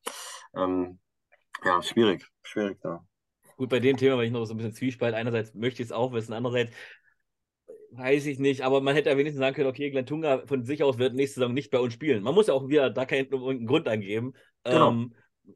Ähm, 0.54 0.98
ja, 1.64 1.82
schwierig, 1.82 2.26
schwierig 2.42 2.78
da. 2.82 3.04
Gut, 3.56 3.70
bei 3.70 3.80
dem 3.80 3.96
Thema 3.96 4.16
war 4.16 4.24
ich 4.24 4.30
noch 4.30 4.44
so 4.44 4.54
ein 4.54 4.56
bisschen 4.56 4.74
Zwiespalt. 4.74 5.14
Einerseits 5.14 5.54
möchte 5.54 5.82
ich 5.82 5.88
es 5.88 5.92
auch 5.92 6.12
wissen, 6.12 6.32
andererseits 6.32 6.72
weiß 7.90 8.26
ich 8.26 8.38
nicht, 8.38 8.62
aber 8.62 8.80
man 8.80 8.94
hätte 8.94 9.10
ja 9.10 9.16
wenigstens 9.16 9.40
sagen 9.40 9.56
können, 9.56 9.68
okay, 9.68 9.90
Glenn 9.90 10.06
Tunga 10.06 10.42
von 10.46 10.64
sich 10.64 10.82
aus 10.82 10.98
wird 10.98 11.14
nächste 11.14 11.40
Saison 11.40 11.54
nicht 11.54 11.70
bei 11.70 11.78
uns 11.78 11.94
spielen. 11.94 12.22
Man 12.22 12.34
muss 12.34 12.48
ja 12.48 12.54
auch 12.54 12.68
wieder 12.68 12.90
da 12.90 13.06
keinen 13.06 13.66
Grund 13.66 13.88
angeben. 13.88 14.34
Genau. 14.64 14.90
Ähm, 14.90 15.14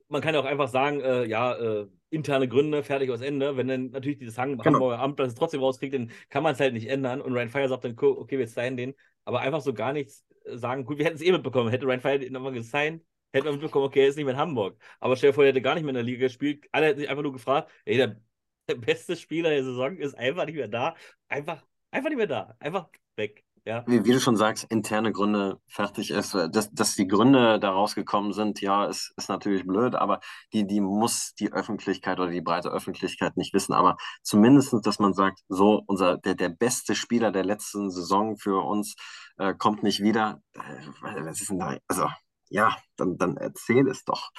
man 0.09 0.22
kann 0.22 0.34
ja 0.34 0.40
auch 0.40 0.47
einfach 0.47 0.68
sagen, 0.68 1.01
äh, 1.01 1.24
ja, 1.26 1.55
äh, 1.55 1.86
interne 2.12 2.48
Gründe, 2.48 2.82
fertig 2.82 3.10
aus 3.10 3.20
Ende. 3.20 3.56
Wenn 3.56 3.68
dann 3.68 3.90
natürlich 3.90 4.18
dieses 4.18 4.38
Hang 4.38 4.58
Genau. 4.58 4.64
Hamburger 4.64 4.98
Amt 5.00 5.18
das 5.18 5.34
trotzdem 5.34 5.60
rauskriegt, 5.60 5.94
dann 5.94 6.10
kann 6.28 6.42
man 6.42 6.54
es 6.54 6.60
halt 6.60 6.74
nicht 6.74 6.88
ändern. 6.88 7.20
Und 7.20 7.32
Ryan 7.32 7.48
Fire 7.48 7.68
sagt 7.68 7.84
dann, 7.84 7.96
okay, 7.98 8.38
wir 8.38 8.46
signen 8.46 8.76
den. 8.76 8.94
Aber 9.24 9.40
einfach 9.40 9.60
so 9.60 9.72
gar 9.72 9.92
nichts 9.92 10.24
äh, 10.44 10.56
sagen, 10.56 10.84
gut, 10.84 10.98
wir 10.98 11.04
hätten 11.06 11.16
es 11.16 11.22
eh 11.22 11.32
mitbekommen. 11.32 11.70
Hätte 11.70 11.86
Ryan 11.86 12.00
Fire 12.00 12.18
den 12.18 12.32
nochmal 12.32 12.52
gesigned, 12.52 13.02
hätte 13.32 13.46
man 13.46 13.54
mitbekommen, 13.54 13.86
okay, 13.86 14.00
er 14.02 14.08
ist 14.08 14.16
nicht 14.16 14.24
mehr 14.24 14.34
in 14.34 14.40
Hamburg. 14.40 14.78
Aber 15.00 15.16
stell 15.16 15.30
dir 15.30 15.34
vor, 15.34 15.44
er 15.44 15.50
hätte 15.50 15.62
gar 15.62 15.74
nicht 15.74 15.84
mehr 15.84 15.90
in 15.90 15.94
der 15.96 16.02
Liga 16.04 16.20
gespielt. 16.26 16.66
Alle 16.72 16.86
hätten 16.86 17.00
sich 17.00 17.08
einfach 17.08 17.22
nur 17.22 17.32
gefragt, 17.32 17.70
ey, 17.84 17.96
der, 17.96 18.20
der 18.68 18.74
beste 18.76 19.16
Spieler 19.16 19.50
der 19.50 19.64
Saison 19.64 19.96
ist 19.96 20.14
einfach 20.14 20.46
nicht 20.46 20.56
mehr 20.56 20.68
da. 20.68 20.94
Einfach, 21.28 21.64
einfach 21.90 22.08
nicht 22.10 22.18
mehr 22.18 22.26
da. 22.26 22.56
Einfach 22.60 22.88
weg. 23.16 23.41
Ja. 23.64 23.84
Wie, 23.86 24.04
wie 24.04 24.12
du 24.12 24.18
schon 24.18 24.36
sagst, 24.36 24.64
interne 24.70 25.12
Gründe 25.12 25.60
fertig 25.68 26.10
ist. 26.10 26.34
Dass, 26.34 26.70
dass 26.72 26.94
die 26.96 27.06
Gründe 27.06 27.60
da 27.60 27.70
rausgekommen 27.70 28.32
sind, 28.32 28.60
ja, 28.60 28.86
ist, 28.86 29.12
ist 29.16 29.28
natürlich 29.28 29.64
blöd, 29.64 29.94
aber 29.94 30.18
die, 30.52 30.66
die 30.66 30.80
muss 30.80 31.34
die 31.38 31.52
Öffentlichkeit 31.52 32.18
oder 32.18 32.30
die 32.30 32.40
breite 32.40 32.70
Öffentlichkeit 32.70 33.36
nicht 33.36 33.54
wissen. 33.54 33.72
Aber 33.72 33.96
zumindest, 34.22 34.74
dass 34.84 34.98
man 34.98 35.14
sagt, 35.14 35.40
so, 35.48 35.80
unser, 35.86 36.18
der, 36.18 36.34
der 36.34 36.48
beste 36.48 36.96
Spieler 36.96 37.30
der 37.30 37.44
letzten 37.44 37.90
Saison 37.90 38.36
für 38.36 38.64
uns 38.64 38.96
äh, 39.38 39.54
kommt 39.54 39.84
nicht 39.84 40.00
wieder. 40.00 40.42
Äh, 40.54 41.20
was 41.24 41.40
ist 41.40 41.50
denn 41.50 41.60
da? 41.60 41.76
Also, 41.86 42.08
ja, 42.48 42.76
dann, 42.96 43.16
dann 43.16 43.36
erzähl 43.36 43.86
es 43.88 44.04
doch. 44.04 44.30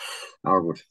Aber 0.41 0.61
gut. 0.61 0.86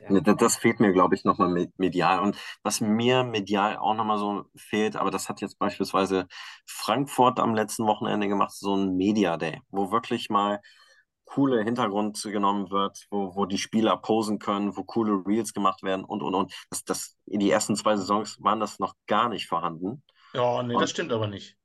Ja. 0.00 0.20
Das, 0.20 0.56
fehlt 0.56 0.80
mir, 0.80 0.92
glaube 0.92 1.14
ich, 1.14 1.24
nochmal 1.24 1.48
me- 1.48 1.72
medial. 1.76 2.20
Und 2.20 2.36
was 2.62 2.80
mir 2.80 3.22
medial 3.24 3.76
auch 3.76 3.94
nochmal 3.94 4.18
so 4.18 4.44
fehlt, 4.56 4.96
aber 4.96 5.10
das 5.10 5.28
hat 5.28 5.40
jetzt 5.40 5.58
beispielsweise 5.58 6.26
Frankfurt 6.66 7.38
am 7.38 7.54
letzten 7.54 7.86
Wochenende 7.86 8.28
gemacht, 8.28 8.52
so 8.52 8.76
ein 8.76 8.96
Media 8.96 9.36
Day, 9.36 9.60
wo 9.70 9.92
wirklich 9.92 10.30
mal 10.30 10.60
coole 11.24 11.62
Hintergrund 11.64 12.20
genommen 12.22 12.70
wird, 12.70 13.06
wo, 13.10 13.34
wo 13.34 13.46
die 13.46 13.58
Spieler 13.58 13.96
posen 13.96 14.38
können, 14.38 14.76
wo 14.76 14.84
coole 14.84 15.22
Reels 15.26 15.52
gemacht 15.54 15.82
werden 15.82 16.04
und, 16.04 16.22
und, 16.22 16.34
und. 16.34 16.52
Das, 16.70 16.84
das, 16.84 17.16
in 17.26 17.40
die 17.40 17.50
ersten 17.50 17.76
zwei 17.76 17.96
Saisons 17.96 18.36
waren 18.40 18.60
das 18.60 18.78
noch 18.78 18.94
gar 19.06 19.28
nicht 19.28 19.46
vorhanden. 19.48 20.02
Ja, 20.34 20.62
nee, 20.62 20.74
Und- 20.74 20.82
das 20.82 20.90
stimmt 20.90 21.12
aber 21.12 21.26
nicht. 21.28 21.56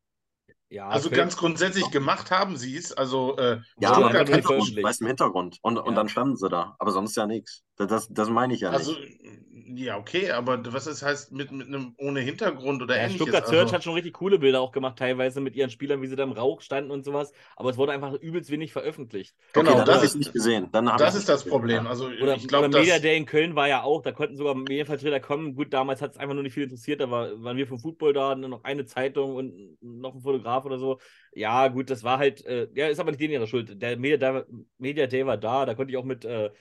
Ja, 0.70 0.88
Also 0.90 1.10
ganz 1.10 1.36
grundsätzlich 1.36 1.90
gemacht 1.92 2.32
haben 2.32 2.56
sie 2.58 2.78
es. 2.78 2.94
Also 2.94 3.38
äh, 3.38 3.60
Ja, 3.80 3.94
aber 3.94 4.10
die 4.24 4.34
Hintergrund, 4.34 4.76
du, 4.78 4.82
im 4.82 5.08
Hintergrund. 5.08 5.58
Und, 5.62 5.78
und 5.78 5.86
Ja. 5.88 5.94
dann 5.96 6.10
standen 6.10 6.38
sie 6.38 6.50
da. 6.50 6.76
Aber 6.80 6.92
sonst 6.92 7.16
ja 7.16 7.26
nichts. 7.26 7.64
Das, 7.76 7.88
das, 7.88 8.08
das 8.10 8.30
meine 8.30 8.54
ich 8.54 8.62
ja 8.62 8.72
also 8.72 8.94
nicht. 8.94 9.20
ja, 9.76 9.98
okay, 9.98 10.32
aber 10.32 10.62
was 10.74 10.86
das 10.86 11.02
heißt 11.02 11.32
mit, 11.32 11.52
mit 11.52 11.68
einem 11.68 11.96
ohne 11.98 12.20
Hintergrund 12.20 12.82
oder 12.82 12.96
Ja, 12.98 13.04
ähnliches? 13.04 13.22
Stuttgart 13.22 13.46
also, 13.46 13.56
Search 13.56 13.74
hat 13.74 13.84
schon 13.84 13.94
richtig 13.94 14.14
coole 14.14 14.38
Bilder 14.40 14.62
auch 14.62 14.72
gemacht, 14.72 14.98
teilweise 14.98 15.42
mit 15.42 15.56
ihren 15.56 15.70
Spielern, 15.70 16.02
wie 16.02 16.08
sie 16.08 16.16
da 16.16 16.24
im 16.24 16.32
Rauch 16.34 16.62
standen 16.62 16.92
und 16.92 17.04
sowas. 17.06 17.32
Aber 17.56 17.70
es 17.70 17.78
wurde 17.78 17.92
einfach 17.94 18.14
übelst 18.14 18.52
wenig 18.52 18.72
veröffentlicht. 18.72 19.36
Genau, 19.54 19.72
okay, 19.72 19.86
das 19.86 19.96
habe 19.98 20.06
ich 20.06 20.16
nicht 20.16 20.34
gesehen. 20.34 20.70
Dann 20.72 20.86
das 20.86 21.16
ist 21.16 21.30
das 21.30 21.44
gesehen, 21.44 21.52
Problem. 21.52 21.88
Also 21.88 22.08
Oder, 22.08 22.36
ich 22.36 22.48
glaube, 22.48 22.68
oder 22.68 22.80
dass 22.80 22.82
Media 22.82 23.00
Day 23.00 23.18
in 23.18 23.26
Köln 23.26 23.56
war 23.56 23.68
ja 23.68 23.84
auch, 23.84 24.02
da 24.02 24.12
konnten 24.12 24.36
sogar 24.38 24.56
Medienvertreter 24.56 25.20
kommen. 25.20 25.56
Gut, 25.56 25.74
damals 25.74 26.02
hat 26.02 26.12
es 26.12 26.18
einfach 26.18 26.34
nur 26.34 26.44
nicht 26.44 26.54
viel 26.54 26.64
interessiert, 26.64 27.02
da 27.02 27.10
war, 27.10 27.42
waren 27.44 27.58
wir 27.58 27.68
vom 27.68 27.80
Football 27.80 28.14
da, 28.14 28.36
nur 28.36 28.50
noch 28.50 28.64
eine 28.64 28.86
Zeitung 28.86 29.36
und 29.36 29.78
noch 29.82 30.16
ein 30.16 30.22
Fotograf 30.22 30.59
oder 30.66 30.78
so. 30.80 31.00
Ja, 31.34 31.68
gut, 31.68 31.90
das 31.90 32.04
war 32.04 32.18
halt, 32.18 32.46
äh, 32.46 32.68
ja, 32.74 32.88
ist 32.88 33.00
aber 33.00 33.12
nicht 33.12 33.22
denen 33.22 33.34
ihre 33.34 33.48
Schuld. 33.48 33.82
Der 33.82 33.98
Media 33.98 34.18
Day, 34.18 34.44
Media 34.78 35.08
Day 35.08 35.26
war 35.26 35.38
da, 35.38 35.66
da 35.66 35.76
konnte 35.76 35.92
ich 35.92 35.98
auch 35.98 36.04
mit 36.06 36.26
äh, 36.26 36.52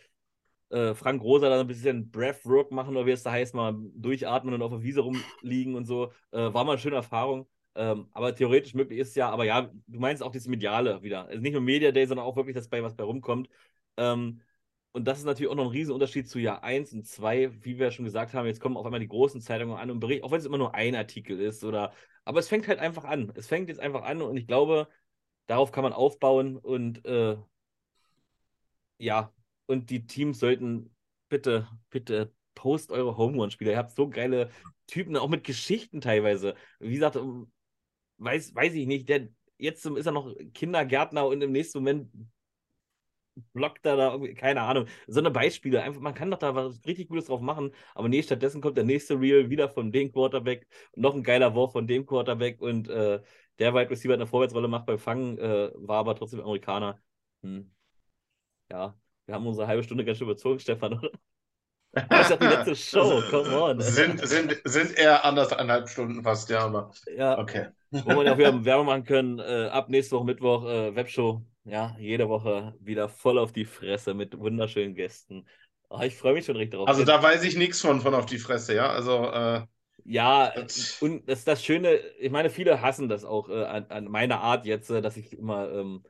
äh, 0.71 0.95
Frank 0.95 1.23
Rosa 1.23 1.49
da 1.49 1.61
ein 1.61 1.67
bisschen 1.67 2.11
Breathwork 2.11 2.71
machen, 2.73 2.97
oder 2.97 3.07
wie 3.07 3.13
es 3.13 3.23
da 3.23 3.33
heißt, 3.33 3.55
mal 3.55 3.75
durchatmen 3.95 4.55
und 4.55 4.63
auf 4.63 4.71
der 4.73 4.83
Wiese 4.83 5.01
rumliegen 5.01 5.75
und 5.75 5.87
so. 5.87 6.13
Äh, 6.31 6.53
war 6.53 6.65
mal 6.65 6.73
eine 6.73 6.79
schöne 6.81 6.97
Erfahrung. 6.97 7.49
Ähm, 7.75 8.09
aber 8.13 8.35
theoretisch 8.35 8.75
möglich 8.75 8.99
ist 8.99 9.11
es 9.11 9.15
ja, 9.15 9.31
aber 9.31 9.45
ja, 9.45 9.71
du 9.87 10.01
meinst 10.01 10.23
auch 10.23 10.33
das 10.33 10.49
Mediale 10.49 11.03
wieder. 11.03 11.27
Also 11.27 11.41
nicht 11.41 11.53
nur 11.53 11.63
Media 11.63 11.93
Day, 11.93 12.07
sondern 12.07 12.27
auch 12.27 12.37
wirklich, 12.37 12.57
dass 12.57 12.69
bei 12.69 12.83
was 12.83 12.97
bei 12.97 13.05
rumkommt. 13.05 13.49
Ähm, 13.97 14.41
und 14.99 15.05
das 15.05 15.19
ist 15.21 15.25
natürlich 15.25 15.49
auch 15.49 15.55
noch 15.55 15.67
ein 15.67 15.71
Riesenunterschied 15.71 16.29
zu 16.29 16.41
Jahr 16.41 16.65
1 16.65 16.93
und 16.93 17.07
2, 17.07 17.65
wie 17.65 17.79
wir 17.79 17.93
schon 17.93 18.05
gesagt 18.05 18.35
haben. 18.35 18.47
Jetzt 18.47 18.61
kommen 18.61 18.77
auf 18.77 18.85
einmal 18.85 18.99
die 18.99 19.07
großen 19.07 19.41
Zeitungen 19.41 19.77
an 19.77 19.93
und 19.93 20.01
berichten, 20.01 20.25
auch 20.25 20.33
wenn 20.33 20.41
es 20.41 20.45
immer 20.45 20.59
nur 20.59 20.75
ein 20.75 20.97
Artikel 20.97 21.41
ist 21.41 21.63
oder. 21.63 21.93
Aber 22.25 22.41
es 22.41 22.49
fängt 22.49 22.67
halt 22.67 22.81
einfach 22.81 23.05
an. 23.05 23.33
Es 23.37 23.47
fängt 23.47 23.69
jetzt 23.69 23.81
einfach 23.81 24.03
an 24.03 24.21
und 24.23 24.37
ich 24.37 24.49
glaube, 24.49 24.89
darauf 25.47 25.71
kann 25.71 25.85
man 25.85 25.93
aufbauen 25.93 26.57
und 26.57 27.05
äh, 27.07 27.37
ja, 28.99 29.33
und 29.67 29.91
die 29.91 30.05
Teams 30.07 30.41
sollten 30.41 30.95
bitte, 31.29 31.69
bitte 31.91 32.33
post 32.57 32.91
eure 32.91 33.17
Home 33.17 33.37
Run-Spieler. 33.37 33.71
Ihr 33.73 33.79
habt 33.79 33.95
so 33.95 34.09
geile 34.11 34.51
Typen, 34.89 35.17
auch 35.17 35.29
mit 35.29 35.45
Geschichten 35.45 36.01
teilweise. 36.01 36.57
Wie 36.81 36.95
gesagt, 36.95 37.17
weiß, 38.17 38.55
weiß 38.55 38.75
ich 38.75 38.87
nicht, 38.89 39.09
der 39.09 39.29
jetzt 39.59 39.87
ist 39.87 40.07
er 40.07 40.13
noch 40.13 40.35
Kindergärtner 40.55 41.27
und 41.27 41.41
im 41.43 41.53
nächsten 41.53 41.79
Moment 41.79 42.11
blockt 43.53 43.85
er 43.87 43.97
da 43.97 44.13
irgendwie, 44.13 44.35
keine 44.35 44.63
Ahnung. 44.63 44.87
So 45.07 45.21
eine 45.21 45.31
Beispiele. 45.31 45.83
Einfach, 45.83 46.01
man 46.01 46.15
kann 46.15 46.31
doch 46.31 46.39
da 46.39 46.55
was 46.55 46.85
richtig 46.87 47.09
Gutes 47.09 47.27
drauf 47.27 47.41
machen, 47.41 47.73
aber 47.95 48.09
nee, 48.09 48.23
stattdessen 48.23 48.61
kommt 48.61 48.77
der 48.77 48.85
nächste 48.85 49.21
Reel 49.21 49.51
wieder 49.51 49.69
von 49.69 49.93
dem 49.93 50.13
Quarterback 50.13 50.67
noch 50.97 51.15
ein 51.15 51.23
geiler 51.23 51.55
Wurf 51.55 51.73
von 51.73 51.87
dem 51.87 52.07
Quarterback 52.07 52.61
und 52.61 52.89
äh, 52.89 53.21
der 53.59 53.75
Wide 53.75 53.91
Receiver 53.91 54.15
eine 54.15 54.27
Vorwärtsrolle 54.27 54.69
macht 54.69 54.87
beim 54.87 54.99
Fangen, 54.99 55.39
äh, 55.39 55.71
war 55.75 55.99
aber 55.99 56.15
trotzdem 56.15 56.41
Amerikaner. 56.41 57.01
Hm. 57.43 57.71
Ja, 58.71 58.99
wir 59.27 59.35
haben 59.35 59.47
unsere 59.47 59.67
halbe 59.67 59.83
Stunde 59.85 60.05
ganz 60.05 60.19
schön 60.19 60.27
überzogen, 60.29 60.59
Stefan, 60.61 60.95
oder? 60.99 61.11
Das 62.09 62.23
ist 62.23 62.31
ja 62.31 62.37
die 62.37 62.47
letzte 62.47 62.77
Show, 62.77 63.23
come 63.31 63.61
on. 63.61 63.81
Sind, 63.81 64.27
sind, 64.27 64.61
sind 64.65 64.97
eher 64.97 65.25
anderthalb 65.25 65.89
Stunden 65.89 66.23
fast, 66.23 66.51
ja, 66.51 66.65
aber 66.65 66.91
Ja, 67.17 67.39
okay. 67.39 67.69
wo 67.91 68.17
wir 68.17 68.25
ja 68.25 68.33
auch 68.33 68.39
wieder 68.39 68.65
Werbung 68.65 68.87
machen 68.87 69.05
können. 69.05 69.39
Äh, 69.39 69.69
ab 69.71 69.89
nächste 69.89 70.17
Woche 70.17 70.25
Mittwoch 70.25 70.65
äh, 70.67 70.95
Webshow. 70.95 71.43
Ja, 71.65 71.97
jede 71.99 72.29
Woche 72.29 72.75
wieder 72.81 73.09
voll 73.09 73.39
auf 73.39 73.53
die 73.53 73.65
Fresse 73.67 74.15
mit 74.15 74.39
wunderschönen 74.39 74.95
Gästen. 74.95 75.47
Oh, 75.91 76.01
ich 76.01 76.17
freue 76.17 76.35
mich 76.35 76.47
schon 76.47 76.57
richtig 76.57 76.79
drauf. 76.79 76.89
Also 76.89 77.05
da 77.05 77.23
weiß 77.23 77.45
ich 77.45 77.57
nichts 77.57 77.81
von, 77.81 78.01
von 78.01 78.15
auf 78.15 78.27
die 78.27 78.39
Fresse, 78.39 78.75
ja. 78.75 78.91
Also 78.91 79.25
äh, 79.25 79.63
ja, 80.05 80.53
das... 80.55 81.01
und 81.01 81.29
das 81.29 81.41
ist 81.41 81.49
das 81.49 81.65
Schöne, 81.65 81.99
ich 82.19 82.31
meine, 82.31 82.51
viele 82.51 82.81
hassen 82.81 83.09
das 83.09 83.25
auch 83.25 83.49
äh, 83.49 83.65
an, 83.65 83.87
an 83.89 84.05
meiner 84.05 84.41
Art 84.41 84.65
jetzt, 84.65 84.91
äh, 84.91 85.03
dass 85.03 85.17
ich 85.17 85.33
immer 85.33 85.71
ähm, 85.71 86.03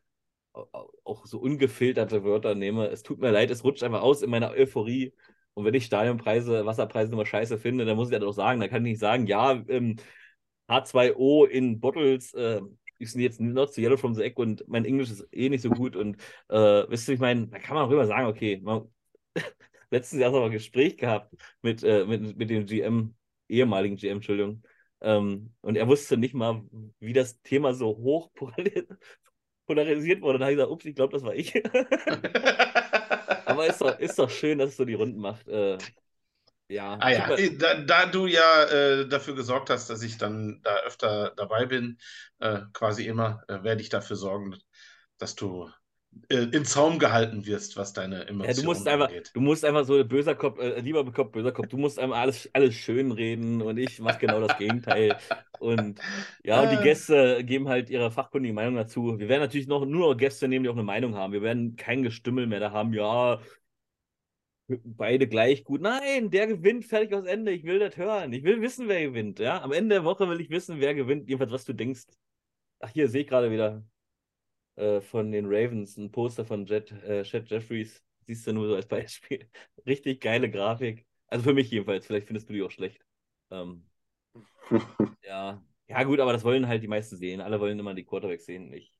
auch 1.04 1.26
so 1.26 1.38
ungefilterte 1.38 2.24
Wörter 2.24 2.54
nehme. 2.54 2.88
Es 2.88 3.02
tut 3.02 3.20
mir 3.20 3.30
leid, 3.30 3.50
es 3.50 3.64
rutscht 3.64 3.82
einfach 3.82 4.02
aus 4.02 4.22
in 4.22 4.30
meiner 4.30 4.50
Euphorie. 4.50 5.12
Und 5.58 5.64
wenn 5.64 5.74
ich 5.74 5.86
Stadionpreise, 5.86 6.64
Wasserpreise 6.66 7.12
immer 7.12 7.26
scheiße 7.26 7.58
finde, 7.58 7.84
dann 7.84 7.96
muss 7.96 8.10
ich 8.10 8.12
ja 8.12 8.20
doch 8.20 8.30
sagen, 8.32 8.60
dann 8.60 8.70
kann 8.70 8.86
ich 8.86 8.92
nicht 8.92 9.00
sagen, 9.00 9.26
ja, 9.26 9.60
ähm, 9.66 9.96
H2O 10.68 11.46
in 11.46 11.80
Bottles 11.80 12.32
äh, 12.34 12.60
ist 13.00 13.16
jetzt 13.16 13.40
not 13.40 13.74
so 13.74 13.80
yellow 13.80 13.96
from 13.96 14.14
the 14.14 14.22
egg 14.22 14.40
und 14.40 14.62
mein 14.68 14.84
Englisch 14.84 15.10
ist 15.10 15.26
eh 15.32 15.48
nicht 15.48 15.62
so 15.62 15.70
gut. 15.70 15.96
Und 15.96 16.16
äh, 16.48 16.84
wisst 16.88 17.08
ihr, 17.08 17.14
ich 17.14 17.20
meine, 17.20 17.48
da 17.48 17.58
kann 17.58 17.74
man 17.74 17.86
auch 17.86 17.90
immer 17.90 18.06
sagen, 18.06 18.28
okay, 18.28 18.60
man, 18.62 18.88
letztes 19.90 20.20
Jahr 20.20 20.30
haben 20.30 20.38
wir 20.38 20.44
ein 20.46 20.52
Gespräch 20.52 20.96
gehabt 20.96 21.34
mit, 21.60 21.82
äh, 21.82 22.04
mit, 22.04 22.36
mit 22.38 22.50
dem 22.50 22.64
GM, 22.64 23.16
ehemaligen 23.48 23.96
GM, 23.96 24.18
Entschuldigung. 24.18 24.62
Ähm, 25.00 25.54
und 25.60 25.74
er 25.76 25.88
wusste 25.88 26.16
nicht 26.16 26.34
mal, 26.34 26.62
wie 27.00 27.12
das 27.14 27.42
Thema 27.42 27.74
so 27.74 27.96
hoch 27.96 28.30
polarisiert 29.66 30.22
wurde. 30.22 30.38
Da 30.38 30.44
habe 30.44 30.52
ich 30.52 30.58
gesagt, 30.58 30.70
ups, 30.70 30.84
ich 30.84 30.94
glaube, 30.94 31.12
das 31.14 31.24
war 31.24 31.34
ich. 31.34 31.52
Aber 33.48 33.66
ist 33.66 33.80
doch, 33.80 33.98
ist 33.98 34.18
doch 34.18 34.30
schön, 34.30 34.58
dass 34.58 34.70
es 34.70 34.76
so 34.76 34.84
die 34.84 34.94
Runden 34.94 35.20
macht. 35.20 35.48
Äh, 35.48 35.78
ja. 36.68 36.98
Ah 37.00 37.10
ja, 37.10 37.36
da, 37.58 37.74
da, 37.74 38.06
du 38.06 38.26
ja 38.26 38.64
äh, 38.64 39.08
dafür 39.08 39.34
gesorgt 39.34 39.70
hast, 39.70 39.88
dass 39.88 40.02
ich 40.02 40.18
dann 40.18 40.60
da 40.62 40.76
öfter 40.80 41.32
dabei 41.36 41.66
bin, 41.66 41.98
äh, 42.40 42.60
quasi 42.74 43.06
immer, 43.06 43.42
äh, 43.48 43.62
werde 43.62 43.80
ich 43.80 43.88
dafür 43.88 44.16
sorgen, 44.16 44.56
dass 45.16 45.34
du 45.34 45.70
äh, 46.28 46.44
in 46.52 46.64
Zaum 46.64 46.98
gehalten 46.98 47.46
wirst, 47.46 47.76
was 47.76 47.92
deine 47.92 48.26
Emotionen 48.26 48.56
ja, 48.56 48.62
du 48.62 48.64
musst 48.64 48.88
einfach, 48.88 49.08
angeht. 49.08 49.30
Du 49.34 49.40
musst 49.40 49.64
einfach 49.64 49.84
so 49.84 50.04
böser 50.04 50.34
Kopf, 50.34 50.58
äh, 50.58 50.80
lieber 50.80 51.04
Kopf, 51.10 51.32
böser 51.32 51.52
Kopf, 51.52 51.68
du 51.68 51.76
musst 51.76 51.98
einfach 51.98 52.18
alles, 52.18 52.50
alles 52.52 52.74
schön 52.74 53.12
reden 53.12 53.62
und 53.62 53.78
ich 53.78 53.98
mache 54.00 54.18
genau 54.18 54.40
das 54.40 54.58
Gegenteil. 54.58 55.16
Und 55.58 56.00
ja, 56.44 56.62
und 56.62 56.70
die 56.70 56.76
ah. 56.76 56.82
Gäste 56.82 57.44
geben 57.44 57.68
halt 57.68 57.90
ihre 57.90 58.10
fachkundige 58.10 58.54
Meinung 58.54 58.76
dazu. 58.76 59.18
Wir 59.18 59.28
werden 59.28 59.40
natürlich 59.40 59.66
noch 59.66 59.84
nur 59.84 60.10
noch 60.10 60.16
Gäste 60.16 60.48
nehmen, 60.48 60.64
die 60.64 60.68
auch 60.68 60.74
eine 60.74 60.82
Meinung 60.82 61.14
haben. 61.14 61.32
Wir 61.32 61.42
werden 61.42 61.76
kein 61.76 62.02
Gestümmel 62.02 62.46
mehr 62.46 62.60
da 62.60 62.72
haben, 62.72 62.92
ja, 62.92 63.40
beide 64.68 65.26
gleich 65.26 65.64
gut. 65.64 65.80
Nein, 65.80 66.30
der 66.30 66.46
gewinnt 66.46 66.84
fertig 66.84 67.14
aus 67.14 67.24
Ende. 67.24 67.52
Ich 67.52 67.64
will 67.64 67.78
das 67.78 67.96
hören. 67.96 68.32
Ich 68.32 68.44
will 68.44 68.60
wissen, 68.60 68.88
wer 68.88 69.02
gewinnt. 69.02 69.38
Ja, 69.38 69.62
am 69.62 69.72
Ende 69.72 69.96
der 69.96 70.04
Woche 70.04 70.28
will 70.28 70.40
ich 70.40 70.50
wissen, 70.50 70.80
wer 70.80 70.94
gewinnt. 70.94 71.28
Jedenfalls, 71.28 71.52
was 71.52 71.64
du 71.64 71.72
denkst. 71.72 72.06
Ach, 72.80 72.90
hier 72.90 73.08
sehe 73.08 73.22
ich 73.22 73.28
gerade 73.28 73.50
wieder. 73.50 73.82
Äh, 74.78 75.00
von 75.00 75.32
den 75.32 75.46
Ravens, 75.46 75.96
ein 75.96 76.12
Poster 76.12 76.44
von 76.44 76.64
Jet, 76.64 76.92
äh, 77.02 77.24
Chet 77.24 77.50
Jeffries. 77.50 78.00
Siehst 78.26 78.46
du 78.46 78.52
nur 78.52 78.68
so 78.68 78.76
als 78.76 78.86
Beispiel. 78.86 79.50
Richtig 79.86 80.20
geile 80.20 80.48
Grafik. 80.48 81.04
Also 81.26 81.42
für 81.42 81.54
mich 81.54 81.68
jedenfalls. 81.70 82.06
Vielleicht 82.06 82.28
findest 82.28 82.48
du 82.48 82.52
die 82.52 82.62
auch 82.62 82.70
schlecht. 82.70 83.04
Ähm, 83.50 83.84
ja. 85.24 85.60
Ja, 85.88 86.02
gut, 86.04 86.20
aber 86.20 86.32
das 86.32 86.44
wollen 86.44 86.68
halt 86.68 86.82
die 86.84 86.88
meisten 86.88 87.16
sehen. 87.16 87.40
Alle 87.40 87.58
wollen 87.58 87.78
immer 87.78 87.94
die 87.94 88.04
Quarterbacks 88.04 88.46
sehen. 88.46 88.72
Ich, 88.72 88.92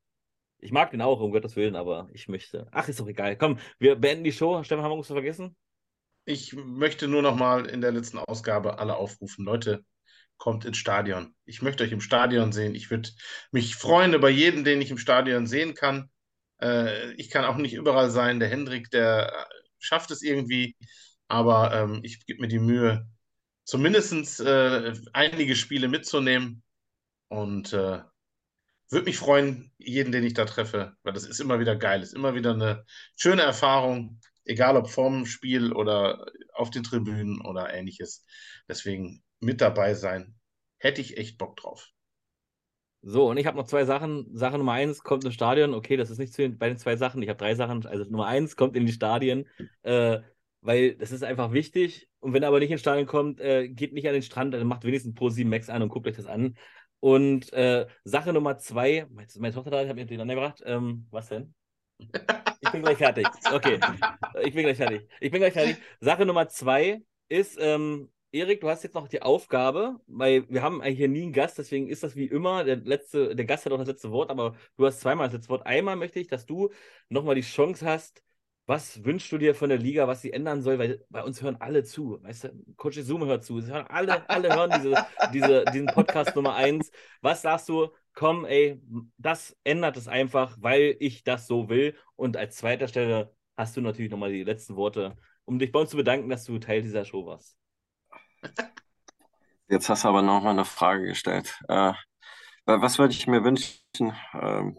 ich 0.58 0.72
mag 0.72 0.90
den 0.90 1.00
auch, 1.00 1.20
um 1.20 1.30
Gottes 1.30 1.54
Willen, 1.54 1.76
aber 1.76 2.08
ich 2.12 2.26
möchte. 2.26 2.66
Ach, 2.72 2.88
ist 2.88 2.98
doch 2.98 3.06
egal. 3.06 3.36
Komm, 3.36 3.58
wir 3.78 3.94
beenden 3.94 4.24
die 4.24 4.32
Show. 4.32 4.64
Stefan, 4.64 4.82
haben 4.82 4.90
wir 4.92 4.96
uns 4.96 5.06
vergessen? 5.06 5.54
Ich 6.24 6.54
möchte 6.54 7.06
nur 7.06 7.22
noch 7.22 7.36
mal 7.36 7.66
in 7.66 7.80
der 7.80 7.92
letzten 7.92 8.18
Ausgabe 8.18 8.80
alle 8.80 8.96
aufrufen. 8.96 9.44
Leute, 9.44 9.84
kommt 10.38 10.64
ins 10.64 10.78
Stadion. 10.78 11.34
Ich 11.44 11.62
möchte 11.62 11.84
euch 11.84 11.92
im 11.92 12.00
Stadion 12.00 12.52
sehen. 12.52 12.74
Ich 12.74 12.90
würde 12.90 13.10
mich 13.50 13.74
freuen 13.74 14.14
über 14.14 14.30
jeden, 14.30 14.64
den 14.64 14.80
ich 14.80 14.90
im 14.90 14.98
Stadion 14.98 15.46
sehen 15.46 15.74
kann. 15.74 16.10
Äh, 16.60 17.12
ich 17.14 17.30
kann 17.30 17.44
auch 17.44 17.56
nicht 17.56 17.74
überall 17.74 18.10
sein. 18.10 18.40
Der 18.40 18.48
Hendrik, 18.48 18.90
der 18.90 19.46
schafft 19.78 20.10
es 20.10 20.22
irgendwie, 20.22 20.76
aber 21.28 21.74
ähm, 21.74 22.00
ich 22.02 22.24
gebe 22.26 22.40
mir 22.40 22.48
die 22.48 22.58
Mühe, 22.58 23.06
zumindest 23.64 24.40
äh, 24.40 24.94
einige 25.12 25.56
Spiele 25.56 25.88
mitzunehmen 25.88 26.62
und 27.28 27.72
äh, 27.72 28.00
würde 28.90 29.04
mich 29.04 29.18
freuen, 29.18 29.72
jeden, 29.78 30.12
den 30.12 30.24
ich 30.24 30.34
da 30.34 30.46
treffe, 30.46 30.96
weil 31.02 31.12
das 31.12 31.24
ist 31.24 31.40
immer 31.40 31.60
wieder 31.60 31.76
geil, 31.76 32.02
ist 32.02 32.14
immer 32.14 32.34
wieder 32.34 32.54
eine 32.54 32.84
schöne 33.16 33.42
Erfahrung, 33.42 34.20
egal 34.44 34.76
ob 34.76 34.88
vorm 34.88 35.26
Spiel 35.26 35.72
oder 35.72 36.26
auf 36.54 36.70
den 36.70 36.82
Tribünen 36.82 37.42
oder 37.42 37.72
ähnliches. 37.72 38.24
Deswegen 38.66 39.22
mit 39.40 39.60
dabei 39.60 39.94
sein. 39.94 40.34
Hätte 40.78 41.00
ich 41.00 41.16
echt 41.16 41.38
Bock 41.38 41.56
drauf. 41.56 41.90
So, 43.00 43.30
und 43.30 43.36
ich 43.36 43.46
habe 43.46 43.56
noch 43.56 43.66
zwei 43.66 43.84
Sachen. 43.84 44.26
Sache 44.36 44.58
Nummer 44.58 44.72
eins 44.72 45.02
kommt 45.02 45.24
ins 45.24 45.34
Stadion. 45.34 45.74
Okay, 45.74 45.96
das 45.96 46.10
ist 46.10 46.18
nicht 46.18 46.32
zu 46.32 46.42
den, 46.42 46.58
bei 46.58 46.68
den 46.68 46.78
zwei 46.78 46.96
Sachen. 46.96 47.22
Ich 47.22 47.28
habe 47.28 47.38
drei 47.38 47.54
Sachen. 47.54 47.86
Also 47.86 48.04
Nummer 48.04 48.26
eins 48.26 48.56
kommt 48.56 48.76
in 48.76 48.86
die 48.86 48.92
Stadien, 48.92 49.46
äh, 49.82 50.18
weil 50.60 50.96
das 50.96 51.12
ist 51.12 51.22
einfach 51.22 51.52
wichtig. 51.52 52.08
Und 52.20 52.32
wenn 52.32 52.42
er 52.42 52.48
aber 52.48 52.58
nicht 52.58 52.72
ins 52.72 52.80
Stadion 52.80 53.06
kommt, 53.06 53.40
äh, 53.40 53.68
geht 53.68 53.92
nicht 53.92 54.08
an 54.08 54.14
den 54.14 54.22
Strand, 54.22 54.52
dann 54.54 54.66
macht 54.66 54.84
wenigstens 54.84 55.14
Pro 55.14 55.28
7 55.28 55.48
Max 55.48 55.68
an 55.68 55.82
und 55.82 55.90
guckt 55.90 56.08
euch 56.08 56.16
das 56.16 56.26
an. 56.26 56.56
Und 57.00 57.52
äh, 57.52 57.86
Sache 58.02 58.32
Nummer 58.32 58.58
zwei, 58.58 59.06
meine 59.10 59.52
Tochter 59.52 59.70
da, 59.70 59.82
ich 59.82 59.88
habe 59.88 60.00
mir 60.00 60.06
durcheinander 60.06 60.34
gebracht. 60.34 60.62
Ähm, 60.64 61.06
was 61.10 61.28
denn? 61.28 61.54
Ich 62.60 62.72
bin 62.72 62.82
gleich 62.82 62.98
fertig. 62.98 63.26
Okay, 63.52 63.78
ich 64.42 64.52
bin 64.52 64.64
gleich 64.64 64.76
fertig. 64.76 65.08
Ich 65.20 65.30
bin 65.30 65.40
gleich 65.40 65.52
fertig. 65.52 65.76
Sache 66.00 66.26
Nummer 66.26 66.48
zwei 66.48 67.02
ist, 67.28 67.56
ähm, 67.60 68.10
Erik, 68.30 68.60
du 68.60 68.68
hast 68.68 68.82
jetzt 68.82 68.94
noch 68.94 69.08
die 69.08 69.22
Aufgabe, 69.22 70.00
weil 70.06 70.48
wir 70.50 70.62
haben 70.62 70.82
hier 70.82 71.08
nie 71.08 71.22
einen 71.22 71.32
Gast, 71.32 71.56
deswegen 71.56 71.88
ist 71.88 72.02
das 72.02 72.14
wie 72.14 72.26
immer, 72.26 72.62
der, 72.62 72.76
letzte, 72.76 73.34
der 73.34 73.46
Gast 73.46 73.64
hat 73.64 73.72
auch 73.72 73.78
das 73.78 73.88
letzte 73.88 74.10
Wort, 74.10 74.28
aber 74.30 74.54
du 74.76 74.84
hast 74.84 75.00
zweimal 75.00 75.28
das 75.28 75.34
letzte 75.34 75.48
Wort. 75.48 75.66
Einmal 75.66 75.96
möchte 75.96 76.20
ich, 76.20 76.26
dass 76.28 76.44
du 76.44 76.70
nochmal 77.08 77.36
die 77.36 77.40
Chance 77.40 77.86
hast, 77.86 78.22
was 78.66 79.02
wünschst 79.02 79.32
du 79.32 79.38
dir 79.38 79.54
von 79.54 79.70
der 79.70 79.78
Liga, 79.78 80.06
was 80.08 80.20
sie 80.20 80.30
ändern 80.32 80.60
soll, 80.60 80.78
weil 80.78 81.02
bei 81.08 81.22
uns 81.22 81.40
hören 81.40 81.56
alle 81.58 81.84
zu. 81.84 82.22
Weißt 82.22 82.44
du, 82.44 82.50
Coach 82.76 82.98
Zoom 83.00 83.24
hört 83.24 83.44
zu. 83.44 83.62
Hören 83.66 83.86
alle, 83.86 84.28
alle 84.28 84.54
hören 84.54 84.72
diese, 84.76 85.06
diese, 85.32 85.64
diesen 85.72 85.86
Podcast 85.86 86.36
Nummer 86.36 86.54
eins. 86.54 86.90
Was 87.22 87.40
sagst 87.42 87.70
du? 87.70 87.88
Komm, 88.12 88.44
ey, 88.44 88.82
das 89.16 89.56
ändert 89.64 89.96
es 89.96 90.06
einfach, 90.06 90.58
weil 90.60 90.96
ich 91.00 91.24
das 91.24 91.46
so 91.46 91.70
will. 91.70 91.96
Und 92.14 92.36
als 92.36 92.56
zweiter 92.56 92.88
Stelle 92.88 93.34
hast 93.56 93.74
du 93.76 93.80
natürlich 93.80 94.10
nochmal 94.10 94.32
die 94.32 94.44
letzten 94.44 94.76
Worte, 94.76 95.16
um 95.46 95.58
dich 95.58 95.72
bei 95.72 95.80
uns 95.80 95.90
zu 95.90 95.96
bedanken, 95.96 96.28
dass 96.28 96.44
du 96.44 96.58
Teil 96.58 96.82
dieser 96.82 97.06
Show 97.06 97.24
warst. 97.24 97.56
Jetzt 99.68 99.88
hast 99.88 100.04
du 100.04 100.08
aber 100.08 100.22
nochmal 100.22 100.52
eine 100.52 100.64
Frage 100.64 101.06
gestellt. 101.06 101.58
Äh, 101.68 101.92
was 102.66 102.98
würde 102.98 103.14
ich 103.14 103.26
mir 103.26 103.44
wünschen? 103.44 104.14
Ähm, 104.34 104.78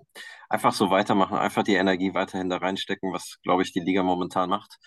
einfach 0.49 0.73
so 0.73 0.91
weitermachen, 0.91 1.37
einfach 1.37 1.63
die 1.63 1.75
Energie 1.75 2.13
weiterhin 2.13 2.49
da 2.49 2.57
reinstecken, 2.57 3.13
was, 3.13 3.39
glaube 3.43 3.63
ich, 3.63 3.73
die 3.73 3.79
Liga 3.81 4.03
momentan 4.03 4.49
macht. 4.49 4.77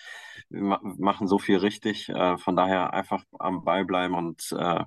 Wir 0.50 0.62
ma 0.62 0.80
machen 0.82 1.28
so 1.28 1.38
viel 1.38 1.58
richtig, 1.58 2.08
äh, 2.10 2.38
von 2.38 2.56
daher 2.56 2.92
einfach 2.94 3.24
am 3.38 3.64
Ball 3.64 3.84
bleiben 3.84 4.14
und 4.14 4.52
äh, 4.52 4.84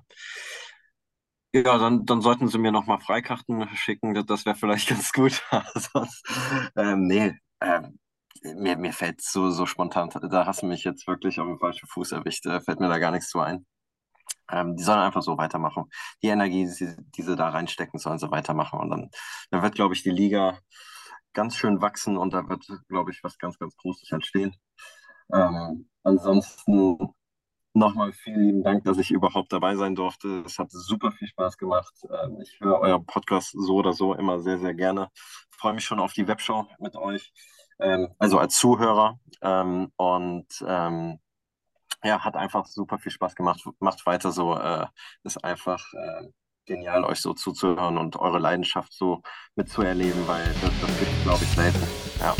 ja, 1.54 1.78
dann, 1.78 2.04
dann 2.06 2.20
sollten 2.22 2.48
sie 2.48 2.58
mir 2.58 2.72
nochmal 2.72 3.00
Freikarten 3.00 3.66
schicken, 3.76 4.14
das, 4.14 4.26
das 4.26 4.46
wäre 4.46 4.56
vielleicht 4.56 4.88
ganz 4.90 5.12
gut. 5.12 5.42
Sonst, 5.92 6.24
ähm, 6.76 7.06
nee, 7.06 7.34
ähm, 7.60 7.98
mir, 8.42 8.76
mir 8.76 8.92
fällt 8.92 9.20
so, 9.22 9.50
so 9.50 9.66
spontan, 9.66 10.10
da 10.30 10.46
hast 10.46 10.62
du 10.62 10.66
mich 10.66 10.84
jetzt 10.84 11.06
wirklich 11.06 11.40
auf 11.40 11.46
den 11.46 11.58
falschen 11.58 11.88
Fuß 11.88 12.12
erwischt, 12.12 12.46
da 12.46 12.60
fällt 12.60 12.80
mir 12.80 12.88
da 12.88 12.98
gar 12.98 13.10
nichts 13.12 13.30
zu 13.30 13.40
ein. 13.40 13.66
Ähm, 14.50 14.76
die 14.76 14.82
sollen 14.82 15.00
einfach 15.00 15.22
so 15.22 15.38
weitermachen. 15.38 15.86
Die 16.22 16.28
Energie, 16.28 16.68
die, 16.78 16.94
die 17.16 17.22
sie 17.22 17.36
da 17.36 17.48
reinstecken, 17.48 17.98
sollen 17.98 18.18
sie 18.18 18.30
weitermachen. 18.30 18.78
Und 18.80 18.90
dann, 18.90 19.10
dann 19.50 19.62
wird, 19.62 19.74
glaube 19.74 19.94
ich, 19.94 20.02
die 20.02 20.10
Liga 20.10 20.58
ganz 21.32 21.56
schön 21.56 21.82
wachsen 21.82 22.16
und 22.16 22.32
da 22.32 22.48
wird, 22.48 22.66
glaube 22.88 23.10
ich, 23.10 23.22
was 23.22 23.38
ganz, 23.38 23.58
ganz 23.58 23.76
Großes 23.76 24.10
entstehen. 24.10 24.56
Ähm, 25.32 25.88
ansonsten 26.02 27.14
nochmal 27.74 28.12
vielen 28.12 28.42
lieben 28.42 28.62
Dank, 28.62 28.84
dass 28.84 28.98
ich 28.98 29.10
überhaupt 29.10 29.52
dabei 29.52 29.76
sein 29.76 29.94
durfte. 29.94 30.42
Es 30.46 30.58
hat 30.58 30.70
super 30.70 31.12
viel 31.12 31.28
Spaß 31.28 31.58
gemacht. 31.58 31.94
Ähm, 32.10 32.40
ich 32.40 32.58
höre 32.60 32.80
euren 32.80 33.04
Podcast 33.04 33.52
so 33.52 33.76
oder 33.76 33.92
so 33.92 34.14
immer 34.14 34.40
sehr, 34.40 34.58
sehr 34.58 34.74
gerne. 34.74 35.10
freue 35.50 35.74
mich 35.74 35.84
schon 35.84 36.00
auf 36.00 36.12
die 36.12 36.26
Webshow 36.26 36.66
mit 36.78 36.96
euch, 36.96 37.32
ähm, 37.80 38.08
also 38.18 38.38
als 38.38 38.56
Zuhörer. 38.56 39.20
Ähm, 39.42 39.92
und 39.96 40.46
ähm, 40.66 41.18
ja, 42.06 42.24
hat 42.24 42.36
einfach 42.36 42.66
super 42.66 42.98
viel 42.98 43.12
Spaß 43.12 43.34
gemacht. 43.34 43.62
Macht 43.80 44.04
weiter 44.06 44.32
so. 44.32 44.56
Äh, 44.56 44.86
ist 45.24 45.42
einfach 45.44 45.92
äh, 45.94 46.28
genial, 46.66 47.04
euch 47.04 47.20
so 47.20 47.32
zuzuhören 47.32 47.98
und 47.98 48.16
eure 48.16 48.38
Leidenschaft 48.38 48.92
so 48.92 49.22
mitzuerleben, 49.54 50.26
weil 50.26 50.44
das, 50.60 50.72
das 50.80 50.98
gibt 50.98 51.22
glaube 51.22 51.44
ich, 51.44 51.50
selten. 51.50 51.82
Ja. 52.20 52.34